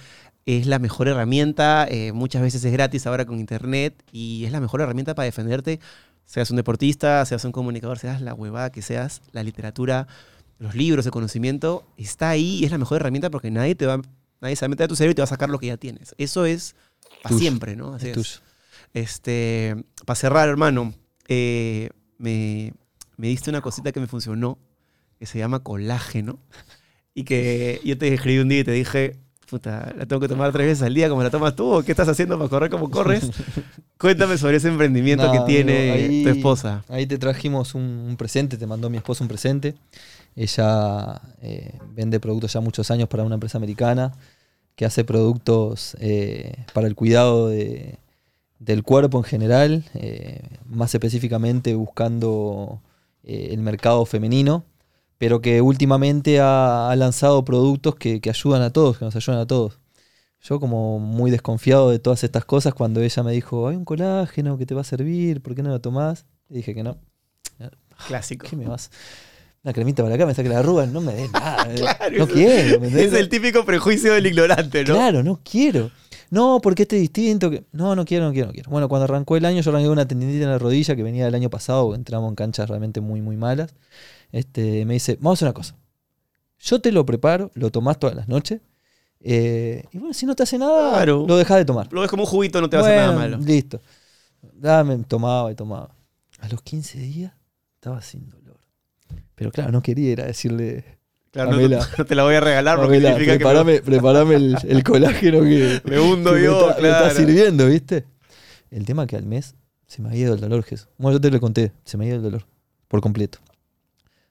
es 0.47 0.67
la 0.67 0.79
mejor 0.79 1.09
herramienta. 1.09 1.87
eh, 1.91 2.13
muchas 2.13 2.43
veces 2.43 2.65
es 2.65 2.73
gratis 2.73 3.07
ahora 3.07 3.25
con 3.27 3.39
internet 3.41 3.95
y 4.13 4.45
es 4.45 4.53
la 4.53 4.61
mejor 4.61 4.81
herramienta 4.81 5.15
para 5.15 5.27
defenderte. 5.27 5.81
Seas 6.27 6.51
un 6.51 6.57
deportista, 6.57 7.25
seas 7.27 7.45
un 7.45 7.53
comunicador, 7.53 7.99
seas 7.99 8.21
la 8.23 8.35
huevada 8.35 8.71
que 8.71 8.83
seas, 8.83 9.21
la 9.33 9.43
literatura, 9.43 10.07
los 10.59 10.75
libros, 10.77 11.05
el 11.07 11.13
conocimiento, 11.13 11.85
está 11.97 12.31
ahí 12.31 12.59
y 12.61 12.65
es 12.65 12.71
la 12.71 12.79
mejor 12.79 12.97
herramienta 13.01 13.31
porque 13.31 13.51
nadie 13.51 13.75
te 13.75 13.87
va, 13.87 14.01
nadie 14.41 14.57
se 14.57 14.63
va 14.65 14.67
a 14.67 14.69
meter 14.71 14.85
a 14.85 14.89
tu 14.89 14.97
cerebro 14.97 15.13
y 15.13 15.15
te 15.17 15.23
va 15.23 15.25
a 15.25 15.29
sacar 15.29 15.51
lo 15.51 15.59
que 15.59 15.67
ya 15.69 15.77
tienes. 15.77 16.15
Eso 16.19 16.45
es 16.45 16.75
para 17.23 17.37
siempre, 17.39 17.77
¿no? 17.77 17.95
Así 17.95 18.09
Es. 18.09 18.43
Este, 18.95 19.77
para 20.05 20.17
cerrar, 20.17 20.49
hermano, 20.49 20.95
eh, 21.29 21.91
me, 22.19 22.73
me 23.17 23.29
diste 23.29 23.51
una 23.51 23.61
cosita 23.61 23.93
que 23.93 24.01
me 24.01 24.07
funcionó, 24.07 24.59
que 25.19 25.27
se 25.27 25.39
llama 25.39 25.61
colágeno, 25.63 26.39
y 27.15 27.25
que 27.25 27.81
yo 27.85 27.97
te 27.99 28.13
escribí 28.15 28.39
un 28.39 28.49
día 28.49 28.61
y 28.61 28.65
te 28.65 28.73
dije, 28.73 29.17
puta, 29.49 29.93
la 29.97 30.07
tengo 30.07 30.21
que 30.21 30.29
tomar 30.29 30.53
tres 30.53 30.67
veces 30.67 30.83
al 30.83 30.95
día 30.95 31.09
como 31.09 31.23
la 31.23 31.31
tomas 31.31 31.55
tú, 31.55 31.67
o 31.67 31.83
qué 31.83 31.93
estás 31.93 32.09
haciendo 32.09 32.37
para 32.39 32.49
correr 32.49 32.71
como 32.71 32.91
corres. 32.91 33.31
Cuéntame 33.99 34.39
sobre 34.39 34.57
ese 34.57 34.69
emprendimiento 34.69 35.31
que 35.31 35.41
tiene 35.41 35.91
amigo, 35.91 35.95
ahí- 36.09 36.23
tu 36.25 36.29
esposa. 36.31 36.85
Ahí 36.89 37.07
te 37.07 37.19
trajimos 37.19 37.75
un, 37.75 37.83
un 37.83 38.17
presente, 38.17 38.57
te 38.57 38.67
mandó 38.67 38.89
mi 38.91 38.97
esposa 38.97 39.23
un 39.25 39.29
presente. 39.29 39.75
Ella 40.37 41.21
eh, 41.43 41.79
vende 41.95 42.21
productos 42.21 42.53
ya 42.53 42.61
muchos 42.61 42.91
años 42.91 43.09
para 43.09 43.25
una 43.25 43.35
empresa 43.35 43.59
americana 43.59 44.13
que 44.77 44.85
hace 44.87 45.05
productos 45.05 45.97
eh, 46.01 46.65
para 46.73 46.87
el 46.87 46.95
cuidado 46.95 47.49
de- 47.49 47.99
del 48.59 48.83
cuerpo 48.83 49.19
en 49.19 49.25
general, 49.25 49.85
eh, 49.95 50.43
más 50.67 50.95
específicamente 50.95 51.75
buscando 51.75 52.81
el 53.23 53.61
mercado 53.61 54.05
femenino, 54.07 54.65
pero 55.19 55.41
que 55.41 55.61
últimamente 55.61 56.41
ha, 56.41 56.91
ha 56.91 56.97
lanzado 56.97 57.45
productos 57.45 57.95
que, 57.97 58.21
que 58.21 58.31
ayudan 58.31 58.63
a 58.63 58.71
todos, 58.71 58.99
que 58.99 59.05
nos 59.05 59.15
ayudan 59.17 59.41
a 59.41 59.47
todos. 59.47 59.79
Yo 60.43 60.59
como 60.59 60.99
muy 60.99 61.31
desconfiado 61.31 61.91
de 61.91 61.99
todas 61.99 62.25
estas 62.25 62.47
cosas, 62.47 62.73
cuando 62.73 63.03
ella 63.03 63.23
me 63.23 63.33
dijo, 63.33 63.69
hay 63.69 63.77
un 63.77 63.85
colágeno 63.85 64.57
que 64.57 64.65
te 64.65 64.75
va 64.75 64.81
a 64.81 64.85
servir, 64.85 65.43
¿por 65.43 65.55
qué 65.55 65.63
no 65.63 65.69
lo 65.69 65.81
tomás? 65.83 66.25
Le 66.49 66.57
dije 66.59 66.75
que 66.75 66.83
no. 66.83 66.97
Clásico. 68.09 68.47
¿Qué 68.49 68.57
me 68.57 68.67
vas? 68.67 68.91
Una 69.63 69.73
cremita 69.75 70.03
para 70.03 70.15
acá, 70.15 70.25
me 70.25 70.35
saque 70.35 70.49
la 70.49 70.61
arruga, 70.61 70.87
no 70.87 71.01
me 71.03 71.13
des 71.15 71.31
nada. 71.33 71.69
Claro, 71.75 72.19
no 72.19 72.27
quiero. 72.27 72.81
¿me 72.81 72.89
Es 72.89 73.13
el 73.13 73.29
típico 73.29 73.65
prejuicio 73.65 74.15
del 74.15 74.27
ignorante, 74.27 74.85
¿no? 74.85 74.95
Claro, 74.95 75.23
no 75.23 75.41
quiero. 75.45 75.91
No, 76.31 76.61
porque 76.63 76.83
este 76.83 76.97
es 76.97 77.03
distinto. 77.03 77.51
Que... 77.51 77.65
No, 77.73 77.95
no 77.97 78.05
quiero, 78.05 78.25
no 78.27 78.33
quiero, 78.33 78.47
no 78.47 78.53
quiero. 78.53 78.71
Bueno, 78.71 78.89
cuando 78.89 79.05
arrancó 79.05 79.37
el 79.37 79.45
año, 79.45 79.61
yo 79.61 79.71
arranqué 79.71 79.89
una 79.89 80.07
tendinita 80.09 80.45
en 80.45 80.51
la 80.51 80.59
rodilla 80.59 80.97
que 80.97 81.03
venía 81.03 81.25
del 81.27 81.35
año 81.35 81.51
pasado, 81.51 81.95
entramos 81.95 82.29
en 82.31 82.37
canchas 82.37 82.69
realmente 82.69 83.01
muy, 83.01 83.21
muy 83.21 83.37
malas. 83.37 83.75
Este, 84.33 84.85
me 84.87 84.95
dice, 84.95 85.17
vamos 85.21 85.33
a 85.33 85.35
hacer 85.41 85.49
una 85.49 85.55
cosa. 85.55 85.77
Yo 86.61 86.81
te 86.81 86.93
lo 86.93 87.05
preparo, 87.05 87.51
lo 87.55 87.71
tomás 87.71 87.99
todas 87.99 88.15
las 88.17 88.29
noches. 88.29 88.61
eh, 89.21 89.85
y 89.93 89.99
bueno, 89.99 90.15
si 90.15 90.25
no 90.25 90.35
te 90.37 90.45
hace 90.45 90.57
nada, 90.57 90.93
Claro. 90.93 91.25
lo 91.29 91.37
dejas 91.37 91.59
de 91.59 91.65
tomar. 91.67 91.93
Lo 91.93 92.01
ves 92.01 92.09
como 92.11 92.23
un 92.23 92.29
juguito, 92.31 92.61
no 92.61 92.71
te 92.71 92.77
va 92.79 92.83
a 92.85 92.87
hacer 92.87 92.99
nada 92.99 93.13
malo. 93.19 93.37
Listo. 93.39 93.81
Dame, 94.55 94.97
tomaba 95.09 95.51
y 95.53 95.55
tomaba. 95.55 95.95
A 96.39 96.49
los 96.49 96.63
15 96.63 96.99
días 96.99 97.33
estaba 97.75 98.01
sin 98.01 98.31
dolor. 98.31 98.40
Pero 99.41 99.53
claro, 99.53 99.73
no 99.73 99.83
quería 99.83 100.11
ir 100.13 100.21
a 100.21 100.27
decirle, 100.27 100.85
Claro, 101.31 101.51
no, 101.53 101.57
Pamela. 101.57 101.89
no 101.99 102.05
te 102.05 102.15
la 102.15 102.25
voy 102.25 102.35
a 102.35 102.41
regalar 102.41 102.77
porque 102.77 102.89
Pamela, 102.99 103.09
significa 103.11 103.33
que 103.33 103.39
preparame, 103.39 103.81
preparame 103.81 104.35
el, 104.35 104.57
el 104.69 104.85
colágeno 104.85 105.41
que, 105.41 105.81
me, 105.85 105.91
me 105.97 105.99
hundo 106.01 106.31
que 106.33 106.37
me 106.41 106.45
yo, 106.45 106.69
está, 106.71 106.83
me 106.83 106.89
está 106.91 107.11
sirviendo, 107.15 107.67
¿viste? 107.67 108.05
El 108.71 108.85
tema 108.85 109.07
que 109.07 109.17
al 109.17 109.25
mes 109.25 109.55
se 109.87 110.03
me 110.03 110.11
había 110.11 110.21
ido 110.23 110.35
el 110.35 110.41
dolor, 110.41 110.63
Jesús. 110.63 110.89
Bueno, 110.99 111.17
yo 111.17 111.21
te 111.23 111.31
lo 111.31 111.41
conté, 111.41 111.73
se 111.85 111.97
me 111.97 112.05
había 112.05 112.17
ido 112.17 112.27
el 112.27 112.33
dolor 112.33 112.47
por 112.87 113.01
completo. 113.01 113.39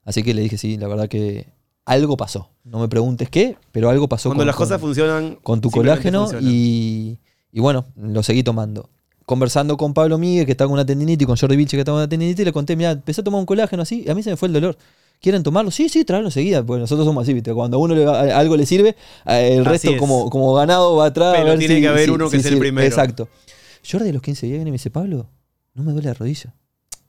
Así 0.03 0.21
que 0.23 0.33
le 0.33 0.41
dije, 0.43 0.57
sí, 0.59 0.77
la 0.77 0.87
verdad 0.87 1.07
que 1.09 1.47
algo 1.85 2.17
pasó. 2.17 2.51
No 2.63 2.79
me 2.79 2.87
preguntes 2.87 3.29
qué, 3.31 3.57
pero 3.71 3.89
algo 3.89 4.07
pasó 4.07 4.29
Cuando 4.29 4.41
con, 4.41 4.47
las 4.47 4.55
con- 4.55 4.65
cosas 4.67 4.79
funcionan. 4.79 5.35
con 5.41 5.59
tu 5.61 5.71
colágeno 5.71 6.29
y, 6.39 7.17
y 7.51 7.59
bueno, 7.59 7.85
lo 7.95 8.21
seguí 8.21 8.43
tomando. 8.43 8.89
Conversando 9.25 9.77
con 9.77 9.93
Pablo 9.93 10.17
Miguel, 10.17 10.45
que 10.45 10.51
está 10.51 10.65
con 10.65 10.73
una 10.73 10.85
tendinitis, 10.85 11.23
y 11.23 11.27
con 11.27 11.35
Jordi 11.37 11.55
Vilche, 11.55 11.77
que 11.77 11.81
está 11.81 11.91
con 11.91 11.99
una 11.99 12.09
tendinitis, 12.09 12.43
le 12.45 12.51
conté, 12.53 12.75
mira, 12.75 12.91
empecé 12.91 13.21
a 13.21 13.23
tomar 13.23 13.39
un 13.39 13.45
colágeno 13.45 13.83
así, 13.83 14.03
y 14.05 14.09
a 14.09 14.15
mí 14.15 14.23
se 14.23 14.31
me 14.31 14.37
fue 14.37 14.47
el 14.47 14.53
dolor. 14.53 14.77
¿Quieren 15.21 15.43
tomarlo? 15.43 15.69
Sí, 15.71 15.89
sí, 15.89 16.05
tráelo 16.05 16.27
enseguida. 16.29 16.63
Porque 16.65 16.79
nosotros 16.81 17.05
somos 17.05 17.23
así, 17.23 17.33
¿viste? 17.33 17.53
Cuando 17.53 17.77
a 17.77 17.79
uno 17.81 17.93
le 17.95 18.05
va- 18.05 18.21
a- 18.21 18.39
algo 18.39 18.55
le 18.55 18.65
sirve, 18.65 18.95
eh, 19.25 19.55
el 19.57 19.65
resto 19.65 19.91
es. 19.91 19.97
como, 19.99 20.29
como 20.29 20.53
ganado 20.53 20.95
va 20.95 21.07
atrás. 21.07 21.33
a 21.33 21.37
Pero 21.37 21.45
ver 21.51 21.59
tiene 21.59 21.75
si- 21.75 21.81
que 21.81 21.87
haber 21.87 22.05
si- 22.05 22.11
uno 22.11 22.29
que 22.29 22.39
sea 22.39 22.51
el 22.51 22.59
primero. 22.59 22.87
Exacto. 22.87 23.27
Jordi 23.89 24.09
a 24.09 24.13
los 24.13 24.21
15 24.21 24.45
días 24.45 24.55
viene 24.57 24.69
y 24.69 24.71
me 24.71 24.75
dice, 24.75 24.89
Pablo, 24.91 25.27
no 25.73 25.83
me 25.83 25.91
duele 25.91 26.07
la 26.07 26.13
rodilla. 26.13 26.53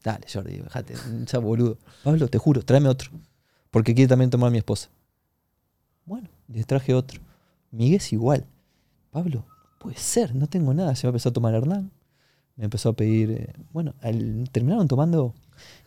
Dale, 0.03 0.27
Jordi, 0.33 0.57
déjate, 0.59 0.95
ya 1.27 1.39
boludo. 1.39 1.79
Pablo, 2.03 2.27
te 2.29 2.39
juro, 2.39 2.63
tráeme 2.63 2.89
otro. 2.89 3.11
Porque 3.71 3.95
quiere 3.95 4.09
también 4.09 4.31
tomar 4.31 4.51
mi 4.51 4.59
esposa. 4.59 4.89
Bueno, 6.05 6.29
les 6.49 6.67
traje 6.67 6.95
otro. 6.95 7.21
Miguel 7.71 7.97
es 7.97 8.13
igual. 8.13 8.45
Pablo, 9.11 9.45
puede 9.79 9.97
ser, 9.97 10.35
no 10.35 10.49
tengo 10.49 10.75
nada. 10.75 10.95
Se 10.97 11.07
me 11.07 11.11
empezó 11.11 11.29
a 11.29 11.33
tomar 11.33 11.55
Hernán. 11.55 11.91
Me 12.57 12.65
empezó 12.65 12.89
a 12.91 12.93
pedir. 12.95 13.31
eh, 13.31 13.53
bueno, 13.73 13.95
al- 14.03 14.49
terminaron 14.51 14.89
tomando. 14.89 15.35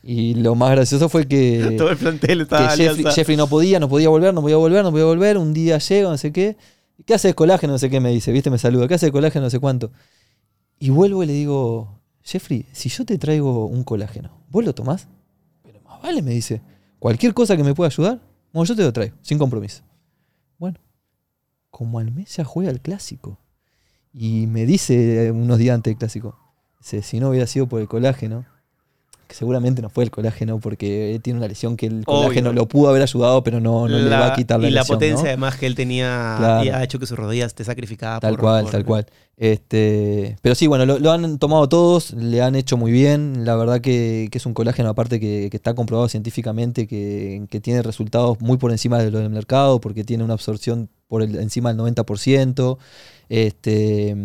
Y 0.04 0.36
lo 0.36 0.56
más 0.56 0.72
gracioso 0.72 1.08
fue 1.08 1.28
que, 1.28 1.76
Todo 1.78 1.90
el 1.90 1.98
plantel 1.98 2.40
que 2.40 2.44
estaba 2.44 2.70
Jeffrey, 2.76 3.38
no 3.38 3.48
podía, 3.48 3.80
no 3.80 3.88
podía 3.88 4.10
volver, 4.10 4.34
no 4.34 4.42
podía 4.42 4.58
volver, 4.58 4.84
no 4.84 4.92
podía 4.92 5.06
volver. 5.06 5.38
Un 5.38 5.54
día 5.54 5.78
llega, 5.78 6.10
no 6.10 6.18
sé 6.18 6.32
qué. 6.32 6.58
¿Qué 7.06 7.14
haces 7.14 7.34
colágeno? 7.34 7.74
No 7.74 7.80
sé 7.80 7.90
qué 7.90 8.00
me 8.00 8.12
dice, 8.12 8.32
¿viste? 8.32 8.50
Me 8.50 8.58
saluda. 8.58 8.88
¿Qué 8.88 8.96
haces 8.96 9.12
colágeno? 9.12 9.46
No 9.46 9.50
sé 9.50 9.60
cuánto. 9.60 9.92
Y 10.80 10.90
vuelvo 10.90 11.24
y 11.24 11.28
le 11.28 11.34
digo, 11.34 12.02
Jeffrey, 12.24 12.66
si 12.72 12.90
yo 12.90 13.06
te 13.06 13.18
traigo 13.18 13.66
un 13.68 13.84
colágeno, 13.84 14.32
¿vos 14.50 14.66
lo 14.66 14.74
tomás? 14.74 15.08
Pero 15.64 15.80
más 15.82 16.02
vale, 16.02 16.22
me 16.22 16.32
dice. 16.32 16.62
Cualquier 17.00 17.34
cosa 17.34 17.58
que 17.58 17.64
me 17.64 17.74
pueda 17.74 17.90
ayudar, 17.90 18.22
bueno, 18.52 18.66
yo 18.66 18.76
te 18.76 18.84
lo 18.84 18.94
traigo, 18.94 19.16
sin 19.22 19.38
compromiso. 19.38 19.84
Bueno, 20.58 20.80
como 21.70 22.00
al 22.00 22.12
mes 22.12 22.36
ya 22.36 22.44
juega 22.44 22.72
el 22.72 22.82
clásico. 22.82 23.40
Y 24.14 24.48
me 24.48 24.66
dice 24.66 25.28
eh, 25.28 25.32
unos 25.32 25.58
días 25.58 25.76
antes 25.76 25.92
del 25.92 25.98
clásico, 25.98 26.38
dice, 26.80 27.02
si 27.02 27.20
no 27.20 27.30
hubiera 27.30 27.48
sido 27.48 27.68
por 27.68 27.82
el 27.82 27.88
colágeno, 27.88 28.46
que 29.34 29.38
seguramente 29.40 29.82
no 29.82 29.90
fue 29.90 30.04
el 30.04 30.12
colágeno 30.12 30.60
porque 30.60 31.16
él 31.16 31.22
tiene 31.24 31.40
una 31.40 31.48
lesión 31.48 31.76
que 31.76 31.88
el 31.88 32.06
colágeno 32.06 32.52
Obvio. 32.52 32.62
lo 32.62 32.68
pudo 32.68 32.90
haber 32.90 33.02
ayudado, 33.02 33.44
pero 33.44 33.60
no, 33.60 33.88
no 33.88 33.98
le 33.98 34.08
va 34.10 34.28
a 34.28 34.36
quitar 34.36 34.60
la 34.60 34.68
y 34.68 34.72
la 34.72 34.82
lesión, 34.82 34.96
potencia 35.00 35.24
¿no? 35.24 35.28
además 35.30 35.56
que 35.58 35.66
él 35.66 35.74
tenía 35.76 36.36
Claro. 36.38 36.64
y 36.64 36.70
ha 36.70 36.84
hecho 36.84 37.00
que 37.00 37.08
sus 37.08 37.18
rodillas 37.18 37.48
esté 37.48 37.64
sacrificada 37.64 38.20
Tal 38.20 38.34
por- 38.34 38.42
cual, 38.42 38.64
por- 38.64 38.72
tal 38.72 38.86
cual. 38.86 39.06
Este, 39.36 40.38
pero 40.44 40.54
sí, 40.54 40.68
bueno, 40.68 40.86
lo, 40.86 41.00
lo 41.00 41.12
han 41.12 41.40
tomado 41.40 41.68
todos, 41.68 42.12
le 42.14 42.42
han 42.44 42.54
hecho 42.56 42.78
muy 42.78 42.92
bien. 42.92 43.44
La 43.46 43.56
verdad 43.56 43.82
que, 43.82 44.28
que 44.32 44.38
es 44.38 44.46
un 44.46 44.54
colágeno 44.54 44.90
aparte 44.90 45.20
que, 45.20 45.48
que 45.50 45.58
está 45.58 45.74
comprobado 45.74 46.08
científicamente, 46.08 46.86
que, 46.86 47.46
que 47.50 47.60
tiene 47.60 47.82
resultados 47.82 48.40
muy 48.40 48.58
por 48.58 48.72
encima 48.72 49.00
de 49.00 49.10
lo 49.10 49.18
del 49.20 49.32
mercado, 49.32 49.82
porque 49.82 50.04
tiene 50.04 50.24
una 50.24 50.34
absorción 50.34 50.90
por 51.08 51.24
el- 51.24 51.36
encima 51.40 51.74
del 51.74 51.78
90%. 51.80 52.78
Este, 53.30 54.16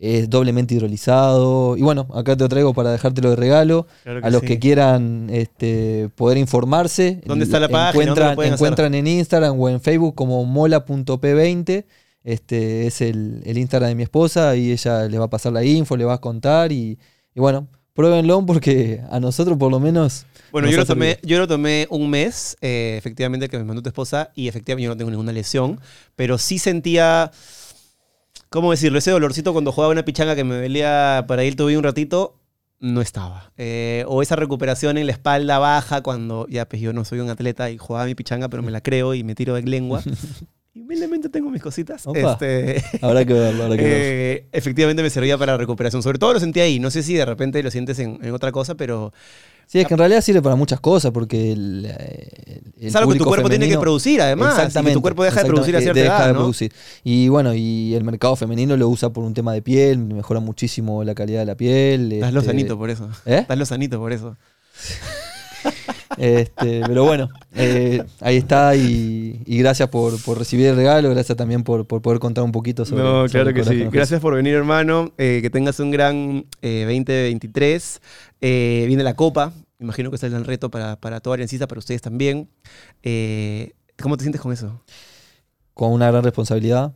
es 0.00 0.28
doblemente 0.30 0.74
hidrolizado. 0.74 1.76
Y 1.76 1.82
bueno, 1.82 2.08
acá 2.14 2.34
te 2.34 2.42
lo 2.42 2.48
traigo 2.48 2.74
para 2.74 2.90
dejártelo 2.90 3.30
de 3.30 3.36
regalo. 3.36 3.86
Claro 4.02 4.20
A 4.24 4.30
los 4.30 4.40
sí. 4.40 4.46
que 4.48 4.58
quieran 4.58 5.28
este, 5.30 6.08
poder 6.16 6.38
informarse, 6.38 7.20
¿Dónde 7.24 7.44
está 7.44 7.60
la 7.60 7.68
página? 7.68 8.06
¿Dónde 8.06 8.20
lo 8.20 8.30
encuentran, 8.52 8.94
hacer? 8.94 8.98
en 8.98 9.06
Instagram 9.06 9.60
o 9.60 9.68
en 9.68 9.80
Facebook 9.80 10.14
como 10.14 10.44
mola.p20. 10.44 11.84
Este 12.24 12.86
es 12.86 13.00
el, 13.00 13.42
el 13.44 13.58
Instagram 13.58 13.90
de 13.90 13.94
mi 13.94 14.02
esposa 14.02 14.56
y 14.56 14.72
ella 14.72 15.06
le 15.06 15.18
va 15.18 15.26
a 15.26 15.30
pasar 15.30 15.52
la 15.52 15.64
info, 15.64 15.96
le 15.96 16.04
va 16.04 16.14
a 16.14 16.20
contar 16.20 16.72
y, 16.72 16.98
y 17.34 17.40
bueno, 17.40 17.68
pruébenlo 17.94 18.44
porque 18.46 19.02
a 19.10 19.20
nosotros 19.20 19.58
por 19.58 19.70
lo 19.70 19.80
menos... 19.80 20.26
Bueno, 20.52 20.68
yo 20.68 20.78
lo, 20.78 20.86
tomé, 20.86 21.18
yo 21.22 21.38
lo 21.38 21.46
tomé 21.46 21.86
un 21.90 22.10
mes, 22.10 22.56
eh, 22.60 22.96
efectivamente, 22.98 23.48
que 23.48 23.56
me 23.56 23.64
mandó 23.64 23.82
tu 23.82 23.88
esposa, 23.88 24.32
y 24.34 24.48
efectivamente 24.48 24.84
yo 24.84 24.90
no 24.90 24.96
tengo 24.96 25.10
ninguna 25.10 25.32
lesión, 25.32 25.78
pero 26.16 26.38
sí 26.38 26.58
sentía, 26.58 27.30
¿cómo 28.50 28.70
decirlo? 28.72 28.98
Ese 28.98 29.10
dolorcito 29.10 29.52
cuando 29.52 29.72
jugaba 29.72 29.92
una 29.92 30.04
pichanga 30.04 30.36
que 30.36 30.44
me 30.44 30.60
dolía 30.60 31.24
para 31.26 31.42
ir 31.44 31.56
tuve 31.56 31.76
un 31.78 31.82
ratito, 31.84 32.36
no 32.78 33.00
estaba. 33.00 33.52
Eh, 33.56 34.04
o 34.08 34.22
esa 34.22 34.36
recuperación 34.36 34.98
en 34.98 35.06
la 35.06 35.12
espalda 35.12 35.58
baja 35.58 36.02
cuando, 36.02 36.46
ya 36.48 36.68
pues 36.68 36.82
yo 36.82 36.92
no 36.92 37.04
soy 37.04 37.20
un 37.20 37.30
atleta 37.30 37.70
y 37.70 37.78
jugaba 37.78 38.06
mi 38.06 38.14
pichanga, 38.14 38.48
pero 38.48 38.62
me 38.62 38.70
la 38.70 38.82
creo 38.82 39.14
y 39.14 39.24
me 39.24 39.34
tiro 39.34 39.54
de 39.54 39.62
lengua. 39.62 40.02
y 40.74 40.80
humildemente 40.82 41.28
tengo 41.28 41.50
mis 41.50 41.62
cositas. 41.62 42.06
Opa. 42.06 42.32
Este, 42.32 42.82
Habrá 43.02 43.24
que 43.24 43.32
verlo, 43.34 43.64
habrá 43.64 43.76
que 43.76 43.82
verlo. 43.82 43.98
eh, 43.98 44.48
efectivamente 44.52 45.02
me 45.02 45.10
servía 45.10 45.36
para 45.38 45.52
la 45.52 45.58
recuperación. 45.58 46.02
Sobre 46.02 46.18
todo 46.18 46.32
lo 46.32 46.40
sentí 46.40 46.60
ahí. 46.60 46.78
No 46.80 46.90
sé 46.90 47.02
si 47.02 47.14
de 47.14 47.24
repente 47.24 47.62
lo 47.62 47.70
sientes 47.70 47.98
en, 47.98 48.18
en 48.22 48.32
otra 48.32 48.50
cosa, 48.52 48.74
pero 48.76 49.12
Sí, 49.70 49.78
es 49.78 49.86
que 49.86 49.94
en 49.94 49.98
realidad 49.98 50.20
sirve 50.20 50.42
para 50.42 50.56
muchas 50.56 50.80
cosas 50.80 51.12
porque 51.12 51.52
el, 51.52 51.86
el 51.86 52.88
es 52.88 52.96
algo 52.96 53.12
que 53.12 53.18
tu 53.18 53.24
cuerpo 53.24 53.48
tiene 53.48 53.68
que 53.68 53.78
producir, 53.78 54.20
además. 54.20 54.74
Y 54.74 54.84
que 54.84 54.92
tu 54.92 55.00
cuerpo 55.00 55.22
deja 55.22 55.44
de 55.44 55.46
producir 55.46 55.76
a 55.76 55.78
exactamente, 55.78 56.00
cierta 56.00 56.12
deja 56.12 56.16
edad, 56.16 56.26
de 56.26 56.32
¿no? 56.32 56.38
producir. 56.40 56.72
Y 57.04 57.28
bueno, 57.28 57.54
y 57.54 57.94
el 57.94 58.02
mercado 58.02 58.34
femenino 58.34 58.76
lo 58.76 58.88
usa 58.88 59.10
por 59.10 59.22
un 59.22 59.32
tema 59.32 59.52
de 59.52 59.62
piel, 59.62 59.98
mejora 59.98 60.40
muchísimo 60.40 61.04
la 61.04 61.14
calidad 61.14 61.38
de 61.38 61.46
la 61.46 61.54
piel. 61.54 62.10
Estás 62.10 62.30
este, 62.30 62.34
lo 62.34 62.42
sanito 62.42 62.78
por 62.78 62.90
eso. 62.90 63.08
¿Eh? 63.24 63.38
Estás 63.38 63.58
lo 63.58 63.64
sanito 63.64 64.00
por 64.00 64.12
eso. 64.12 64.36
este, 66.20 66.82
pero 66.86 67.04
bueno, 67.04 67.30
eh, 67.54 68.04
ahí 68.20 68.36
está 68.36 68.76
y, 68.76 69.40
y 69.46 69.56
gracias 69.56 69.88
por, 69.88 70.22
por 70.22 70.36
recibir 70.36 70.66
el 70.66 70.76
regalo, 70.76 71.08
gracias 71.08 71.34
también 71.34 71.62
por, 71.62 71.86
por 71.86 72.02
poder 72.02 72.18
contar 72.18 72.44
un 72.44 72.52
poquito 72.52 72.84
sobre 72.84 73.02
No, 73.02 73.24
claro 73.26 73.54
que 73.54 73.64
sí. 73.64 73.86
Gracias 73.90 74.20
por 74.20 74.34
venir, 74.34 74.52
hermano. 74.52 75.14
Eh, 75.16 75.38
que 75.40 75.48
tengas 75.48 75.80
un 75.80 75.90
gran 75.90 76.44
eh, 76.60 76.82
2023. 76.84 78.02
Eh, 78.42 78.84
viene 78.86 79.02
la 79.02 79.14
Copa. 79.14 79.54
Imagino 79.78 80.10
que 80.10 80.16
es 80.16 80.22
el 80.22 80.32
gran 80.32 80.44
reto 80.44 80.70
para, 80.70 80.96
para 80.96 81.20
toda 81.20 81.36
Aliancista, 81.36 81.66
para 81.66 81.78
ustedes 81.78 82.02
también. 82.02 82.50
¿Cómo 84.02 84.18
te 84.18 84.24
sientes 84.24 84.42
con 84.42 84.52
eso? 84.52 84.78
con 85.72 85.92
una 85.92 86.10
gran 86.10 86.22
responsabilidad, 86.22 86.92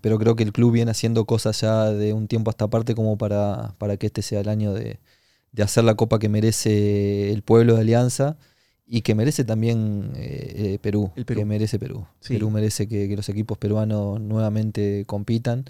pero 0.00 0.18
creo 0.18 0.34
que 0.34 0.42
el 0.42 0.52
club 0.52 0.72
viene 0.72 0.90
haciendo 0.90 1.24
cosas 1.24 1.60
ya 1.60 1.84
de 1.84 2.12
un 2.12 2.26
tiempo 2.26 2.50
a 2.50 2.52
esta 2.52 2.66
parte 2.66 2.96
como 2.96 3.16
para, 3.16 3.76
para 3.78 3.96
que 3.96 4.06
este 4.06 4.22
sea 4.22 4.40
el 4.40 4.48
año 4.48 4.72
de, 4.72 4.98
de 5.52 5.62
hacer 5.62 5.84
la 5.84 5.94
copa 5.94 6.18
que 6.18 6.28
merece 6.28 7.30
el 7.32 7.42
pueblo 7.42 7.74
de 7.74 7.82
Alianza 7.82 8.36
y 8.86 9.02
que 9.02 9.14
merece 9.14 9.44
también 9.44 10.12
eh, 10.16 10.74
eh, 10.74 10.78
Perú, 10.80 11.12
El 11.16 11.24
Perú. 11.24 11.40
que 11.40 11.44
merece 11.44 11.78
Perú. 11.78 12.06
Sí. 12.20 12.34
Perú 12.34 12.50
merece 12.50 12.88
que, 12.88 13.08
que 13.08 13.16
los 13.16 13.28
equipos 13.28 13.58
peruanos 13.58 14.20
nuevamente 14.20 15.04
compitan. 15.06 15.64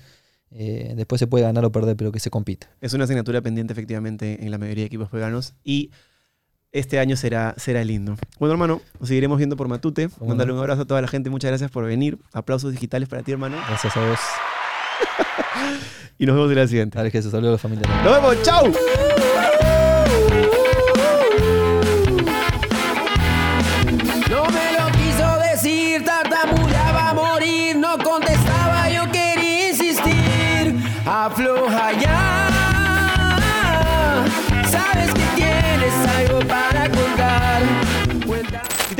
Eh, 0.51 0.93
después 0.97 1.19
se 1.19 1.27
puede 1.27 1.45
ganar 1.45 1.65
o 1.65 1.73
perder, 1.73 1.97
pero 1.97 2.13
que 2.13 2.21
se 2.21 2.31
compita. 2.31 2.69
Es 2.81 2.93
una 2.95 3.05
asignatura 3.05 3.41
pendiente, 3.41 3.73
efectivamente, 3.73 4.45
en 4.45 4.51
la 4.51 4.59
mayoría 4.59 4.83
de 4.83 4.87
equipos 4.87 5.09
peruanos. 5.09 5.55
Y 5.65 5.91
este 6.73 6.99
año 6.99 7.17
será, 7.17 7.55
será 7.57 7.85
lindo. 7.85 8.17
Bueno, 8.39 8.53
hermano, 8.53 8.83
nos 9.01 9.09
seguiremos 9.09 9.39
viendo 9.39 9.57
por 9.57 9.69
Matute. 9.69 10.09
Cómo 10.09 10.29
Mándale 10.31 10.49
no. 10.49 10.55
un 10.55 10.61
abrazo 10.61 10.83
a 10.83 10.85
toda 10.87 11.01
la 11.01 11.09
gente. 11.09 11.31
Muchas 11.31 11.51
gracias 11.51 11.71
por 11.71 11.85
venir. 11.85 12.19
Aplausos 12.33 12.73
digitales 12.73 13.09
para 13.09 13.23
ti, 13.23 13.33
hermano. 13.33 13.57
Gracias 13.69 13.97
a 13.97 14.09
vos. 14.09 14.19
Y 16.19 16.27
nos 16.27 16.37
vemos 16.37 16.51
en 16.53 16.57
la 16.59 16.69
siguiente. 16.69 16.99
Dale, 16.99 17.11
Jesús, 17.11 17.33
saludos 17.33 17.49
a 17.65 17.69
la 17.69 17.75
familia. 17.75 18.03
Nos 18.05 18.15
vemos. 18.15 18.43
¡Chao! 18.45 19.22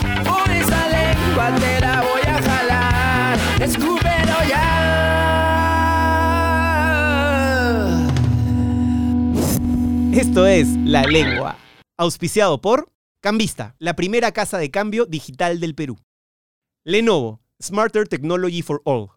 Por 0.00 0.50
esa 0.50 0.88
lengua 0.88 1.50
voy 2.02 2.22
a 2.22 2.42
jalar. 2.42 3.38
Escúpelo 3.60 4.44
ya. 4.48 4.66
Esto 10.12 10.46
es 10.46 10.68
La 10.84 11.02
Lengua. 11.02 11.56
Auspiciado 11.96 12.60
por 12.60 12.90
Cambista, 13.20 13.74
la 13.78 13.94
primera 13.94 14.32
casa 14.32 14.56
de 14.58 14.70
cambio 14.70 15.04
digital 15.04 15.60
del 15.60 15.74
Perú. 15.74 15.98
Lenovo, 16.84 17.42
Smarter 17.62 18.08
Technology 18.08 18.62
for 18.62 18.80
All. 18.84 19.10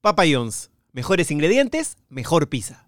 Papa 0.00 0.22
John's, 0.30 0.70
mejores 0.92 1.30
ingredientes, 1.32 1.96
mejor 2.08 2.48
pizza. 2.48 2.86